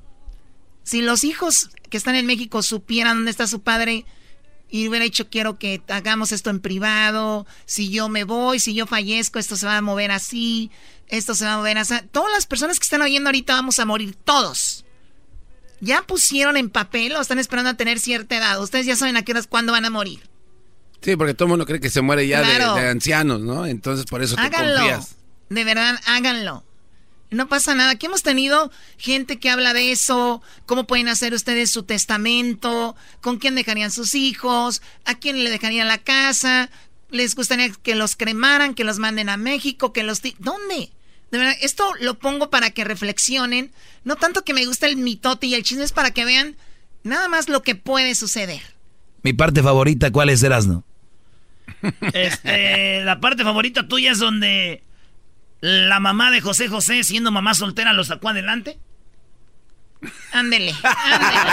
Si 0.82 1.02
los 1.02 1.24
hijos 1.24 1.70
que 1.90 1.96
están 1.96 2.14
en 2.14 2.26
México 2.26 2.62
supieran 2.62 3.18
dónde 3.18 3.30
está 3.30 3.46
su 3.46 3.60
padre, 3.60 4.04
y 4.72 4.88
hubiera 4.88 5.04
dicho 5.04 5.28
quiero 5.28 5.58
que 5.58 5.82
hagamos 5.88 6.32
esto 6.32 6.48
en 6.48 6.58
privado, 6.58 7.46
si 7.66 7.90
yo 7.90 8.08
me 8.08 8.24
voy, 8.24 8.58
si 8.58 8.72
yo 8.72 8.86
fallezco, 8.86 9.38
esto 9.38 9.54
se 9.54 9.66
va 9.66 9.76
a 9.76 9.82
mover 9.82 10.10
así, 10.10 10.70
esto 11.08 11.34
se 11.34 11.44
va 11.44 11.52
a 11.52 11.56
mover 11.58 11.76
así. 11.76 11.94
Todas 12.10 12.32
las 12.32 12.46
personas 12.46 12.78
que 12.78 12.84
están 12.84 13.02
oyendo 13.02 13.28
ahorita 13.28 13.52
vamos 13.52 13.78
a 13.78 13.84
morir, 13.84 14.16
todos. 14.24 14.86
Ya 15.80 16.02
pusieron 16.02 16.56
en 16.56 16.70
papel 16.70 17.14
o 17.14 17.20
están 17.20 17.38
esperando 17.38 17.68
a 17.68 17.74
tener 17.74 18.00
cierta 18.00 18.38
edad. 18.38 18.62
Ustedes 18.62 18.86
ya 18.86 18.96
saben 18.96 19.18
a 19.18 19.22
qué 19.22 19.32
horas, 19.32 19.46
cuándo 19.46 19.72
van 19.72 19.84
a 19.84 19.90
morir. 19.90 20.20
Sí, 21.02 21.16
porque 21.16 21.34
todo 21.34 21.46
el 21.46 21.50
mundo 21.50 21.66
cree 21.66 21.78
que 21.80 21.90
se 21.90 22.00
muere 22.00 22.26
ya 22.26 22.40
de, 22.40 22.88
ancianos, 22.88 23.42
¿no? 23.42 23.66
Entonces 23.66 24.06
por 24.06 24.22
eso 24.22 24.36
te 24.36 24.50
confías. 24.50 25.16
De 25.50 25.64
verdad, 25.64 26.00
háganlo. 26.06 26.64
No 27.32 27.48
pasa 27.48 27.74
nada. 27.74 27.90
Aquí 27.92 28.06
hemos 28.06 28.22
tenido 28.22 28.70
gente 28.98 29.38
que 29.38 29.50
habla 29.50 29.72
de 29.72 29.90
eso, 29.90 30.42
cómo 30.66 30.86
pueden 30.86 31.08
hacer 31.08 31.32
ustedes 31.34 31.70
su 31.70 31.82
testamento, 31.82 32.94
con 33.20 33.38
quién 33.38 33.54
dejarían 33.54 33.90
sus 33.90 34.14
hijos, 34.14 34.82
a 35.04 35.14
quién 35.14 35.42
le 35.42 35.50
dejarían 35.50 35.88
la 35.88 35.98
casa, 35.98 36.70
les 37.10 37.34
gustaría 37.34 37.70
que 37.70 37.94
los 37.94 38.16
cremaran, 38.16 38.74
que 38.74 38.84
los 38.84 38.98
manden 38.98 39.28
a 39.28 39.36
México, 39.36 39.92
que 39.92 40.02
los... 40.02 40.20
¿Dónde? 40.38 40.90
De 41.30 41.38
verdad, 41.38 41.56
esto 41.62 41.90
lo 42.00 42.18
pongo 42.18 42.50
para 42.50 42.70
que 42.70 42.84
reflexionen. 42.84 43.72
No 44.04 44.16
tanto 44.16 44.44
que 44.44 44.52
me 44.52 44.66
gusta 44.66 44.86
el 44.86 44.96
mitote 44.96 45.46
y 45.46 45.54
el 45.54 45.62
chisme, 45.62 45.84
es 45.84 45.92
para 45.92 46.10
que 46.10 46.26
vean 46.26 46.56
nada 47.02 47.28
más 47.28 47.48
lo 47.48 47.62
que 47.62 47.74
puede 47.74 48.14
suceder. 48.14 48.60
Mi 49.22 49.32
parte 49.32 49.62
favorita, 49.62 50.10
¿cuál 50.10 50.28
es, 50.28 50.42
Erasno? 50.42 50.84
Este, 52.12 53.02
la 53.04 53.20
parte 53.20 53.44
favorita 53.44 53.88
tuya 53.88 54.12
es 54.12 54.18
donde 54.18 54.82
la 55.62 56.00
mamá 56.00 56.32
de 56.32 56.40
José 56.40 56.68
José, 56.68 57.04
siendo 57.04 57.30
mamá 57.30 57.54
soltera, 57.54 57.92
lo 57.92 58.02
sacó 58.02 58.28
adelante. 58.30 58.78
Ándele, 60.32 60.74
ándele. 60.82 61.50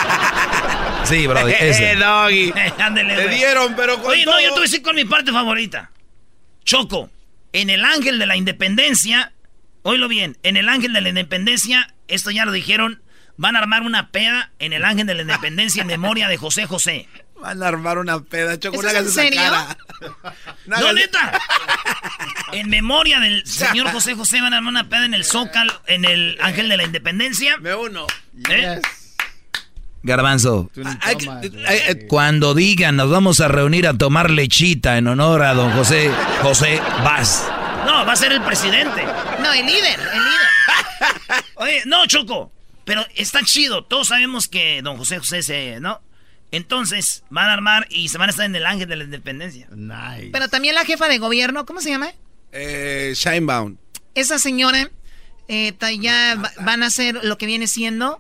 Sí, 1.04 1.28
bro. 1.28 1.48
Ese. 1.48 1.92
Eh, 1.92 1.96
doggy. 1.96 2.52
Ándele, 2.80 3.16
Te 3.16 3.28
dieron, 3.30 3.76
pero 3.76 4.02
con 4.02 4.10
Oye, 4.12 4.26
no, 4.26 4.32
yo 4.42 4.48
te 4.48 4.50
voy 4.50 4.60
a 4.60 4.62
decir 4.64 4.82
con 4.82 4.96
mi 4.96 5.06
parte 5.06 5.32
favorita. 5.32 5.92
Choco, 6.66 7.12
en 7.54 7.70
el 7.70 7.86
Ángel 7.86 8.18
de 8.18 8.26
la 8.26 8.36
Independencia, 8.36 9.32
oílo 9.84 10.08
bien, 10.08 10.38
en 10.42 10.58
el 10.58 10.70
Ángel 10.70 10.92
de 10.94 11.02
la 11.02 11.10
Independencia, 11.10 11.94
esto 12.08 12.32
ya 12.32 12.46
lo 12.46 12.52
dijeron, 12.52 13.04
van 13.38 13.56
a 13.56 13.60
armar 13.60 13.84
una 13.84 14.10
peda 14.10 14.52
en 14.58 14.74
el 14.74 14.86
Ángel 14.86 15.06
de 15.06 15.14
la 15.14 15.22
Independencia 15.22 15.82
en 15.82 15.88
memoria 15.88 16.28
de 16.28 16.38
José 16.38 16.66
José. 16.66 17.08
Van 17.42 17.64
a 17.64 17.68
armar 17.68 17.98
una 17.98 18.20
peda, 18.20 18.60
Choco. 18.60 18.80
¿Eso 18.80 18.88
es 18.90 18.96
en 18.96 19.10
serio? 19.12 19.42
cara. 19.42 19.78
No, 20.66 20.94
neta. 20.94 21.40
En 22.52 22.70
memoria 22.70 23.20
del 23.20 23.46
señor 23.46 23.90
José 23.92 24.14
José 24.16 24.40
van 24.42 24.54
a 24.54 24.58
armar 24.58 24.72
una 24.72 24.90
peda 24.90 25.06
en 25.06 25.14
el 25.14 25.26
Zócalo, 25.26 25.74
en 25.88 26.06
el 26.06 26.38
Ángel 26.42 26.70
de 26.70 26.78
la 26.78 26.84
Independencia. 26.84 27.58
Me 27.58 27.74
uno. 27.76 28.06
¿Eh? 28.50 28.80
Garbanzo. 30.04 30.70
Hay 31.02 31.16
que- 31.18 31.30
hay- 31.30 31.78
eh, 31.88 32.06
Cuando 32.08 32.54
digan, 32.54 32.96
nos 32.96 33.10
vamos 33.10 33.40
a 33.42 33.48
reunir 33.50 33.88
a 33.88 33.94
tomar 33.98 34.30
lechita 34.32 34.98
en 34.98 35.08
honor 35.08 35.44
a 35.44 35.54
don 35.54 35.72
José, 35.72 36.10
José, 36.42 36.80
vas. 37.04 37.46
No, 37.86 38.06
va 38.06 38.14
a 38.14 38.16
ser 38.16 38.32
el 38.32 38.42
presidente. 38.42 39.04
No, 39.42 39.52
el 39.52 39.66
líder, 39.66 40.00
el 40.00 40.24
líder. 40.24 41.44
Oye, 41.56 41.82
no, 41.86 42.06
Choco. 42.06 42.52
Pero 42.86 43.06
está 43.16 43.44
chido. 43.44 43.84
Todos 43.84 44.08
sabemos 44.08 44.48
que 44.48 44.82
don 44.82 44.98
José 44.98 45.20
José 45.20 45.44
se. 45.44 45.80
¿No? 45.80 46.00
Entonces, 46.52 47.24
van 47.30 47.48
a 47.50 47.54
armar 47.54 47.88
y 47.90 48.10
se 48.10 48.18
van 48.18 48.30
a 48.30 48.32
estar 48.32 48.46
en 48.46 48.56
el 48.56 48.66
Ángel 48.66 48.88
de 48.90 48.96
la 48.96 49.04
Independencia. 49.04 49.68
Nice. 49.72 50.30
Pero 50.32 50.48
también 50.50 50.76
la 50.76 50.84
jefa 50.86 51.08
de 51.08 51.20
gobierno, 51.20 51.66
¿cómo 51.66 51.80
se 51.82 51.90
llama? 51.90 52.12
Eh, 52.52 53.14
Shinebound. 53.16 53.78
Esa 54.16 54.40
señora, 54.40 54.90
eh, 55.48 55.74
ya 56.02 56.36
va- 56.36 56.52
van 56.62 56.82
a 56.84 56.88
hacer 56.88 57.20
lo 57.24 57.38
que 57.38 57.46
viene 57.46 57.68
siendo, 57.68 58.20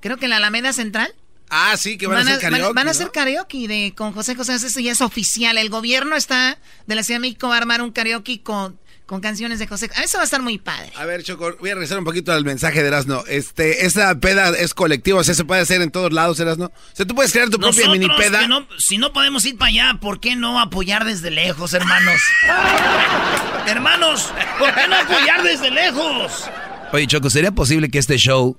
creo 0.00 0.16
que 0.16 0.24
en 0.26 0.30
la 0.30 0.36
Alameda 0.38 0.72
Central. 0.72 1.14
Ah, 1.54 1.76
sí, 1.76 1.98
que 1.98 2.06
van, 2.06 2.16
a 2.16 2.20
hacer 2.22 2.32
van- 2.34 2.40
karaoke. 2.40 2.74
van 2.74 2.78
a 2.78 2.84
¿no? 2.86 2.90
hacer 2.90 3.10
karaoke 3.12 3.68
de, 3.68 3.92
con 3.94 4.12
José 4.12 4.34
José, 4.34 4.54
eso 4.54 4.80
ya 4.80 4.92
es 4.92 5.00
oficial. 5.02 5.58
El 5.58 5.68
gobierno 5.68 6.16
está 6.16 6.58
de 6.86 6.94
la 6.94 7.02
Ciudad 7.02 7.16
de 7.20 7.28
México 7.28 7.48
va 7.48 7.54
a 7.56 7.58
armar 7.58 7.82
un 7.82 7.92
karaoke 7.92 8.42
con, 8.42 8.78
con 9.06 9.20
canciones 9.20 9.58
de 9.58 9.66
José. 9.66 9.90
Eso 10.02 10.18
va 10.18 10.22
a 10.22 10.24
estar 10.24 10.40
muy 10.42 10.58
padre. 10.58 10.92
A 10.96 11.04
ver, 11.04 11.22
Choco, 11.22 11.54
voy 11.60 11.70
a 11.70 11.74
regresar 11.74 11.98
un 11.98 12.04
poquito 12.04 12.32
al 12.32 12.44
mensaje 12.44 12.80
de 12.82 12.88
Erasno. 12.88 13.24
Este, 13.26 13.84
esa 13.86 14.14
peda 14.20 14.50
es 14.50 14.72
colectiva, 14.74 15.20
o 15.20 15.24
sea, 15.24 15.34
se 15.34 15.44
puede 15.44 15.60
hacer 15.60 15.82
en 15.82 15.90
todos 15.90 16.12
lados, 16.12 16.40
Erasno. 16.40 16.66
O 16.66 16.96
sea, 16.96 17.04
tú 17.06 17.14
puedes 17.14 17.32
crear 17.32 17.50
tu 17.50 17.58
propia 17.58 17.88
mini 17.90 18.08
peda. 18.16 18.40
que 18.40 18.48
no- 18.48 18.66
si 18.78 18.98
no 18.98 19.12
podemos 19.12 19.44
ir 19.44 19.58
para 19.58 19.68
allá, 19.70 19.98
¿por 20.00 20.20
qué 20.20 20.36
no 20.36 20.60
apoyar 20.60 21.04
desde 21.04 21.30
lejos, 21.30 21.74
hermanos? 21.74 22.20
hermanos, 23.66 24.32
¿por 24.58 24.74
qué 24.74 24.88
no 24.88 24.96
apoyar 24.96 25.42
desde 25.42 25.70
lejos? 25.70 26.44
Oye, 26.92 27.06
Choco, 27.06 27.30
¿sería 27.30 27.52
posible 27.52 27.88
que 27.90 27.98
este 27.98 28.16
show 28.18 28.56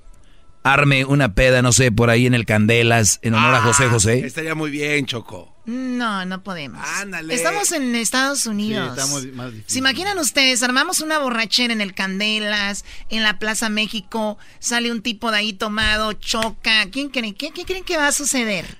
arme 0.64 1.04
una 1.04 1.34
peda, 1.34 1.62
no 1.62 1.72
sé, 1.72 1.92
por 1.92 2.10
ahí 2.10 2.26
en 2.26 2.34
el 2.34 2.46
Candelas, 2.46 3.20
en 3.22 3.34
honor 3.34 3.54
a 3.54 3.60
José 3.62 3.86
José? 3.88 4.26
Estaría 4.26 4.54
muy 4.56 4.70
bien, 4.70 5.06
Choco. 5.06 5.54
No, 5.66 6.24
no 6.26 6.42
podemos. 6.42 6.84
Ándale. 7.00 7.34
Estamos 7.34 7.70
en 7.72 7.94
Estados 7.94 8.46
Unidos. 8.46 8.92
Sí, 8.94 9.00
está 9.00 9.06
muy- 9.06 9.26
más 9.32 9.46
difícil. 9.52 9.70
¿Se 9.72 9.78
imaginan 9.78 10.18
ustedes? 10.18 10.62
Armamos 10.62 11.00
una 11.00 11.18
borrachera 11.18 11.72
en 11.72 11.80
el 11.80 11.94
Candelas, 11.94 12.84
en 13.08 13.22
la 13.22 13.38
Plaza 13.38 13.68
México, 13.68 14.36
sale 14.58 14.90
un 14.90 15.00
tipo 15.02 15.30
de 15.30 15.38
ahí 15.38 15.52
tomado, 15.52 16.12
choca. 16.14 16.86
¿Quién 16.90 17.08
creen? 17.08 17.34
¿Qué, 17.34 17.50
qué 17.52 17.64
creen 17.64 17.84
que 17.84 17.96
va 17.96 18.08
a 18.08 18.12
suceder? 18.12 18.78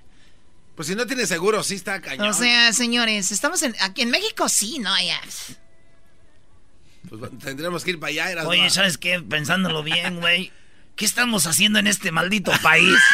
Pues 0.76 0.88
si 0.88 0.94
no 0.94 1.06
tienes 1.06 1.28
seguro, 1.28 1.62
sí 1.62 1.74
está 1.76 2.00
cañón. 2.00 2.28
O 2.28 2.32
sea, 2.34 2.72
señores, 2.72 3.30
estamos 3.30 3.62
en, 3.62 3.74
aquí 3.80 4.02
en 4.02 4.10
México, 4.10 4.48
sí, 4.48 4.78
no, 4.80 4.90
ya. 5.00 5.20
Pues 7.08 7.30
tendremos 7.42 7.84
que 7.84 7.90
ir 7.92 8.00
para 8.00 8.10
allá. 8.10 8.46
Oye, 8.46 8.68
¿sabes 8.70 8.98
qué? 8.98 9.20
Pensándolo 9.20 9.82
bien, 9.82 10.20
güey. 10.20 10.50
¿Qué 10.96 11.04
estamos 11.04 11.46
haciendo 11.46 11.80
en 11.80 11.88
este 11.88 12.12
maldito 12.12 12.52
país? 12.62 12.94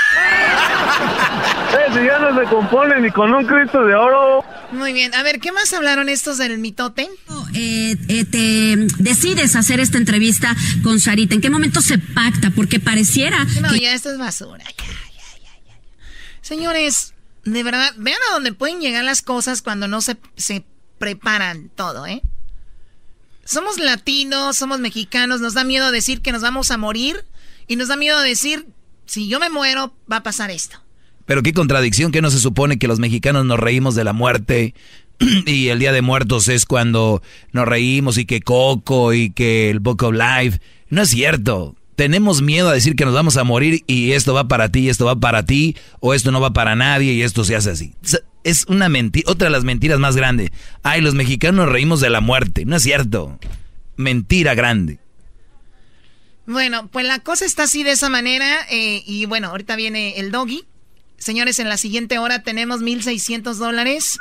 Eh, 1.70 1.92
si 1.92 2.04
ya 2.04 2.18
no 2.18 2.36
se 2.38 2.44
compone 2.48 3.00
ni 3.00 3.10
con 3.10 3.32
un 3.32 3.46
Cristo 3.46 3.84
de 3.84 3.94
oro. 3.94 4.44
Muy 4.72 4.92
bien, 4.92 5.14
a 5.14 5.22
ver, 5.22 5.38
¿qué 5.38 5.52
más 5.52 5.72
hablaron 5.72 6.08
estos 6.08 6.36
del 6.38 6.58
mitote? 6.58 7.08
Eh, 7.54 7.96
eh, 8.08 8.24
te 8.24 8.76
decides 9.02 9.54
hacer 9.54 9.78
esta 9.78 9.98
entrevista 9.98 10.54
con 10.82 10.98
Sarita? 10.98 11.34
¿En 11.34 11.40
qué 11.40 11.48
momento 11.48 11.80
se 11.80 11.98
pacta? 11.98 12.50
Porque 12.50 12.80
pareciera 12.80 13.44
No, 13.62 13.70
que 13.70 13.80
ya 13.80 13.94
esto 13.94 14.10
es 14.10 14.18
basura. 14.18 14.64
Ya, 14.64 14.86
ya, 14.86 14.86
ya, 14.86 15.38
ya, 15.40 15.60
ya. 15.68 15.78
Señores, 16.40 17.14
de 17.44 17.62
verdad, 17.62 17.92
vean 17.96 18.18
a 18.30 18.34
dónde 18.34 18.52
pueden 18.52 18.80
llegar 18.80 19.04
las 19.04 19.22
cosas 19.22 19.62
cuando 19.62 19.86
no 19.86 20.00
se, 20.00 20.16
se 20.36 20.64
preparan 20.98 21.68
todo, 21.68 22.06
¿eh? 22.06 22.20
Somos 23.44 23.78
latinos, 23.78 24.56
somos 24.56 24.80
mexicanos, 24.80 25.40
nos 25.40 25.54
da 25.54 25.62
miedo 25.62 25.92
decir 25.92 26.20
que 26.20 26.32
nos 26.32 26.42
vamos 26.42 26.70
a 26.72 26.76
morir 26.78 27.24
y 27.70 27.76
nos 27.76 27.86
da 27.86 27.96
miedo 27.96 28.20
decir, 28.20 28.66
si 29.06 29.28
yo 29.28 29.38
me 29.38 29.48
muero, 29.48 29.94
va 30.10 30.16
a 30.16 30.22
pasar 30.24 30.50
esto. 30.50 30.78
Pero 31.24 31.40
qué 31.44 31.52
contradicción 31.52 32.10
que 32.10 32.20
no 32.20 32.28
se 32.28 32.40
supone 32.40 32.80
que 32.80 32.88
los 32.88 32.98
mexicanos 32.98 33.46
nos 33.46 33.60
reímos 33.60 33.94
de 33.94 34.02
la 34.02 34.12
muerte 34.12 34.74
y 35.46 35.68
el 35.68 35.78
Día 35.78 35.92
de 35.92 36.02
Muertos 36.02 36.48
es 36.48 36.66
cuando 36.66 37.22
nos 37.52 37.68
reímos 37.68 38.18
y 38.18 38.24
que 38.24 38.40
Coco 38.40 39.14
y 39.14 39.30
que 39.30 39.70
el 39.70 39.78
Book 39.78 40.02
of 40.02 40.14
Life. 40.14 40.58
No 40.88 41.02
es 41.02 41.10
cierto. 41.10 41.76
Tenemos 41.94 42.42
miedo 42.42 42.68
a 42.68 42.74
decir 42.74 42.96
que 42.96 43.04
nos 43.04 43.14
vamos 43.14 43.36
a 43.36 43.44
morir 43.44 43.84
y 43.86 44.12
esto 44.12 44.34
va 44.34 44.48
para 44.48 44.72
ti, 44.72 44.88
esto 44.88 45.04
va 45.04 45.14
para 45.14 45.44
ti, 45.44 45.76
o 46.00 46.12
esto 46.12 46.32
no 46.32 46.40
va 46.40 46.52
para 46.52 46.74
nadie 46.74 47.12
y 47.12 47.22
esto 47.22 47.44
se 47.44 47.54
hace 47.54 47.70
así. 47.70 47.94
Es 48.42 48.64
una 48.66 48.88
mentira, 48.88 49.30
otra 49.30 49.46
de 49.46 49.52
las 49.52 49.62
mentiras 49.62 50.00
más 50.00 50.16
grandes. 50.16 50.50
Ay, 50.82 51.02
los 51.02 51.14
mexicanos 51.14 51.66
nos 51.66 51.72
reímos 51.72 52.00
de 52.00 52.10
la 52.10 52.20
muerte. 52.20 52.64
No 52.64 52.74
es 52.74 52.82
cierto. 52.82 53.38
Mentira 53.94 54.56
grande. 54.56 54.98
Bueno, 56.50 56.88
pues 56.88 57.06
la 57.06 57.20
cosa 57.20 57.44
está 57.44 57.62
así 57.62 57.84
de 57.84 57.92
esa 57.92 58.08
manera 58.08 58.66
eh, 58.70 59.04
y 59.06 59.24
bueno, 59.26 59.48
ahorita 59.50 59.76
viene 59.76 60.18
el 60.18 60.32
doggy. 60.32 60.64
Señores, 61.16 61.60
en 61.60 61.68
la 61.68 61.76
siguiente 61.76 62.18
hora 62.18 62.42
tenemos 62.42 62.80
1.600 62.80 63.54
dólares. 63.54 64.18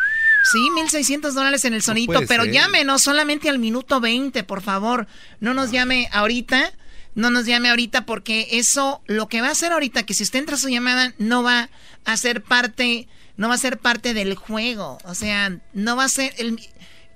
Sí, 0.52 0.60
1.600 0.60 1.32
dólares 1.32 1.66
en 1.66 1.74
el 1.74 1.82
sonito, 1.82 2.22
pero 2.28 2.44
ser. 2.44 2.54
llámenos 2.54 3.02
solamente 3.02 3.50
al 3.50 3.58
minuto 3.58 4.00
20, 4.00 4.44
por 4.44 4.62
favor. 4.62 5.08
No 5.40 5.56
nos 5.56 5.72
llame 5.72 6.08
ahorita, 6.12 6.72
no 7.16 7.32
nos 7.32 7.48
llame 7.48 7.72
ahorita 7.72 8.06
porque 8.06 8.48
eso, 8.52 9.02
lo 9.08 9.28
que 9.28 9.42
va 9.42 9.48
a 9.48 9.52
hacer 9.52 9.72
ahorita, 9.72 10.04
que 10.04 10.14
si 10.14 10.22
usted 10.22 10.38
entra 10.38 10.56
a 10.56 10.60
su 10.60 10.70
llamada, 10.70 11.16
no 11.18 11.42
va 11.42 11.72
a 12.06 12.16
ser 12.16 12.44
parte, 12.44 13.08
no 13.38 13.48
va 13.48 13.56
a 13.56 13.58
ser 13.58 13.80
parte 13.80 14.14
del 14.14 14.36
juego. 14.36 15.00
O 15.04 15.16
sea, 15.16 15.58
no 15.74 15.96
va 15.96 16.04
a 16.04 16.10
ser, 16.10 16.36
el, 16.38 16.60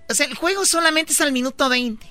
o 0.09 0.15
sea, 0.15 0.25
el 0.25 0.33
juego 0.33 0.65
solamente 0.65 1.13
es 1.13 1.21
al 1.21 1.33
minuto 1.33 1.69
20. 1.69 2.03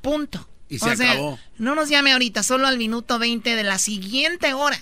Punto. 0.00 0.46
Y 0.70 0.78
se 0.78 0.88
O 0.90 0.96
sea, 0.96 1.12
acabó. 1.12 1.38
no 1.58 1.74
nos 1.74 1.88
llame 1.90 2.12
ahorita, 2.12 2.42
solo 2.42 2.66
al 2.66 2.78
minuto 2.78 3.18
20 3.18 3.56
de 3.56 3.62
la 3.64 3.78
siguiente 3.78 4.54
hora. 4.54 4.78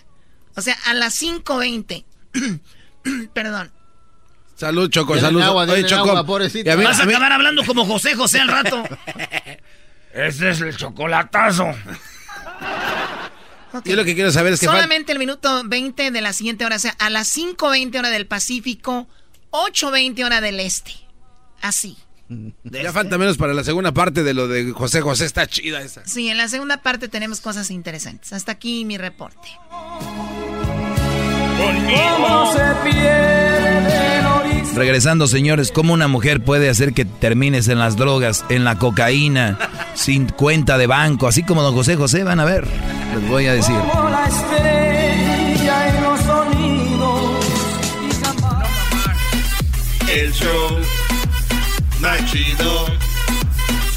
O 0.54 0.60
sea, 0.60 0.76
a 0.86 0.94
las 0.94 1.20
5.20. 1.20 2.04
Perdón. 3.32 3.72
Salud, 4.54 4.90
Choco, 4.90 5.14
Denle 5.14 5.28
salud. 5.28 5.42
agua, 5.42 5.62
Oye, 5.64 5.84
Choco. 5.86 6.10
agua, 6.10 6.26
pobrecito. 6.26 6.76
mí- 6.76 6.84
Vas 6.84 6.98
a 7.00 7.02
a 7.04 7.06
mí- 7.06 7.12
acabar 7.14 7.32
hablando 7.32 7.64
como 7.64 7.84
José 7.86 8.14
José 8.14 8.40
al 8.40 8.48
rato. 8.48 8.82
Ese 10.12 10.50
es 10.50 10.60
el 10.60 10.76
chocolatazo. 10.76 11.66
Ok. 13.72 13.84
Yo 13.86 13.96
lo 13.96 14.04
que 14.04 14.14
quiero 14.14 14.32
saber 14.32 14.52
es 14.54 14.60
que 14.60 14.66
fal- 14.66 14.72
Solamente 14.76 15.12
el 15.12 15.18
minuto 15.18 15.62
20 15.64 16.10
de 16.10 16.20
la 16.20 16.32
siguiente 16.32 16.64
hora. 16.64 16.76
O 16.76 16.78
sea, 16.80 16.94
a 16.98 17.10
las 17.10 17.34
5.20 17.36 17.98
hora 17.98 18.10
del 18.10 18.26
Pacífico, 18.26 19.06
8.20 19.50 20.24
hora 20.24 20.40
del 20.40 20.58
Este. 20.60 20.92
Así. 21.60 21.96
Ya 22.64 22.92
falta 22.92 23.18
menos 23.18 23.36
para 23.36 23.54
la 23.54 23.64
segunda 23.64 23.92
parte 23.92 24.22
de 24.22 24.34
lo 24.34 24.48
de 24.48 24.72
José 24.72 25.00
José. 25.00 25.24
Está 25.24 25.46
chida 25.46 25.80
esa. 25.80 26.02
Sí, 26.06 26.28
en 26.28 26.36
la 26.36 26.48
segunda 26.48 26.82
parte 26.82 27.08
tenemos 27.08 27.40
cosas 27.40 27.70
interesantes. 27.70 28.32
Hasta 28.32 28.52
aquí 28.52 28.84
mi 28.84 28.98
reporte. 28.98 29.48
¿Cómo 31.58 32.52
se 32.52 32.90
pierde 32.90 34.18
el 34.18 34.26
horizonte? 34.26 34.78
Regresando, 34.78 35.26
señores, 35.26 35.72
¿cómo 35.72 35.94
una 35.94 36.06
mujer 36.08 36.44
puede 36.44 36.68
hacer 36.68 36.92
que 36.92 37.04
termines 37.04 37.68
en 37.68 37.78
las 37.78 37.96
drogas, 37.96 38.44
en 38.48 38.64
la 38.64 38.78
cocaína, 38.78 39.58
sin 39.94 40.28
cuenta 40.28 40.78
de 40.78 40.86
banco? 40.86 41.26
Así 41.26 41.42
como 41.42 41.62
don 41.62 41.74
José 41.74 41.96
José, 41.96 42.24
van 42.24 42.40
a 42.40 42.44
ver. 42.44 42.66
Les 43.14 43.28
voy 43.28 43.46
a 43.46 43.54
decir. 43.54 43.74
Como 43.74 44.08
la 44.10 44.26
estrella 44.26 45.88
en 45.88 46.02
los 46.04 46.20
sonidos 46.20 47.46
y 50.06 50.10
El 50.10 50.32
show 50.32 50.78
más 52.00 52.24
chido 52.30 52.86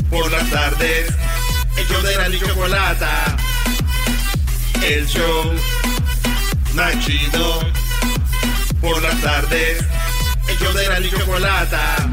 por 0.10 0.32
las 0.32 0.49
tardes. 0.49 1.14
El 1.78 1.88
show 1.88 2.02
de 2.02 2.15
la 2.18 2.40
chocolata. 2.40 3.38
El 4.84 5.07
show 5.07 5.53
más 6.73 6.99
chido 7.06 7.60
por 8.82 9.02
las 9.02 9.22
tardes. 9.22 9.86
El 10.48 10.57
show 10.57 10.73
de 10.73 10.88
la 10.88 11.10
chocolata. 11.10 12.10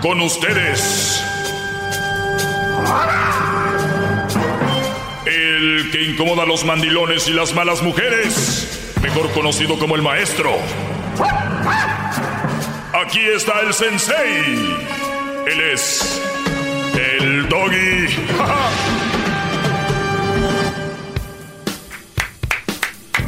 Con 0.00 0.20
ustedes. 0.20 1.22
El 5.26 5.90
que 5.90 6.02
incomoda 6.04 6.44
a 6.44 6.46
los 6.46 6.64
mandilones 6.64 7.28
y 7.28 7.32
las 7.32 7.54
malas 7.54 7.82
mujeres. 7.82 8.85
Mejor 9.02 9.30
conocido 9.32 9.78
como 9.78 9.96
el 9.96 10.02
maestro. 10.02 10.52
Aquí 12.92 13.20
está 13.34 13.60
el 13.60 13.74
sensei. 13.74 14.86
Él 15.46 15.60
es 15.72 16.20
el 16.94 17.48
doggy. 17.48 18.06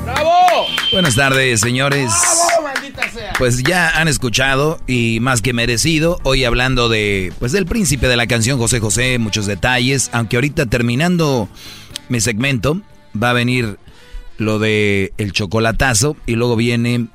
¡Bravo! 0.05 0.67
Buenas 0.91 1.15
tardes, 1.15 1.61
señores. 1.61 2.11
¡Bravo, 2.21 2.63
maldita 2.63 3.09
sea! 3.11 3.33
Pues 3.39 3.63
ya 3.63 3.91
han 3.91 4.09
escuchado 4.09 4.81
y 4.87 5.19
más 5.21 5.43
que 5.43 5.53
merecido, 5.53 6.19
hoy 6.23 6.45
hablando 6.45 6.89
de 6.89 7.33
pues 7.39 7.53
del 7.53 7.67
príncipe 7.67 8.09
de 8.09 8.17
la 8.17 8.27
canción 8.27 8.59
José 8.59 8.81
José, 8.81 9.19
muchos 9.19 9.47
detalles, 9.47 10.11
aunque 10.13 10.37
ahorita 10.37 10.67
terminando 10.67 11.49
mi 12.09 12.21
segmento 12.21 12.81
va 13.21 13.31
a 13.31 13.35
venir 13.35 13.79
lo 14.39 14.59
de 14.59 15.13
el 15.19 15.33
chocolatazo 15.33 16.17
y 16.27 16.37
luego 16.37 16.57
viene 16.57 17.09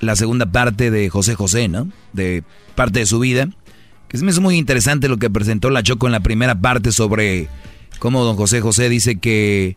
la 0.00 0.16
segunda 0.16 0.46
parte 0.46 0.90
de 0.90 1.08
José 1.08 1.34
José, 1.34 1.68
¿no? 1.68 1.88
De 2.12 2.42
parte 2.74 3.00
de 3.00 3.06
su 3.06 3.20
vida. 3.20 3.48
Que 4.08 4.16
es 4.16 4.40
muy 4.40 4.56
interesante 4.56 5.08
lo 5.08 5.18
que 5.18 5.30
presentó 5.30 5.70
la 5.70 5.82
Choco 5.82 6.06
en 6.06 6.12
la 6.12 6.20
primera 6.20 6.60
parte 6.60 6.90
sobre 6.90 7.48
cómo 7.98 8.24
don 8.24 8.36
José 8.36 8.60
José 8.60 8.88
dice 8.88 9.16
que 9.16 9.76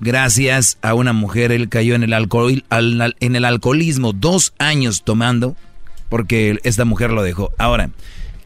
gracias 0.00 0.78
a 0.80 0.94
una 0.94 1.12
mujer 1.12 1.50
él 1.50 1.68
cayó 1.68 1.94
en 1.94 2.02
el, 2.02 2.12
alcohol, 2.12 2.64
en 2.70 3.36
el 3.36 3.44
alcoholismo 3.44 4.12
dos 4.12 4.54
años 4.58 5.02
tomando 5.02 5.56
porque 6.08 6.58
esta 6.62 6.84
mujer 6.84 7.10
lo 7.10 7.22
dejó. 7.22 7.50
Ahora, 7.58 7.90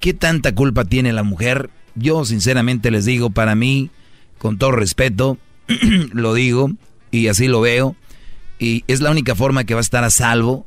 ¿qué 0.01 0.15
tanta 0.15 0.55
culpa 0.55 0.85
tiene 0.85 1.13
la 1.13 1.25
mujer? 1.25 1.71
Yo 1.95 2.25
sinceramente 2.25 2.91
les 2.91 3.05
digo, 3.05 3.31
para 3.31 3.55
mí, 3.55 3.91
con 4.39 4.57
todo 4.57 4.73
respeto, 4.73 5.37
lo 6.13 6.35
digo 6.35 6.73
y 7.11 7.29
así 7.29 7.47
lo 7.49 7.61
veo. 7.61 7.97
Y 8.59 8.85
es 8.89 9.01
la 9.01 9.11
única 9.11 9.35
forma 9.35 9.65
que 9.65 9.75
va 9.75 9.81
a 9.81 9.83
estar 9.83 10.05
a 10.05 10.11
salvo 10.11 10.67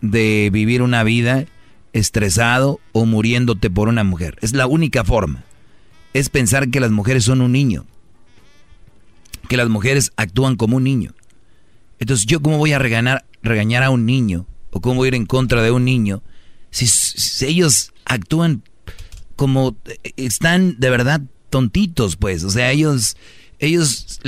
de 0.00 0.50
vivir 0.52 0.82
una 0.82 1.02
vida 1.02 1.46
estresado 1.92 2.80
o 2.92 3.04
muriéndote 3.04 3.70
por 3.70 3.88
una 3.88 4.04
mujer. 4.04 4.38
Es 4.40 4.52
la 4.52 4.66
única 4.66 5.04
forma. 5.04 5.44
Es 6.14 6.28
pensar 6.28 6.70
que 6.70 6.80
las 6.80 6.90
mujeres 6.90 7.24
son 7.24 7.40
un 7.40 7.52
niño. 7.52 7.86
Que 9.48 9.56
las 9.56 9.68
mujeres 9.68 10.12
actúan 10.16 10.56
como 10.56 10.76
un 10.76 10.84
niño. 10.84 11.14
Entonces, 11.98 12.26
¿yo 12.26 12.40
cómo 12.40 12.58
voy 12.58 12.72
a 12.72 12.78
regañar, 12.78 13.24
regañar 13.42 13.82
a 13.82 13.90
un 13.90 14.06
niño? 14.06 14.46
¿O 14.70 14.80
cómo 14.80 14.96
voy 14.96 15.06
a 15.06 15.08
ir 15.08 15.14
en 15.14 15.26
contra 15.26 15.62
de 15.62 15.70
un 15.70 15.84
niño? 15.84 16.22
Si, 16.70 16.86
si 16.86 17.46
ellos 17.46 17.92
actúan 18.04 18.62
como 19.36 19.76
eh, 19.86 20.12
están 20.16 20.78
de 20.78 20.90
verdad 20.90 21.22
tontitos, 21.50 22.16
pues. 22.16 22.44
O 22.44 22.50
sea, 22.50 22.70
ellos 22.70 23.16
ellos 23.58 24.20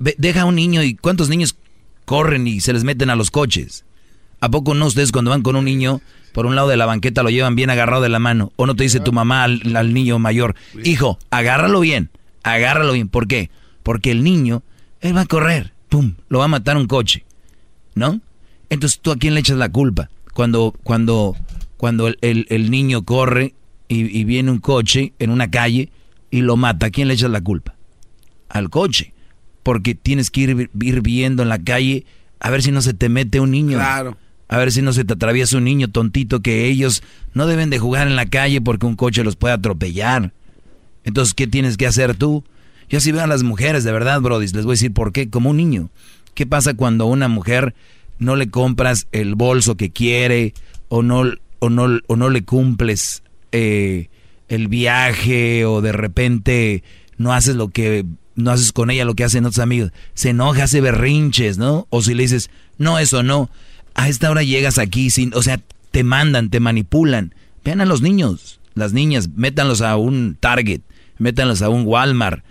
deja 0.00 0.42
a 0.42 0.44
un 0.46 0.56
niño 0.56 0.82
y 0.82 0.94
cuántos 0.94 1.28
niños 1.28 1.56
corren 2.04 2.46
y 2.46 2.60
se 2.60 2.72
les 2.72 2.84
meten 2.84 3.10
a 3.10 3.16
los 3.16 3.30
coches. 3.30 3.84
¿A 4.40 4.50
poco 4.50 4.74
no 4.74 4.86
ustedes 4.86 5.12
cuando 5.12 5.30
van 5.30 5.42
con 5.42 5.56
un 5.56 5.64
niño 5.64 6.00
por 6.32 6.46
un 6.46 6.56
lado 6.56 6.68
de 6.68 6.76
la 6.76 6.86
banqueta 6.86 7.22
lo 7.22 7.30
llevan 7.30 7.54
bien 7.54 7.70
agarrado 7.70 8.02
de 8.02 8.08
la 8.08 8.18
mano? 8.18 8.52
¿O 8.56 8.66
no 8.66 8.74
te 8.74 8.84
dice 8.84 9.00
tu 9.00 9.12
mamá 9.12 9.44
al, 9.44 9.94
niño 9.94 10.18
mayor, 10.18 10.56
hijo, 10.82 11.18
agárralo 11.30 11.80
bien, 11.80 12.10
agárralo 12.42 12.94
bien? 12.94 13.08
¿Por 13.08 13.28
qué? 13.28 13.50
Porque 13.82 14.10
el 14.10 14.24
niño, 14.24 14.62
él 15.00 15.16
va 15.16 15.22
a 15.22 15.26
correr, 15.26 15.74
pum, 15.88 16.14
lo 16.28 16.38
va 16.38 16.46
a 16.46 16.48
matar 16.48 16.76
un 16.76 16.86
coche, 16.86 17.24
¿no? 17.94 18.20
Entonces 18.70 19.00
tú 19.00 19.10
a 19.10 19.16
quién 19.16 19.34
le 19.34 19.40
echas 19.40 19.58
la 19.58 19.70
culpa 19.70 20.10
cuando, 20.32 20.74
cuando, 20.82 21.36
cuando 21.76 22.08
el, 22.20 22.70
niño 22.70 23.04
corre 23.04 23.54
y, 23.88 24.18
y 24.18 24.24
viene 24.24 24.50
un 24.50 24.60
coche 24.60 25.12
en 25.18 25.30
una 25.30 25.50
calle 25.50 25.90
y 26.30 26.40
lo 26.40 26.56
mata, 26.56 26.86
¿a 26.86 26.90
quién 26.90 27.08
le 27.08 27.14
echas 27.14 27.30
la 27.30 27.40
culpa? 27.40 27.74
al 28.50 28.68
coche. 28.68 29.14
Porque 29.62 29.94
tienes 29.94 30.30
que 30.30 30.40
ir, 30.40 30.70
viendo 30.72 31.42
en 31.42 31.48
la 31.48 31.58
calle 31.58 32.06
a 32.38 32.50
ver 32.50 32.62
si 32.62 32.72
no 32.72 32.80
se 32.82 32.94
te 32.94 33.08
mete 33.08 33.40
un 33.40 33.50
niño. 33.50 33.78
Claro. 33.78 34.16
A 34.48 34.58
ver 34.58 34.72
si 34.72 34.82
no 34.82 34.92
se 34.92 35.04
te 35.04 35.12
atraviesa 35.12 35.58
un 35.58 35.64
niño 35.64 35.88
tontito 35.88 36.40
que 36.40 36.66
ellos 36.66 37.02
no 37.34 37.46
deben 37.46 37.70
de 37.70 37.78
jugar 37.78 38.08
en 38.08 38.16
la 38.16 38.26
calle 38.26 38.60
porque 38.60 38.86
un 38.86 38.96
coche 38.96 39.22
los 39.22 39.36
puede 39.36 39.54
atropellar. 39.54 40.32
Entonces, 41.04 41.34
¿qué 41.34 41.46
tienes 41.46 41.76
que 41.76 41.86
hacer 41.86 42.16
tú? 42.16 42.44
Yo 42.88 42.98
así 42.98 43.12
veo 43.12 43.22
a 43.22 43.28
las 43.28 43.44
mujeres, 43.44 43.84
de 43.84 43.92
verdad, 43.92 44.20
Brody, 44.20 44.48
les 44.48 44.64
voy 44.64 44.72
a 44.72 44.74
decir 44.74 44.92
por 44.92 45.12
qué, 45.12 45.30
como 45.30 45.50
un 45.50 45.56
niño. 45.56 45.90
¿Qué 46.34 46.46
pasa 46.46 46.74
cuando 46.74 47.04
a 47.04 47.08
una 47.08 47.28
mujer 47.28 47.74
no 48.18 48.36
le 48.36 48.50
compras 48.50 49.06
el 49.12 49.34
bolso 49.34 49.76
que 49.76 49.90
quiere 49.90 50.54
o 50.88 51.02
no, 51.02 51.24
o 51.60 51.70
no, 51.70 52.00
o 52.06 52.16
no 52.16 52.30
le 52.30 52.44
cumples 52.44 53.22
eh, 53.52 54.08
el 54.48 54.68
viaje 54.68 55.64
o 55.64 55.80
de 55.80 55.92
repente 55.92 56.82
no 57.16 57.32
haces 57.32 57.56
lo 57.56 57.68
que 57.68 58.04
no 58.40 58.50
haces 58.50 58.72
con 58.72 58.90
ella 58.90 59.04
lo 59.04 59.14
que 59.14 59.24
hacen 59.24 59.44
otros 59.44 59.58
amigos. 59.58 59.92
Se 60.14 60.30
enoja, 60.30 60.64
hace 60.64 60.80
berrinches, 60.80 61.58
¿no? 61.58 61.86
O 61.90 62.02
si 62.02 62.14
le 62.14 62.22
dices, 62.22 62.50
no, 62.78 62.98
eso 62.98 63.22
no. 63.22 63.50
A 63.94 64.08
esta 64.08 64.30
hora 64.30 64.42
llegas 64.42 64.78
aquí, 64.78 65.10
sin, 65.10 65.32
o 65.34 65.42
sea, 65.42 65.60
te 65.90 66.04
mandan, 66.04 66.50
te 66.50 66.60
manipulan. 66.60 67.34
Vean 67.64 67.80
a 67.80 67.86
los 67.86 68.02
niños, 68.02 68.60
las 68.74 68.92
niñas, 68.92 69.28
métanlos 69.34 69.82
a 69.82 69.96
un 69.96 70.36
Target, 70.38 70.80
métanlos 71.18 71.62
a 71.62 71.68
un 71.68 71.84
Walmart. 71.86 72.44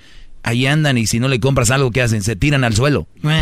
Ahí 0.43 0.65
andan 0.65 0.97
y 0.97 1.07
si 1.07 1.19
no 1.19 1.27
le 1.27 1.39
compras 1.39 1.71
algo, 1.71 1.91
¿qué 1.91 2.01
hacen? 2.01 2.23
Se 2.23 2.35
tiran 2.35 2.63
al 2.63 2.75
suelo. 2.75 3.07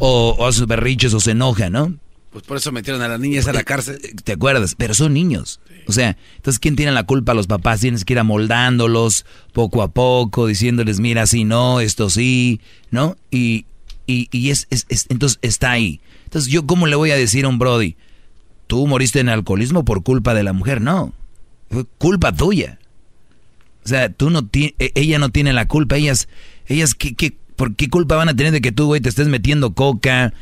O, 0.00 0.36
o 0.38 0.66
berrinches 0.66 1.12
o 1.12 1.18
se 1.18 1.32
enojan, 1.32 1.72
¿no? 1.72 1.94
Pues 2.30 2.44
por 2.44 2.58
eso 2.58 2.72
metieron 2.72 3.00
a 3.00 3.08
las 3.08 3.18
niñas 3.18 3.48
a 3.48 3.52
la 3.52 3.64
cárcel. 3.64 3.98
¿Te 4.22 4.32
acuerdas? 4.32 4.74
Pero 4.76 4.92
son 4.92 5.14
niños. 5.14 5.60
O 5.86 5.92
sea, 5.92 6.18
entonces, 6.36 6.58
¿quién 6.58 6.76
tiene 6.76 6.92
la 6.92 7.04
culpa? 7.04 7.32
Los 7.32 7.46
papás 7.46 7.80
tienes 7.80 8.04
que 8.04 8.12
ir 8.12 8.18
amoldándolos 8.18 9.24
poco 9.52 9.82
a 9.82 9.88
poco, 9.88 10.46
diciéndoles, 10.46 11.00
mira, 11.00 11.26
sí, 11.26 11.44
no, 11.44 11.80
esto 11.80 12.10
sí, 12.10 12.60
¿no? 12.90 13.16
Y, 13.30 13.64
y, 14.06 14.50
es, 14.50 14.66
es, 14.70 14.86
entonces 15.08 15.38
está 15.40 15.70
ahí. 15.70 16.00
Entonces, 16.24 16.50
¿yo 16.50 16.66
cómo 16.66 16.86
le 16.86 16.96
voy 16.96 17.10
a 17.10 17.16
decir 17.16 17.46
a 17.46 17.48
un 17.48 17.58
Brody? 17.58 17.96
Tú 18.66 18.86
moriste 18.86 19.20
en 19.20 19.30
alcoholismo 19.30 19.86
por 19.86 20.02
culpa 20.02 20.34
de 20.34 20.42
la 20.42 20.52
mujer. 20.52 20.82
No, 20.82 21.14
fue 21.70 21.84
culpa 21.96 22.32
tuya. 22.32 22.78
O 23.84 23.88
sea, 23.88 24.12
tú 24.12 24.28
no 24.28 24.46
e, 24.52 24.74
ella 24.94 25.18
no 25.18 25.30
tiene 25.30 25.54
la 25.54 25.66
culpa. 25.66 25.96
Ellas, 25.96 26.28
ellas, 26.66 26.94
¿qué, 26.94 27.14
qué, 27.14 27.34
por 27.56 27.74
qué 27.74 27.88
culpa 27.88 28.16
van 28.16 28.28
a 28.28 28.36
tener 28.36 28.52
de 28.52 28.60
que 28.60 28.72
tú, 28.72 28.84
güey, 28.84 29.00
te 29.00 29.08
estés 29.08 29.28
metiendo 29.28 29.72
coca, 29.72 30.34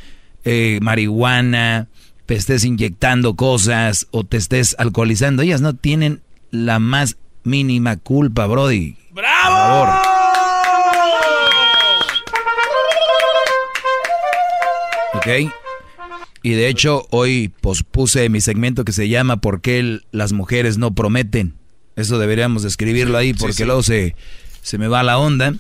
eh, 0.47 0.79
marihuana, 0.81 1.89
te 2.25 2.37
estés 2.37 2.65
inyectando 2.65 3.35
cosas 3.35 4.07
o 4.13 4.23
te 4.23 4.37
estés 4.37 4.77
alcoholizando. 4.79 5.43
Ellas 5.43 5.61
no 5.61 5.75
tienen 5.75 6.23
la 6.53 6.79
más 6.79 7.17
mínima 7.43 7.97
culpa, 7.97 8.47
Brody. 8.47 8.97
¡Bravo! 9.11 10.01
Ok. 15.15 15.27
Y 16.43 16.51
de 16.51 16.69
hecho, 16.69 17.09
hoy 17.11 17.53
pospuse 17.61 18.29
mi 18.29 18.41
segmento 18.41 18.85
que 18.85 18.93
se 18.93 19.09
llama 19.09 19.39
¿Por 19.39 19.61
qué 19.61 19.99
las 20.13 20.33
mujeres 20.33 20.79
no 20.79 20.95
prometen? 20.95 21.55
Eso 21.97 22.21
deberíamos 22.21 22.63
escribirlo 22.63 23.19
ahí 23.19 23.35
porque 23.35 23.65
luego 23.65 23.83
se, 23.83 24.15
se 24.63 24.79
me 24.79 24.87
va 24.87 25.03
la 25.03 25.19
onda. 25.19 25.55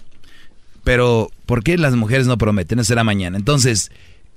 Pero, 0.85 1.33
¿por 1.45 1.65
qué 1.65 1.77
las 1.77 1.97
mujeres 1.97 2.29
no 2.29 2.39
prometen? 2.39 2.79
Eso 2.79 2.89
será 2.89 3.03
mañana. 3.03 3.37
Entonces, 3.37 3.91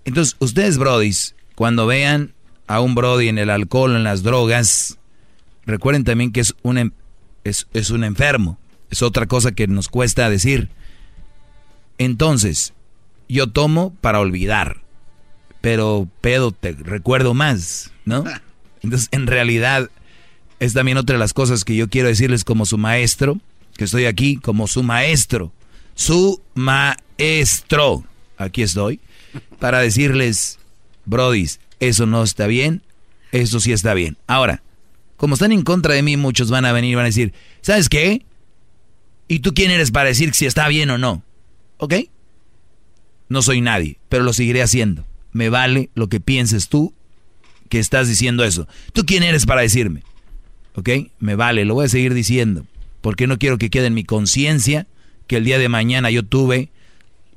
entonces, 0.06 0.36
ustedes, 0.40 0.78
brodis, 0.78 1.36
cuando 1.56 1.86
vean 1.86 2.34
a 2.68 2.82
un 2.82 2.96
brody 2.96 3.28
en 3.28 3.38
el 3.38 3.50
alcohol, 3.50 3.96
en 3.96 4.04
las 4.04 4.24
drogas, 4.24 4.98
recuerden 5.66 6.04
también 6.04 6.32
que 6.32 6.40
es 6.40 6.56
un, 6.62 6.78
em, 6.78 6.92
es, 7.44 7.68
es 7.74 7.90
un 7.90 8.04
enfermo. 8.04 8.58
Es 8.90 9.02
otra 9.02 9.28
cosa 9.28 9.52
que 9.52 9.68
nos 9.68 9.88
cuesta 9.88 10.30
decir. 10.30 10.70
Entonces, 11.98 12.74
yo 13.28 13.48
tomo 13.48 13.94
para 14.02 14.20
olvidar, 14.20 14.82
pero 15.62 16.08
pedo 16.22 16.52
te 16.52 16.72
recuerdo 16.72 17.34
más, 17.34 17.92
¿no? 18.06 18.24
Entonces, 18.82 19.10
en 19.12 19.28
realidad, 19.28 19.90
es 20.60 20.74
también 20.74 20.98
otra 20.98 21.16
de 21.16 21.20
las 21.20 21.34
cosas 21.34 21.66
que 21.66 21.76
yo 21.76 21.90
quiero 21.90 22.08
decirles 22.08 22.44
como 22.44 22.66
su 22.66 22.78
maestro, 22.78 23.38
que 23.76 23.84
estoy 23.84 24.06
aquí 24.06 24.38
como 24.38 24.68
su 24.68 24.84
maestro. 24.84 25.52
Su 25.96 26.42
maestro. 26.56 28.06
Aquí 28.38 28.62
estoy 28.62 29.02
para 29.60 29.80
decirles, 29.80 30.60
brodis, 31.06 31.60
eso 31.80 32.06
no 32.06 32.24
está 32.24 32.48
bien, 32.48 32.82
eso 33.32 33.60
sí 33.60 33.72
está 33.72 33.94
bien. 33.94 34.18
Ahora, 34.28 34.64
como 35.18 35.34
están 35.34 35.52
en 35.52 35.64
contra 35.64 35.94
de 35.94 36.02
mí, 36.02 36.18
muchos 36.18 36.50
van 36.50 36.66
a 36.66 36.72
venir 36.72 36.92
y 36.92 36.96
van 36.96 37.06
a 37.06 37.10
decir, 37.10 37.34
¿sabes 37.62 37.90
qué? 37.90 38.26
¿Y 39.28 39.40
tú 39.40 39.54
quién 39.54 39.70
eres 39.70 39.92
para 39.92 40.10
decir 40.10 40.34
si 40.34 40.46
está 40.46 40.68
bien 40.68 40.90
o 40.90 40.98
no? 40.98 41.24
¿Ok? 41.78 41.96
No 43.28 43.42
soy 43.42 43.62
nadie, 43.62 44.00
pero 44.10 44.24
lo 44.24 44.34
seguiré 44.34 44.64
haciendo. 44.64 45.06
Me 45.32 45.50
vale 45.50 45.90
lo 45.94 46.08
que 46.08 46.20
pienses 46.20 46.68
tú 46.68 46.94
que 47.70 47.80
estás 47.80 48.08
diciendo 48.08 48.44
eso. 48.44 48.68
¿Tú 48.94 49.06
quién 49.06 49.22
eres 49.22 49.46
para 49.46 49.62
decirme? 49.62 50.04
¿Ok? 50.74 50.90
Me 51.20 51.36
vale, 51.36 51.66
lo 51.66 51.76
voy 51.76 51.86
a 51.86 51.90
seguir 51.90 52.14
diciendo. 52.14 52.66
Porque 53.02 53.28
no 53.28 53.38
quiero 53.38 53.58
que 53.58 53.70
quede 53.70 53.88
en 53.88 53.94
mi 53.94 54.04
conciencia 54.04 54.88
que 55.28 55.38
el 55.38 55.44
día 55.44 55.60
de 55.60 55.70
mañana 55.70 56.10
yo 56.10 56.24
tuve 56.24 56.72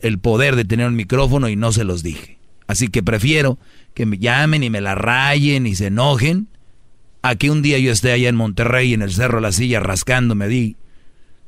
el 0.02 0.18
poder 0.18 0.56
de 0.56 0.64
tener 0.64 0.86
un 0.86 0.96
micrófono 0.96 1.48
y 1.48 1.56
no 1.56 1.72
se 1.72 1.84
los 1.84 2.02
dije. 2.02 2.38
Así 2.66 2.88
que 2.88 3.02
prefiero 3.02 3.58
que 3.94 4.06
me 4.06 4.18
llamen 4.18 4.62
y 4.62 4.70
me 4.70 4.80
la 4.80 4.94
rayen 4.94 5.66
y 5.66 5.74
se 5.74 5.86
enojen 5.86 6.48
a 7.22 7.36
que 7.36 7.50
un 7.50 7.62
día 7.62 7.78
yo 7.78 7.92
esté 7.92 8.12
allá 8.12 8.28
en 8.28 8.36
Monterrey 8.36 8.94
en 8.94 9.02
el 9.02 9.12
Cerro 9.12 9.36
de 9.38 9.42
la 9.42 9.52
Silla 9.52 9.80
rascándome 9.80 10.48
di, 10.48 10.76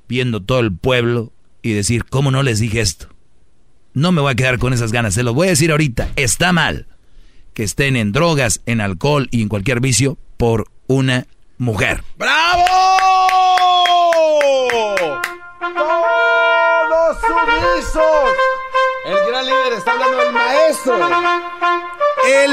viendo 0.08 0.42
todo 0.42 0.60
el 0.60 0.72
pueblo 0.72 1.32
y 1.62 1.72
decir, 1.72 2.04
¿cómo 2.04 2.30
no 2.30 2.42
les 2.42 2.60
dije 2.60 2.80
esto? 2.80 3.08
No 3.92 4.12
me 4.12 4.20
voy 4.20 4.32
a 4.32 4.36
quedar 4.36 4.58
con 4.58 4.72
esas 4.72 4.92
ganas. 4.92 5.14
Se 5.14 5.22
lo 5.22 5.34
voy 5.34 5.46
a 5.46 5.50
decir 5.50 5.70
ahorita. 5.70 6.10
Está 6.16 6.52
mal 6.52 6.86
que 7.54 7.62
estén 7.62 7.96
en 7.96 8.12
drogas, 8.12 8.60
en 8.66 8.80
alcohol 8.80 9.28
y 9.30 9.42
en 9.42 9.48
cualquier 9.48 9.80
vicio 9.80 10.18
por 10.36 10.66
una 10.88 11.26
mujer. 11.58 12.02
¡Bravo! 12.18 12.64
Sumisos. 17.20 18.32
El 19.06 19.30
gran 19.30 19.44
líder 19.44 19.72
está 19.78 19.92
hablando 19.92 20.16
del 20.18 20.32
maestro. 20.32 20.98
El 22.26 22.50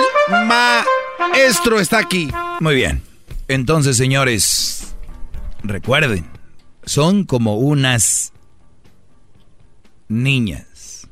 maestro 0.47 1.79
está 1.79 1.99
aquí. 1.99 2.31
Muy 2.59 2.75
bien. 2.75 3.03
Entonces, 3.47 3.97
señores, 3.97 4.93
recuerden, 5.63 6.29
son 6.85 7.25
como 7.25 7.55
unas 7.55 8.33
niñas. 10.07 11.07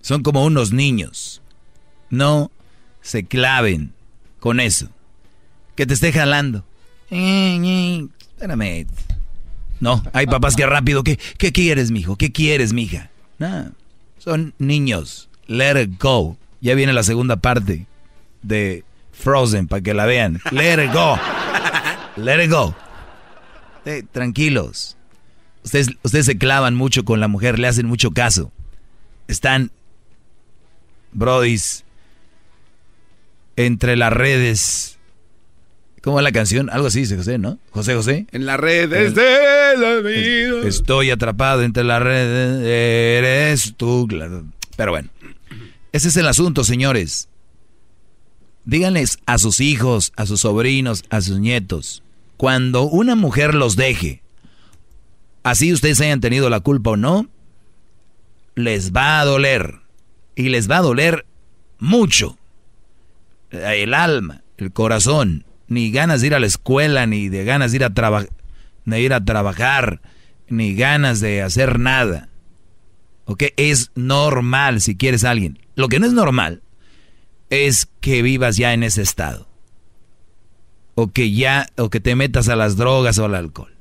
Son 0.00 0.22
como 0.22 0.44
unos 0.44 0.72
niños. 0.72 1.42
No 2.10 2.50
se 3.00 3.26
claven 3.26 3.94
con 4.38 4.60
eso. 4.60 4.88
Que 5.76 5.86
te 5.86 5.94
esté 5.94 6.12
jalando. 6.12 6.64
Espérame. 7.10 8.86
No, 9.80 10.02
hay 10.12 10.26
papás 10.26 10.56
que 10.56 10.66
rápido. 10.66 11.02
¿Qué, 11.04 11.18
qué 11.38 11.52
quieres, 11.52 11.90
mijo? 11.90 12.16
¿Qué 12.16 12.32
quieres, 12.32 12.72
mija? 12.72 13.10
No, 13.38 13.72
son 14.18 14.54
niños. 14.58 15.28
Let 15.46 15.80
it 15.82 16.00
go. 16.00 16.36
Ya 16.60 16.74
viene 16.74 16.92
la 16.92 17.02
segunda 17.02 17.36
parte 17.36 17.86
de 18.42 18.84
Frozen 19.12 19.68
para 19.68 19.82
que 19.82 19.94
la 19.94 20.06
vean. 20.06 20.40
Let 20.50 20.84
it 20.84 20.92
go. 20.92 21.18
Let 22.16 22.44
it 22.44 22.50
go. 22.50 22.74
Eh, 23.84 24.02
tranquilos. 24.10 24.96
Ustedes, 25.62 25.90
ustedes 26.02 26.26
se 26.26 26.38
clavan 26.38 26.74
mucho 26.74 27.04
con 27.04 27.20
la 27.20 27.28
mujer, 27.28 27.58
le 27.58 27.68
hacen 27.68 27.86
mucho 27.86 28.10
caso. 28.10 28.52
Están, 29.28 29.70
brodis, 31.12 31.84
entre 33.56 33.96
las 33.96 34.12
redes. 34.12 34.98
¿Cómo 36.04 36.18
es 36.18 36.22
la 36.22 36.32
canción? 36.32 36.68
Algo 36.68 36.88
así 36.88 37.00
dice 37.00 37.16
José, 37.16 37.38
¿no? 37.38 37.58
José 37.70 37.94
José. 37.94 38.26
En 38.30 38.44
las 38.44 38.60
redes 38.60 39.14
de 39.14 39.74
la 39.78 40.00
vida. 40.06 40.68
Estoy 40.68 41.10
atrapado 41.10 41.62
entre 41.62 41.82
las 41.82 42.02
redes. 42.02 42.60
Eres 42.62 43.72
tú. 43.74 44.06
Pero 44.76 44.90
bueno. 44.90 45.08
Ese 45.92 46.08
es 46.08 46.16
el 46.18 46.28
asunto, 46.28 46.62
señores. 46.62 47.30
Díganles 48.66 49.18
a 49.24 49.38
sus 49.38 49.60
hijos, 49.60 50.12
a 50.14 50.26
sus 50.26 50.42
sobrinos, 50.42 51.04
a 51.08 51.22
sus 51.22 51.40
nietos. 51.40 52.02
Cuando 52.36 52.82
una 52.82 53.14
mujer 53.14 53.54
los 53.54 53.74
deje, 53.74 54.20
así 55.42 55.72
ustedes 55.72 56.02
hayan 56.02 56.20
tenido 56.20 56.50
la 56.50 56.60
culpa 56.60 56.90
o 56.90 56.96
no, 56.98 57.30
les 58.56 58.92
va 58.92 59.20
a 59.20 59.24
doler. 59.24 59.76
Y 60.36 60.50
les 60.50 60.70
va 60.70 60.76
a 60.76 60.82
doler 60.82 61.24
mucho. 61.78 62.36
El 63.50 63.94
alma, 63.94 64.42
el 64.58 64.70
corazón. 64.70 65.46
Ni 65.68 65.90
ganas 65.90 66.20
de 66.20 66.28
ir 66.28 66.34
a 66.34 66.40
la 66.40 66.46
escuela, 66.46 67.06
ni 67.06 67.28
de 67.28 67.44
ganas 67.44 67.72
de 67.72 67.76
ir 67.76 67.84
a, 67.84 68.26
de 68.84 69.00
ir 69.00 69.12
a 69.12 69.24
trabajar, 69.24 70.00
ni 70.48 70.74
ganas 70.74 71.20
de 71.20 71.42
hacer 71.42 71.78
nada. 71.78 72.28
¿Ok? 73.24 73.44
Es 73.56 73.90
normal 73.94 74.80
si 74.80 74.96
quieres 74.96 75.24
a 75.24 75.30
alguien. 75.30 75.58
Lo 75.74 75.88
que 75.88 75.98
no 75.98 76.06
es 76.06 76.12
normal 76.12 76.62
es 77.50 77.88
que 78.00 78.22
vivas 78.22 78.56
ya 78.56 78.74
en 78.74 78.82
ese 78.82 79.02
estado. 79.02 79.48
O 80.94 81.08
que 81.08 81.32
ya, 81.32 81.68
o 81.76 81.90
que 81.90 82.00
te 82.00 82.14
metas 82.14 82.48
a 82.48 82.56
las 82.56 82.76
drogas 82.76 83.18
o 83.18 83.24
al 83.24 83.34
alcohol. 83.34 83.74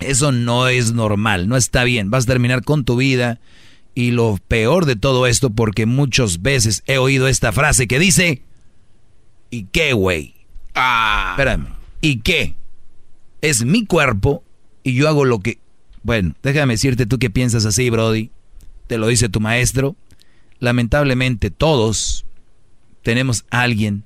Eso 0.00 0.32
no 0.32 0.68
es 0.68 0.92
normal, 0.92 1.48
no 1.48 1.56
está 1.56 1.84
bien. 1.84 2.10
Vas 2.10 2.24
a 2.24 2.28
terminar 2.28 2.62
con 2.62 2.84
tu 2.84 2.96
vida. 2.96 3.40
Y 3.94 4.10
lo 4.10 4.38
peor 4.48 4.86
de 4.86 4.96
todo 4.96 5.26
esto, 5.26 5.50
porque 5.50 5.86
muchas 5.86 6.42
veces 6.42 6.82
he 6.86 6.98
oído 6.98 7.28
esta 7.28 7.52
frase 7.52 7.86
que 7.86 8.00
dice, 8.00 8.42
¿y 9.50 9.66
qué, 9.66 9.92
güey? 9.92 10.33
Ah. 10.74 11.34
Espérame, 11.36 11.68
¿y 12.00 12.20
qué? 12.20 12.54
Es 13.40 13.64
mi 13.64 13.86
cuerpo 13.86 14.42
y 14.82 14.94
yo 14.94 15.08
hago 15.08 15.24
lo 15.24 15.40
que... 15.40 15.58
Bueno, 16.02 16.34
déjame 16.42 16.74
decirte 16.74 17.06
tú 17.06 17.18
que 17.18 17.30
piensas 17.30 17.64
así, 17.64 17.88
Brody. 17.90 18.30
Te 18.86 18.98
lo 18.98 19.06
dice 19.06 19.28
tu 19.28 19.40
maestro. 19.40 19.96
Lamentablemente 20.58 21.50
todos 21.50 22.26
tenemos 23.02 23.44
a 23.50 23.62
alguien 23.62 24.04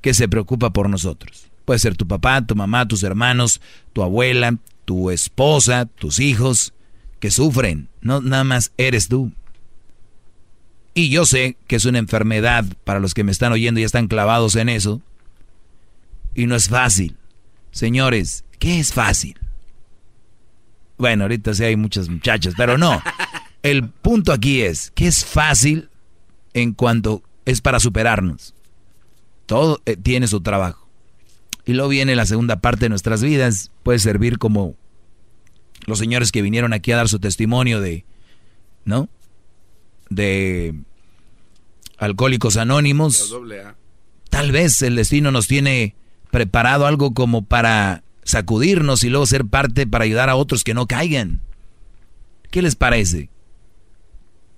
que 0.00 0.14
se 0.14 0.28
preocupa 0.28 0.70
por 0.70 0.88
nosotros. 0.88 1.46
Puede 1.64 1.80
ser 1.80 1.96
tu 1.96 2.06
papá, 2.06 2.46
tu 2.46 2.54
mamá, 2.54 2.86
tus 2.86 3.02
hermanos, 3.02 3.60
tu 3.92 4.02
abuela, 4.02 4.56
tu 4.84 5.10
esposa, 5.10 5.86
tus 5.86 6.20
hijos, 6.20 6.74
que 7.18 7.30
sufren. 7.30 7.88
No 8.00 8.20
nada 8.20 8.44
más 8.44 8.72
eres 8.76 9.08
tú. 9.08 9.32
Y 10.94 11.10
yo 11.10 11.26
sé 11.26 11.56
que 11.66 11.76
es 11.76 11.84
una 11.84 11.98
enfermedad 11.98 12.64
para 12.84 13.00
los 13.00 13.14
que 13.14 13.24
me 13.24 13.32
están 13.32 13.52
oyendo 13.52 13.80
y 13.80 13.84
están 13.84 14.06
clavados 14.08 14.56
en 14.56 14.68
eso. 14.68 15.02
Y 16.36 16.46
no 16.46 16.54
es 16.54 16.68
fácil. 16.68 17.16
Señores, 17.72 18.44
¿qué 18.58 18.78
es 18.78 18.92
fácil? 18.92 19.40
Bueno, 20.98 21.24
ahorita 21.24 21.54
sí 21.54 21.64
hay 21.64 21.76
muchas 21.76 22.10
muchachas, 22.10 22.52
pero 22.56 22.76
no. 22.76 23.02
El 23.62 23.88
punto 23.88 24.32
aquí 24.32 24.60
es 24.60 24.92
que 24.92 25.08
es 25.08 25.24
fácil 25.24 25.88
en 26.52 26.74
cuanto 26.74 27.22
es 27.46 27.62
para 27.62 27.80
superarnos. 27.80 28.54
Todo 29.46 29.80
eh, 29.86 29.96
tiene 29.96 30.28
su 30.28 30.42
trabajo. 30.42 30.86
Y 31.64 31.72
luego 31.72 31.88
viene 31.88 32.14
la 32.14 32.26
segunda 32.26 32.60
parte 32.60 32.84
de 32.84 32.90
nuestras 32.90 33.22
vidas. 33.22 33.72
Puede 33.82 33.98
servir 33.98 34.38
como 34.38 34.76
los 35.86 35.98
señores 35.98 36.32
que 36.32 36.42
vinieron 36.42 36.74
aquí 36.74 36.92
a 36.92 36.96
dar 36.96 37.08
su 37.08 37.18
testimonio 37.18 37.80
de, 37.80 38.04
¿no? 38.84 39.08
De 40.10 40.74
alcohólicos 41.96 42.58
anónimos. 42.58 43.34
Tal 44.28 44.52
vez 44.52 44.82
el 44.82 44.96
destino 44.96 45.30
nos 45.30 45.48
tiene 45.48 45.96
preparado 46.36 46.84
algo 46.84 47.14
como 47.14 47.46
para 47.46 48.04
sacudirnos 48.22 49.04
y 49.04 49.08
luego 49.08 49.24
ser 49.24 49.46
parte 49.46 49.86
para 49.86 50.04
ayudar 50.04 50.28
a 50.28 50.36
otros 50.36 50.64
que 50.64 50.74
no 50.74 50.86
caigan. 50.86 51.40
¿Qué 52.50 52.60
les 52.60 52.76
parece? 52.76 53.30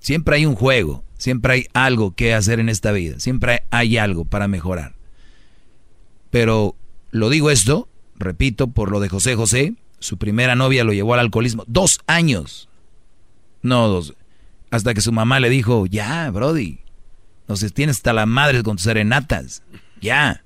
Siempre 0.00 0.34
hay 0.34 0.44
un 0.44 0.56
juego, 0.56 1.04
siempre 1.18 1.52
hay 1.52 1.66
algo 1.74 2.16
que 2.16 2.34
hacer 2.34 2.58
en 2.58 2.68
esta 2.68 2.90
vida, 2.90 3.20
siempre 3.20 3.62
hay 3.70 3.96
algo 3.96 4.24
para 4.24 4.48
mejorar. 4.48 4.96
Pero 6.32 6.74
lo 7.12 7.30
digo 7.30 7.48
esto, 7.48 7.88
repito, 8.16 8.66
por 8.66 8.90
lo 8.90 8.98
de 8.98 9.08
José 9.08 9.36
José, 9.36 9.74
su 10.00 10.18
primera 10.18 10.56
novia 10.56 10.82
lo 10.82 10.92
llevó 10.92 11.14
al 11.14 11.20
alcoholismo. 11.20 11.62
Dos 11.68 12.00
años. 12.08 12.68
No, 13.62 13.86
dos. 13.86 14.14
Hasta 14.72 14.94
que 14.94 15.00
su 15.00 15.12
mamá 15.12 15.38
le 15.38 15.48
dijo, 15.48 15.86
ya, 15.86 16.28
Brody. 16.32 16.80
No 17.46 17.54
sé, 17.54 17.70
tienes 17.70 17.98
hasta 17.98 18.12
la 18.12 18.26
madre 18.26 18.64
con 18.64 18.78
tus 18.78 18.82
serenatas. 18.82 19.62
Ya. 20.00 20.42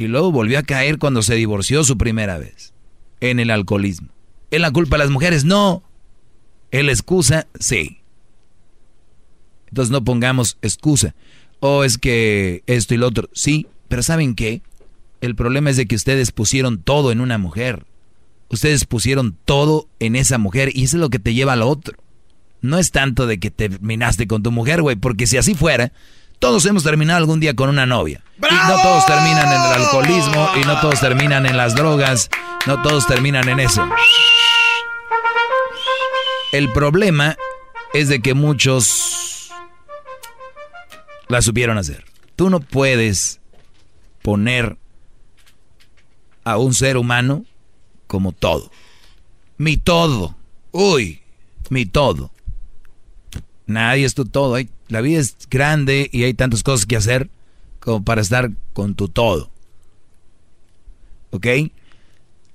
Y 0.00 0.08
luego 0.08 0.32
volvió 0.32 0.58
a 0.58 0.62
caer 0.62 0.96
cuando 0.96 1.20
se 1.20 1.34
divorció 1.34 1.84
su 1.84 1.98
primera 1.98 2.38
vez. 2.38 2.72
En 3.20 3.38
el 3.38 3.50
alcoholismo. 3.50 4.08
¿Es 4.50 4.58
la 4.58 4.70
culpa 4.70 4.96
de 4.96 5.04
las 5.04 5.10
mujeres? 5.10 5.44
No. 5.44 5.82
¿Es 6.70 6.82
la 6.82 6.90
excusa? 6.90 7.48
Sí. 7.58 8.00
Entonces 9.68 9.92
no 9.92 10.02
pongamos 10.02 10.56
excusa. 10.62 11.14
O 11.60 11.84
es 11.84 11.98
que 11.98 12.62
esto 12.66 12.94
y 12.94 12.96
lo 12.96 13.08
otro. 13.08 13.28
Sí, 13.34 13.66
pero 13.88 14.02
¿saben 14.02 14.34
qué? 14.34 14.62
El 15.20 15.34
problema 15.34 15.68
es 15.68 15.76
de 15.76 15.84
que 15.84 15.96
ustedes 15.96 16.32
pusieron 16.32 16.82
todo 16.82 17.12
en 17.12 17.20
una 17.20 17.36
mujer. 17.36 17.84
Ustedes 18.48 18.86
pusieron 18.86 19.36
todo 19.44 19.86
en 19.98 20.16
esa 20.16 20.38
mujer 20.38 20.70
y 20.72 20.84
eso 20.84 20.96
es 20.96 21.02
lo 21.02 21.10
que 21.10 21.18
te 21.18 21.34
lleva 21.34 21.52
a 21.52 21.56
lo 21.56 21.68
otro. 21.68 21.98
No 22.62 22.78
es 22.78 22.90
tanto 22.90 23.26
de 23.26 23.38
que 23.38 23.50
terminaste 23.50 24.26
con 24.26 24.42
tu 24.42 24.50
mujer, 24.50 24.80
güey, 24.80 24.96
porque 24.96 25.26
si 25.26 25.36
así 25.36 25.54
fuera, 25.54 25.92
todos 26.38 26.64
hemos 26.64 26.84
terminado 26.84 27.18
algún 27.18 27.38
día 27.38 27.54
con 27.54 27.68
una 27.68 27.84
novia. 27.84 28.24
Y 28.48 28.54
no 28.68 28.82
todos 28.82 29.06
terminan 29.06 29.46
en 29.46 29.60
el 29.60 29.82
alcoholismo 29.82 30.50
y 30.56 30.64
no 30.64 30.80
todos 30.80 31.00
terminan 31.00 31.46
en 31.46 31.56
las 31.56 31.74
drogas, 31.74 32.30
no 32.66 32.80
todos 32.82 33.06
terminan 33.06 33.48
en 33.48 33.60
eso. 33.60 33.86
El 36.52 36.72
problema 36.72 37.36
es 37.92 38.08
de 38.08 38.20
que 38.20 38.34
muchos 38.34 39.50
la 41.28 41.42
supieron 41.42 41.78
hacer. 41.78 42.04
Tú 42.36 42.50
no 42.50 42.60
puedes 42.60 43.40
poner 44.22 44.78
a 46.44 46.56
un 46.56 46.74
ser 46.74 46.96
humano 46.96 47.44
como 48.06 48.32
todo. 48.32 48.70
Mi 49.58 49.76
todo. 49.76 50.34
Uy, 50.72 51.22
mi 51.68 51.86
todo. 51.86 52.32
Nadie 53.66 54.06
es 54.06 54.14
tu 54.14 54.24
todo. 54.24 54.56
La 54.88 55.00
vida 55.00 55.20
es 55.20 55.36
grande 55.48 56.08
y 56.12 56.24
hay 56.24 56.34
tantas 56.34 56.62
cosas 56.62 56.86
que 56.86 56.96
hacer 56.96 57.30
como 57.80 58.04
para 58.04 58.20
estar 58.20 58.50
con 58.72 58.94
tu 58.94 59.08
todo. 59.08 59.50
¿Ok? 61.30 61.46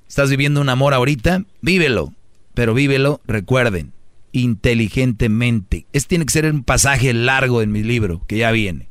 ¿Estás 0.08 0.30
viviendo 0.30 0.62
un 0.62 0.70
amor 0.70 0.94
ahorita? 0.94 1.44
Vívelo. 1.62 2.14
Pero 2.54 2.74
vívelo, 2.74 3.20
recuerden, 3.26 3.92
inteligentemente. 4.32 5.86
Este 5.92 6.10
tiene 6.10 6.26
que 6.26 6.32
ser 6.32 6.46
un 6.46 6.64
pasaje 6.64 7.14
largo 7.14 7.62
en 7.62 7.72
mi 7.72 7.84
libro, 7.84 8.22
que 8.28 8.38
ya 8.38 8.52
viene. 8.52 8.88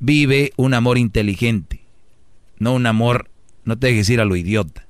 Vive 0.00 0.52
un 0.56 0.74
amor 0.74 0.98
inteligente. 0.98 1.84
No 2.58 2.74
un 2.74 2.86
amor 2.86 3.30
no 3.64 3.76
te 3.78 3.88
dejes 3.88 4.08
ir 4.10 4.20
a 4.20 4.24
lo 4.24 4.36
idiota. 4.36 4.86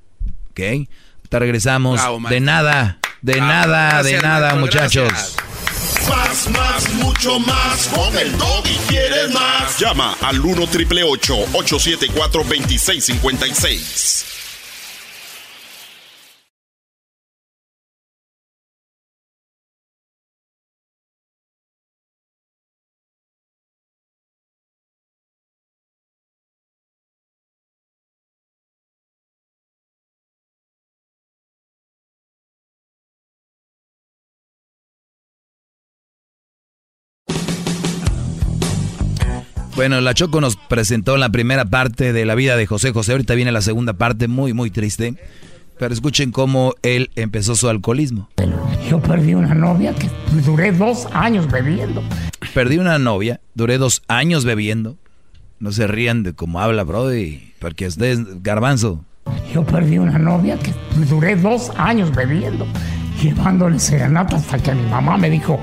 ¿Ok? 0.50 0.88
Te 1.28 1.38
regresamos. 1.38 2.00
de 2.28 2.40
nada, 2.40 2.98
de 3.22 3.40
nada, 3.40 4.02
de 4.02 4.20
nada, 4.20 4.54
muchachos. 4.54 5.36
Más, 6.08 6.48
más, 6.50 6.94
mucho 6.94 7.38
más. 7.40 7.88
Con 7.88 8.16
el 8.18 8.32
y 8.64 8.76
quieres 8.88 9.30
más. 9.32 9.78
Llama 9.78 10.16
al 10.20 10.40
1 10.40 10.66
triple 10.68 11.02
874 11.02 12.42
2656. 12.42 14.45
Bueno, 39.86 40.00
la 40.00 40.14
Choco 40.14 40.40
nos 40.40 40.56
presentó 40.56 41.16
la 41.16 41.28
primera 41.28 41.64
parte 41.64 42.12
de 42.12 42.26
la 42.26 42.34
vida 42.34 42.56
de 42.56 42.66
José 42.66 42.90
José. 42.90 43.12
Ahorita 43.12 43.36
viene 43.36 43.52
la 43.52 43.60
segunda 43.60 43.92
parte, 43.92 44.26
muy, 44.26 44.52
muy 44.52 44.68
triste. 44.68 45.14
Pero 45.78 45.94
escuchen 45.94 46.32
cómo 46.32 46.74
él 46.82 47.12
empezó 47.14 47.54
su 47.54 47.68
alcoholismo. 47.68 48.28
Yo 48.90 49.00
perdí 49.00 49.34
una 49.34 49.54
novia 49.54 49.94
que 49.94 50.10
duré 50.44 50.72
dos 50.72 51.06
años 51.12 51.48
bebiendo. 51.48 52.02
Perdí 52.52 52.78
una 52.78 52.98
novia, 52.98 53.38
duré 53.54 53.78
dos 53.78 54.02
años 54.08 54.44
bebiendo. 54.44 54.96
No 55.60 55.70
se 55.70 55.86
rían 55.86 56.24
de 56.24 56.32
cómo 56.32 56.58
habla, 56.58 56.82
Brody, 56.82 57.52
porque 57.60 57.86
ustedes, 57.86 58.42
garbanzo. 58.42 59.04
Yo 59.54 59.64
perdí 59.64 59.98
una 59.98 60.18
novia 60.18 60.58
que 60.58 60.74
duré 61.08 61.36
dos 61.36 61.70
años 61.76 62.12
bebiendo, 62.12 62.66
llevándole 63.22 63.78
serenata 63.78 64.34
hasta 64.34 64.58
que 64.58 64.74
mi 64.74 64.90
mamá 64.90 65.16
me 65.16 65.30
dijo, 65.30 65.60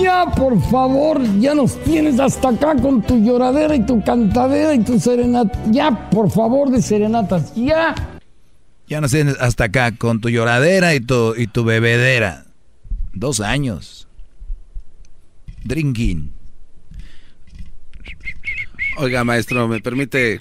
ya, 0.00 0.26
por 0.36 0.60
favor, 0.70 1.22
ya 1.40 1.54
nos 1.54 1.82
tienes 1.84 2.20
hasta 2.20 2.50
acá 2.50 2.76
con 2.76 3.02
tu 3.02 3.18
lloradera 3.18 3.74
y 3.74 3.84
tu 3.84 4.02
cantadera 4.02 4.74
y 4.74 4.80
tu 4.80 4.98
serenata. 4.98 5.58
Ya, 5.70 6.10
por 6.10 6.30
favor, 6.30 6.70
de 6.70 6.82
serenatas, 6.82 7.54
ya. 7.54 7.94
Ya 8.88 9.00
nos 9.00 9.10
tienes 9.10 9.36
hasta 9.40 9.64
acá 9.64 9.92
con 9.92 10.20
tu 10.20 10.28
lloradera 10.28 10.94
y 10.94 11.00
tu, 11.00 11.34
y 11.36 11.46
tu 11.46 11.64
bebedera. 11.64 12.44
Dos 13.12 13.40
años. 13.40 14.06
Drinking. 15.64 16.32
Oiga, 18.98 19.24
maestro, 19.24 19.68
¿me 19.68 19.80
permite...? 19.80 20.40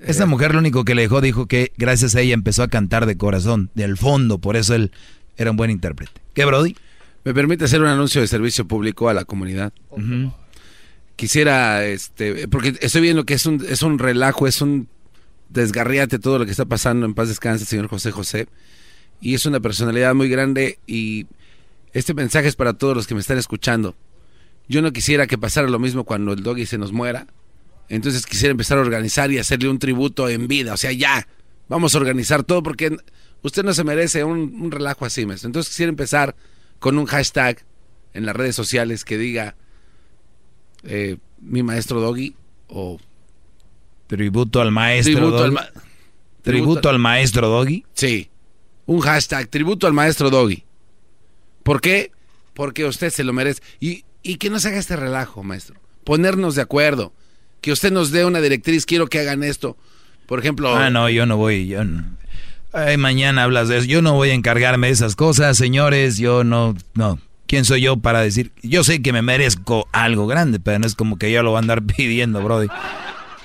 Esa 0.00 0.26
mujer 0.26 0.52
lo 0.52 0.58
único 0.58 0.84
que 0.84 0.94
le 0.94 1.02
dejó 1.02 1.20
dijo 1.20 1.46
que 1.46 1.72
gracias 1.76 2.14
a 2.14 2.20
ella 2.20 2.34
empezó 2.34 2.62
a 2.62 2.68
cantar 2.68 3.06
de 3.06 3.16
corazón, 3.16 3.70
del 3.74 3.96
fondo, 3.96 4.38
por 4.38 4.56
eso 4.56 4.74
él 4.74 4.92
era 5.36 5.50
un 5.50 5.56
buen 5.56 5.70
intérprete. 5.70 6.12
¿Qué, 6.34 6.44
Brody? 6.44 6.76
¿Me 7.24 7.32
permite 7.32 7.64
hacer 7.64 7.80
un 7.80 7.88
anuncio 7.88 8.20
de 8.20 8.26
servicio 8.26 8.68
público 8.68 9.08
a 9.08 9.14
la 9.14 9.24
comunidad? 9.24 9.72
Quisiera, 11.16 11.86
este, 11.86 12.48
porque 12.48 12.74
estoy 12.80 13.00
viendo 13.00 13.24
que 13.24 13.34
es 13.34 13.46
un, 13.46 13.64
es 13.66 13.82
un 13.82 13.98
relajo, 13.98 14.46
es 14.46 14.60
un 14.60 14.88
desgarriate 15.48 16.18
todo 16.18 16.38
lo 16.38 16.44
que 16.44 16.50
está 16.50 16.66
pasando. 16.66 17.06
En 17.06 17.14
paz 17.14 17.28
descanse, 17.28 17.64
señor 17.64 17.88
José 17.88 18.10
José. 18.10 18.46
Y 19.20 19.34
es 19.34 19.46
una 19.46 19.60
personalidad 19.60 20.14
muy 20.14 20.28
grande 20.28 20.78
y 20.86 21.26
este 21.94 22.12
mensaje 22.12 22.48
es 22.48 22.56
para 22.56 22.74
todos 22.74 22.94
los 22.94 23.06
que 23.06 23.14
me 23.14 23.20
están 23.20 23.38
escuchando. 23.38 23.96
Yo 24.68 24.82
no 24.82 24.92
quisiera 24.92 25.26
que 25.26 25.38
pasara 25.38 25.68
lo 25.68 25.78
mismo 25.78 26.04
cuando 26.04 26.32
el 26.34 26.42
doggy 26.42 26.66
se 26.66 26.76
nos 26.76 26.92
muera. 26.92 27.26
Entonces 27.88 28.26
quisiera 28.26 28.50
empezar 28.50 28.76
a 28.76 28.82
organizar 28.82 29.30
y 29.30 29.38
hacerle 29.38 29.70
un 29.70 29.78
tributo 29.78 30.28
en 30.28 30.46
vida. 30.46 30.74
O 30.74 30.76
sea, 30.76 30.92
ya, 30.92 31.26
vamos 31.68 31.94
a 31.94 31.98
organizar 31.98 32.42
todo 32.42 32.62
porque 32.62 32.96
usted 33.42 33.62
no 33.62 33.72
se 33.72 33.84
merece 33.84 34.24
un, 34.24 34.54
un 34.60 34.70
relajo 34.70 35.06
así, 35.06 35.24
maestro. 35.24 35.48
Entonces 35.48 35.70
quisiera 35.70 35.88
empezar 35.88 36.34
con 36.84 36.98
un 36.98 37.06
hashtag 37.06 37.64
en 38.12 38.26
las 38.26 38.36
redes 38.36 38.54
sociales 38.54 39.06
que 39.06 39.16
diga 39.16 39.56
eh, 40.82 41.16
mi 41.40 41.62
maestro 41.62 41.98
Doggy 41.98 42.36
o 42.68 43.00
tributo 44.06 44.60
al 44.60 44.70
maestro 44.70 45.14
tributo, 45.14 45.44
Al, 45.44 45.72
tributo, 46.42 46.90
al 46.90 46.98
maestro 46.98 47.48
Doggy. 47.48 47.86
Sí, 47.94 48.28
un 48.84 49.00
hashtag 49.00 49.48
tributo 49.48 49.86
al 49.86 49.94
maestro 49.94 50.28
Doggy. 50.28 50.62
¿Por 51.62 51.80
qué? 51.80 52.12
Porque 52.52 52.84
usted 52.84 53.08
se 53.08 53.24
lo 53.24 53.32
merece. 53.32 53.62
Y, 53.80 54.04
y 54.22 54.36
que 54.36 54.50
no 54.50 54.60
se 54.60 54.68
haga 54.68 54.76
este 54.76 54.96
relajo, 54.96 55.42
maestro. 55.42 55.80
Ponernos 56.04 56.54
de 56.54 56.60
acuerdo. 56.60 57.14
Que 57.62 57.72
usted 57.72 57.92
nos 57.92 58.10
dé 58.10 58.26
una 58.26 58.42
directriz, 58.42 58.84
quiero 58.84 59.06
que 59.06 59.20
hagan 59.20 59.42
esto. 59.42 59.78
Por 60.26 60.38
ejemplo... 60.38 60.76
Ah, 60.76 60.90
no, 60.90 61.08
yo 61.08 61.24
no 61.24 61.38
voy, 61.38 61.66
yo 61.66 61.82
no. 61.82 62.04
Ay, 62.76 62.96
mañana 62.96 63.44
hablas 63.44 63.68
de 63.68 63.78
eso. 63.78 63.86
Yo 63.86 64.02
no 64.02 64.14
voy 64.14 64.30
a 64.30 64.34
encargarme 64.34 64.88
de 64.88 64.94
esas 64.94 65.14
cosas, 65.14 65.56
señores. 65.56 66.18
Yo 66.18 66.42
no, 66.42 66.74
no. 66.94 67.20
¿Quién 67.46 67.64
soy 67.64 67.82
yo 67.82 67.98
para 67.98 68.20
decir? 68.20 68.50
Yo 68.64 68.82
sé 68.82 69.00
que 69.00 69.12
me 69.12 69.22
merezco 69.22 69.86
algo 69.92 70.26
grande, 70.26 70.58
pero 70.58 70.80
no 70.80 70.86
es 70.86 70.96
como 70.96 71.16
que 71.16 71.30
yo 71.30 71.44
lo 71.44 71.50
voy 71.50 71.58
a 71.58 71.60
andar 71.60 71.82
pidiendo, 71.96 72.42
Brody. 72.42 72.66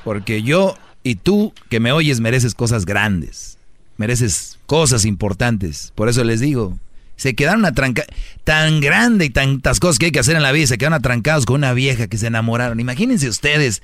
Porque 0.03 0.41
yo 0.41 0.75
y 1.03 1.13
tú 1.13 1.53
que 1.69 1.79
me 1.79 1.91
oyes 1.91 2.21
mereces 2.21 2.55
cosas 2.55 2.85
grandes. 2.85 3.59
Mereces 3.97 4.57
cosas 4.65 5.05
importantes. 5.05 5.93
Por 5.93 6.09
eso 6.09 6.23
les 6.23 6.39
digo, 6.39 6.79
se 7.15 7.35
quedaron 7.35 7.65
atrancados, 7.65 8.09
tan 8.43 8.79
grande 8.79 9.25
y 9.25 9.29
tantas 9.29 9.79
cosas 9.79 9.99
que 9.99 10.05
hay 10.05 10.11
que 10.11 10.19
hacer 10.19 10.37
en 10.37 10.41
la 10.41 10.53
vida, 10.53 10.65
se 10.65 10.79
quedaron 10.79 10.97
atrancados 10.97 11.45
con 11.45 11.57
una 11.57 11.73
vieja 11.73 12.07
que 12.07 12.17
se 12.17 12.25
enamoraron. 12.25 12.79
Imagínense 12.79 13.29
ustedes 13.29 13.83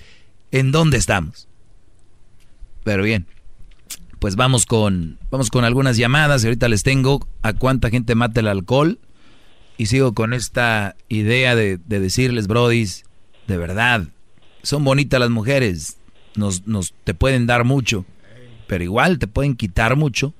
en 0.51 0.71
dónde 0.71 0.97
estamos. 0.97 1.47
Pero 2.83 3.03
bien, 3.03 3.27
pues 4.25 4.37
vamos 4.37 4.65
con, 4.65 5.19
vamos 5.29 5.51
con 5.51 5.65
algunas 5.65 5.97
llamadas 5.97 6.43
y 6.43 6.47
ahorita 6.47 6.67
les 6.67 6.81
tengo 6.81 7.19
a 7.43 7.53
cuánta 7.53 7.91
gente 7.91 8.15
mata 8.15 8.39
el 8.39 8.47
alcohol 8.47 8.97
y 9.77 9.85
sigo 9.85 10.15
con 10.15 10.33
esta 10.33 10.95
idea 11.09 11.55
de, 11.55 11.77
decirles, 11.77 12.47
brodis, 12.47 13.05
de 13.45 13.59
verdad, 13.59 14.05
son 14.63 14.83
bonitas 14.83 15.19
las 15.19 15.29
mujeres, 15.29 16.01
nos, 16.35 16.65
nos, 16.65 16.95
te 17.03 17.13
pueden 17.13 17.45
dar 17.45 17.65
mucho, 17.65 18.03
pero 18.65 18.83
igual 18.83 19.19
te 19.19 19.27
pueden 19.27 19.55
quitar 19.55 19.95
mucho 19.95 20.33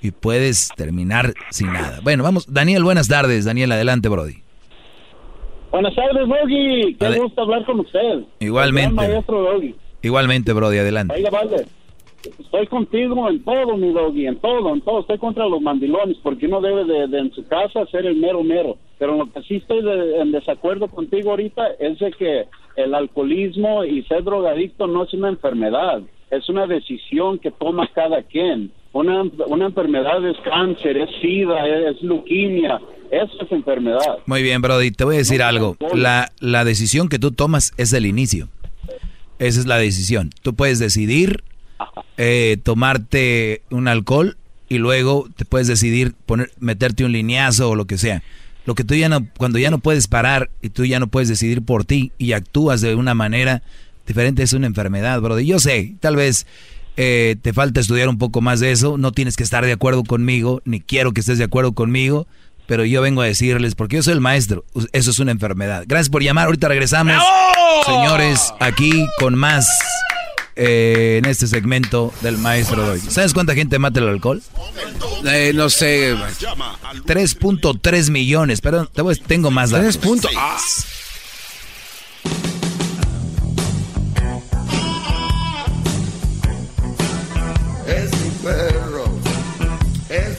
y 0.00 0.12
puedes 0.12 0.70
terminar 0.74 1.34
sin 1.50 1.74
nada. 1.74 2.00
Bueno, 2.02 2.22
vamos, 2.22 2.50
Daniel, 2.50 2.84
buenas 2.84 3.08
tardes, 3.08 3.44
Daniel, 3.44 3.70
adelante, 3.72 4.08
Brody. 4.08 4.36
Buenas 5.70 5.94
tardes, 5.94 6.26
Brody, 6.26 6.96
qué 6.98 7.18
gusto 7.18 7.42
hablar 7.42 7.66
con 7.66 7.80
usted. 7.80 8.24
Igualmente. 8.38 9.22
Igualmente, 10.00 10.54
Brody, 10.54 10.78
adelante. 10.78 11.22
Estoy 12.38 12.66
contigo 12.66 13.28
en 13.28 13.42
todo, 13.42 13.76
mi 13.76 13.92
doggy, 13.92 14.26
en 14.26 14.36
todo, 14.36 14.74
en 14.74 14.80
todo. 14.82 15.00
Estoy 15.00 15.18
contra 15.18 15.48
los 15.48 15.60
mandilones 15.62 16.18
porque 16.22 16.46
uno 16.46 16.60
debe 16.60 16.84
de, 16.84 17.18
en 17.18 17.32
su 17.32 17.46
casa 17.46 17.86
ser 17.86 18.06
el 18.06 18.16
mero 18.16 18.42
mero. 18.42 18.76
Pero 18.98 19.16
lo 19.16 19.32
que 19.32 19.42
sí 19.42 19.56
estoy 19.56 19.80
en 20.20 20.30
desacuerdo 20.30 20.88
contigo 20.88 21.30
ahorita 21.30 21.68
es 21.78 21.98
de 21.98 22.10
que 22.12 22.44
el 22.76 22.94
alcoholismo 22.94 23.84
y 23.84 24.02
ser 24.02 24.24
drogadicto 24.24 24.86
no 24.86 25.04
es 25.04 25.14
una 25.14 25.30
enfermedad, 25.30 26.02
es 26.30 26.48
una 26.48 26.66
decisión 26.66 27.38
que 27.38 27.50
toma 27.50 27.88
cada 27.94 28.22
quien. 28.22 28.70
Una, 28.92 29.22
una 29.46 29.66
enfermedad 29.66 30.26
es 30.28 30.36
cáncer, 30.38 30.96
es 30.96 31.10
sida, 31.22 31.66
es, 31.66 32.02
leuquimia, 32.02 32.80
eso 33.10 33.32
es 33.40 33.52
enfermedad. 33.52 34.18
Muy 34.26 34.42
bien, 34.42 34.60
Brody, 34.60 34.90
te 34.90 35.04
voy 35.04 35.14
a 35.14 35.18
decir 35.18 35.42
algo. 35.42 35.76
La, 35.94 36.30
la 36.40 36.64
decisión 36.64 37.08
que 37.08 37.18
tú 37.18 37.30
tomas 37.30 37.72
es 37.78 37.92
el 37.92 38.04
inicio. 38.04 38.48
Esa 39.38 39.60
es 39.60 39.66
la 39.66 39.78
decisión. 39.78 40.30
Tú 40.42 40.54
puedes 40.54 40.78
decidir 40.80 41.44
eh, 42.16 42.58
tomarte 42.62 43.62
un 43.70 43.88
alcohol 43.88 44.36
y 44.68 44.78
luego 44.78 45.28
te 45.36 45.44
puedes 45.44 45.66
decidir 45.66 46.14
poner, 46.26 46.50
meterte 46.58 47.04
un 47.04 47.12
lineazo 47.12 47.70
o 47.70 47.74
lo 47.74 47.86
que 47.86 47.98
sea. 47.98 48.22
Lo 48.66 48.74
que 48.74 48.84
tú 48.84 48.94
ya 48.94 49.08
no, 49.08 49.26
cuando 49.36 49.58
ya 49.58 49.70
no 49.70 49.78
puedes 49.78 50.06
parar 50.06 50.50
y 50.62 50.68
tú 50.68 50.84
ya 50.84 51.00
no 51.00 51.08
puedes 51.08 51.28
decidir 51.28 51.62
por 51.62 51.84
ti 51.84 52.12
y 52.18 52.32
actúas 52.32 52.80
de 52.80 52.94
una 52.94 53.14
manera 53.14 53.62
diferente 54.06 54.42
es 54.42 54.52
una 54.52 54.66
enfermedad, 54.66 55.20
brother. 55.20 55.44
Yo 55.44 55.58
sé, 55.58 55.94
tal 56.00 56.16
vez 56.16 56.46
eh, 56.96 57.36
te 57.40 57.52
falta 57.52 57.80
estudiar 57.80 58.08
un 58.08 58.18
poco 58.18 58.40
más 58.40 58.60
de 58.60 58.72
eso, 58.72 58.98
no 58.98 59.12
tienes 59.12 59.36
que 59.36 59.42
estar 59.42 59.64
de 59.64 59.72
acuerdo 59.72 60.04
conmigo, 60.04 60.62
ni 60.64 60.80
quiero 60.80 61.12
que 61.12 61.20
estés 61.20 61.38
de 61.38 61.44
acuerdo 61.44 61.72
conmigo, 61.72 62.26
pero 62.66 62.84
yo 62.84 63.02
vengo 63.02 63.22
a 63.22 63.26
decirles, 63.26 63.74
porque 63.74 63.96
yo 63.96 64.02
soy 64.02 64.12
el 64.12 64.20
maestro, 64.20 64.64
eso 64.92 65.10
es 65.10 65.18
una 65.18 65.32
enfermedad. 65.32 65.84
Gracias 65.86 66.10
por 66.10 66.22
llamar, 66.22 66.46
ahorita 66.46 66.68
regresamos. 66.68 67.16
Señores, 67.86 68.52
aquí 68.60 69.06
con 69.18 69.34
más 69.34 69.66
eh, 70.56 71.16
en 71.18 71.24
este 71.24 71.46
segmento 71.46 72.12
del 72.22 72.38
maestro 72.38 72.92
hoy. 72.92 73.00
¿Sabes 73.00 73.34
cuánta 73.34 73.54
gente 73.54 73.78
mata 73.78 74.00
el 74.00 74.08
alcohol? 74.08 74.42
Eh, 75.24 75.52
no 75.54 75.70
sé. 75.70 76.14
3.3 76.14 78.10
millones, 78.10 78.60
pero 78.60 78.86
tengo 79.26 79.50
más 79.50 79.70
datos. 79.70 79.98
3 79.98 80.06
puntos. 80.06 80.30
Ah. 80.36 80.58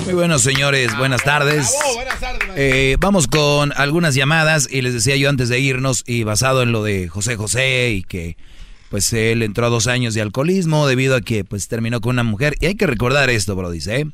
Muy 0.06 0.14
buenos 0.14 0.42
señores, 0.42 0.98
buenas 0.98 1.24
tardes. 1.24 1.74
Eh, 2.56 2.98
vamos 3.00 3.28
con 3.28 3.72
algunas 3.78 4.16
llamadas 4.16 4.68
y 4.70 4.82
les 4.82 4.94
decía 4.94 5.16
yo 5.16 5.30
antes 5.30 5.48
de 5.48 5.60
irnos 5.60 6.04
y 6.06 6.24
basado 6.24 6.64
en 6.64 6.72
lo 6.72 6.84
de 6.84 7.08
José 7.08 7.38
José 7.38 7.92
y 7.92 8.04
que 8.04 8.36
pues 8.92 9.12
él 9.14 9.42
entró 9.42 9.66
a 9.66 9.70
dos 9.70 9.88
años 9.88 10.14
de 10.14 10.22
alcoholismo 10.22 10.86
debido 10.86 11.16
a 11.16 11.22
que 11.22 11.46
pues 11.46 11.70
terminó 11.70 12.02
con 12.02 12.16
una 12.16 12.24
mujer. 12.24 12.56
Y 12.60 12.66
hay 12.66 12.76
que 12.76 12.86
recordar 12.86 13.30
esto, 13.30 13.56
bro, 13.56 13.72
dice, 13.72 14.02
¿eh? 14.02 14.08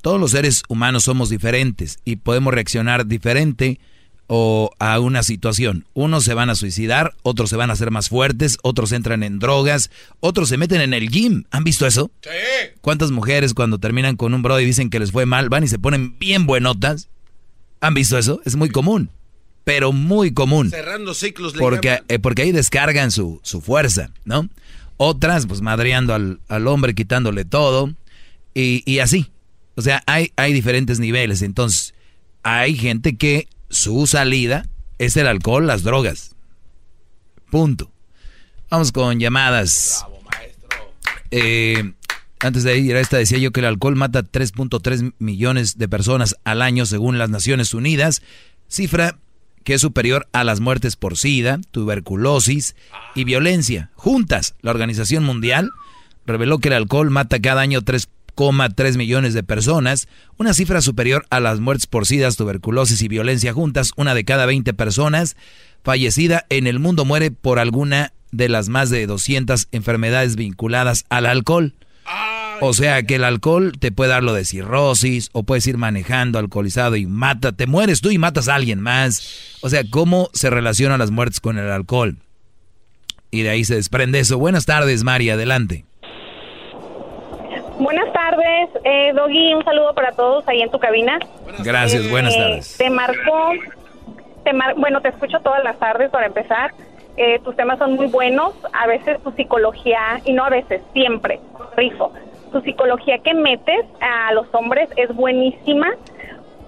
todos 0.00 0.18
los 0.18 0.30
seres 0.30 0.62
humanos 0.70 1.04
somos 1.04 1.28
diferentes 1.28 1.98
y 2.06 2.16
podemos 2.16 2.54
reaccionar 2.54 3.06
diferente 3.06 3.78
o 4.26 4.70
a 4.78 4.98
una 5.00 5.22
situación. 5.22 5.84
Unos 5.92 6.24
se 6.24 6.32
van 6.32 6.48
a 6.48 6.54
suicidar, 6.54 7.14
otros 7.22 7.50
se 7.50 7.56
van 7.56 7.68
a 7.68 7.74
hacer 7.74 7.90
más 7.90 8.08
fuertes, 8.08 8.56
otros 8.62 8.92
entran 8.92 9.22
en 9.22 9.38
drogas, 9.38 9.90
otros 10.20 10.48
se 10.48 10.56
meten 10.56 10.80
en 10.80 10.94
el 10.94 11.10
gym. 11.10 11.44
¿Han 11.50 11.64
visto 11.64 11.86
eso? 11.86 12.10
Sí. 12.22 12.30
¿Cuántas 12.80 13.10
mujeres 13.10 13.52
cuando 13.52 13.76
terminan 13.78 14.16
con 14.16 14.32
un 14.32 14.40
bro 14.40 14.58
y 14.58 14.64
dicen 14.64 14.88
que 14.88 14.98
les 14.98 15.12
fue 15.12 15.26
mal, 15.26 15.50
van 15.50 15.64
y 15.64 15.68
se 15.68 15.78
ponen 15.78 16.18
bien 16.18 16.46
buenotas? 16.46 17.10
¿Han 17.82 17.92
visto 17.92 18.16
eso? 18.16 18.40
Es 18.46 18.56
muy 18.56 18.70
común, 18.70 19.10
pero 19.66 19.92
muy 19.92 20.32
común. 20.32 20.70
Cerrando 20.70 21.12
ciclos. 21.12 21.52
Porque, 21.54 22.00
eh, 22.06 22.20
porque 22.20 22.42
ahí 22.42 22.52
descargan 22.52 23.10
su, 23.10 23.40
su, 23.42 23.60
fuerza, 23.60 24.10
¿no? 24.24 24.48
Otras, 24.96 25.48
pues 25.48 25.60
madreando 25.60 26.14
al, 26.14 26.38
al 26.46 26.68
hombre, 26.68 26.94
quitándole 26.94 27.44
todo, 27.44 27.92
y, 28.54 28.84
y 28.86 29.00
así. 29.00 29.32
O 29.74 29.82
sea, 29.82 30.04
hay, 30.06 30.32
hay 30.36 30.52
diferentes 30.52 31.00
niveles. 31.00 31.42
Entonces, 31.42 31.94
hay 32.44 32.76
gente 32.76 33.16
que 33.16 33.48
su 33.68 34.06
salida 34.06 34.68
es 34.98 35.16
el 35.16 35.26
alcohol, 35.26 35.66
las 35.66 35.82
drogas. 35.82 36.36
Punto. 37.50 37.90
Vamos 38.70 38.92
con 38.92 39.18
llamadas. 39.18 40.04
Bravo, 40.06 40.22
maestro. 40.30 40.94
Eh, 41.32 41.92
antes 42.38 42.62
de 42.62 42.78
ir 42.78 42.94
a 42.94 43.00
esta 43.00 43.16
decía 43.16 43.38
yo 43.38 43.50
que 43.50 43.58
el 43.58 43.66
alcohol 43.66 43.96
mata 43.96 44.22
3.3 44.22 45.14
millones 45.18 45.76
de 45.76 45.88
personas 45.88 46.36
al 46.44 46.62
año 46.62 46.86
según 46.86 47.18
las 47.18 47.30
Naciones 47.30 47.74
Unidas, 47.74 48.22
cifra 48.68 49.18
que 49.66 49.74
es 49.74 49.80
superior 49.80 50.28
a 50.32 50.44
las 50.44 50.60
muertes 50.60 50.94
por 50.94 51.18
SIDA, 51.18 51.58
tuberculosis 51.72 52.76
y 53.16 53.24
violencia. 53.24 53.90
Juntas, 53.96 54.54
la 54.62 54.70
Organización 54.70 55.24
Mundial 55.24 55.72
reveló 56.24 56.60
que 56.60 56.68
el 56.68 56.74
alcohol 56.74 57.10
mata 57.10 57.40
cada 57.40 57.62
año 57.62 57.82
3 57.82 58.08
3 58.76 58.96
millones 58.96 59.34
de 59.34 59.42
personas, 59.42 60.06
una 60.36 60.54
cifra 60.54 60.80
superior 60.80 61.26
a 61.30 61.40
las 61.40 61.58
muertes 61.58 61.88
por 61.88 62.06
SIDA, 62.06 62.30
tuberculosis 62.30 63.02
y 63.02 63.08
violencia 63.08 63.52
juntas. 63.52 63.90
Una 63.96 64.14
de 64.14 64.24
cada 64.24 64.46
20 64.46 64.72
personas 64.74 65.36
fallecida 65.82 66.46
en 66.48 66.68
el 66.68 66.78
mundo 66.78 67.04
muere 67.04 67.32
por 67.32 67.58
alguna 67.58 68.12
de 68.30 68.48
las 68.48 68.68
más 68.68 68.88
de 68.88 69.04
200 69.08 69.66
enfermedades 69.72 70.36
vinculadas 70.36 71.06
al 71.08 71.26
alcohol. 71.26 71.74
O 72.60 72.72
sea 72.72 73.02
que 73.02 73.16
el 73.16 73.24
alcohol 73.24 73.72
te 73.78 73.92
puede 73.92 74.10
dar 74.10 74.22
lo 74.22 74.32
de 74.32 74.44
cirrosis 74.44 75.30
o 75.32 75.42
puedes 75.42 75.66
ir 75.66 75.76
manejando 75.76 76.38
alcoholizado 76.38 76.96
y 76.96 77.06
mata, 77.06 77.52
te 77.52 77.66
mueres 77.66 78.00
tú 78.00 78.10
y 78.10 78.18
matas 78.18 78.48
a 78.48 78.54
alguien 78.54 78.80
más. 78.80 79.58
O 79.62 79.68
sea, 79.68 79.82
¿cómo 79.90 80.28
se 80.32 80.50
relacionan 80.50 80.98
las 80.98 81.10
muertes 81.10 81.40
con 81.40 81.58
el 81.58 81.70
alcohol? 81.70 82.16
Y 83.30 83.42
de 83.42 83.50
ahí 83.50 83.64
se 83.64 83.74
desprende 83.74 84.20
eso. 84.20 84.38
Buenas 84.38 84.66
tardes, 84.66 85.04
María, 85.04 85.34
adelante. 85.34 85.84
Buenas 87.78 88.10
tardes, 88.12 88.70
eh, 88.84 89.12
Doggy, 89.14 89.52
un 89.52 89.62
saludo 89.64 89.92
para 89.94 90.12
todos 90.12 90.48
ahí 90.48 90.62
en 90.62 90.70
tu 90.70 90.78
cabina. 90.78 91.18
Gracias, 91.62 92.08
buenas 92.10 92.34
eh, 92.34 92.38
tardes. 92.38 92.78
Te 92.78 92.88
marcó, 92.88 93.52
te 94.44 94.52
bueno, 94.78 95.02
te 95.02 95.08
escucho 95.08 95.40
todas 95.40 95.62
las 95.62 95.78
tardes 95.78 96.10
para 96.10 96.26
empezar. 96.26 96.72
Eh, 97.18 97.38
tus 97.44 97.54
temas 97.56 97.78
son 97.78 97.94
muy 97.94 98.06
buenos, 98.06 98.52
a 98.72 98.86
veces 98.86 99.22
tu 99.22 99.30
psicología, 99.32 100.20
y 100.24 100.32
no 100.32 100.44
a 100.44 100.50
veces, 100.50 100.82
siempre, 100.92 101.40
rifo. 101.76 102.12
Tu 102.56 102.62
psicología 102.62 103.18
que 103.18 103.34
metes 103.34 103.84
a 104.00 104.32
los 104.32 104.46
hombres 104.54 104.88
es 104.96 105.14
buenísima. 105.14 105.92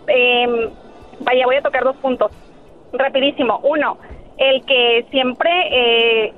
Em, 0.06 0.69
vaya, 1.20 1.47
voy 1.47 1.56
a 1.56 1.62
tocar 1.62 1.82
dos 1.82 1.97
puntos. 1.97 2.31
Rapidísimo. 2.93 3.59
Uno, 3.62 3.97
el 4.36 4.62
que 4.66 5.06
siempre 5.10 5.51
eh, 5.70 6.35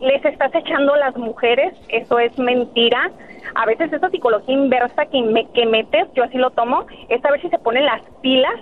les 0.00 0.24
estás 0.24 0.52
echando 0.56 0.96
las 0.96 1.16
mujeres, 1.16 1.72
eso 1.88 2.18
es 2.18 2.36
mentira 2.36 3.12
a 3.54 3.66
veces 3.66 3.92
esa 3.92 4.10
psicología 4.10 4.54
inversa 4.54 5.06
que, 5.06 5.22
me, 5.22 5.46
que 5.50 5.66
metes, 5.66 6.08
yo 6.14 6.24
así 6.24 6.38
lo 6.38 6.50
tomo, 6.50 6.86
es 7.08 7.24
a 7.24 7.30
ver 7.30 7.40
si 7.40 7.48
se 7.48 7.58
ponen 7.58 7.84
las 7.84 8.02
pilas 8.22 8.54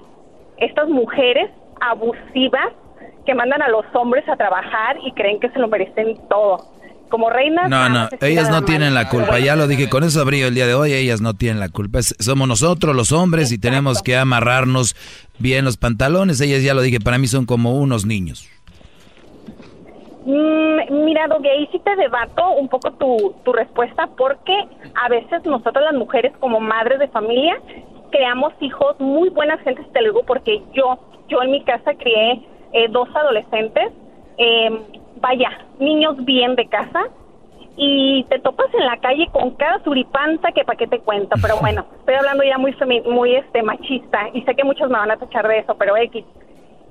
estas 0.59 0.89
mujeres 0.89 1.51
abusivas 1.81 2.73
que 3.25 3.35
mandan 3.35 3.63
a 3.63 3.69
los 3.69 3.85
hombres 3.95 4.29
a 4.29 4.37
trabajar 4.37 4.99
y 5.03 5.13
creen 5.13 5.41
que 5.41 5.51
se 5.51 5.59
lo 5.59 5.69
merecen 5.69 6.17
todo. 6.29 6.59
Como 7.09 7.31
reinas. 7.31 7.69
No, 7.69 7.89
no, 7.89 8.09
ellas 8.21 8.51
no 8.51 8.65
tienen 8.65 8.95
la 8.95 9.09
culpa. 9.09 9.39
Ya 9.39 9.57
lo 9.57 9.67
dije, 9.67 9.89
con 9.89 10.05
eso 10.05 10.21
abrí 10.21 10.41
el 10.41 10.55
día 10.55 10.67
de 10.67 10.75
hoy, 10.75 10.93
ellas 10.93 11.21
no 11.21 11.35
tienen 11.35 11.61
la 11.61 11.69
culpa. 11.69 12.01
somos 12.03 12.47
nosotros 12.49 12.95
los 12.95 13.13
hombres 13.13 13.53
y 13.53 13.59
tenemos 13.59 14.03
que 14.03 14.17
amarrarnos 14.17 14.95
bien 15.39 15.65
los 15.65 15.77
pantalones. 15.77 16.41
Ellas 16.41 16.63
ya 16.63 16.75
lo 16.75 16.83
dije, 16.83 17.01
para 17.01 17.19
mí 17.19 17.27
son 17.27 17.47
como 17.47 17.79
unos 17.79 18.05
niños. 18.07 18.49
Mm, 20.25 21.05
mira, 21.05 21.27
Dogue, 21.29 21.51
ahí 21.51 21.69
sí 21.73 21.81
te 21.83 21.97
debato 21.97 22.51
un 22.53 22.69
poco 22.69 22.93
tu, 22.93 23.35
tu 23.45 23.53
respuesta 23.53 24.09
porque 24.17 24.53
a 24.95 25.09
veces 25.09 25.43
nosotros 25.45 25.83
las 25.83 25.95
mujeres 25.95 26.33
como 26.39 26.61
madres 26.61 26.99
de 26.99 27.09
familia 27.09 27.59
creamos 28.11 28.53
hijos 28.61 28.99
muy 28.99 29.29
buenas 29.31 29.61
gentes, 29.63 29.91
te 29.93 30.03
lo 30.03 30.09
digo 30.09 30.23
porque 30.27 30.63
yo, 30.75 30.99
yo 31.29 31.43
en 31.43 31.51
mi 31.51 31.65
casa 31.65 31.95
crié 31.95 32.43
eh, 32.73 32.89
dos 32.91 33.09
adolescentes, 33.15 33.93
em, 34.37 34.83
vaya, 35.21 35.51
niños 35.79 36.17
bien 36.25 36.55
de 36.57 36.69
casa, 36.69 37.09
y 37.81 38.25
te 38.25 38.41
topas 38.41 38.67
en 38.75 38.85
la 38.85 38.97
calle 38.97 39.29
con 39.31 39.53
cada 39.53 39.83
suripanza 39.85 40.51
que 40.51 40.65
para 40.65 40.77
qué 40.77 40.89
te 40.89 40.99
cuento, 40.99 41.37
pero 41.41 41.57
bueno, 41.61 41.87
estoy 42.01 42.15
hablando 42.17 42.43
ya 42.43 42.59
muy 42.59 42.75
muy 43.09 43.37
este 43.37 43.63
machista 43.63 44.29
y 44.35 44.43
sé 44.43 44.55
que 44.55 44.65
muchos 44.65 44.91
me 44.91 44.99
van 44.99 45.13
a 45.13 45.17
tachar 45.17 45.47
de 45.47 45.61
eso, 45.61 45.77
pero 45.79 45.97
X. 45.97 46.25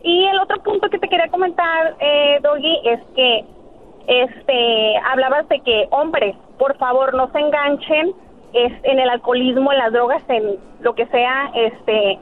Y 0.04 0.26
el 0.26 0.40
otro 0.40 0.64
punto 0.64 0.90
que 0.90 1.00
te 1.00 1.10
quería 1.10 1.28
comentar, 1.28 1.96
eh, 2.00 2.40
Doggy, 2.42 2.80
es 2.86 3.00
que 3.16 3.46
este 4.08 4.98
hablabas 5.12 5.50
de 5.50 5.60
que 5.60 5.88
hombres, 5.92 6.36
por 6.58 6.78
favor, 6.78 7.14
no 7.14 7.30
se 7.32 7.40
enganchen 7.40 8.14
es, 8.54 8.72
en 8.84 9.00
el 9.00 9.10
alcoholismo, 9.10 9.74
en 9.74 9.80
las 9.80 9.92
drogas, 9.92 10.24
en 10.30 10.58
lo 10.80 10.96
que 10.96 11.06
sea, 11.08 11.52
este, 11.54 12.20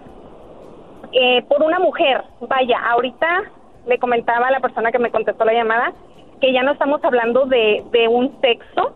eh, 1.11 1.43
por 1.43 1.61
una 1.61 1.77
mujer. 1.77 2.23
Vaya, 2.41 2.79
ahorita 2.89 3.43
le 3.87 3.99
comentaba 3.99 4.47
a 4.47 4.51
la 4.51 4.59
persona 4.59 4.91
que 4.91 4.99
me 4.99 5.11
contestó 5.11 5.45
la 5.45 5.53
llamada 5.53 5.93
que 6.41 6.51
ya 6.51 6.63
no 6.63 6.73
estamos 6.73 7.03
hablando 7.03 7.45
de, 7.45 7.83
de 7.91 8.07
un 8.07 8.39
sexo, 8.41 8.93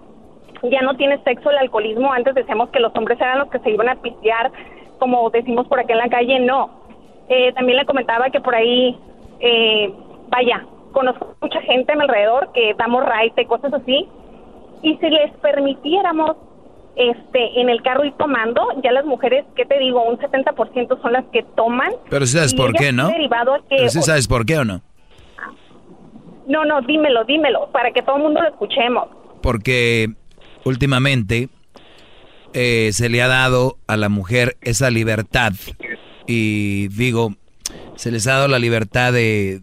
ya 0.63 0.81
no 0.81 0.95
tiene 0.97 1.23
sexo 1.23 1.49
el 1.51 1.57
alcoholismo. 1.57 2.11
Antes 2.11 2.35
decíamos 2.35 2.69
que 2.69 2.81
los 2.81 2.93
hombres 2.95 3.19
eran 3.21 3.39
los 3.39 3.49
que 3.49 3.59
se 3.59 3.71
iban 3.71 3.87
a 3.87 3.95
pistear, 3.95 4.51
como 4.99 5.29
decimos 5.29 5.67
por 5.67 5.79
aquí 5.79 5.93
en 5.93 5.99
la 5.99 6.09
calle, 6.09 6.39
no 6.41 6.79
eh, 7.29 7.53
también 7.53 7.77
le 7.77 7.85
comentaba 7.85 8.29
que 8.31 8.41
por 8.41 8.55
ahí, 8.55 8.97
eh, 9.39 9.93
vaya, 10.29 10.65
conozco 10.91 11.35
mucha 11.41 11.61
gente 11.61 11.93
a 11.93 11.95
mi 11.95 12.01
alrededor 12.01 12.51
que 12.53 12.73
damos 12.73 13.05
raite, 13.05 13.45
cosas 13.45 13.71
así. 13.71 14.09
Y 14.81 14.97
si 14.97 15.09
les 15.09 15.31
permitiéramos 15.37 16.35
este 16.99 17.61
en 17.61 17.69
el 17.69 17.81
carro 17.81 18.05
ir 18.05 18.13
tomando, 18.13 18.61
ya 18.83 18.91
las 18.91 19.05
mujeres, 19.05 19.45
¿qué 19.55 19.65
te 19.65 19.79
digo? 19.79 20.03
Un 20.03 20.17
70% 20.17 21.01
son 21.01 21.13
las 21.13 21.25
que 21.31 21.43
toman. 21.55 21.91
Pero 22.09 22.25
si 22.25 22.33
sabes 22.33 22.53
por 22.53 22.73
qué, 22.73 22.91
¿no? 22.91 23.07
Derivado 23.07 23.57
Pero 23.69 23.89
si 23.89 24.01
sabes 24.01 24.27
por 24.27 24.45
qué 24.45 24.59
o 24.59 24.65
no. 24.65 24.81
No, 26.47 26.65
no, 26.65 26.81
dímelo, 26.81 27.25
dímelo, 27.25 27.69
para 27.71 27.91
que 27.91 28.01
todo 28.01 28.17
el 28.17 28.23
mundo 28.23 28.41
lo 28.41 28.49
escuchemos. 28.49 29.07
Porque 29.41 30.09
últimamente 30.65 31.49
eh, 32.53 32.89
se 32.91 33.09
le 33.09 33.21
ha 33.21 33.27
dado 33.27 33.77
a 33.87 33.95
la 33.95 34.09
mujer 34.09 34.57
esa 34.61 34.89
libertad 34.89 35.53
y 36.25 36.87
digo, 36.89 37.35
se 37.95 38.11
les 38.11 38.27
ha 38.27 38.33
dado 38.33 38.47
la 38.47 38.59
libertad 38.59 39.13
de, 39.13 39.61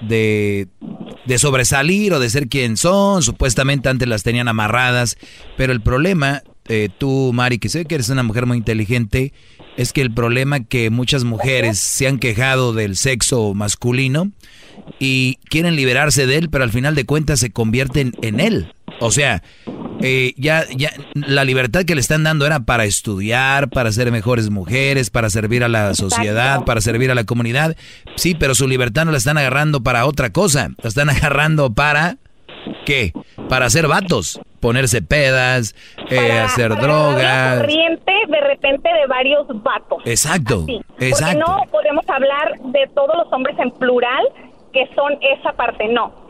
de, 0.00 1.38
sobresalir 1.38 2.12
o 2.12 2.20
de 2.20 2.30
ser 2.30 2.48
quien 2.48 2.76
son, 2.76 3.22
supuestamente 3.22 3.88
antes 3.88 4.08
las 4.08 4.22
tenían 4.22 4.48
amarradas, 4.48 5.16
pero 5.56 5.72
el 5.72 5.80
problema, 5.80 6.42
eh, 6.68 6.88
tú 6.96 7.32
Mari, 7.32 7.58
que 7.58 7.68
sé 7.68 7.84
que 7.84 7.94
eres 7.94 8.08
una 8.08 8.22
mujer 8.22 8.46
muy 8.46 8.58
inteligente, 8.58 9.32
es 9.76 9.92
que 9.92 10.00
el 10.00 10.12
problema 10.12 10.60
que 10.60 10.90
muchas 10.90 11.24
mujeres 11.24 11.78
se 11.78 12.08
han 12.08 12.18
quejado 12.18 12.72
del 12.72 12.96
sexo 12.96 13.54
masculino 13.54 14.30
y 14.98 15.38
quieren 15.48 15.76
liberarse 15.76 16.26
de 16.26 16.36
él, 16.36 16.50
pero 16.50 16.64
al 16.64 16.70
final 16.70 16.94
de 16.94 17.04
cuentas 17.04 17.40
se 17.40 17.50
convierten 17.50 18.12
en 18.22 18.40
él. 18.40 18.72
O 19.00 19.12
sea, 19.12 19.42
eh, 20.00 20.34
ya, 20.36 20.64
ya 20.76 20.90
la 21.14 21.44
libertad 21.44 21.84
que 21.84 21.94
le 21.94 22.00
están 22.00 22.24
dando 22.24 22.46
era 22.46 22.60
para 22.60 22.84
estudiar, 22.84 23.68
para 23.68 23.92
ser 23.92 24.10
mejores 24.10 24.50
mujeres, 24.50 25.10
para 25.10 25.30
servir 25.30 25.62
a 25.62 25.68
la 25.68 25.94
sociedad, 25.94 26.64
para 26.64 26.80
servir 26.80 27.10
a 27.10 27.14
la 27.14 27.24
comunidad. 27.24 27.76
Sí, 28.16 28.34
pero 28.34 28.54
su 28.54 28.66
libertad 28.66 29.04
no 29.04 29.12
la 29.12 29.18
están 29.18 29.38
agarrando 29.38 29.82
para 29.82 30.06
otra 30.06 30.30
cosa. 30.30 30.70
La 30.82 30.88
están 30.88 31.10
agarrando 31.10 31.72
para 31.72 32.18
¿qué? 32.84 33.12
Para 33.48 33.66
hacer 33.66 33.86
vatos, 33.86 34.40
ponerse 34.60 35.02
pedas, 35.02 35.74
eh, 36.10 36.38
hacer 36.38 36.74
drogas. 36.76 37.60
corriente 37.60 38.12
de 38.28 38.40
repente 38.40 38.88
de 38.92 39.06
varios 39.06 39.46
vatos. 39.62 40.02
Exacto, 40.04 40.66
exacto. 40.98 41.44
Porque 41.44 41.62
no 41.64 41.70
podemos 41.70 42.08
hablar 42.08 42.58
de 42.60 42.88
todos 42.94 43.16
los 43.16 43.32
hombres 43.32 43.58
en 43.58 43.70
plural 43.72 44.24
que 44.72 44.88
son 44.94 45.18
esa 45.22 45.52
parte, 45.52 45.88
no 45.88 46.28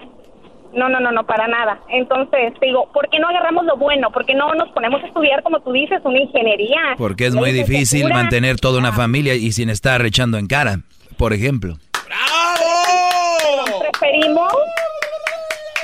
no, 0.72 0.88
no, 0.88 1.00
no, 1.00 1.12
no, 1.12 1.24
para 1.24 1.48
nada. 1.48 1.80
Entonces, 1.88 2.52
digo, 2.60 2.90
¿por 2.92 3.08
qué 3.08 3.18
no 3.18 3.28
agarramos 3.28 3.64
lo 3.64 3.76
bueno? 3.76 4.10
¿Por 4.10 4.24
qué 4.26 4.34
no 4.34 4.54
nos 4.54 4.70
ponemos 4.70 5.02
a 5.02 5.06
estudiar, 5.06 5.42
como 5.42 5.60
tú 5.60 5.72
dices, 5.72 6.00
una 6.04 6.18
ingeniería? 6.18 6.94
Porque 6.96 7.26
es 7.26 7.34
muy 7.34 7.52
difícil 7.52 8.08
mantener 8.08 8.58
toda 8.58 8.78
una 8.78 8.92
familia 8.92 9.34
y 9.34 9.52
sin 9.52 9.70
estar 9.70 10.04
echando 10.04 10.38
en 10.38 10.46
cara, 10.46 10.80
por 11.16 11.32
ejemplo. 11.32 11.76
¡Bravo! 12.06 13.80
Preferimos, 13.80 14.52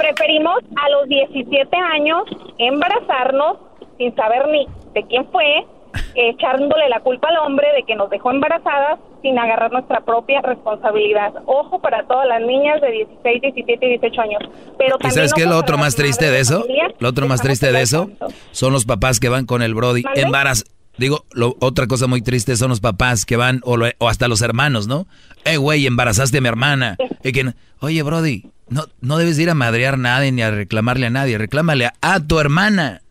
preferimos 0.05 0.59
a 0.76 0.90
los 0.90 1.09
17 1.09 1.76
años 1.76 2.24
embarazarnos 2.59 3.56
sin 3.97 4.14
saber 4.14 4.48
ni 4.48 4.66
de 4.93 5.06
quién 5.06 5.26
fue, 5.31 5.64
echándole 6.14 6.89
la 6.89 7.01
culpa 7.01 7.28
al 7.28 7.39
hombre 7.39 7.68
de 7.74 7.85
que 7.85 7.94
nos 7.94 8.10
dejó 8.10 8.31
embarazadas 8.31 8.98
sin 9.22 9.39
agarrar 9.39 9.72
nuestra 9.72 10.01
propia 10.01 10.43
responsabilidad. 10.43 11.32
Ojo 11.47 11.81
para 11.81 12.06
todas 12.06 12.26
las 12.26 12.43
niñas 12.43 12.81
de 12.81 12.90
16, 12.90 13.43
17 13.43 13.86
y 13.86 13.89
18 13.98 14.20
años. 14.20 14.43
Pero 14.76 14.97
¿Y 15.01 15.10
sabes 15.10 15.32
qué 15.32 15.43
es 15.43 15.48
lo 15.48 15.56
otro 15.56 15.78
más 15.78 15.94
triste 15.97 16.31
de 16.31 16.40
eso? 16.40 16.66
Lo 16.98 17.09
otro 17.09 17.26
más 17.26 17.40
triste 17.40 17.72
de 17.72 17.81
eso 17.81 18.10
son 18.51 18.72
los 18.72 18.85
papás 18.85 19.20
que 19.20 19.28
van 19.28 19.47
con 19.47 19.62
el 19.62 19.74
Brody 19.74 20.02
embaraz 20.16 20.64
Digo, 20.97 21.24
lo, 21.32 21.56
otra 21.60 21.89
cosa 21.89 22.06
muy 22.06 22.22
triste 22.22 22.56
son 22.56 22.68
los 22.68 22.81
papás 22.81 23.26
que 23.26 23.36
van, 23.36 23.60
o, 23.64 23.76
hasta 24.09 24.28
los 24.28 24.43
hermanos, 24.43 24.86
¿no? 24.86 25.09
Eh, 25.44 25.56
güey, 25.56 25.86
embarazaste 25.86 26.39
a 26.39 26.40
mi 26.40 26.47
hermana. 26.47 26.97
Y 27.24 27.32
que, 27.32 27.52
Oye, 27.81 28.02
Brody, 28.02 28.44
no, 28.69 28.85
no 29.01 29.19
debes 29.19 29.39
ir 29.39 29.51
a 29.51 29.55
madrear 29.55 29.95
a 29.95 29.99
nadie 29.99 30.32
ni 30.32 30.43
a 30.43 30.51
reclamarle 30.51 31.07
a 31.07 31.11
nadie. 31.11 31.39
Reclámale 31.39 31.91
a, 32.01 32.20
tu 32.20 32.39
hermana. 32.39 33.03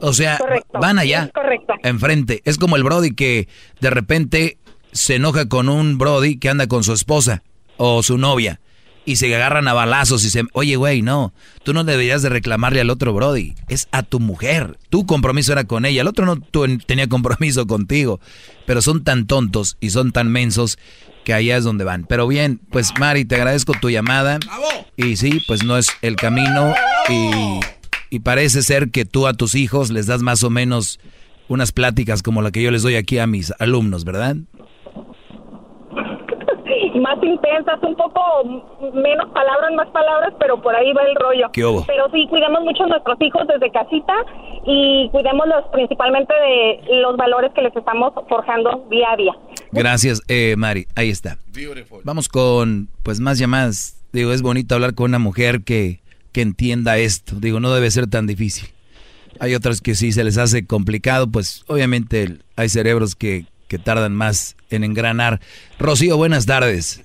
O 0.00 0.12
sea, 0.12 0.38
van 0.72 0.98
allá, 0.98 1.30
enfrente. 1.84 2.42
Es 2.44 2.58
como 2.58 2.76
el 2.76 2.82
Brody 2.82 3.14
que 3.14 3.48
de 3.80 3.90
repente 3.90 4.58
se 4.90 5.16
enoja 5.16 5.48
con 5.48 5.68
un 5.68 5.96
Brody 5.96 6.38
que 6.38 6.48
anda 6.48 6.66
con 6.66 6.82
su 6.82 6.92
esposa 6.92 7.42
o 7.76 8.02
su 8.02 8.18
novia 8.18 8.60
y 9.04 9.16
se 9.16 9.34
agarran 9.34 9.68
a 9.68 9.72
balazos 9.72 10.24
y 10.24 10.30
se... 10.30 10.44
Oye, 10.52 10.76
güey, 10.76 11.02
no, 11.02 11.32
tú 11.64 11.72
no 11.72 11.84
deberías 11.84 12.22
de 12.22 12.28
reclamarle 12.28 12.80
al 12.80 12.90
otro 12.90 13.12
Brody, 13.12 13.54
es 13.68 13.88
a 13.92 14.02
tu 14.02 14.20
mujer. 14.20 14.78
Tu 14.90 15.06
compromiso 15.06 15.52
era 15.52 15.64
con 15.64 15.84
ella, 15.84 16.02
el 16.02 16.08
otro 16.08 16.26
no 16.26 16.38
tenía 16.86 17.08
compromiso 17.08 17.66
contigo. 17.66 18.20
Pero 18.66 18.82
son 18.82 19.02
tan 19.04 19.26
tontos 19.26 19.76
y 19.80 19.90
son 19.90 20.12
tan 20.12 20.28
mensos 20.28 20.78
que 21.24 21.34
allá 21.34 21.56
es 21.56 21.64
donde 21.64 21.84
van. 21.84 22.04
Pero 22.04 22.26
bien, 22.26 22.60
pues 22.70 22.92
Mari, 22.98 23.24
te 23.24 23.36
agradezco 23.36 23.72
tu 23.80 23.90
llamada. 23.90 24.38
Y 24.96 25.16
sí, 25.16 25.40
pues 25.46 25.64
no 25.64 25.76
es 25.76 25.88
el 26.02 26.16
camino 26.16 26.74
y, 27.08 27.60
y 28.10 28.20
parece 28.20 28.62
ser 28.62 28.90
que 28.90 29.04
tú 29.04 29.26
a 29.26 29.34
tus 29.34 29.54
hijos 29.54 29.90
les 29.90 30.06
das 30.06 30.22
más 30.22 30.42
o 30.42 30.50
menos 30.50 31.00
unas 31.48 31.72
pláticas 31.72 32.22
como 32.22 32.42
la 32.42 32.50
que 32.50 32.62
yo 32.62 32.70
les 32.70 32.82
doy 32.82 32.96
aquí 32.96 33.18
a 33.18 33.26
mis 33.26 33.52
alumnos, 33.58 34.04
¿verdad? 34.04 34.36
Más 37.00 37.22
intensas, 37.22 37.78
un 37.82 37.94
poco 37.96 38.20
menos 38.92 39.30
palabras, 39.32 39.72
más 39.74 39.88
palabras, 39.88 40.32
pero 40.38 40.60
por 40.60 40.74
ahí 40.74 40.92
va 40.92 41.02
el 41.02 41.14
rollo. 41.16 41.50
Pero 41.52 42.10
sí, 42.12 42.26
cuidemos 42.28 42.62
mucho 42.62 42.84
a 42.84 42.88
nuestros 42.88 43.20
hijos 43.20 43.46
desde 43.46 43.70
casita 43.70 44.14
y 44.66 45.08
cuidémoslos 45.10 45.64
principalmente 45.72 46.34
de 46.34 47.00
los 47.00 47.16
valores 47.16 47.52
que 47.54 47.62
les 47.62 47.74
estamos 47.74 48.12
forjando 48.28 48.86
día 48.90 49.12
a 49.12 49.16
día. 49.16 49.32
Gracias, 49.72 50.22
eh, 50.28 50.54
Mari. 50.56 50.86
Ahí 50.94 51.10
está. 51.10 51.36
Vamos 52.04 52.28
con, 52.28 52.88
pues, 53.02 53.20
más 53.20 53.38
llamadas. 53.38 53.98
Digo, 54.12 54.32
es 54.32 54.42
bonito 54.42 54.74
hablar 54.74 54.94
con 54.94 55.10
una 55.10 55.18
mujer 55.18 55.62
que, 55.64 56.00
que 56.32 56.42
entienda 56.42 56.98
esto. 56.98 57.36
Digo, 57.40 57.60
no 57.60 57.72
debe 57.72 57.90
ser 57.90 58.06
tan 58.08 58.26
difícil. 58.26 58.68
Hay 59.40 59.54
otras 59.54 59.80
que 59.80 59.94
sí 59.94 60.12
se 60.12 60.24
les 60.24 60.36
hace 60.36 60.66
complicado, 60.66 61.26
pues 61.26 61.64
obviamente 61.66 62.38
hay 62.56 62.68
cerebros 62.68 63.14
que, 63.14 63.46
que 63.72 63.78
tardan 63.78 64.14
más 64.14 64.54
en 64.68 64.84
engranar. 64.84 65.40
Rocío, 65.78 66.18
buenas 66.18 66.44
tardes. 66.44 67.02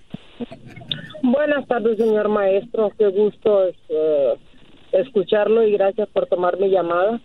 Buenas 1.23 1.65
tardes, 1.65 1.97
señor 1.97 2.27
maestro. 2.27 2.91
Qué 2.97 3.07
gusto 3.07 3.69
eh, 3.69 4.33
escucharlo 4.91 5.65
y 5.65 5.71
gracias 5.71 6.09
por 6.09 6.25
tomar 6.25 6.59
mi 6.59 6.69
llamada. 6.69 7.21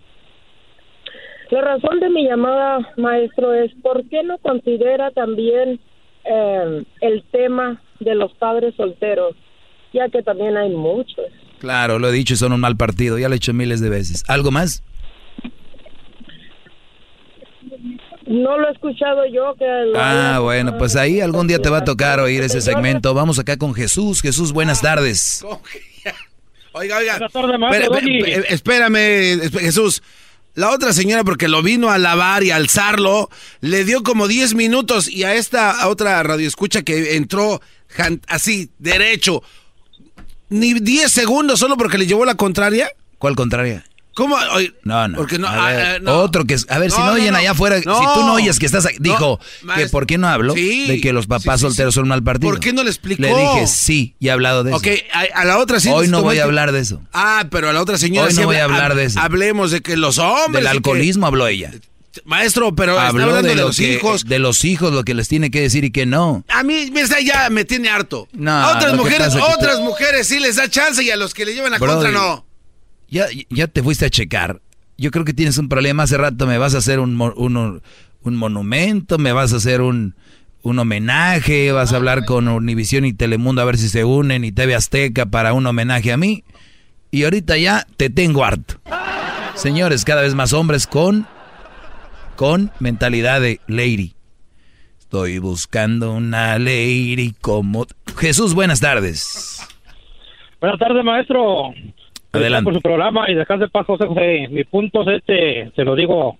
La 1.50 1.60
razón 1.60 1.98
de 1.98 2.08
mi 2.08 2.24
llamada, 2.28 2.88
maestro, 2.96 3.52
es 3.52 3.72
por 3.82 4.08
qué 4.08 4.22
no 4.22 4.38
considera 4.38 5.10
también 5.10 5.80
eh, 6.24 6.84
el 7.00 7.24
tema 7.32 7.82
de 7.98 8.14
los 8.14 8.32
padres 8.34 8.76
solteros, 8.76 9.34
ya 9.92 10.08
que 10.08 10.22
también 10.22 10.56
hay 10.56 10.70
muchos. 10.70 11.26
Claro, 11.58 11.98
lo 11.98 12.10
he 12.10 12.12
dicho, 12.12 12.36
son 12.36 12.52
un 12.52 12.60
mal 12.60 12.76
partido, 12.76 13.18
ya 13.18 13.28
lo 13.28 13.34
he 13.34 13.38
hecho 13.38 13.52
miles 13.52 13.80
de 13.80 13.90
veces. 13.90 14.22
¿Algo 14.28 14.52
más? 14.52 14.84
No 18.32 18.56
lo 18.56 18.68
he 18.68 18.72
escuchado 18.72 19.26
yo. 19.26 19.54
Que 19.58 19.66
ah, 19.94 20.38
bueno, 20.40 20.78
pues 20.78 20.96
ahí 20.96 21.20
algún 21.20 21.46
día 21.46 21.58
te 21.58 21.68
va 21.68 21.78
a 21.78 21.84
tocar 21.84 22.18
oír 22.18 22.42
ese 22.42 22.62
segmento. 22.62 23.12
Vamos 23.12 23.38
acá 23.38 23.58
con 23.58 23.74
Jesús. 23.74 24.22
Jesús, 24.22 24.52
buenas 24.52 24.80
tardes. 24.80 25.44
Oiga, 26.74 26.96
oiga. 26.96 27.18
Espérame, 28.48 29.50
Jesús. 29.60 30.02
La 30.54 30.70
otra 30.70 30.94
señora, 30.94 31.22
porque 31.22 31.46
lo 31.46 31.62
vino 31.62 31.90
a 31.90 31.98
lavar 31.98 32.44
y 32.44 32.50
alzarlo, 32.50 33.28
le 33.60 33.84
dio 33.84 34.02
como 34.02 34.26
10 34.26 34.54
minutos 34.54 35.06
y 35.10 35.24
a 35.24 35.34
esta 35.34 35.86
otra 35.86 36.22
radioescucha 36.22 36.80
que 36.80 37.16
entró 37.16 37.60
así, 38.26 38.70
derecho, 38.78 39.42
ni 40.48 40.72
10 40.72 41.12
segundos 41.12 41.58
solo 41.58 41.76
porque 41.76 41.98
le 41.98 42.06
llevó 42.06 42.24
la 42.24 42.36
contraria. 42.36 42.90
¿Cuál 43.18 43.36
contraria? 43.36 43.84
¿Cómo? 44.14 44.36
no, 44.84 45.08
no. 45.08 45.16
Porque 45.16 45.38
no, 45.38 45.48
ah, 45.48 45.96
eh, 45.96 46.00
Otro 46.06 46.44
que. 46.44 46.56
A 46.68 46.78
ver, 46.78 46.90
si 46.90 46.98
no, 46.98 47.12
oyen 47.12 47.34
allá 47.34 47.52
afuera. 47.52 47.78
si 47.78 47.84
tú 47.84 47.90
no 47.90 48.34
oyes 48.34 48.58
que 48.58 48.66
estás. 48.66 48.86
Dijo 48.98 49.40
que 49.76 49.86
por 49.88 50.06
qué 50.06 50.18
no 50.18 50.28
hablo 50.28 50.54
de 50.54 51.00
que 51.02 51.12
los 51.12 51.26
papás 51.26 51.60
solteros 51.60 51.94
son 51.94 52.08
mal 52.08 52.22
partido. 52.22 52.50
¿Por 52.50 52.60
qué 52.60 52.72
no 52.72 52.82
le 52.82 52.90
explicó? 52.90 53.22
Le 53.22 53.34
dije 53.34 53.66
sí 53.66 54.14
y 54.18 54.28
he 54.28 54.30
hablado 54.30 54.64
de 54.64 54.70
eso. 54.70 54.78
Ok, 54.78 54.86
a, 55.34 55.44
la 55.44 55.58
otra 55.58 55.80
sí. 55.80 55.88
Hoy 55.88 56.08
no 56.08 56.22
voy 56.22 56.38
a 56.38 56.44
hablar 56.44 56.72
de 56.72 56.80
eso. 56.80 57.00
Ah, 57.12 57.46
pero 57.50 57.68
a 57.68 57.72
la 57.72 57.80
otra 57.80 57.98
señora 57.98 58.28
Hoy 58.28 58.34
no 58.34 58.44
voy 58.44 58.56
a 58.56 58.64
hablar 58.64 58.94
de 58.94 59.04
eso. 59.04 59.20
Hablemos 59.20 59.70
de 59.70 59.80
que 59.80 59.96
los 59.96 60.18
hombres. 60.18 60.64
Del 60.64 60.66
alcoholismo 60.66 61.26
habló 61.26 61.46
ella. 61.46 61.72
Maestro, 62.24 62.74
pero 62.74 62.98
habló 62.98 63.42
de, 63.42 63.54
los 63.54 63.80
hijos. 63.80 64.26
De 64.26 64.38
los 64.38 64.64
hijos, 64.64 64.92
lo 64.92 65.02
que 65.02 65.14
les 65.14 65.28
tiene 65.28 65.50
que 65.50 65.62
decir 65.62 65.84
y 65.84 65.90
que 65.90 66.04
no. 66.04 66.44
A 66.48 66.62
mí 66.62 66.92
ya 67.24 67.48
me 67.50 67.64
tiene 67.64 67.88
harto. 67.88 68.28
No. 68.32 68.52
A 68.52 68.76
otras 68.76 68.94
mujeres, 68.94 69.34
otras 69.34 69.80
mujeres 69.80 70.28
sí 70.28 70.38
les 70.38 70.56
da 70.56 70.68
chance 70.68 71.02
y 71.02 71.10
a 71.10 71.16
los 71.16 71.32
que 71.32 71.46
le 71.46 71.54
llevan 71.54 71.74
a 71.74 71.78
contra 71.78 72.10
no. 72.10 72.44
Ya, 73.12 73.26
ya 73.50 73.66
te 73.66 73.82
fuiste 73.82 74.06
a 74.06 74.10
checar. 74.10 74.62
Yo 74.96 75.10
creo 75.10 75.26
que 75.26 75.34
tienes 75.34 75.58
un 75.58 75.68
problema. 75.68 76.04
Hace 76.04 76.16
rato 76.16 76.46
me 76.46 76.56
vas 76.56 76.74
a 76.74 76.78
hacer 76.78 76.98
un, 76.98 77.20
un, 77.20 78.36
monumento, 78.36 79.18
me 79.18 79.32
vas 79.32 79.52
a 79.52 79.56
hacer 79.56 79.82
un, 79.82 80.14
un 80.62 80.78
homenaje, 80.78 81.72
vas 81.72 81.92
a 81.92 81.96
hablar 81.96 82.24
con 82.24 82.48
Univisión 82.48 83.04
y 83.04 83.12
Telemundo 83.12 83.60
a 83.60 83.66
ver 83.66 83.76
si 83.76 83.90
se 83.90 84.06
unen 84.06 84.46
y 84.46 84.52
TV 84.52 84.74
Azteca 84.74 85.26
para 85.26 85.52
un 85.52 85.66
homenaje 85.66 86.10
a 86.10 86.16
mí. 86.16 86.42
Y 87.10 87.24
ahorita 87.24 87.58
ya 87.58 87.86
te 87.98 88.08
tengo 88.08 88.46
harto. 88.46 88.80
Señores, 89.56 90.06
cada 90.06 90.22
vez 90.22 90.34
más 90.34 90.54
hombres 90.54 90.86
con, 90.86 91.26
con 92.34 92.70
mentalidad 92.80 93.42
de 93.42 93.60
lady. 93.66 94.14
Estoy 94.98 95.38
buscando 95.38 96.14
una 96.14 96.58
lady 96.58 97.34
como... 97.42 97.86
Jesús, 98.16 98.54
buenas 98.54 98.80
tardes. 98.80 99.60
Buenas 100.62 100.78
tardes, 100.78 101.04
maestro. 101.04 101.74
Adelante. 102.32 102.64
Por 102.64 102.74
su 102.74 102.80
programa 102.80 103.30
y 103.30 103.34
dejarse 103.34 103.68
paz, 103.68 103.86
José 103.86 104.06
José. 104.06 104.48
Mi 104.50 104.64
punto 104.64 105.02
es 105.02 105.18
este, 105.18 105.70
se 105.76 105.84
lo 105.84 105.94
digo. 105.94 106.38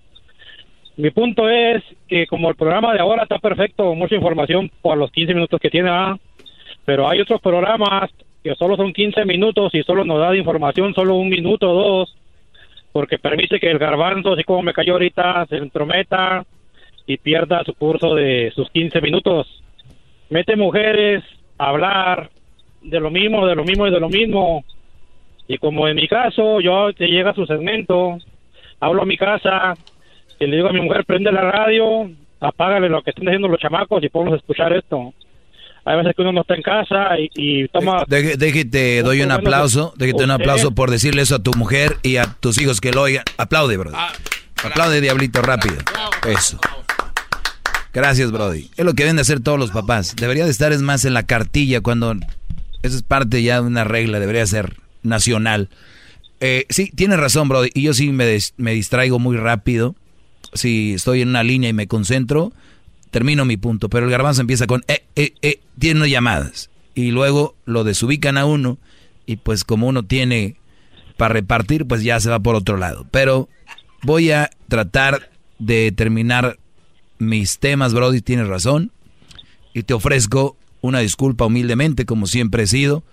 Mi 0.96 1.10
punto 1.10 1.48
es 1.48 1.82
que 2.08 2.26
como 2.26 2.48
el 2.48 2.56
programa 2.56 2.92
de 2.92 3.00
ahora 3.00 3.24
está 3.24 3.38
perfecto, 3.38 3.94
mucha 3.94 4.14
información 4.14 4.70
por 4.80 4.96
los 4.96 5.10
15 5.10 5.34
minutos 5.34 5.60
que 5.60 5.70
tiene, 5.70 5.90
pero 6.84 7.08
hay 7.08 7.20
otros 7.20 7.40
programas 7.40 8.10
que 8.42 8.54
solo 8.54 8.76
son 8.76 8.92
15 8.92 9.24
minutos 9.24 9.74
y 9.74 9.82
solo 9.82 10.04
nos 10.04 10.18
da 10.18 10.30
de 10.30 10.38
información 10.38 10.94
solo 10.94 11.14
un 11.14 11.28
minuto 11.28 11.70
o 11.70 11.74
dos, 11.74 12.16
porque 12.92 13.18
permite 13.18 13.58
que 13.58 13.70
el 13.70 13.78
garbanzo, 13.78 14.32
así 14.32 14.44
como 14.44 14.62
me 14.62 14.74
cayó 14.74 14.94
ahorita, 14.94 15.46
se 15.48 15.56
entrometa 15.56 16.44
y 17.06 17.16
pierda 17.16 17.64
su 17.64 17.74
curso 17.74 18.14
de 18.14 18.52
sus 18.54 18.68
15 18.70 19.00
minutos. 19.00 19.62
Mete 20.28 20.56
mujeres 20.56 21.22
a 21.58 21.68
hablar 21.68 22.30
de 22.82 23.00
lo 23.00 23.10
mismo, 23.10 23.46
de 23.46 23.54
lo 23.54 23.64
mismo 23.64 23.86
y 23.86 23.90
de 23.90 24.00
lo 24.00 24.08
mismo 24.08 24.64
y 25.48 25.58
como 25.58 25.88
en 25.88 25.96
mi 25.96 26.08
caso, 26.08 26.60
yo 26.60 26.92
te 26.92 27.06
llega 27.06 27.34
su 27.34 27.46
segmento, 27.46 28.18
hablo 28.80 29.02
a 29.02 29.06
mi 29.06 29.16
casa, 29.16 29.74
y 30.38 30.46
le 30.46 30.56
digo 30.56 30.68
a 30.68 30.72
mi 30.72 30.80
mujer, 30.80 31.04
prende 31.04 31.30
la 31.30 31.42
radio, 31.42 32.10
apágale 32.40 32.88
lo 32.88 33.02
que 33.02 33.10
están 33.10 33.26
diciendo 33.26 33.48
los 33.48 33.60
chamacos 33.60 34.02
y 34.02 34.08
podemos 34.08 34.38
escuchar 34.38 34.72
esto. 34.72 35.12
Hay 35.84 35.96
veces 35.96 36.14
que 36.14 36.22
uno 36.22 36.32
no 36.32 36.40
está 36.42 36.54
en 36.54 36.62
casa 36.62 37.10
y, 37.18 37.66
toma... 37.68 38.04
Déjate, 38.06 39.02
doy 39.02 39.22
un 39.22 39.32
aplauso, 39.32 39.92
déjate 39.96 40.24
un 40.24 40.30
aplauso 40.30 40.72
por 40.72 40.90
decirle 40.90 41.22
eso 41.22 41.36
a 41.36 41.42
tu 41.42 41.50
mujer 41.56 41.96
y 42.04 42.18
a 42.18 42.24
tus 42.38 42.60
hijos 42.60 42.80
que 42.80 42.92
lo 42.92 43.02
oigan. 43.02 43.24
Aplaude, 43.36 43.76
brother. 43.76 43.98
Ah, 43.98 44.12
Aplaude, 44.64 45.00
diablito, 45.00 45.42
rápido. 45.42 45.76
Eso. 46.28 46.58
Gracias, 47.92 48.30
Brody. 48.30 48.70
Es 48.76 48.84
lo 48.84 48.94
que 48.94 49.02
deben 49.02 49.16
de 49.16 49.22
hacer 49.22 49.40
todos 49.40 49.58
los 49.58 49.72
papás. 49.72 50.14
Debería 50.14 50.44
de 50.44 50.50
estar 50.52 50.72
es 50.72 50.82
más 50.82 51.04
en 51.04 51.14
la 51.14 51.24
cartilla 51.24 51.80
cuando... 51.80 52.14
Eso 52.82 52.96
es 52.96 53.02
parte 53.02 53.42
ya 53.42 53.60
de 53.60 53.66
una 53.66 53.84
regla, 53.84 54.20
debería 54.20 54.46
ser 54.46 54.76
nacional. 55.02 55.68
Eh, 56.40 56.66
sí, 56.70 56.90
tienes 56.94 57.20
razón, 57.20 57.48
Brody. 57.48 57.70
Y 57.74 57.82
yo 57.82 57.94
sí 57.94 58.10
me, 58.10 58.38
me 58.56 58.72
distraigo 58.72 59.18
muy 59.18 59.36
rápido. 59.36 59.94
Si 60.54 60.94
estoy 60.94 61.22
en 61.22 61.28
una 61.28 61.42
línea 61.42 61.70
y 61.70 61.72
me 61.72 61.86
concentro, 61.86 62.52
termino 63.12 63.44
mi 63.44 63.56
punto. 63.56 63.88
Pero 63.88 64.06
el 64.06 64.10
garbanzo 64.10 64.40
empieza 64.40 64.66
con, 64.66 64.82
eh, 64.88 65.04
eh, 65.14 65.34
eh, 65.42 65.60
tiene 65.78 66.10
llamadas. 66.10 66.70
Y 66.94 67.12
luego 67.12 67.54
lo 67.64 67.84
desubican 67.84 68.36
a 68.36 68.44
uno. 68.44 68.78
Y 69.24 69.36
pues 69.36 69.62
como 69.62 69.86
uno 69.86 70.02
tiene 70.02 70.56
para 71.16 71.34
repartir, 71.34 71.86
pues 71.86 72.02
ya 72.02 72.18
se 72.18 72.30
va 72.30 72.40
por 72.40 72.56
otro 72.56 72.76
lado. 72.76 73.06
Pero 73.12 73.48
voy 74.02 74.32
a 74.32 74.50
tratar 74.66 75.30
de 75.60 75.92
terminar 75.92 76.58
mis 77.18 77.60
temas, 77.60 77.94
Brody. 77.94 78.20
Tienes 78.20 78.48
razón. 78.48 78.90
Y 79.74 79.84
te 79.84 79.94
ofrezco 79.94 80.56
una 80.80 80.98
disculpa 80.98 81.46
humildemente, 81.46 82.04
como 82.04 82.26
siempre 82.26 82.64
he 82.64 82.66
sido. 82.66 83.04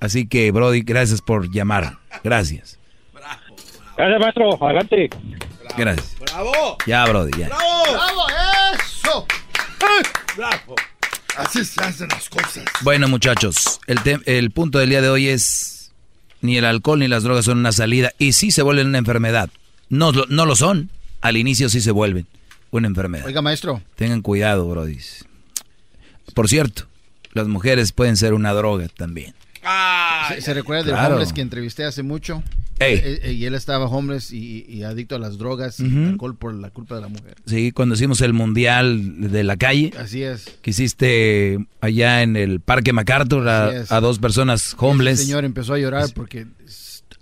Así 0.00 0.26
que, 0.26 0.50
Brody, 0.50 0.82
gracias 0.82 1.20
por 1.22 1.50
llamar. 1.50 1.98
Gracias. 2.22 2.78
Gracias, 3.96 4.20
maestro. 4.20 4.64
Adelante. 4.64 5.10
Gracias. 5.76 6.16
¡Bravo! 6.20 6.76
Ya, 6.86 7.04
Brody, 7.06 7.30
ya. 7.38 7.48
¡Bravo! 7.48 7.92
¡Bravo! 7.92 8.22
¡Eso! 8.74 9.26
¡Bravo! 10.36 10.74
Así 11.36 11.64
se 11.64 11.82
hacen 11.82 12.08
las 12.08 12.28
cosas. 12.28 12.64
Bueno, 12.82 13.08
muchachos, 13.08 13.80
el, 13.86 13.98
el 14.26 14.50
punto 14.50 14.78
del 14.78 14.90
día 14.90 15.02
de 15.02 15.08
hoy 15.08 15.28
es 15.28 15.92
ni 16.40 16.56
el 16.56 16.64
alcohol 16.64 16.98
ni 16.98 17.08
las 17.08 17.22
drogas 17.24 17.44
son 17.44 17.58
una 17.58 17.72
salida 17.72 18.12
y 18.18 18.32
sí 18.32 18.50
se 18.50 18.62
vuelven 18.62 18.86
una 18.88 18.98
enfermedad. 18.98 19.50
No, 19.88 20.12
no 20.12 20.46
lo 20.46 20.56
son. 20.56 20.90
Al 21.20 21.36
inicio 21.36 21.68
sí 21.68 21.80
se 21.80 21.90
vuelven 21.90 22.26
una 22.70 22.86
enfermedad. 22.86 23.26
Oiga, 23.26 23.42
maestro. 23.42 23.82
Tengan 23.96 24.22
cuidado, 24.22 24.68
Brody. 24.68 24.98
Por 26.34 26.48
cierto, 26.48 26.84
las 27.32 27.48
mujeres 27.48 27.92
pueden 27.92 28.16
ser 28.16 28.34
una 28.34 28.52
droga 28.52 28.88
también. 28.88 29.34
¿Se, 30.40 30.54
recuerda 30.54 30.84
del 30.84 30.94
homeless 30.94 31.32
que 31.32 31.40
entrevisté 31.40 31.84
hace 31.84 32.02
mucho? 32.02 32.42
Eh, 32.78 33.20
eh, 33.22 33.32
y 33.32 33.46
él 33.46 33.54
estaba 33.54 33.86
homeless 33.86 34.32
y, 34.32 34.82
adicto 34.82 35.16
a 35.16 35.18
las 35.18 35.38
drogas 35.38 35.80
y 35.80 36.04
alcohol 36.04 36.36
por 36.36 36.54
la 36.54 36.70
culpa 36.70 36.96
de 36.96 37.00
la 37.00 37.08
mujer. 37.08 37.34
Sí, 37.46 37.72
cuando 37.72 37.94
hicimos 37.94 38.20
el 38.20 38.34
mundial 38.34 39.30
de 39.30 39.44
la 39.44 39.56
calle. 39.56 39.92
Así 39.98 40.22
es. 40.22 40.44
Que 40.60 40.70
hiciste 40.70 41.58
allá 41.80 42.22
en 42.22 42.36
el 42.36 42.60
Parque 42.60 42.92
MacArthur 42.92 43.48
a, 43.48 44.00
dos 44.00 44.18
personas 44.18 44.76
homeless. 44.78 45.20
El 45.20 45.26
señor 45.26 45.44
empezó 45.44 45.74
a 45.74 45.78
llorar 45.78 46.10
porque 46.14 46.46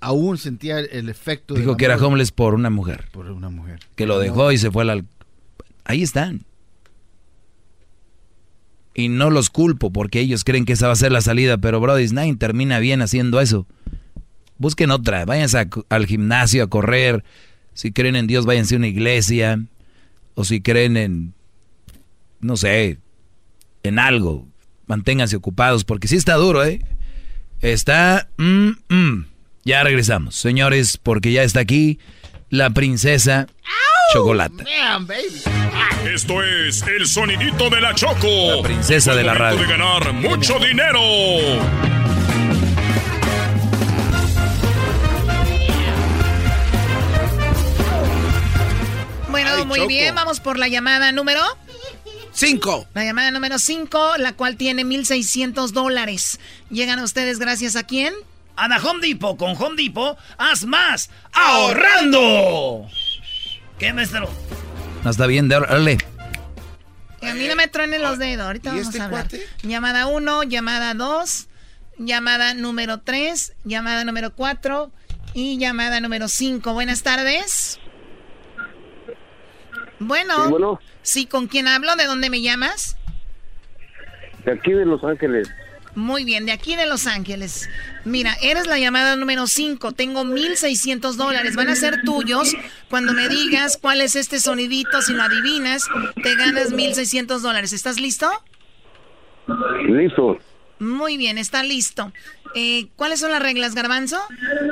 aún 0.00 0.38
sentía 0.38 0.80
el 0.80 1.08
efecto. 1.08 1.54
Dijo 1.54 1.76
que 1.76 1.84
era 1.84 1.96
homeless 1.96 2.32
por 2.32 2.54
una 2.54 2.70
mujer. 2.70 3.06
Por 3.12 3.30
una 3.30 3.48
mujer. 3.48 3.78
Que 3.94 4.06
lo 4.06 4.18
dejó 4.18 4.50
y 4.50 4.58
se 4.58 4.70
fue 4.70 4.90
al... 4.90 5.04
Ahí 5.84 6.02
están. 6.02 6.44
Y 8.94 9.08
no 9.08 9.30
los 9.30 9.50
culpo 9.50 9.92
porque 9.92 10.20
ellos 10.20 10.44
creen 10.44 10.64
que 10.64 10.74
esa 10.74 10.86
va 10.86 10.92
a 10.92 10.96
ser 10.96 11.10
la 11.10 11.20
salida, 11.20 11.58
pero 11.58 11.80
Brody, 11.80 12.06
nadie 12.08 12.36
termina 12.36 12.78
bien 12.78 13.02
haciendo 13.02 13.40
eso. 13.40 13.66
Busquen 14.56 14.92
otra, 14.92 15.24
váyanse 15.24 15.68
al 15.88 16.06
gimnasio 16.06 16.62
a 16.62 16.68
correr. 16.68 17.24
Si 17.72 17.92
creen 17.92 18.14
en 18.14 18.28
Dios, 18.28 18.46
váyanse 18.46 18.76
a 18.76 18.78
una 18.78 18.86
iglesia. 18.86 19.60
O 20.34 20.44
si 20.44 20.60
creen 20.60 20.96
en, 20.96 21.34
no 22.40 22.56
sé, 22.56 22.98
en 23.82 23.98
algo. 23.98 24.46
Manténganse 24.86 25.36
ocupados 25.36 25.84
porque 25.84 26.08
sí 26.08 26.16
está 26.16 26.34
duro, 26.34 26.64
¿eh? 26.64 26.80
Está... 27.60 28.28
Mm, 28.36 28.70
mm. 28.88 29.26
Ya 29.64 29.82
regresamos, 29.82 30.36
señores, 30.36 30.98
porque 31.02 31.32
ya 31.32 31.42
está 31.42 31.60
aquí 31.60 31.98
la 32.50 32.70
princesa 32.70 33.46
Chocolate. 34.12 34.64
Esto 36.12 36.42
es 36.42 36.82
el 36.82 37.06
sonidito 37.06 37.70
de 37.70 37.80
la 37.80 37.94
Choco. 37.94 38.56
La 38.56 38.62
princesa 38.62 39.14
de 39.14 39.24
la 39.24 39.34
radio. 39.34 39.60
de 39.60 39.66
ganar 39.66 40.12
mucho 40.12 40.58
dinero. 40.58 41.00
Bueno, 49.30 49.64
muy 49.66 49.86
bien, 49.86 50.14
vamos 50.14 50.40
por 50.40 50.58
la 50.58 50.68
llamada 50.68 51.10
número 51.10 51.40
5. 52.32 52.88
La 52.94 53.04
llamada 53.04 53.30
número 53.30 53.58
5, 53.58 54.18
la 54.18 54.32
cual 54.32 54.56
tiene 54.56 54.84
1.600 54.84 55.70
dólares. 55.70 56.38
¿Llegan 56.70 56.98
a 56.98 57.04
ustedes 57.04 57.38
gracias 57.38 57.76
a 57.76 57.84
quién? 57.84 58.14
A 58.56 58.68
la 58.68 58.76
Home 58.78 59.06
Depot. 59.06 59.36
Con 59.36 59.56
Home 59.60 59.82
Depot, 59.82 60.16
haz 60.38 60.64
más 60.64 61.10
ahorrando. 61.32 62.86
¿Qué, 63.84 63.92
maestro? 63.92 64.26
No 65.04 65.10
está 65.10 65.26
bien, 65.26 65.46
dale. 65.46 65.98
A 67.20 67.34
mí 67.34 67.46
no 67.46 67.54
me 67.54 67.68
truenen 67.68 68.00
los 68.00 68.18
dedos. 68.18 68.46
Ahorita 68.46 68.70
vamos 68.70 68.86
este 68.86 68.98
a 68.98 69.04
hablar. 69.04 69.28
Llamada 69.62 70.06
1, 70.06 70.44
llamada 70.44 70.94
2, 70.94 71.48
llamada 71.98 72.54
número 72.54 73.00
3, 73.00 73.54
llamada 73.64 74.04
número 74.04 74.34
4 74.34 74.90
y 75.34 75.58
llamada 75.58 76.00
número 76.00 76.28
5. 76.28 76.72
Buenas 76.72 77.02
tardes. 77.02 77.78
Bueno, 79.98 80.48
bueno, 80.48 80.80
sí, 81.02 81.26
¿con 81.26 81.46
quién 81.46 81.68
hablo? 81.68 81.94
¿De 81.96 82.06
dónde 82.06 82.30
me 82.30 82.40
llamas? 82.40 82.96
De 84.46 84.52
aquí 84.52 84.72
de 84.72 84.86
Los 84.86 85.04
Ángeles. 85.04 85.50
Muy 85.94 86.24
bien, 86.24 86.44
de 86.44 86.52
aquí 86.52 86.76
de 86.76 86.86
Los 86.86 87.06
Ángeles. 87.06 87.68
Mira, 88.04 88.36
eres 88.42 88.66
la 88.66 88.78
llamada 88.78 89.16
número 89.16 89.46
5. 89.46 89.92
Tengo 89.92 90.24
1.600 90.24 91.14
dólares. 91.14 91.54
Van 91.54 91.68
a 91.68 91.76
ser 91.76 92.02
tuyos. 92.02 92.56
Cuando 92.90 93.12
me 93.12 93.28
digas 93.28 93.78
cuál 93.80 94.00
es 94.00 94.16
este 94.16 94.40
sonidito, 94.40 95.02
si 95.02 95.12
lo 95.12 95.22
adivinas, 95.22 95.84
te 96.22 96.34
ganas 96.34 96.72
1.600 96.72 97.38
dólares. 97.40 97.72
¿Estás 97.72 98.00
listo? 98.00 98.28
Listo. 99.88 100.38
Muy 100.80 101.16
bien, 101.16 101.38
está 101.38 101.62
listo. 101.62 102.12
Eh, 102.56 102.88
¿Cuáles 102.96 103.20
son 103.20 103.30
las 103.30 103.42
reglas, 103.42 103.74
Garbanzo? 103.74 104.18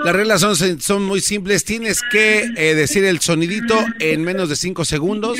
Las 0.05 0.15
reglas 0.15 0.41
son, 0.41 0.81
son 0.81 1.03
muy 1.03 1.21
simples. 1.21 1.65
Tienes 1.65 2.01
que 2.11 2.51
eh, 2.57 2.75
decir 2.75 3.05
el 3.05 3.21
sonidito 3.21 3.77
en 3.99 4.23
menos 4.23 4.49
de 4.49 4.57
5 4.57 4.85
segundos. 4.85 5.39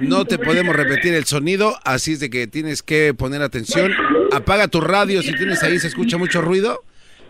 No 0.00 0.24
te 0.24 0.38
podemos 0.38 0.74
repetir 0.74 1.14
el 1.14 1.24
sonido, 1.24 1.78
así 1.84 2.12
es 2.12 2.20
de 2.20 2.30
que 2.30 2.46
tienes 2.46 2.82
que 2.82 3.14
poner 3.14 3.42
atención. 3.42 3.92
Apaga 4.34 4.68
tu 4.68 4.80
radio 4.80 5.22
si 5.22 5.34
tienes 5.34 5.62
ahí, 5.62 5.78
se 5.78 5.88
escucha 5.88 6.18
mucho 6.18 6.40
ruido. 6.40 6.82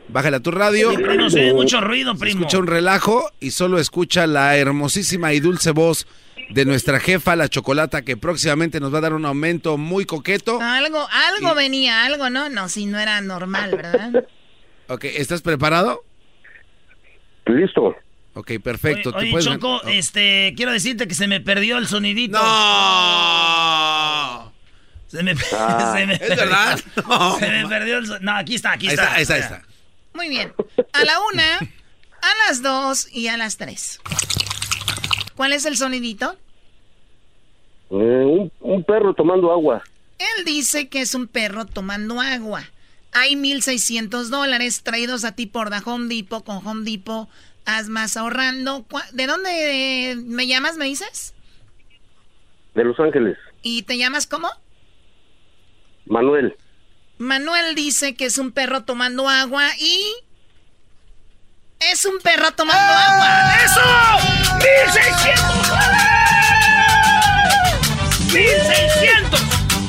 Bájale 0.09 0.37
a 0.37 0.41
tu 0.41 0.51
radio. 0.51 0.93
No 0.93 1.31
se 1.31 1.53
mucho 1.55 1.81
ruido, 1.81 2.15
primo. 2.15 2.41
escucha 2.41 2.59
un 2.59 2.67
relajo 2.67 3.31
y 3.41 3.53
solo 3.53 3.79
escucha 3.79 4.27
la 4.27 4.57
hermosísima 4.57 5.33
y 5.33 5.41
dulce 5.41 5.71
voz 5.71 6.07
de 6.51 6.65
nuestra 6.67 7.01
jefa, 7.01 7.37
la 7.37 7.49
chocolata, 7.49 8.03
que 8.03 8.17
próximamente 8.17 8.81
nos 8.81 8.93
va 8.93 8.99
a 8.99 9.03
dar 9.03 9.15
un 9.15 9.25
aumento 9.25 9.79
muy 9.79 10.05
coqueto. 10.05 10.61
Algo, 10.61 11.07
algo 11.11 11.55
venía, 11.55 12.05
algo, 12.05 12.29
¿no? 12.29 12.51
No, 12.51 12.69
si 12.69 12.85
no 12.87 12.99
era 12.99 13.21
normal, 13.21 13.71
¿verdad? 13.71 14.27
ok, 14.89 15.05
¿estás 15.05 15.41
preparado? 15.43 16.03
Listo. 17.47 17.97
Ok, 18.35 18.53
perfecto. 18.63 19.13
Oye, 19.17 19.33
Choco, 19.39 19.77
oh. 19.77 19.89
este, 19.89 20.55
quiero 20.57 20.73
decirte 20.73 21.07
que 21.07 21.15
se 21.15 21.29
me 21.29 21.41
perdió 21.41 21.79
el 21.79 21.87
sonidito. 21.87 22.37
¡No! 22.39 22.45
Se 25.09 25.23
me, 25.23 25.35
ah, 25.53 25.95
se 25.97 26.07
me 26.07 26.15
¿Es 26.15 26.37
verdad? 26.37 26.81
No. 27.09 27.39
Se 27.39 27.49
me 27.49 27.69
perdió 27.69 27.99
el 27.99 28.07
sonido. 28.07 28.25
No, 28.25 28.37
aquí 28.39 28.55
está, 28.55 28.73
aquí 28.73 28.89
está. 28.89 29.15
Ahí 29.15 29.23
está, 29.23 29.35
ahí 29.35 29.41
está. 29.41 29.63
Muy 30.15 30.29
bien. 30.29 30.53
A 30.93 31.05
la 31.05 31.21
una, 31.21 31.59
a 31.59 32.49
las 32.49 32.63
dos 32.63 33.09
y 33.13 33.29
a 33.29 33.37
las 33.37 33.57
tres. 33.57 34.01
¿Cuál 35.37 35.53
es 35.53 35.67
el 35.67 35.77
sonidito? 35.77 36.37
Eh, 37.91 38.51
un, 38.61 38.85
perro 38.85 39.15
tomando 39.15 39.53
agua. 39.53 39.83
Él 40.19 40.45
dice 40.45 40.89
que 40.89 41.01
es 41.01 41.15
un 41.15 41.27
perro 41.27 41.67
tomando 41.67 42.21
agua. 42.21 42.65
Hay 43.13 43.35
1.600 43.35 44.29
dólares 44.29 44.83
traídos 44.83 45.25
a 45.25 45.33
ti 45.33 45.47
por 45.47 45.71
The 45.71 45.79
Home 45.85 46.13
Depot. 46.15 46.45
Con 46.45 46.67
Home 46.67 46.89
Depot 46.89 47.29
haz 47.65 47.89
más 47.89 48.17
ahorrando. 48.17 48.85
¿De 49.13 49.27
dónde 49.27 50.17
me 50.25 50.47
llamas, 50.47 50.77
me 50.77 50.87
dices? 50.87 51.35
De 52.75 52.85
Los 52.85 52.99
Ángeles. 52.99 53.37
¿Y 53.63 53.83
te 53.83 53.99
llamas 53.99 54.27
cómo? 54.27 54.49
Manuel. 56.07 56.57
Manuel 57.19 57.75
dice 57.75 58.15
que 58.15 58.27
es 58.27 58.39
un 58.39 58.53
perro 58.53 58.85
tomando 58.85 59.29
agua 59.29 59.69
y 59.79 60.15
es 61.93 62.05
un 62.05 62.19
perro 62.19 62.53
tomando 62.53 62.81
agua. 62.81 63.55
¡Eso! 63.65 63.81
¡1600 64.59 65.69
dólares! 65.69 66.01
¡1600! 68.33 69.41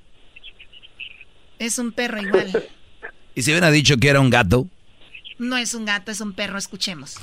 Es 1.59 1.77
un 1.77 1.91
perro 1.91 2.21
igual. 2.21 2.69
¿Y 3.35 3.43
si 3.43 3.51
hubiera 3.51 3.69
dicho 3.71 3.97
que 3.97 4.09
era 4.09 4.19
un 4.19 4.29
gato? 4.29 4.67
No 5.37 5.57
es 5.57 5.73
un 5.73 5.85
gato, 5.85 6.11
es 6.11 6.21
un 6.21 6.33
perro, 6.33 6.57
escuchemos. 6.57 7.15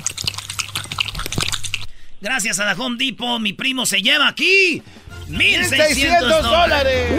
Gracias 2.21 2.59
a 2.59 2.65
la 2.65 2.73
Home 2.73 2.97
Depot, 2.99 3.41
mi 3.41 3.53
primo 3.53 3.87
se 3.87 4.03
lleva 4.03 4.29
aquí 4.29 4.83
1.600 5.29 6.43
dólares. 6.43 7.13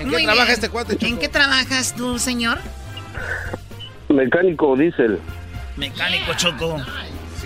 ¿En 0.00 0.10
qué 0.10 0.24
trabaja 0.24 0.52
este 0.52 0.68
cuate, 0.68 1.06
¿En 1.06 1.18
qué 1.18 1.28
trabajas 1.28 1.94
tú, 1.94 2.18
señor? 2.18 2.58
Mecánico 4.08 4.76
diésel. 4.76 5.18
Mecánico 5.76 6.34
Choco. 6.34 6.84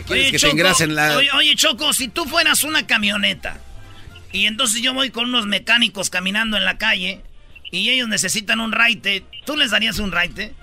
oye, 0.08 0.30
que 0.30 0.38
Choco, 0.38 0.56
la... 0.88 1.16
oye, 1.16 1.54
Choco, 1.54 1.92
si 1.92 2.08
tú 2.08 2.24
fueras 2.24 2.64
una 2.64 2.86
camioneta 2.86 3.58
y 4.32 4.46
entonces 4.46 4.82
yo 4.82 4.94
voy 4.94 5.10
con 5.10 5.26
unos 5.26 5.46
mecánicos 5.46 6.10
caminando 6.10 6.56
en 6.56 6.64
la 6.64 6.78
calle 6.78 7.20
y 7.70 7.90
ellos 7.90 8.08
necesitan 8.08 8.60
un 8.60 8.72
raite, 8.72 9.24
¿tú 9.44 9.56
les 9.56 9.70
darías 9.70 9.98
un 9.98 10.12
raite? 10.12 10.54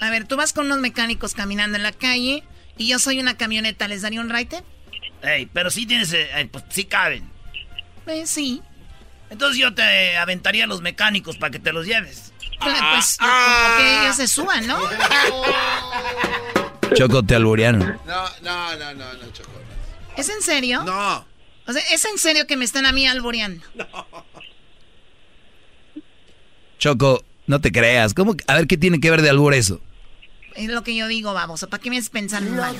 A 0.00 0.10
ver, 0.10 0.26
tú 0.26 0.36
vas 0.36 0.52
con 0.52 0.66
unos 0.66 0.78
mecánicos 0.78 1.34
caminando 1.34 1.76
en 1.76 1.82
la 1.82 1.92
calle 1.92 2.42
y 2.76 2.88
yo 2.88 2.98
soy 2.98 3.20
una 3.20 3.36
camioneta, 3.36 3.88
¿les 3.88 4.02
daría 4.02 4.20
un 4.20 4.30
raite? 4.30 4.62
Ey, 5.22 5.46
pero 5.46 5.70
sí 5.70 5.86
tienes, 5.86 6.12
eh, 6.12 6.48
pues 6.50 6.64
sí 6.70 6.84
caben. 6.84 7.28
Eh, 8.06 8.26
sí. 8.26 8.62
Entonces 9.28 9.58
yo 9.58 9.74
te 9.74 10.16
aventaría 10.16 10.64
a 10.64 10.66
los 10.66 10.80
mecánicos 10.80 11.36
para 11.36 11.50
que 11.50 11.58
te 11.58 11.72
los 11.72 11.86
lleves. 11.86 12.32
pues 12.60 13.16
ah, 13.20 13.76
que 13.78 14.00
ellos 14.00 14.16
se 14.16 14.28
suban, 14.28 14.66
¿no? 14.66 14.80
Choco, 16.94 17.22
te 17.22 17.36
alburearon. 17.36 17.98
No, 18.06 18.24
no, 18.42 18.76
no, 18.76 18.94
no, 18.94 19.12
no, 19.14 19.32
Choco. 19.32 19.50
¿Es 20.16 20.28
en 20.28 20.42
serio? 20.42 20.82
No. 20.84 21.24
O 21.66 21.72
sea, 21.72 21.82
¿es 21.92 22.04
en 22.04 22.18
serio 22.18 22.46
que 22.46 22.56
me 22.56 22.64
están 22.64 22.86
a 22.86 22.92
mí 22.92 23.06
alboreando? 23.06 23.64
No. 23.74 24.06
Choco, 26.78 27.22
no 27.46 27.60
te 27.60 27.70
creas. 27.70 28.14
¿Cómo? 28.14 28.34
A 28.48 28.54
ver, 28.54 28.66
¿qué 28.66 28.76
tiene 28.76 29.00
que 29.00 29.10
ver 29.10 29.22
de 29.22 29.30
albur 29.30 29.54
eso? 29.54 29.80
Es 30.54 30.68
lo 30.68 30.82
que 30.82 30.94
yo 30.94 31.06
digo, 31.08 31.32
vamos. 31.32 31.64
¿Para 31.70 31.82
qué 31.82 31.90
me 31.90 31.96
estás 31.96 32.10
pensando 32.10 32.50
mal? 32.60 32.76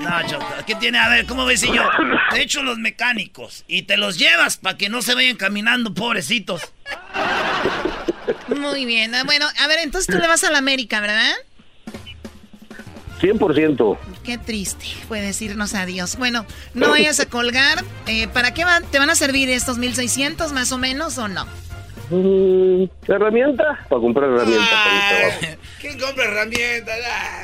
No, 0.00 0.28
Choco, 0.28 0.46
¿qué 0.66 0.74
tiene? 0.76 0.98
A 0.98 1.08
ver, 1.08 1.26
¿cómo 1.26 1.44
ves 1.44 1.60
si 1.60 1.72
yo 1.72 1.82
te 2.30 2.42
echo 2.42 2.62
los 2.62 2.78
mecánicos 2.78 3.64
y 3.66 3.82
te 3.82 3.96
los 3.96 4.18
llevas 4.18 4.56
para 4.56 4.76
que 4.76 4.88
no 4.88 5.02
se 5.02 5.14
vayan 5.14 5.36
caminando, 5.36 5.92
pobrecitos? 5.92 6.62
Muy 8.56 8.84
bien. 8.84 9.14
Ah, 9.14 9.24
bueno, 9.24 9.46
a 9.60 9.66
ver, 9.66 9.80
entonces 9.80 10.12
tú 10.12 10.20
le 10.20 10.26
vas 10.28 10.44
a 10.44 10.50
la 10.50 10.58
América, 10.58 11.00
¿verdad? 11.00 11.32
100%. 13.20 13.98
Qué 14.22 14.38
triste, 14.38 14.86
fue 15.08 15.20
decirnos 15.20 15.74
adiós. 15.74 16.16
Bueno, 16.16 16.46
no 16.74 16.90
vayas 16.90 17.18
a 17.20 17.26
colgar. 17.26 17.84
Eh, 18.06 18.28
¿Para 18.28 18.54
qué 18.54 18.64
van, 18.64 18.84
te 18.84 18.98
van 18.98 19.10
a 19.10 19.16
servir 19.16 19.50
estos 19.50 19.78
1600 19.78 20.52
más 20.52 20.70
o 20.72 20.78
menos 20.78 21.18
o 21.18 21.26
no? 21.28 21.46
Mm, 22.10 22.84
¿Herramienta? 23.06 23.78
Para 23.88 24.00
comprar 24.00 24.30
herramientas. 24.30 25.58
¿Quién 25.80 25.98
compra 25.98 26.24
herramientas? 26.24 26.96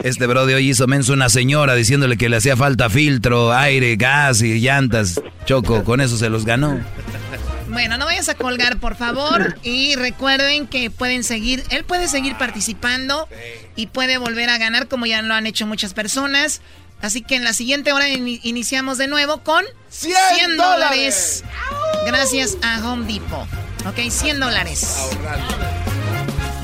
Este 0.02 0.26
bro 0.26 0.46
de 0.46 0.54
hoy 0.54 0.70
hizo 0.70 0.86
menso 0.86 1.12
una 1.12 1.28
señora 1.28 1.74
diciéndole 1.74 2.16
que 2.16 2.28
le 2.28 2.36
hacía 2.36 2.56
falta 2.56 2.88
filtro, 2.88 3.52
aire, 3.52 3.96
gas 3.96 4.40
y 4.42 4.60
llantas. 4.60 5.20
Choco, 5.44 5.84
con 5.84 6.00
eso 6.00 6.16
se 6.16 6.30
los 6.30 6.44
ganó. 6.44 6.80
Bueno, 7.68 7.98
no 7.98 8.06
vayas 8.06 8.28
a 8.28 8.34
colgar, 8.34 8.78
por 8.78 8.94
favor. 8.94 9.56
Y 9.62 9.96
recuerden 9.96 10.66
que 10.66 10.90
pueden 10.90 11.24
seguir, 11.24 11.62
él 11.70 11.84
puede 11.84 12.08
seguir 12.08 12.36
participando 12.36 13.28
y 13.76 13.88
puede 13.88 14.16
volver 14.16 14.48
a 14.48 14.58
ganar 14.58 14.88
como 14.88 15.06
ya 15.06 15.20
lo 15.22 15.34
han 15.34 15.46
hecho 15.46 15.66
muchas 15.66 15.92
personas. 15.92 16.62
Así 17.00 17.23
que 17.23 17.36
en 17.36 17.44
la 17.44 17.52
siguiente 17.52 17.92
hora 17.92 18.08
iniciamos 18.08 18.98
de 18.98 19.08
nuevo 19.08 19.42
con 19.42 19.64
100, 19.90 20.56
dólares. 20.56 21.44
Gracias 22.06 22.56
a 22.62 22.86
Home 22.86 23.06
Depot. 23.12 23.47
Ok, 23.86 24.10
100 24.10 24.40
dólares. 24.40 25.10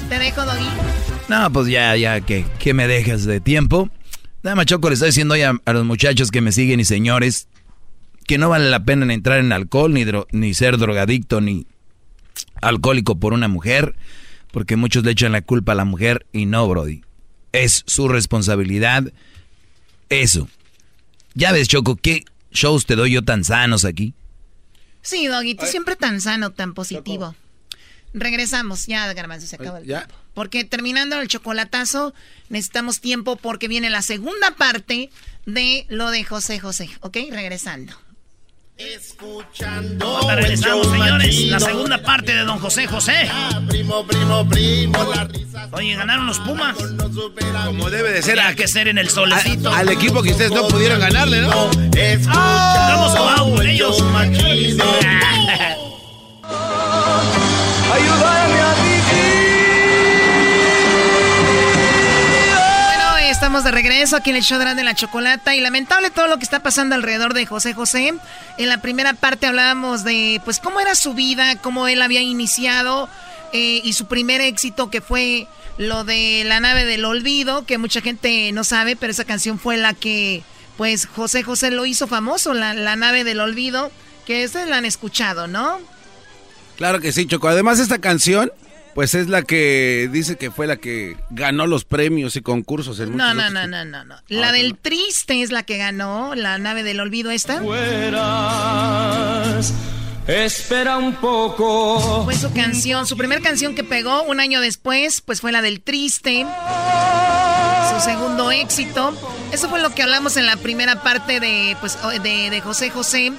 Te 0.09 0.19
dejo, 0.19 0.45
Doggy. 0.45 0.69
No, 1.29 1.53
pues 1.53 1.69
ya, 1.69 1.95
ya, 1.97 2.21
que, 2.21 2.45
¿qué 2.59 2.75
me 2.75 2.89
dejas 2.89 3.25
de 3.25 3.41
tiempo? 3.41 3.91
Nada 4.43 4.57
más, 4.57 4.67
Choco, 4.67 4.89
le 4.89 4.95
estoy 4.95 5.11
diciendo 5.11 5.35
hoy 5.35 5.43
a 5.43 5.73
los 5.73 5.85
muchachos 5.85 6.31
que 6.31 6.41
me 6.41 6.51
siguen 6.51 6.81
y 6.81 6.85
señores, 6.85 7.47
que 8.27 8.39
no 8.39 8.49
vale 8.49 8.71
la 8.71 8.85
pena 8.85 9.13
entrar 9.13 9.39
en 9.39 9.53
alcohol, 9.53 9.93
ni, 9.93 10.05
ni 10.33 10.55
ser 10.55 10.79
drogadicto, 10.79 11.41
ni 11.41 11.67
alcohólico 12.63 13.21
por 13.21 13.33
una 13.33 13.49
mujer, 13.49 13.95
porque 14.51 14.77
muchos 14.77 15.05
le 15.05 15.13
echan 15.13 15.33
la 15.33 15.43
culpa 15.43 15.73
a 15.73 15.75
la 15.75 15.85
mujer 15.85 16.27
y 16.33 16.47
no, 16.47 16.67
Brody. 16.67 17.03
Es 17.53 17.83
su 17.87 18.09
responsabilidad 18.09 19.13
eso. 20.11 20.49
Ya 21.35 21.53
ves, 21.53 21.69
Choco, 21.69 21.97
¿qué 21.97 22.25
shows 22.53 22.85
te 22.85 22.97
doy 22.97 23.13
yo 23.13 23.23
tan 23.23 23.45
sanos 23.45 23.85
aquí? 23.85 24.13
Sí, 25.03 25.27
Doggy, 25.27 25.55
tú 25.55 25.67
siempre 25.67 25.97
tan 25.97 26.21
sano, 26.21 26.51
tan 26.51 26.75
positivo. 26.75 27.35
Regresamos, 28.13 28.87
ya, 28.87 29.11
Garbanzo, 29.15 29.47
se 29.47 29.57
acaba 29.57 29.79
el 29.79 29.87
¿Ya? 29.87 30.09
Porque 30.35 30.65
terminando 30.65 31.21
el 31.21 31.29
chocolatazo, 31.29 32.13
necesitamos 32.49 33.01
tiempo 33.01 33.37
porque 33.37 33.69
viene 33.69 33.89
la 33.89 34.03
segunda 34.03 34.51
parte 34.57 35.11
de 35.47 35.87
lo 35.89 36.11
de 36.11 36.25
José 36.25 36.59
José, 36.59 36.91
¿ok? 37.01 37.17
Regresando. 37.31 37.95
Escuchando. 38.81 40.21
regresamos, 40.35 40.91
señores. 40.91 41.39
La 41.49 41.61
segunda 41.61 42.03
parte 42.03 42.35
de 42.35 42.45
Don 42.45 42.59
José 42.59 42.87
José. 42.87 43.31
Primo, 43.69 44.07
primo, 44.07 44.49
primo, 44.49 45.13
la 45.15 45.25
risa. 45.25 45.69
Oye, 45.73 45.95
ganaron 45.95 46.27
los 46.27 46.39
Pumas. 46.39 46.77
Como 47.67 47.91
debe 47.91 48.11
de 48.11 48.23
ser. 48.23 48.41
Hay 48.41 48.55
que 48.55 48.67
ser 48.67 48.89
en 48.89 48.97
el 48.97 49.11
solecito. 49.11 49.71
al 49.71 49.91
equipo 49.91 50.23
que 50.23 50.31
ustedes 50.31 50.53
no 50.53 50.67
pudieron 50.67 50.99
ganarle, 50.99 51.43
¿no? 51.43 51.71
Escuchamos 51.95 53.15
con 53.17 53.67
ellos. 53.67 54.01
Ayúdame 57.93 58.61
a 58.61 58.75
estamos 63.51 63.65
de 63.65 63.73
regreso 63.73 64.15
aquí 64.15 64.31
en 64.31 64.37
el 64.37 64.45
show 64.45 64.61
de 64.61 64.85
la 64.85 64.95
chocolata 64.95 65.57
y 65.57 65.61
lamentable 65.61 66.11
todo 66.11 66.29
lo 66.29 66.37
que 66.37 66.45
está 66.45 66.63
pasando 66.63 66.95
alrededor 66.95 67.35
de 67.35 67.47
José 67.47 67.75
José. 67.75 68.15
En 68.59 68.69
la 68.69 68.81
primera 68.81 69.13
parte 69.13 69.49
hablábamos 69.49 70.05
de 70.05 70.41
pues 70.45 70.61
cómo 70.61 70.79
era 70.79 70.95
su 70.95 71.15
vida, 71.15 71.57
cómo 71.57 71.89
él 71.89 72.01
había 72.01 72.23
iniciado 72.23 73.09
eh, 73.53 73.81
y 73.83 73.93
su 73.95 74.07
primer 74.07 74.41
éxito 74.41 74.89
que 74.89 75.01
fue 75.01 75.49
lo 75.79 76.05
de 76.05 76.45
la 76.47 76.61
nave 76.61 76.85
del 76.85 77.05
olvido, 77.05 77.67
que 77.67 77.77
mucha 77.77 78.01
gente 78.01 78.53
no 78.53 78.63
sabe, 78.63 78.95
pero 78.95 79.11
esa 79.11 79.25
canción 79.25 79.59
fue 79.59 79.77
la 79.77 79.95
que 79.95 80.45
pues 80.77 81.07
José 81.07 81.43
José 81.43 81.73
lo 81.73 81.87
hizo 81.87 82.07
famoso, 82.07 82.55
la, 82.55 82.73
la 82.73 82.95
nave 82.95 83.25
del 83.25 83.41
olvido, 83.41 83.91
que 84.27 84.45
ustedes 84.45 84.69
la 84.69 84.77
han 84.77 84.85
escuchado, 84.85 85.49
¿no? 85.49 85.81
Claro 86.77 87.01
que 87.01 87.11
sí, 87.11 87.27
Choco. 87.27 87.49
Además 87.49 87.81
esta 87.81 87.99
canción 87.99 88.53
pues 88.95 89.15
es 89.15 89.29
la 89.29 89.43
que 89.43 90.09
dice 90.13 90.37
que 90.37 90.51
fue 90.51 90.67
la 90.67 90.77
que 90.77 91.17
ganó 91.31 91.67
los 91.67 91.85
premios 91.85 92.37
y 92.37 92.43
concursos 92.43 92.99
en 93.01 93.17
No, 93.17 93.35
no, 93.35 93.51
no, 93.51 93.67
no, 93.67 93.85
no, 93.85 94.05
no. 94.05 94.17
La 94.29 94.49
ah, 94.49 94.53
del 94.53 94.77
triste 94.77 95.43
es 95.43 95.53
la 95.53 95.63
que 95.63 95.79
ganó, 95.79 96.35
la 96.35 96.59
nave 96.59 96.83
del 96.83 96.99
olvido 97.01 97.31
esta. 97.31 97.61
Fueras, 97.63 98.13
espera 100.27 100.97
un 100.97 101.15
poco. 101.15 102.25
Fue 102.25 102.35
su 102.35 102.53
canción, 102.53 103.07
su 103.07 103.17
primera 103.17 103.41
canción 103.41 103.75
que 103.75 103.85
pegó 103.85 104.25
un 104.25 104.41
año 104.41 104.61
después, 104.61 105.21
pues 105.21 105.41
fue 105.41 105.53
la 105.53 105.63
del 105.63 105.81
triste. 105.81 106.45
Su 107.95 108.01
segundo 108.01 108.51
éxito. 108.51 109.15
Eso 109.53 109.69
fue 109.69 109.81
lo 109.81 109.95
que 109.95 110.03
hablamos 110.03 110.37
en 110.37 110.47
la 110.47 110.57
primera 110.57 111.03
parte 111.03 111.39
de, 111.41 111.77
pues, 111.81 111.97
de, 112.23 112.51
de 112.51 112.61
José 112.61 112.91
José, 112.91 113.33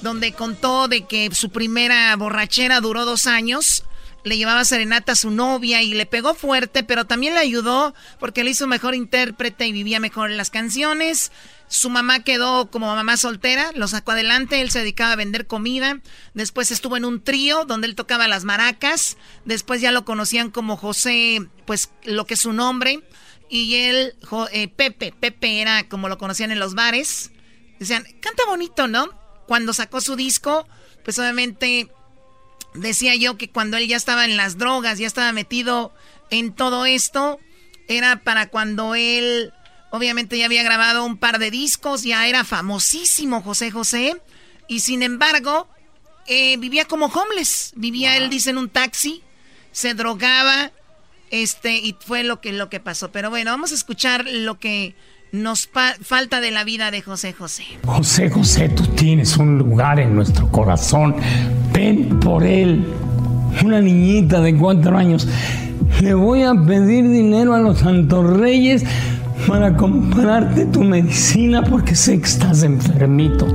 donde 0.00 0.32
contó 0.32 0.88
de 0.88 1.04
que 1.04 1.28
su 1.34 1.50
primera 1.50 2.16
borrachera 2.16 2.80
duró 2.80 3.04
dos 3.04 3.26
años 3.26 3.84
le 4.24 4.38
llevaba 4.38 4.64
serenata 4.64 5.12
a 5.12 5.16
su 5.16 5.30
novia 5.30 5.82
y 5.82 5.92
le 5.92 6.06
pegó 6.06 6.34
fuerte, 6.34 6.82
pero 6.82 7.04
también 7.04 7.34
le 7.34 7.40
ayudó 7.40 7.94
porque 8.18 8.42
le 8.42 8.50
hizo 8.50 8.66
mejor 8.66 8.94
intérprete 8.94 9.66
y 9.66 9.72
vivía 9.72 10.00
mejor 10.00 10.30
en 10.30 10.38
las 10.38 10.50
canciones. 10.50 11.30
Su 11.68 11.90
mamá 11.90 12.24
quedó 12.24 12.70
como 12.70 12.94
mamá 12.94 13.16
soltera, 13.18 13.70
lo 13.74 13.86
sacó 13.86 14.12
adelante, 14.12 14.62
él 14.62 14.70
se 14.70 14.78
dedicaba 14.78 15.12
a 15.12 15.16
vender 15.16 15.46
comida. 15.46 16.00
Después 16.32 16.70
estuvo 16.70 16.96
en 16.96 17.04
un 17.04 17.22
trío 17.22 17.66
donde 17.66 17.86
él 17.86 17.94
tocaba 17.94 18.26
las 18.26 18.44
maracas. 18.44 19.18
Después 19.44 19.82
ya 19.82 19.92
lo 19.92 20.04
conocían 20.06 20.50
como 20.50 20.76
José, 20.76 21.46
pues 21.66 21.90
lo 22.04 22.26
que 22.26 22.34
es 22.34 22.40
su 22.40 22.52
nombre. 22.52 23.02
Y 23.50 23.74
él, 23.76 24.14
eh, 24.52 24.68
Pepe, 24.68 25.12
Pepe 25.12 25.60
era 25.60 25.86
como 25.88 26.08
lo 26.08 26.16
conocían 26.16 26.50
en 26.50 26.58
los 26.58 26.74
bares. 26.74 27.30
Decían, 27.78 28.06
canta 28.20 28.44
bonito, 28.46 28.88
¿no? 28.88 29.08
Cuando 29.46 29.74
sacó 29.74 30.00
su 30.00 30.16
disco, 30.16 30.66
pues 31.04 31.18
obviamente 31.18 31.90
decía 32.74 33.14
yo 33.14 33.36
que 33.38 33.50
cuando 33.50 33.76
él 33.76 33.88
ya 33.88 33.96
estaba 33.96 34.24
en 34.24 34.36
las 34.36 34.58
drogas, 34.58 34.98
ya 34.98 35.06
estaba 35.06 35.32
metido 35.32 35.94
en 36.30 36.52
todo 36.52 36.86
esto, 36.86 37.38
era 37.88 38.22
para 38.22 38.48
cuando 38.48 38.94
él 38.94 39.52
obviamente 39.90 40.36
ya 40.36 40.46
había 40.46 40.64
grabado 40.64 41.04
un 41.04 41.16
par 41.16 41.38
de 41.38 41.50
discos, 41.50 42.02
ya 42.02 42.26
era 42.26 42.44
famosísimo 42.44 43.42
José 43.42 43.70
José, 43.70 44.20
y 44.66 44.80
sin 44.80 45.02
embargo 45.02 45.68
eh, 46.26 46.56
vivía 46.56 46.86
como 46.86 47.06
homeless, 47.06 47.72
vivía 47.76 48.16
él 48.16 48.28
dice 48.28 48.50
en 48.50 48.58
un 48.58 48.68
taxi, 48.68 49.22
se 49.72 49.94
drogaba, 49.94 50.72
este, 51.30 51.74
y 51.76 51.96
fue 51.98 52.22
lo 52.22 52.40
que, 52.40 52.52
lo 52.52 52.70
que 52.70 52.80
pasó. 52.80 53.10
Pero 53.10 53.30
bueno, 53.30 53.50
vamos 53.50 53.72
a 53.72 53.74
escuchar 53.74 54.24
lo 54.26 54.58
que 54.58 54.94
nos 55.34 55.68
falta 56.00 56.40
de 56.40 56.52
la 56.52 56.62
vida 56.62 56.92
de 56.92 57.02
José 57.02 57.32
José. 57.32 57.64
José 57.84 58.30
José, 58.30 58.68
tú 58.68 58.86
tienes 58.86 59.36
un 59.36 59.58
lugar 59.58 59.98
en 59.98 60.14
nuestro 60.14 60.48
corazón. 60.50 61.16
Ven 61.72 62.20
por 62.20 62.44
él. 62.44 62.86
Una 63.64 63.80
niñita 63.80 64.40
de 64.40 64.56
cuatro 64.56 64.96
años. 64.96 65.26
Le 66.00 66.14
voy 66.14 66.44
a 66.44 66.54
pedir 66.54 67.08
dinero 67.08 67.52
a 67.52 67.58
los 67.58 67.80
santos 67.80 68.36
reyes 68.36 68.84
para 69.48 69.76
comprarte 69.76 70.66
tu 70.66 70.84
medicina 70.84 71.64
porque 71.64 71.96
sé 71.96 72.20
que 72.20 72.26
estás 72.26 72.62
enfermito. 72.62 73.46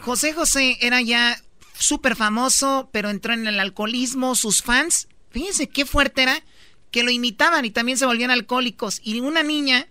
José 0.00 0.32
José 0.32 0.78
era 0.80 1.00
ya 1.00 1.40
súper 1.74 2.16
famoso, 2.16 2.88
pero 2.90 3.08
entró 3.08 3.34
en 3.34 3.46
el 3.46 3.60
alcoholismo. 3.60 4.34
Sus 4.34 4.62
fans, 4.62 5.06
fíjense 5.30 5.68
qué 5.68 5.86
fuerte 5.86 6.24
era, 6.24 6.42
que 6.90 7.04
lo 7.04 7.12
imitaban 7.12 7.64
y 7.64 7.70
también 7.70 7.98
se 7.98 8.06
volvían 8.06 8.32
alcohólicos. 8.32 9.00
Y 9.04 9.20
una 9.20 9.44
niña 9.44 9.86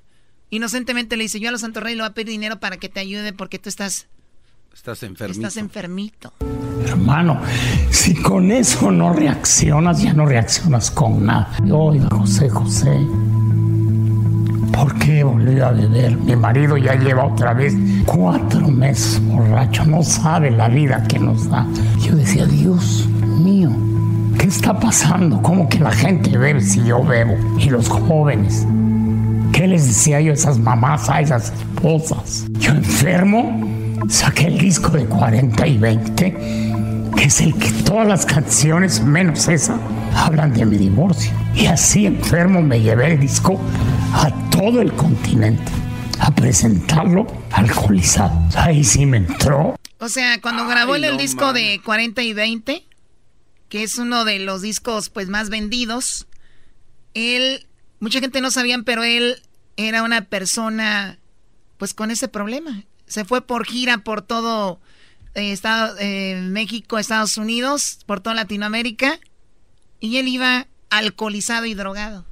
Inocentemente 0.50 1.18
le 1.18 1.24
dice, 1.24 1.40
yo 1.40 1.50
a 1.50 1.52
los 1.52 1.62
Santos 1.62 1.84
Reyes 1.84 1.98
le 1.98 2.04
voy 2.04 2.10
a 2.12 2.14
pedir 2.14 2.30
dinero 2.30 2.60
para 2.60 2.78
que 2.78 2.90
te 2.90 3.00
ayude 3.00 3.34
porque 3.34 3.60
tú 3.60 3.70
estás... 3.70 4.08
Estás 4.74 5.04
enfermito. 5.04 5.42
Estás 5.42 5.58
enfermito. 5.58 6.34
Hermano, 6.86 7.42
si 7.90 8.14
con 8.14 8.52
eso 8.52 8.92
no 8.92 9.12
reaccionas, 9.12 10.02
ya 10.02 10.14
no 10.14 10.26
reaccionas 10.26 10.92
con 10.92 11.26
nada. 11.26 11.58
Oiga, 11.70 12.08
José 12.12 12.48
José, 12.50 12.96
¿Por 14.78 14.94
qué 15.00 15.24
volvió 15.24 15.66
a 15.66 15.72
beber? 15.72 16.16
Mi 16.18 16.36
marido 16.36 16.78
ya 16.78 16.94
lleva 16.94 17.26
otra 17.26 17.52
vez 17.54 17.74
cuatro 18.06 18.68
meses 18.68 19.20
borracho, 19.26 19.84
no 19.86 20.04
sabe 20.04 20.52
la 20.52 20.68
vida 20.70 21.04
que 21.08 21.18
nos 21.18 21.50
da. 21.50 21.66
Yo 22.00 22.16
decía, 22.16 22.46
Dios 22.46 23.10
mío, 23.40 23.72
¿qué 24.38 24.46
está 24.46 24.80
pasando? 24.80 25.42
¿Cómo 25.42 25.68
que 25.68 25.80
la 25.80 25.92
gente 25.92 26.38
bebe 26.38 26.62
si 26.62 26.84
yo 26.86 27.04
bebo? 27.04 27.36
Y 27.58 27.72
los 27.72 27.90
jóvenes. 27.90 28.68
¿Qué 29.58 29.66
les 29.66 29.88
decía 29.88 30.22
yo 30.22 30.34
a 30.34 30.36
esas 30.36 30.60
mamás, 30.60 31.10
a 31.10 31.20
esas 31.20 31.52
esposas? 31.52 32.46
Yo 32.60 32.74
enfermo, 32.74 33.98
saqué 34.08 34.46
el 34.46 34.60
disco 34.60 34.92
de 34.92 35.08
40 35.08 35.66
y 35.66 35.78
20 35.80 36.38
que 37.18 37.24
es 37.24 37.42
el 37.42 37.58
que 37.58 37.72
todas 37.84 38.08
las 38.08 38.24
canciones, 38.24 39.02
menos 39.02 39.48
esa, 39.48 39.80
hablan 40.14 40.54
de 40.54 40.64
mi 40.64 40.78
divorcio. 40.78 41.32
Y 41.56 41.66
así 41.66 42.06
enfermo 42.06 42.62
me 42.62 42.82
llevé 42.82 43.14
el 43.14 43.20
disco 43.20 43.60
a 44.14 44.30
todo 44.52 44.80
el 44.80 44.94
continente 44.94 45.72
a 46.20 46.30
presentarlo 46.30 47.26
alcoholizado. 47.50 48.40
Ahí 48.56 48.84
sí 48.84 49.08
me 49.08 49.18
entró. 49.18 49.76
O 49.98 50.08
sea, 50.08 50.40
cuando 50.40 50.68
grabó 50.68 50.98
el 50.98 51.18
disco 51.18 51.52
de 51.52 51.82
40 51.84 52.22
y 52.22 52.34
20, 52.34 52.86
que 53.70 53.82
es 53.82 53.98
uno 53.98 54.24
de 54.24 54.38
los 54.38 54.62
discos 54.62 55.10
pues 55.10 55.30
más 55.30 55.50
vendidos, 55.50 56.28
él, 57.16 57.66
mucha 58.00 58.20
gente 58.20 58.40
no 58.40 58.52
sabían, 58.52 58.84
pero 58.84 59.04
él 59.04 59.42
era 59.78 60.04
una 60.04 60.22
persona 60.22 61.20
pues 61.78 61.94
con 61.94 62.12
ese 62.12 62.28
problema. 62.28 62.84
Se 63.06 63.24
fue 63.24 63.42
por 63.42 63.66
gira 63.66 64.00
por 64.00 64.22
todo 64.22 64.80
eh, 65.36 65.52
Estado, 65.52 65.96
eh, 66.00 66.42
México, 66.44 66.98
Estados 66.98 67.38
Unidos, 67.38 68.00
por 68.06 68.20
toda 68.20 68.36
Latinoamérica, 68.36 69.20
y 70.00 70.18
él 70.18 70.28
iba 70.28 70.68
alcoholizado 70.90 71.66
y 71.66 71.74
drogado. 71.74 72.26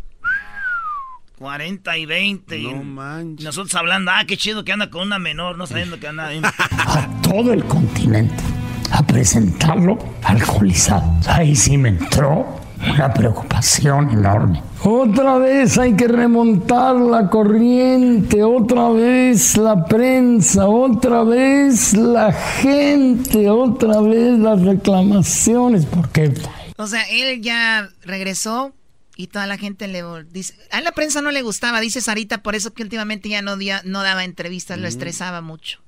40 1.37 1.97
y 1.97 2.05
20. 2.05 2.59
No 2.59 2.83
manches. 2.83 3.45
Nosotros 3.45 3.75
hablando, 3.75 4.11
ah, 4.11 4.23
qué 4.25 4.37
chido 4.37 4.63
que 4.63 4.71
anda 4.71 4.89
con 4.89 5.03
una 5.03 5.19
menor, 5.19 5.57
no 5.57 5.67
sabiendo 5.67 5.99
que 5.99 6.07
anda. 6.07 6.29
a 6.49 7.21
todo 7.21 7.53
el 7.53 7.63
continente 7.65 8.43
a 8.91 9.05
presentarlo 9.05 9.97
alcoholizado. 10.23 11.19
Ahí 11.27 11.55
sí 11.55 11.77
me 11.77 11.89
entró 11.89 12.61
una 12.89 13.13
preocupación 13.13 14.09
enorme. 14.11 14.61
Otra 14.87 15.39
vez 15.39 15.79
hay 15.79 15.95
que 15.95 16.07
remontar 16.07 16.95
la 16.95 17.27
corriente, 17.27 18.43
otra 18.43 18.89
vez 18.89 19.57
la 19.57 19.83
prensa, 19.83 20.67
otra 20.67 21.23
vez 21.23 21.93
la 21.93 22.31
gente, 22.31 23.49
otra 23.49 23.99
vez 24.01 24.37
las 24.37 24.61
reclamaciones, 24.61 25.87
porque... 25.87 26.31
O 26.77 26.85
sea, 26.85 27.01
él 27.09 27.41
ya 27.41 27.89
regresó 28.03 28.75
y 29.15 29.25
toda 29.25 29.47
la 29.47 29.57
gente 29.57 29.87
le 29.87 30.03
dice... 30.31 30.53
A 30.69 30.81
la 30.81 30.91
prensa 30.91 31.19
no 31.23 31.31
le 31.31 31.41
gustaba, 31.41 31.81
dice 31.81 31.99
Sarita, 31.99 32.43
por 32.43 32.53
eso 32.53 32.71
que 32.75 32.83
últimamente 32.83 33.27
ya 33.27 33.41
no, 33.41 33.55
no 33.85 34.03
daba 34.03 34.23
entrevistas, 34.23 34.77
lo 34.77 34.85
mm. 34.85 34.89
estresaba 34.89 35.41
mucho. 35.41 35.79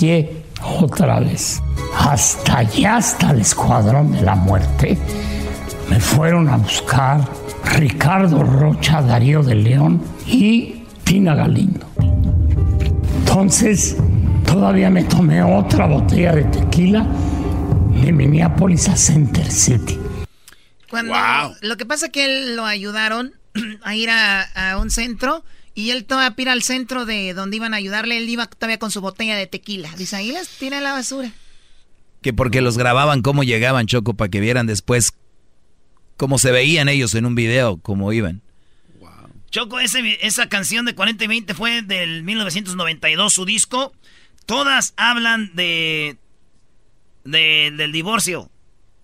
Y 0.00 0.28
otra 0.62 1.20
vez, 1.20 1.60
hasta 1.94 2.60
allá, 2.60 2.96
hasta 2.96 3.32
el 3.32 3.42
escuadrón 3.42 4.12
de 4.12 4.22
la 4.22 4.34
muerte 4.34 4.96
me 5.90 6.00
fueron 6.00 6.48
a 6.48 6.56
buscar 6.56 7.20
Ricardo 7.74 8.42
Rocha, 8.42 9.02
Darío 9.02 9.42
de 9.42 9.54
León 9.54 10.02
y 10.26 10.82
Tina 11.04 11.34
Galindo. 11.34 11.86
Entonces, 13.18 13.96
todavía 14.46 14.88
me 14.90 15.04
tomé 15.04 15.42
otra 15.42 15.86
botella 15.86 16.32
de 16.32 16.44
tequila 16.44 17.06
de 18.02 18.12
Minneapolis 18.12 18.88
a 18.88 18.96
Center 18.96 19.50
City. 19.50 19.98
Cuando, 20.88 21.14
Lo 21.60 21.76
que 21.76 21.84
pasa 21.84 22.06
es 22.06 22.12
que 22.12 22.24
él 22.24 22.56
lo 22.56 22.64
ayudaron 22.64 23.34
a 23.82 23.94
ir 23.94 24.08
a, 24.10 24.78
un 24.80 24.90
centro 24.90 25.44
y 25.74 25.90
él 25.90 26.04
todavía 26.04 26.34
ir 26.38 26.48
al 26.48 26.62
centro 26.62 27.04
de 27.04 27.34
donde 27.34 27.56
iban 27.56 27.74
a 27.74 27.78
ayudarle. 27.78 28.18
Él 28.18 28.28
iba 28.28 28.46
todavía 28.46 28.78
con 28.78 28.90
su 28.90 29.00
botella 29.00 29.36
de 29.36 29.46
tequila. 29.46 29.90
Dice, 29.96 30.16
ahí 30.16 30.32
las 30.32 30.48
tira 30.48 30.80
la 30.80 30.92
basura. 30.92 31.30
Que 32.22 32.32
porque 32.32 32.60
los 32.60 32.78
grababan 32.78 33.22
cómo 33.22 33.44
llegaban, 33.44 33.86
Choco, 33.86 34.14
para 34.14 34.30
que 34.30 34.40
vieran 34.40 34.66
después 34.66 35.12
como 36.16 36.38
se 36.38 36.50
veían 36.50 36.88
ellos 36.88 37.14
en 37.14 37.26
un 37.26 37.34
video, 37.34 37.78
como 37.78 38.12
iban. 38.12 38.42
Choco, 39.50 39.78
esa 39.80 40.48
canción 40.48 40.84
de 40.84 40.94
40 40.94 41.24
y 41.24 41.26
20 41.28 41.54
fue 41.54 41.82
del 41.82 42.22
1992, 42.24 43.32
su 43.32 43.44
disco. 43.44 43.94
Todas 44.44 44.92
hablan 44.96 45.54
de, 45.54 46.18
de, 47.24 47.72
del 47.76 47.92
divorcio. 47.92 48.50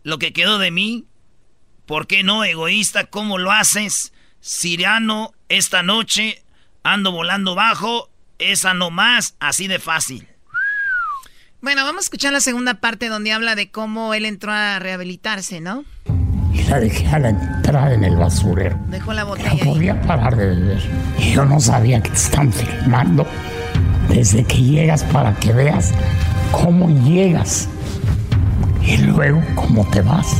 Lo 0.03 0.19
que 0.19 0.33
quedó 0.33 0.59
de 0.59 0.71
mí. 0.71 1.07
¿Por 1.87 2.07
qué 2.07 2.23
no, 2.23 2.45
egoísta? 2.45 3.05
¿Cómo 3.05 3.39
lo 3.39 3.51
haces? 3.51 4.13
Siriano, 4.41 5.33
esta 5.49 5.83
noche 5.83 6.43
ando 6.83 7.13
volando 7.13 7.55
bajo. 7.55 8.11
Esa 8.39 8.75
no 8.75 8.91
más, 8.91 9.37
así 9.41 9.69
de 9.69 9.79
fácil. 9.79 10.29
Bueno, 11.61 11.85
vamos 11.85 12.01
a 12.01 12.07
escuchar 12.07 12.33
la 12.33 12.41
segunda 12.41 12.75
parte 12.75 13.09
donde 13.09 13.33
habla 13.33 13.55
de 13.55 13.71
cómo 13.71 14.15
él 14.15 14.25
entró 14.25 14.53
a 14.53 14.81
rehabilitarse, 14.81 15.61
¿no? 15.61 15.85
Y 16.53 16.63
la 16.65 16.81
dejé 16.81 17.07
a 17.09 17.19
la 17.19 17.31
entrada 17.31 17.95
en 17.95 18.05
el 18.05 18.17
basurero. 18.17 18.77
Dejó 18.89 19.13
la 19.13 19.25
botella. 19.25 19.65
No 19.65 19.73
podía 19.73 20.01
parar 20.03 20.37
de 20.37 20.47
beber. 20.47 20.83
Y 21.19 21.33
yo 21.33 21.45
no 21.45 21.61
sabía 21.61 22.01
que 22.03 22.11
te 22.11 22.17
están 22.17 22.53
filmando 22.53 23.27
desde 24.09 24.45
que 24.45 24.63
llegas 24.63 25.05
para 25.05 25.35
que 25.35 25.53
veas 25.53 25.93
cómo 26.51 26.89
llegas 26.89 27.69
y 28.83 28.99
luego 28.99 29.43
cómo 29.55 29.85
te 29.91 30.03
vas. 30.03 30.37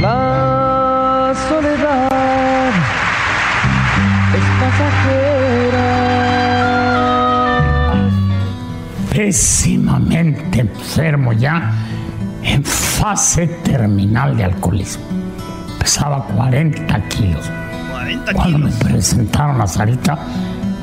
La 0.00 1.34
soledad 1.48 2.70
es 4.34 4.44
pasajera 4.60 5.23
pésimamente 9.24 10.60
enfermo 10.60 11.32
ya, 11.32 11.72
en 12.42 12.62
fase 12.62 13.46
terminal 13.64 14.36
de 14.36 14.44
alcoholismo. 14.44 15.02
Pesaba 15.78 16.26
40 16.26 17.08
kilos. 17.08 17.46
40 17.90 18.32
Cuando 18.34 18.58
me 18.58 18.70
presentaron 18.72 19.62
a 19.62 19.66
Sarita, 19.66 20.18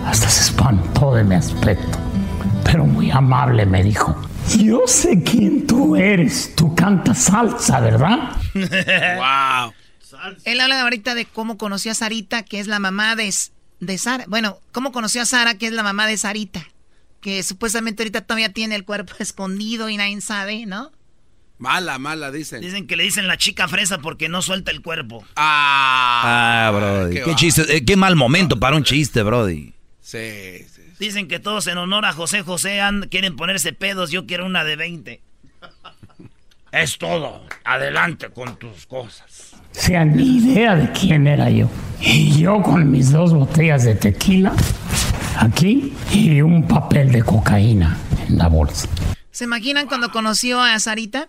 hasta 0.07 0.27
se 0.27 0.41
espantó 0.41 1.13
de 1.13 1.23
mi 1.23 1.35
aspecto. 1.35 1.99
Pero 2.63 2.87
muy 2.87 3.11
amable 3.11 3.67
me 3.67 3.83
dijo, 3.83 4.19
yo 4.57 4.87
sé 4.87 5.21
quién 5.21 5.67
tú 5.67 5.95
eres, 5.95 6.55
tú 6.55 6.73
cantas 6.73 7.19
salsa, 7.19 7.79
¿verdad? 7.79 8.31
wow. 8.55 9.71
Él 10.45 10.59
habla 10.59 10.81
ahorita 10.81 11.13
de 11.13 11.25
cómo 11.25 11.59
conoció 11.59 11.91
a 11.91 11.95
Sarita, 11.95 12.41
que 12.41 12.59
es 12.59 12.65
la 12.65 12.79
mamá 12.79 13.15
de, 13.15 13.31
de 13.81 13.97
Sara. 13.99 14.25
Bueno, 14.27 14.57
cómo 14.71 14.91
conoció 14.91 15.21
a 15.21 15.25
Sara, 15.25 15.59
que 15.59 15.67
es 15.67 15.73
la 15.73 15.83
mamá 15.83 16.07
de 16.07 16.17
Sarita 16.17 16.65
que 17.21 17.43
supuestamente 17.43 18.03
ahorita 18.03 18.21
todavía 18.21 18.51
tiene 18.51 18.75
el 18.75 18.83
cuerpo 18.83 19.13
escondido 19.19 19.89
y 19.89 19.97
nadie 19.97 20.19
sabe, 20.21 20.65
¿no? 20.65 20.91
Mala, 21.57 21.99
mala, 21.99 22.31
dicen. 22.31 22.59
Dicen 22.59 22.87
que 22.87 22.95
le 22.95 23.03
dicen 23.03 23.27
la 23.27 23.37
chica 23.37 23.67
fresa 23.67 23.99
porque 23.99 24.29
no 24.29 24.41
suelta 24.41 24.71
el 24.71 24.81
cuerpo. 24.81 25.23
Ah, 25.35 26.65
ah 26.65 26.71
Brody. 26.71 27.21
Qué, 27.21 27.35
chiste, 27.35 27.77
eh, 27.77 27.85
qué 27.85 27.95
mal 27.95 28.15
momento 28.15 28.59
para 28.59 28.75
un 28.75 28.83
chiste, 28.83 29.21
Brody. 29.21 29.75
Sí, 30.01 30.65
sí, 30.73 30.81
Dicen 30.97 31.27
que 31.27 31.39
todos 31.39 31.67
en 31.67 31.77
honor 31.77 32.05
a 32.05 32.13
José 32.13 32.41
José 32.41 32.79
quieren 33.11 33.35
ponerse 33.35 33.73
pedos. 33.73 34.09
Yo 34.09 34.25
quiero 34.25 34.47
una 34.47 34.63
de 34.63 34.75
20. 34.75 35.21
es 36.71 36.97
todo. 36.97 37.45
Adelante 37.63 38.29
con 38.29 38.57
tus 38.57 38.87
cosas. 38.87 39.51
sea, 39.69 40.03
ni 40.03 40.37
idea 40.37 40.75
de 40.75 40.91
quién 40.91 41.27
era 41.27 41.51
yo. 41.51 41.69
Y 41.99 42.39
yo 42.39 42.63
con 42.63 42.89
mis 42.89 43.11
dos 43.11 43.35
botellas 43.35 43.83
de 43.83 43.93
tequila 43.93 44.51
aquí 45.37 45.93
y 46.11 46.41
un 46.41 46.67
papel 46.67 47.11
de 47.11 47.23
cocaína 47.23 47.97
en 48.27 48.37
la 48.37 48.47
bolsa. 48.47 48.87
¿Se 49.31 49.45
imaginan 49.45 49.87
cuando 49.87 50.11
conoció 50.11 50.61
a 50.61 50.77
Sarita? 50.79 51.27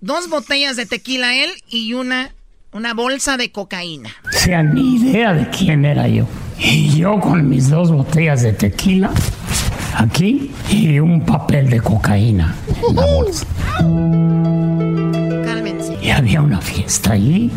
Dos 0.00 0.28
botellas 0.28 0.76
de 0.76 0.86
tequila 0.86 1.34
él 1.34 1.50
y 1.68 1.94
una, 1.94 2.32
una 2.72 2.94
bolsa 2.94 3.36
de 3.36 3.50
cocaína. 3.50 4.10
O 4.24 4.32
sea, 4.32 4.62
ni 4.62 4.96
idea 4.96 5.32
de 5.32 5.48
quién 5.50 5.84
era 5.84 6.06
yo. 6.06 6.26
Y 6.58 6.96
yo 6.96 7.20
con 7.20 7.48
mis 7.48 7.68
dos 7.68 7.90
botellas 7.90 8.42
de 8.42 8.52
tequila 8.52 9.10
aquí 9.96 10.52
y 10.70 10.98
un 10.98 11.24
papel 11.24 11.68
de 11.70 11.80
cocaína 11.80 12.54
en 12.88 12.96
la 12.96 13.06
bolsa. 13.06 13.46
Cálmense. 15.44 15.98
Y 16.02 16.10
había 16.10 16.40
una 16.42 16.60
fiesta 16.60 17.12
allí. 17.12 17.50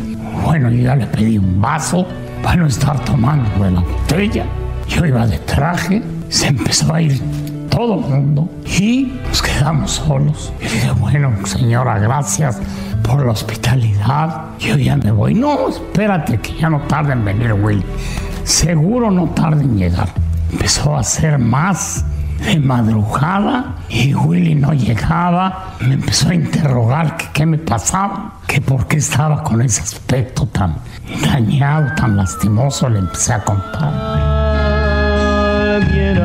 Bueno, 0.44 0.72
yo 0.72 0.84
ya 0.84 0.96
le 0.96 1.06
pedí 1.08 1.38
un 1.38 1.62
vaso 1.62 2.08
para 2.42 2.56
no 2.56 2.68
estar 2.68 3.04
tomando 3.06 3.64
de 3.64 3.72
la 3.72 3.82
botella. 3.82 4.46
Yo 4.90 5.06
iba 5.06 5.26
de 5.26 5.38
traje, 5.40 6.04
se 6.30 6.48
empezó 6.48 6.94
a 6.94 7.02
ir 7.02 7.22
todo 7.70 7.96
el 7.96 8.02
mundo 8.02 8.50
y 8.66 9.14
nos 9.28 9.42
quedamos 9.42 9.92
solos. 9.92 10.52
Y 10.60 10.64
dije, 10.64 10.92
bueno, 10.92 11.32
señora, 11.46 12.00
gracias 12.00 12.60
por 13.04 13.26
la 13.26 13.32
hospitalidad. 13.32 14.58
Yo 14.60 14.76
ya 14.78 14.98
me 14.98 15.12
voy. 15.12 15.34
No, 15.36 15.70
espérate, 15.70 16.40
que 16.40 16.58
ya 16.58 16.70
no 16.70 16.80
tarde 16.82 17.14
en 17.14 17.24
venir 17.24 17.54
Willy. 17.54 17.86
Seguro 18.44 19.12
no 19.12 19.30
tarde 19.30 19.64
en 19.64 19.78
llegar. 19.78 20.10
Empezó 20.52 20.96
a 20.96 21.02
hacer 21.02 21.38
más 21.38 22.04
de 22.46 22.60
madrugada 22.60 23.76
y 23.90 24.14
Willy 24.14 24.56
no 24.56 24.74
llegaba. 24.74 25.76
Me 25.82 25.94
empezó 25.94 26.30
a 26.30 26.36
interrogar 26.36 27.16
que 27.16 27.28
qué 27.34 27.46
me 27.46 27.58
pasaba, 27.58 28.40
que 28.48 28.60
por 28.60 28.88
qué 28.88 28.98
estaba 28.98 29.44
con 29.44 29.62
ese 29.62 29.82
aspecto 29.82 30.48
tan 30.48 30.76
dañado, 31.24 31.94
tan 31.96 32.18
lastimoso. 32.18 32.90
Le 32.90 33.00
empecé 33.00 33.34
a 33.34 33.44
contar. 33.44 34.39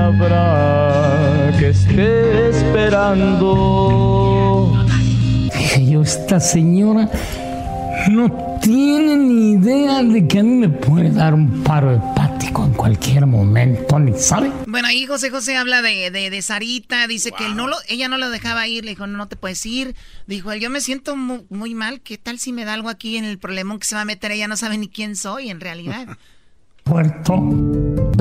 Habrá 0.05 1.57
que 1.59 1.71
esté 1.71 2.51
esperando. 2.51 3.49
Dije 5.55 5.87
yo, 5.91 6.03
esta 6.03 6.39
señora 6.41 7.09
no 8.11 8.59
tiene 8.61 9.17
ni 9.17 9.53
idea 9.53 10.03
de 10.03 10.29
que 10.29 10.41
a 10.41 10.43
mí 10.43 10.57
me 10.57 10.69
puede 10.69 11.09
dar 11.11 11.33
un 11.33 11.63
paro 11.65 11.91
hepático 11.95 12.67
en 12.67 12.75
cualquier 12.75 13.25
momento, 13.25 13.99
ni 13.99 14.13
sabe. 14.19 14.53
Bueno, 14.67 14.89
ahí 14.89 15.07
José 15.07 15.31
José 15.31 15.57
habla 15.57 15.81
de, 15.81 16.11
de, 16.11 16.43
Sarita, 16.43 17.07
dice 17.07 17.33
que 17.33 17.49
no 17.49 17.67
lo, 17.67 17.77
ella 17.89 18.09
no 18.09 18.19
lo 18.19 18.29
dejaba 18.29 18.69
ir, 18.69 18.85
le 18.85 18.91
dijo, 18.91 19.07
no, 19.07 19.17
no 19.17 19.29
te 19.29 19.37
puedes 19.37 19.65
ir. 19.65 19.97
Dijo, 20.27 20.53
yo 20.53 20.69
me 20.69 20.83
siento 20.83 21.17
muy, 21.17 21.75
mal, 21.75 22.03
¿qué 22.03 22.19
tal 22.19 22.39
si 22.39 22.53
me 22.53 22.67
da 22.67 22.75
algo 22.75 22.91
aquí 22.91 23.17
en 23.17 23.25
el 23.25 23.39
problemón 23.39 23.79
que 23.79 23.87
se 23.87 23.95
va 23.95 24.03
a 24.03 24.05
meter? 24.05 24.33
Ella 24.33 24.49
no 24.49 24.59
sabe 24.59 24.77
ni 24.77 24.89
quién 24.89 25.17
soy 25.17 25.49
en 25.49 25.61
realidad. 25.61 26.09
Puerto, 26.85 27.39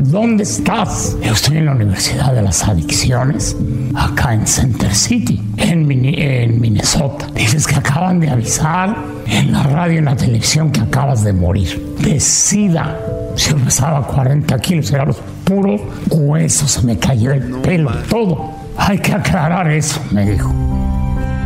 ¿dónde 0.03 0.43
estás? 0.43 1.17
Yo 1.22 1.33
estoy 1.33 1.58
en 1.58 1.66
la 1.66 1.74
Universidad 1.74 2.33
de 2.33 2.42
las 2.42 2.64
Adicciones, 2.64 3.58
acá 3.93 4.33
en 4.33 4.48
Center 4.48 4.95
City, 4.95 5.42
en, 5.58 5.92
en 5.92 6.61
Minnesota. 6.61 7.27
Dices 7.35 7.67
que 7.67 7.75
acaban 7.75 8.22
de 8.22 8.30
avisar 8.30 8.95
en 9.27 9.51
la 9.51 9.64
radio 9.64 9.95
y 9.95 9.98
en 9.98 10.06
la 10.06 10.16
televisión 10.16 10.72
que 10.72 10.80
acabas 10.80 11.25
de 11.25 11.33
morir. 11.33 11.98
De 12.00 12.22
sida. 12.22 12.98
Yo 13.35 13.58
pesaba 13.58 14.08
40 14.08 14.58
kilos, 14.59 14.90
eran 14.93 15.08
los 15.09 15.17
puros 15.43 15.82
huesos, 16.09 16.72
se 16.72 16.83
me 16.83 16.98
cayó 16.98 17.33
el 17.33 17.43
pelo, 17.58 17.92
todo. 18.09 18.50
Hay 18.77 18.98
que 19.00 19.11
aclarar 19.11 19.69
eso, 19.69 20.00
me 20.11 20.25
dijo. 20.25 20.53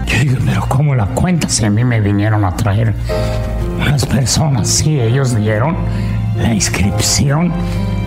Yo 0.06 0.20
digo, 0.20 0.38
pero 0.46 0.64
¿cómo 0.70 0.94
la 0.94 1.08
cuenta 1.08 1.50
si 1.50 1.66
a 1.66 1.72
mí 1.72 1.84
me 1.84 2.00
vinieron 2.00 2.46
a 2.46 2.56
traer 2.56 2.94
unas 3.82 4.06
personas? 4.06 4.68
Sí, 4.68 5.00
ellos 5.00 5.36
dieron 5.36 5.78
la 6.38 6.54
inscripción 6.54 7.52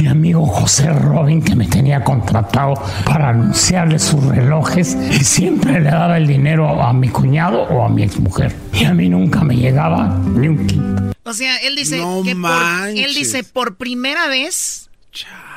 mi 0.02 0.08
amigo 0.08 0.45
José 0.45 0.92
Robin, 0.92 1.42
que 1.42 1.56
me 1.56 1.68
tenía 1.68 2.03
contratado 2.03 2.74
para 3.06 3.30
anunciarle 3.30 4.00
sus 4.00 4.24
relojes 4.24 4.95
y 4.95 5.24
siempre 5.24 5.80
le 5.80 5.90
daba 5.90 6.18
el 6.18 6.27
dinero 6.27 6.82
a 6.82 6.93
mi 6.93 7.10
cuñado 7.10 7.64
o 7.64 7.85
a 7.85 7.90
mi 7.90 8.03
exmujer. 8.03 8.56
Y 8.74 8.85
a 8.85 8.93
mí 8.93 9.10
nunca 9.10 9.43
me 9.43 9.56
llegaba 9.56 10.19
ni 10.35 10.48
un 10.48 10.68
quinto. 10.68 11.14
O 11.24 11.34
sea, 11.34 11.58
él 11.58 11.76
dice 11.76 11.98
que 12.24 12.35
por, 12.35 12.88
él 12.90 13.14
dice 13.14 13.43
por 13.43 13.77
primera 13.77 14.27
vez, 14.27 14.90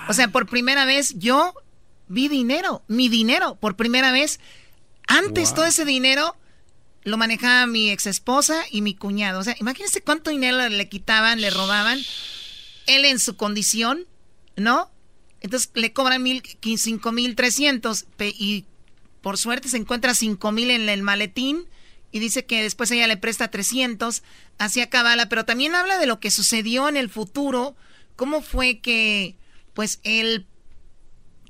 o 0.08 0.12
sea, 0.12 0.28
por 0.28 0.46
primera 0.46 0.84
vez 0.84 1.14
yo 1.18 1.54
vi 2.08 2.28
dinero, 2.28 2.82
mi 2.88 3.08
dinero, 3.08 3.56
por 3.56 3.76
primera 3.76 4.12
vez. 4.12 4.40
Antes 5.08 5.54
todo 5.54 5.66
ese 5.66 5.84
dinero 5.84 6.36
lo 7.06 7.16
manejaba 7.16 7.68
mi 7.68 7.90
ex 7.90 8.06
esposa 8.06 8.64
y 8.68 8.82
mi 8.82 8.96
cuñado. 8.96 9.38
O 9.38 9.44
sea, 9.44 9.54
imagínense 9.60 10.02
cuánto 10.02 10.30
dinero 10.30 10.68
le 10.68 10.88
quitaban, 10.88 11.40
le 11.40 11.50
robaban. 11.50 12.00
Él 12.86 13.04
en 13.04 13.20
su 13.20 13.36
condición, 13.36 14.06
¿no? 14.56 14.90
Entonces 15.40 15.70
le 15.74 15.92
cobran 15.92 16.24
mil, 16.24 16.42
cinco 16.76 17.12
mil 17.12 17.36
trescientos 17.36 18.06
y 18.18 18.64
por 19.20 19.38
suerte 19.38 19.68
se 19.68 19.76
encuentra 19.76 20.16
cinco 20.16 20.50
mil 20.50 20.72
en 20.72 20.88
el 20.88 21.04
maletín 21.04 21.68
y 22.10 22.18
dice 22.18 22.44
que 22.44 22.60
después 22.60 22.90
ella 22.90 23.06
le 23.06 23.16
presta 23.16 23.52
300, 23.52 24.24
así 24.58 24.80
acabala, 24.80 25.28
pero 25.28 25.44
también 25.44 25.76
habla 25.76 25.98
de 25.98 26.06
lo 26.06 26.18
que 26.18 26.32
sucedió 26.32 26.88
en 26.88 26.96
el 26.96 27.08
futuro, 27.08 27.76
cómo 28.16 28.42
fue 28.42 28.80
que 28.80 29.36
pues 29.74 30.00
él 30.02 30.46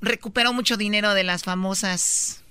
recuperó 0.01 0.53
mucho 0.53 0.77
dinero 0.77 1.15
de 1.15 1.23
las 1.23 1.43
famosas 1.43 2.43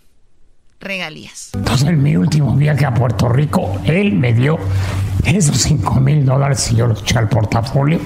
regalías. 0.80 1.50
Entonces, 1.54 1.88
en 1.88 2.02
mi 2.02 2.16
último 2.16 2.54
viaje 2.54 2.84
a 2.84 2.94
Puerto 2.94 3.28
Rico, 3.28 3.78
él 3.84 4.12
me 4.12 4.32
dio 4.32 4.58
esos 5.24 5.56
5 5.58 6.00
mil 6.00 6.24
dólares 6.24 6.70
y 6.72 6.76
yo 6.76 6.86
los 6.86 7.02
eché 7.02 7.18
al 7.18 7.28
portafolio. 7.28 8.00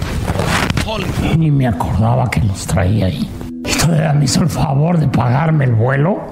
Y 1.23 1.37
ni 1.37 1.51
me 1.51 1.69
acordaba 1.69 2.29
que 2.31 2.41
los 2.41 2.67
traía 2.67 3.07
ahí. 3.07 3.31
Y 3.65 3.79
todavía 3.79 4.13
me 4.13 4.25
hizo 4.25 4.43
el 4.43 4.49
favor 4.49 4.99
de 4.99 5.07
pagarme 5.07 5.67
el 5.67 5.75
vuelo 5.75 6.27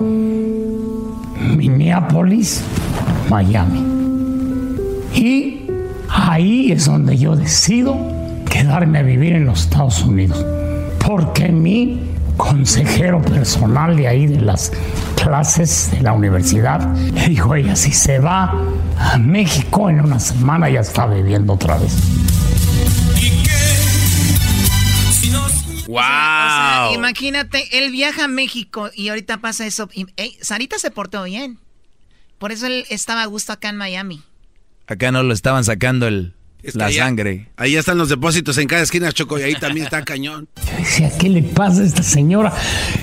Minneapolis, 1.57 2.65
Miami. 3.31 3.85
Y 5.15 5.67
ahí 6.09 6.73
es 6.73 6.87
donde 6.87 7.17
yo 7.17 7.37
decido 7.37 7.97
quedarme 8.51 8.99
a 8.99 9.03
vivir 9.03 9.35
en 9.35 9.47
los 9.47 9.61
Estados 9.65 10.03
Unidos. 10.03 10.45
Porque 11.07 11.49
mi 11.49 12.08
consejero 12.39 13.21
personal 13.21 13.95
de 13.97 14.09
ahí 14.09 14.27
de 14.27 14.41
las 14.41 14.73
clases 15.23 15.91
de 15.91 16.01
la 16.01 16.15
universidad. 16.15 16.81
Le 16.97 17.29
dijo 17.29 17.55
ella, 17.55 17.77
si 17.77 17.93
se 17.93 18.19
va 18.19 18.55
a 18.97 19.19
México 19.19 19.91
en 19.91 20.01
una 20.01 20.19
semana 20.19 20.71
ya 20.71 20.81
está 20.81 21.07
viviendo 21.07 21.53
otra 21.53 21.77
vez. 21.77 21.95
Wow. 25.87 26.95
imagínate, 26.95 27.67
él 27.79 27.91
viaja 27.91 28.25
a 28.25 28.29
México 28.29 28.91
y 28.95 29.09
ahorita 29.09 29.39
pasa 29.39 29.67
eso. 29.67 29.89
Sarita 30.41 30.79
se 30.79 30.91
portó 30.91 31.25
bien. 31.25 31.59
Por 32.39 32.53
eso 32.53 32.67
él 32.67 32.85
estaba 32.89 33.23
a 33.23 33.27
gusto 33.27 33.53
acá 33.53 33.71
en 33.71 33.77
Miami. 33.77 34.23
Acá 34.87 35.11
no 35.13 35.23
lo 35.23 35.35
estaban 35.35 35.65
sacando 35.65 36.07
el, 36.07 36.35
la 36.75 36.91
sangre. 36.91 37.49
Ahí 37.57 37.77
están 37.77 37.99
los 37.99 38.09
depósitos 38.09 38.59
en 38.59 38.67
cada 38.67 38.83
esquina, 38.83 39.13
Choco, 39.13 39.39
y 39.39 39.43
ahí 39.43 39.55
también 39.55 39.85
está 39.85 40.03
cañón. 40.03 40.49
decía, 40.79 41.11
¿qué 41.19 41.29
le 41.29 41.43
pasa 41.43 41.83
a 41.83 41.85
esta 41.85 42.03
señora 42.03 42.53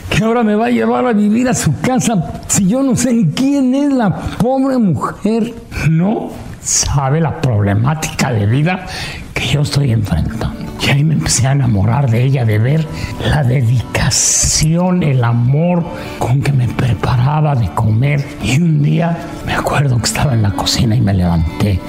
que 0.09 0.23
ahora 0.23 0.43
me 0.43 0.55
va 0.55 0.67
a 0.67 0.69
llevar 0.69 1.05
a 1.05 1.13
vivir 1.13 1.47
a 1.47 1.53
su 1.53 1.79
casa 1.79 2.41
si 2.47 2.67
yo 2.67 2.83
no 2.83 2.95
sé 2.95 3.13
ni 3.13 3.31
quién 3.31 3.73
es 3.73 3.93
la 3.93 4.15
pobre 4.37 4.77
mujer? 4.77 5.53
No 5.89 6.31
sabe 6.61 7.21
la 7.21 7.39
problemática 7.41 8.31
de 8.31 8.45
vida 8.45 8.85
que 9.33 9.47
yo 9.47 9.61
estoy 9.61 9.91
enfrentando. 9.91 10.65
Y 10.85 10.89
ahí 10.89 11.03
me 11.03 11.15
empecé 11.15 11.47
a 11.47 11.53
enamorar 11.53 12.09
de 12.09 12.23
ella, 12.23 12.45
de 12.45 12.59
ver 12.59 12.85
la 13.19 13.43
dedicación, 13.43 15.01
el 15.01 15.23
amor 15.23 15.83
con 16.19 16.41
que 16.41 16.51
me 16.51 16.67
preparaba 16.67 17.55
de 17.55 17.69
comer. 17.73 18.23
Y 18.43 18.61
un 18.61 18.83
día 18.83 19.17
me 19.47 19.53
acuerdo 19.53 19.97
que 19.97 20.05
estaba 20.05 20.33
en 20.33 20.43
la 20.43 20.51
cocina 20.51 20.95
y 20.95 21.01
me 21.01 21.13
levanté 21.13 21.79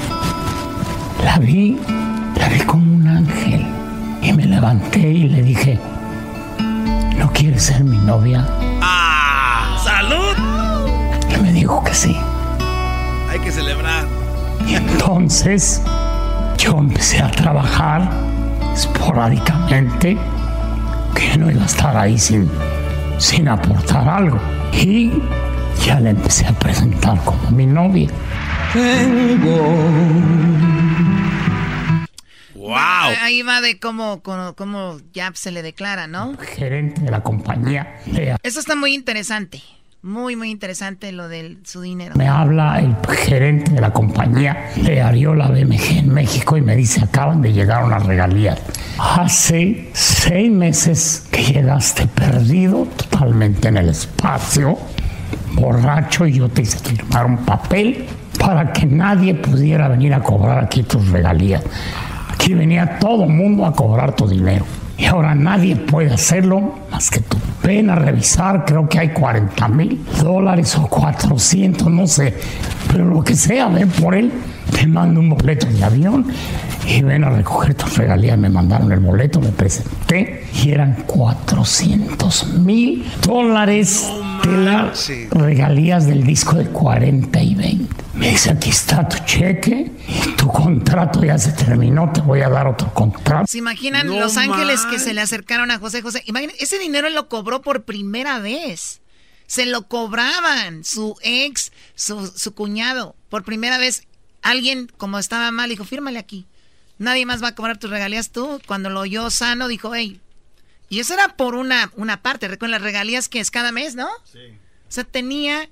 la 1.27 1.39
vi, 1.39 1.77
la 2.37 2.49
vi 2.49 2.61
como 2.61 2.95
un 2.95 3.09
ángel. 3.09 3.67
Y 4.23 4.33
me 4.33 4.45
levanté 4.47 5.01
y 5.01 5.29
le 5.29 5.43
dije, 5.43 5.79
¿no 7.19 7.33
quieres 7.33 7.65
ser 7.65 7.83
mi 7.83 7.99
novia? 7.99 8.47
¡Ah! 8.81 9.77
¡Salud! 9.83 10.37
Y 11.29 11.43
me 11.43 11.53
dijo 11.53 11.83
que 11.83 11.93
sí. 11.93 12.17
Hay 13.29 13.41
que 13.41 13.51
celebrar. 13.51 14.05
Y 14.69 14.77
entonces 14.77 15.83
yo 16.59 16.79
empecé 16.79 17.21
a 17.21 17.31
trabajar 17.33 18.09
esporádicamente, 18.73 20.17
que 21.17 21.39
no 21.39 21.51
iba 21.51 21.63
a 21.63 21.67
estar 21.67 21.97
ahí 21.97 22.19
sin, 22.19 22.49
sin 23.19 23.49
aportar 23.49 24.09
algo. 24.09 24.39
Y 24.73 25.11
ya 25.85 25.99
le 25.99 26.11
empecé 26.11 26.47
a 26.47 26.53
presentar 26.53 27.19
como 27.25 27.51
mi 27.51 27.67
novia. 27.67 28.09
Wow. 32.67 33.15
Ahí 33.20 33.43
va 33.43 33.61
de 33.61 33.78
cómo, 33.78 34.23
cómo, 34.23 34.97
ya 35.12 35.31
se 35.35 35.53
le 35.53 35.62
declara, 35.62 36.09
¿no? 36.09 36.36
Gerente 36.39 37.01
de 37.01 37.11
la 37.11 37.23
compañía. 37.23 38.01
Eso 38.43 38.59
está 38.59 38.75
muy 38.75 38.93
interesante. 38.93 39.62
Muy, 40.03 40.36
muy 40.36 40.51
interesante 40.51 41.11
lo 41.11 41.28
de 41.28 41.59
su 41.65 41.81
dinero. 41.81 42.15
Me 42.17 42.28
habla 42.28 42.81
el 42.81 42.95
gerente 43.17 43.73
de 43.73 43.81
la 43.81 43.93
compañía 43.93 44.70
de 44.77 45.01
Ariola 45.01 45.49
BMG 45.49 45.99
en 45.99 46.12
México 46.12 46.57
y 46.57 46.61
me 46.61 46.77
dice, 46.77 47.03
acaban 47.03 47.41
de 47.43 47.53
llegar 47.53 47.85
unas 47.85 48.05
regalías. 48.05 48.61
Hace 48.99 49.91
seis 49.95 50.51
meses 50.51 51.28
que 51.31 51.43
llegaste 51.45 52.07
perdido 52.07 52.85
totalmente 52.97 53.69
en 53.69 53.78
el 53.78 53.89
espacio, 53.89 54.78
borracho, 55.53 56.27
y 56.27 56.35
yo 56.35 56.49
te 56.49 56.62
hice 56.62 56.78
firmar 56.78 57.27
un 57.27 57.39
papel 57.39 58.07
para 58.39 58.73
que 58.73 58.86
nadie 58.86 59.35
pudiera 59.35 59.89
venir 59.89 60.15
a 60.15 60.20
cobrar 60.23 60.62
aquí 60.65 60.83
tus 60.83 61.09
regalías. 61.09 61.62
Aquí 62.37 62.55
venía 62.55 62.99
todo 62.99 63.27
mundo 63.27 63.65
a 63.65 63.73
cobrar 63.73 64.15
tu 64.15 64.29
dinero. 64.29 64.65
Y 64.99 65.07
ahora 65.07 65.35
nadie 65.35 65.75
puede 65.75 66.13
hacerlo 66.13 66.75
más 66.93 67.11
que 67.11 67.21
tú. 67.21 67.39
Ven 67.63 67.91
a 67.91 67.97
revisar, 67.97 68.65
creo 68.65 68.89
que 68.89 68.99
hay 68.99 69.09
40 69.09 69.69
mil 69.69 70.05
dólares 70.23 70.77
o 70.77 70.87
400, 70.87 71.89
no 71.89 72.07
sé. 72.07 72.35
Pero 72.93 73.07
lo 73.07 73.25
que 73.25 73.35
sea, 73.35 73.69
ven 73.69 73.89
por 73.89 74.15
él. 74.15 74.33
Te 74.71 74.87
mando 74.87 75.21
un 75.21 75.31
boleto 75.31 75.67
de 75.67 75.83
avión 75.83 76.27
y 76.87 77.03
ven 77.03 77.25
a 77.25 77.31
recoger 77.31 77.75
tus 77.75 77.97
regalías. 77.97 78.39
Me 78.39 78.49
mandaron 78.49 78.93
el 78.93 79.01
boleto, 79.01 79.41
me 79.41 79.49
presenté 79.49 80.45
y 80.63 80.71
eran 80.71 81.05
400 81.07 82.59
mil 82.59 83.05
dólares 83.23 84.11
regalías 85.31 86.07
del 86.07 86.25
disco 86.25 86.57
de 86.57 86.66
40 86.66 87.42
y 87.42 87.55
20. 87.55 88.05
Me 88.15 88.31
dice, 88.31 88.50
aquí 88.50 88.70
está 88.70 89.08
tu 89.08 89.18
cheque, 89.25 89.91
tu 90.36 90.49
contrato 90.49 91.25
ya 91.25 91.39
se 91.39 91.52
terminó, 91.52 92.10
te 92.12 92.20
voy 92.20 92.41
a 92.41 92.49
dar 92.49 92.66
otro 92.66 92.92
contrato. 92.94 93.47
¿Se 93.47 93.58
imaginan 93.58 94.08
Los 94.08 94.36
Ángeles 94.36 94.81
que 94.86 94.99
se 94.99 95.15
le 95.15 95.20
acercaron 95.20 95.70
a 95.70 95.78
José 95.78 96.02
José? 96.02 96.23
Imaginen, 96.26 96.57
ese 96.58 96.78
dinero 96.78 97.10
lo 97.10 97.28
cobró 97.28 97.62
por 97.62 97.84
primera 97.84 98.39
vez. 98.39 99.00
Se 99.47 99.66
lo 99.66 99.86
cobraban 99.86 100.83
su 100.84 101.16
ex, 101.23 101.73
su, 101.94 102.26
su 102.26 102.55
cuñado. 102.55 103.15
Por 103.28 103.44
primera 103.44 103.78
vez, 103.78 104.05
alguien, 104.42 104.91
como 104.97 105.18
estaba 105.18 105.50
mal, 105.50 105.68
dijo, 105.68 105.84
fírmale 105.84 106.18
aquí. 106.18 106.47
Nadie 106.99 107.26
más 107.26 107.42
va 107.42 107.49
a 107.49 107.55
cobrar 107.55 107.78
tus 107.78 107.91
regalías 107.91 108.31
tú. 108.31 108.60
Cuando 108.66 108.91
lo 108.91 109.00
oyó 109.00 109.31
sano, 109.31 109.68
dijo, 109.68 109.94
hey. 109.94 110.20
Y 110.89 111.01
eso 111.01 111.15
era 111.15 111.37
por 111.37 111.55
una, 111.55 111.91
una 111.97 112.23
parte. 112.23 112.49
Recuerden 112.49 112.73
las 112.73 112.83
regalías 112.83 113.29
que 113.29 113.41
es 113.41 113.51
cada 113.51 113.73
mes, 113.73 113.95
¿no? 113.95 114.09
Sí. 114.25 114.39
O 114.89 114.93
sea, 114.93 115.05
tenía 115.05 115.69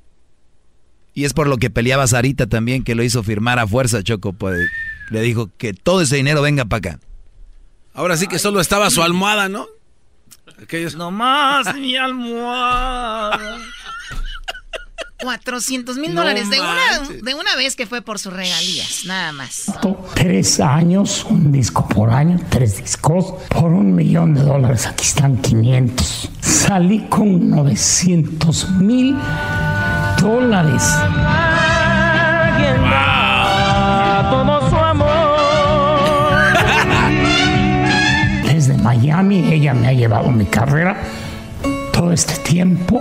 y 1.15 1.25
es 1.25 1.33
por 1.33 1.47
lo 1.47 1.59
que 1.59 1.71
peleaba 1.71 2.07
Sarita 2.09 2.49
también, 2.49 2.83
que 2.83 2.97
lo 2.97 3.05
hizo 3.05 3.23
firmar 3.23 3.61
a 3.61 3.69
fuerza, 3.69 4.03
Choco. 4.03 4.33
Pues, 4.33 4.69
le 5.11 5.23
dijo 5.23 5.49
que 5.57 5.73
todo 5.73 6.03
ese 6.03 6.17
dinero 6.17 6.43
venga 6.43 6.65
para 6.65 6.79
acá. 6.79 7.01
Ahora 7.95 8.17
sí 8.17 8.27
que 8.27 8.41
solo 8.41 8.61
estaba 8.61 8.91
su 8.91 9.01
almohada, 9.01 9.49
¿no? 9.49 9.69
Aquellos... 10.61 10.97
No 10.97 11.13
más 11.13 11.73
mi 11.77 11.97
almohada. 11.97 13.59
400 15.21 15.97
mil 15.97 16.15
dólares 16.15 16.51
de 16.51 16.61
una, 16.61 17.09
de 17.23 17.35
una 17.35 17.57
vez 17.57 17.77
que 17.77 17.87
fue 17.87 18.03
por 18.03 18.19
sus 18.19 18.33
regalías, 18.33 19.05
nada 19.07 19.33
más. 19.33 19.73
Tres 20.15 20.61
años, 20.61 21.25
un 21.29 21.53
disco 21.53 21.89
por 21.89 22.11
año, 22.11 22.41
tres 22.49 22.79
discos 22.79 23.35
por 23.49 23.73
un 23.73 23.95
millón 23.95 24.35
de 24.35 24.43
dólares. 24.43 24.87
Aquí 24.87 25.05
están 25.05 25.37
500. 25.41 26.31
Salí 26.41 27.07
con 27.09 27.51
900 27.51 28.71
mil 28.71 29.17
dólares. 30.21 30.83
Amor. 34.77 35.15
Desde 38.45 38.77
Miami 38.79 39.53
ella 39.53 39.75
me 39.75 39.89
ha 39.89 39.93
llevado 39.93 40.31
mi 40.31 40.45
carrera 40.47 40.97
todo 41.93 42.13
este 42.13 42.35
tiempo 42.49 43.01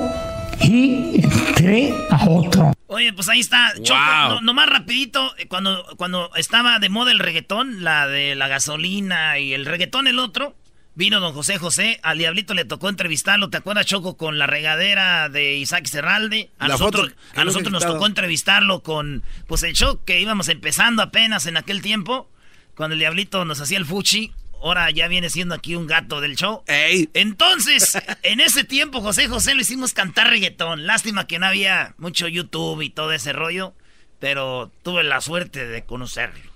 y 0.64 1.22
entré 1.24 1.94
a 2.10 2.26
otro. 2.26 2.74
Oye, 2.88 3.14
pues 3.14 3.28
ahí 3.30 3.40
está. 3.40 3.74
Choco, 3.82 4.42
nomás 4.42 4.70
rapidito, 4.70 5.34
eh, 5.38 5.48
cuando, 5.48 5.86
cuando 5.98 6.34
estaba 6.36 6.80
de 6.80 6.90
moda 6.90 7.12
el 7.12 7.20
reggaetón, 7.20 7.84
la 7.84 8.08
de 8.08 8.36
la 8.36 8.48
gasolina 8.48 9.40
y 9.40 9.54
el 9.54 9.66
reggaetón 9.66 10.08
el 10.08 10.20
otro, 10.20 10.56
Vino 10.96 11.20
don 11.20 11.34
José 11.34 11.58
José, 11.58 12.00
al 12.04 12.20
Diablito 12.20 12.54
le 12.54 12.66
tocó 12.66 12.88
entrevistarlo, 12.88 13.50
¿te 13.50 13.58
acuerdas, 13.58 13.88
Choco, 13.88 14.16
con 14.16 14.38
la 14.38 14.46
regadera 14.46 15.28
de 15.28 15.56
Isaac 15.56 15.86
Serralde? 15.86 16.52
A 16.60 16.68
nosotros, 16.68 17.12
a 17.36 17.44
nosotros 17.44 17.72
nos 17.72 17.84
tocó 17.84 18.06
entrevistarlo 18.06 18.84
con, 18.84 19.24
pues 19.48 19.64
el 19.64 19.74
show 19.74 20.02
que 20.06 20.22
íbamos 20.22 20.50
empezando 20.50 21.02
apenas 21.02 21.48
en 21.48 21.58
aquel 21.58 21.82
tiempo, 21.82 22.30
cuando 22.76 22.94
el 22.94 23.00
Diablito 23.00 23.44
nos 23.44 23.60
hacía 23.60 23.80
el 23.80 23.88
fuchi, 23.88 24.34
ahora 24.64 24.90
ya 24.92 25.08
viene 25.08 25.30
siendo 25.30 25.54
aquí 25.56 25.76
un 25.76 25.88
gato 25.88 26.22
del 26.22 26.36
show. 26.36 26.64
Entonces, 26.68 27.98
en 28.24 28.40
ese 28.40 28.64
tiempo, 28.64 29.02
José 29.02 29.28
José 29.28 29.54
lo 29.56 29.62
hicimos 29.62 29.94
cantar 29.94 30.30
reggaetón. 30.30 30.88
Lástima 30.88 31.28
que 31.28 31.38
no 31.38 31.46
había 31.46 31.94
mucho 31.98 32.28
YouTube 32.28 32.82
y 32.82 32.90
todo 32.90 33.12
ese 33.12 33.34
rollo, 33.34 33.74
pero 34.20 34.72
tuve 34.82 35.04
la 35.04 35.22
suerte 35.22 35.68
de 35.68 35.84
conocerlo. 35.84 36.52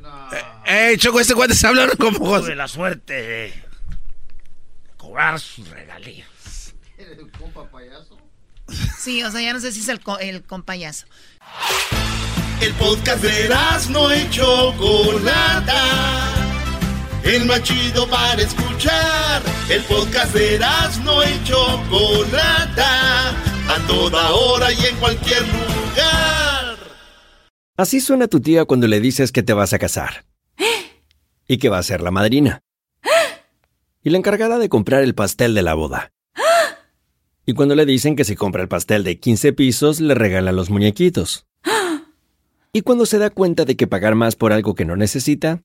No. 0.00 0.28
Eh, 0.66 0.96
Choco, 0.98 1.18
este 1.18 1.34
cuate 1.34 1.54
está 1.54 1.68
hablando 1.68 1.96
como 1.96 2.18
José. 2.18 2.44
Tuve 2.44 2.56
la 2.56 2.68
suerte 2.68 3.14
de 3.14 3.54
cobrar 4.96 5.40
sus 5.40 5.68
regalías. 5.68 6.74
¿El 6.98 7.30
compa 7.30 7.68
payaso? 7.70 8.18
Sí, 8.98 9.22
o 9.22 9.30
sea, 9.30 9.40
ya 9.40 9.52
no 9.52 9.60
sé 9.60 9.72
si 9.72 9.80
es 9.80 9.88
el, 9.88 10.00
el 10.20 10.42
compayaso. 10.42 11.06
El 12.60 12.72
podcast 12.74 13.22
de 13.22 13.48
no 13.90 14.10
hecho 14.10 14.72
Chocolata. 14.72 16.55
El 17.26 17.44
más 17.44 17.62
chido 17.62 18.08
para 18.08 18.40
escuchar. 18.40 19.42
El 19.68 19.82
podcast 19.82 20.34
de 20.34 20.58
no 21.04 21.22
hecho 21.22 21.56
Chocolata. 21.88 23.30
A 23.68 23.86
toda 23.86 24.32
hora 24.32 24.72
y 24.72 24.86
en 24.86 24.96
cualquier 24.96 25.42
lugar. 25.42 26.76
Así 27.76 28.00
suena 28.00 28.28
tu 28.28 28.40
tía 28.40 28.64
cuando 28.64 28.86
le 28.86 29.00
dices 29.00 29.32
que 29.32 29.42
te 29.42 29.52
vas 29.52 29.72
a 29.72 29.78
casar. 29.78 30.24
Y 31.48 31.58
que 31.58 31.68
va 31.68 31.78
a 31.78 31.82
ser 31.82 32.00
la 32.00 32.10
madrina 32.10 32.62
y 34.06 34.10
la 34.10 34.18
encargada 34.18 34.58
de 34.60 34.68
comprar 34.68 35.02
el 35.02 35.16
pastel 35.16 35.52
de 35.52 35.62
la 35.62 35.74
boda. 35.74 36.12
Y 37.44 37.54
cuando 37.54 37.74
le 37.74 37.84
dicen 37.84 38.14
que 38.14 38.22
si 38.22 38.36
compra 38.36 38.62
el 38.62 38.68
pastel 38.68 39.02
de 39.02 39.18
15 39.18 39.52
pisos, 39.52 40.00
le 40.00 40.14
regala 40.14 40.52
los 40.52 40.70
muñequitos. 40.70 41.48
Y 42.72 42.82
cuando 42.82 43.04
se 43.04 43.18
da 43.18 43.30
cuenta 43.30 43.64
de 43.64 43.74
que 43.74 43.88
pagar 43.88 44.14
más 44.14 44.36
por 44.36 44.52
algo 44.52 44.76
que 44.76 44.84
no 44.84 44.94
necesita, 44.94 45.64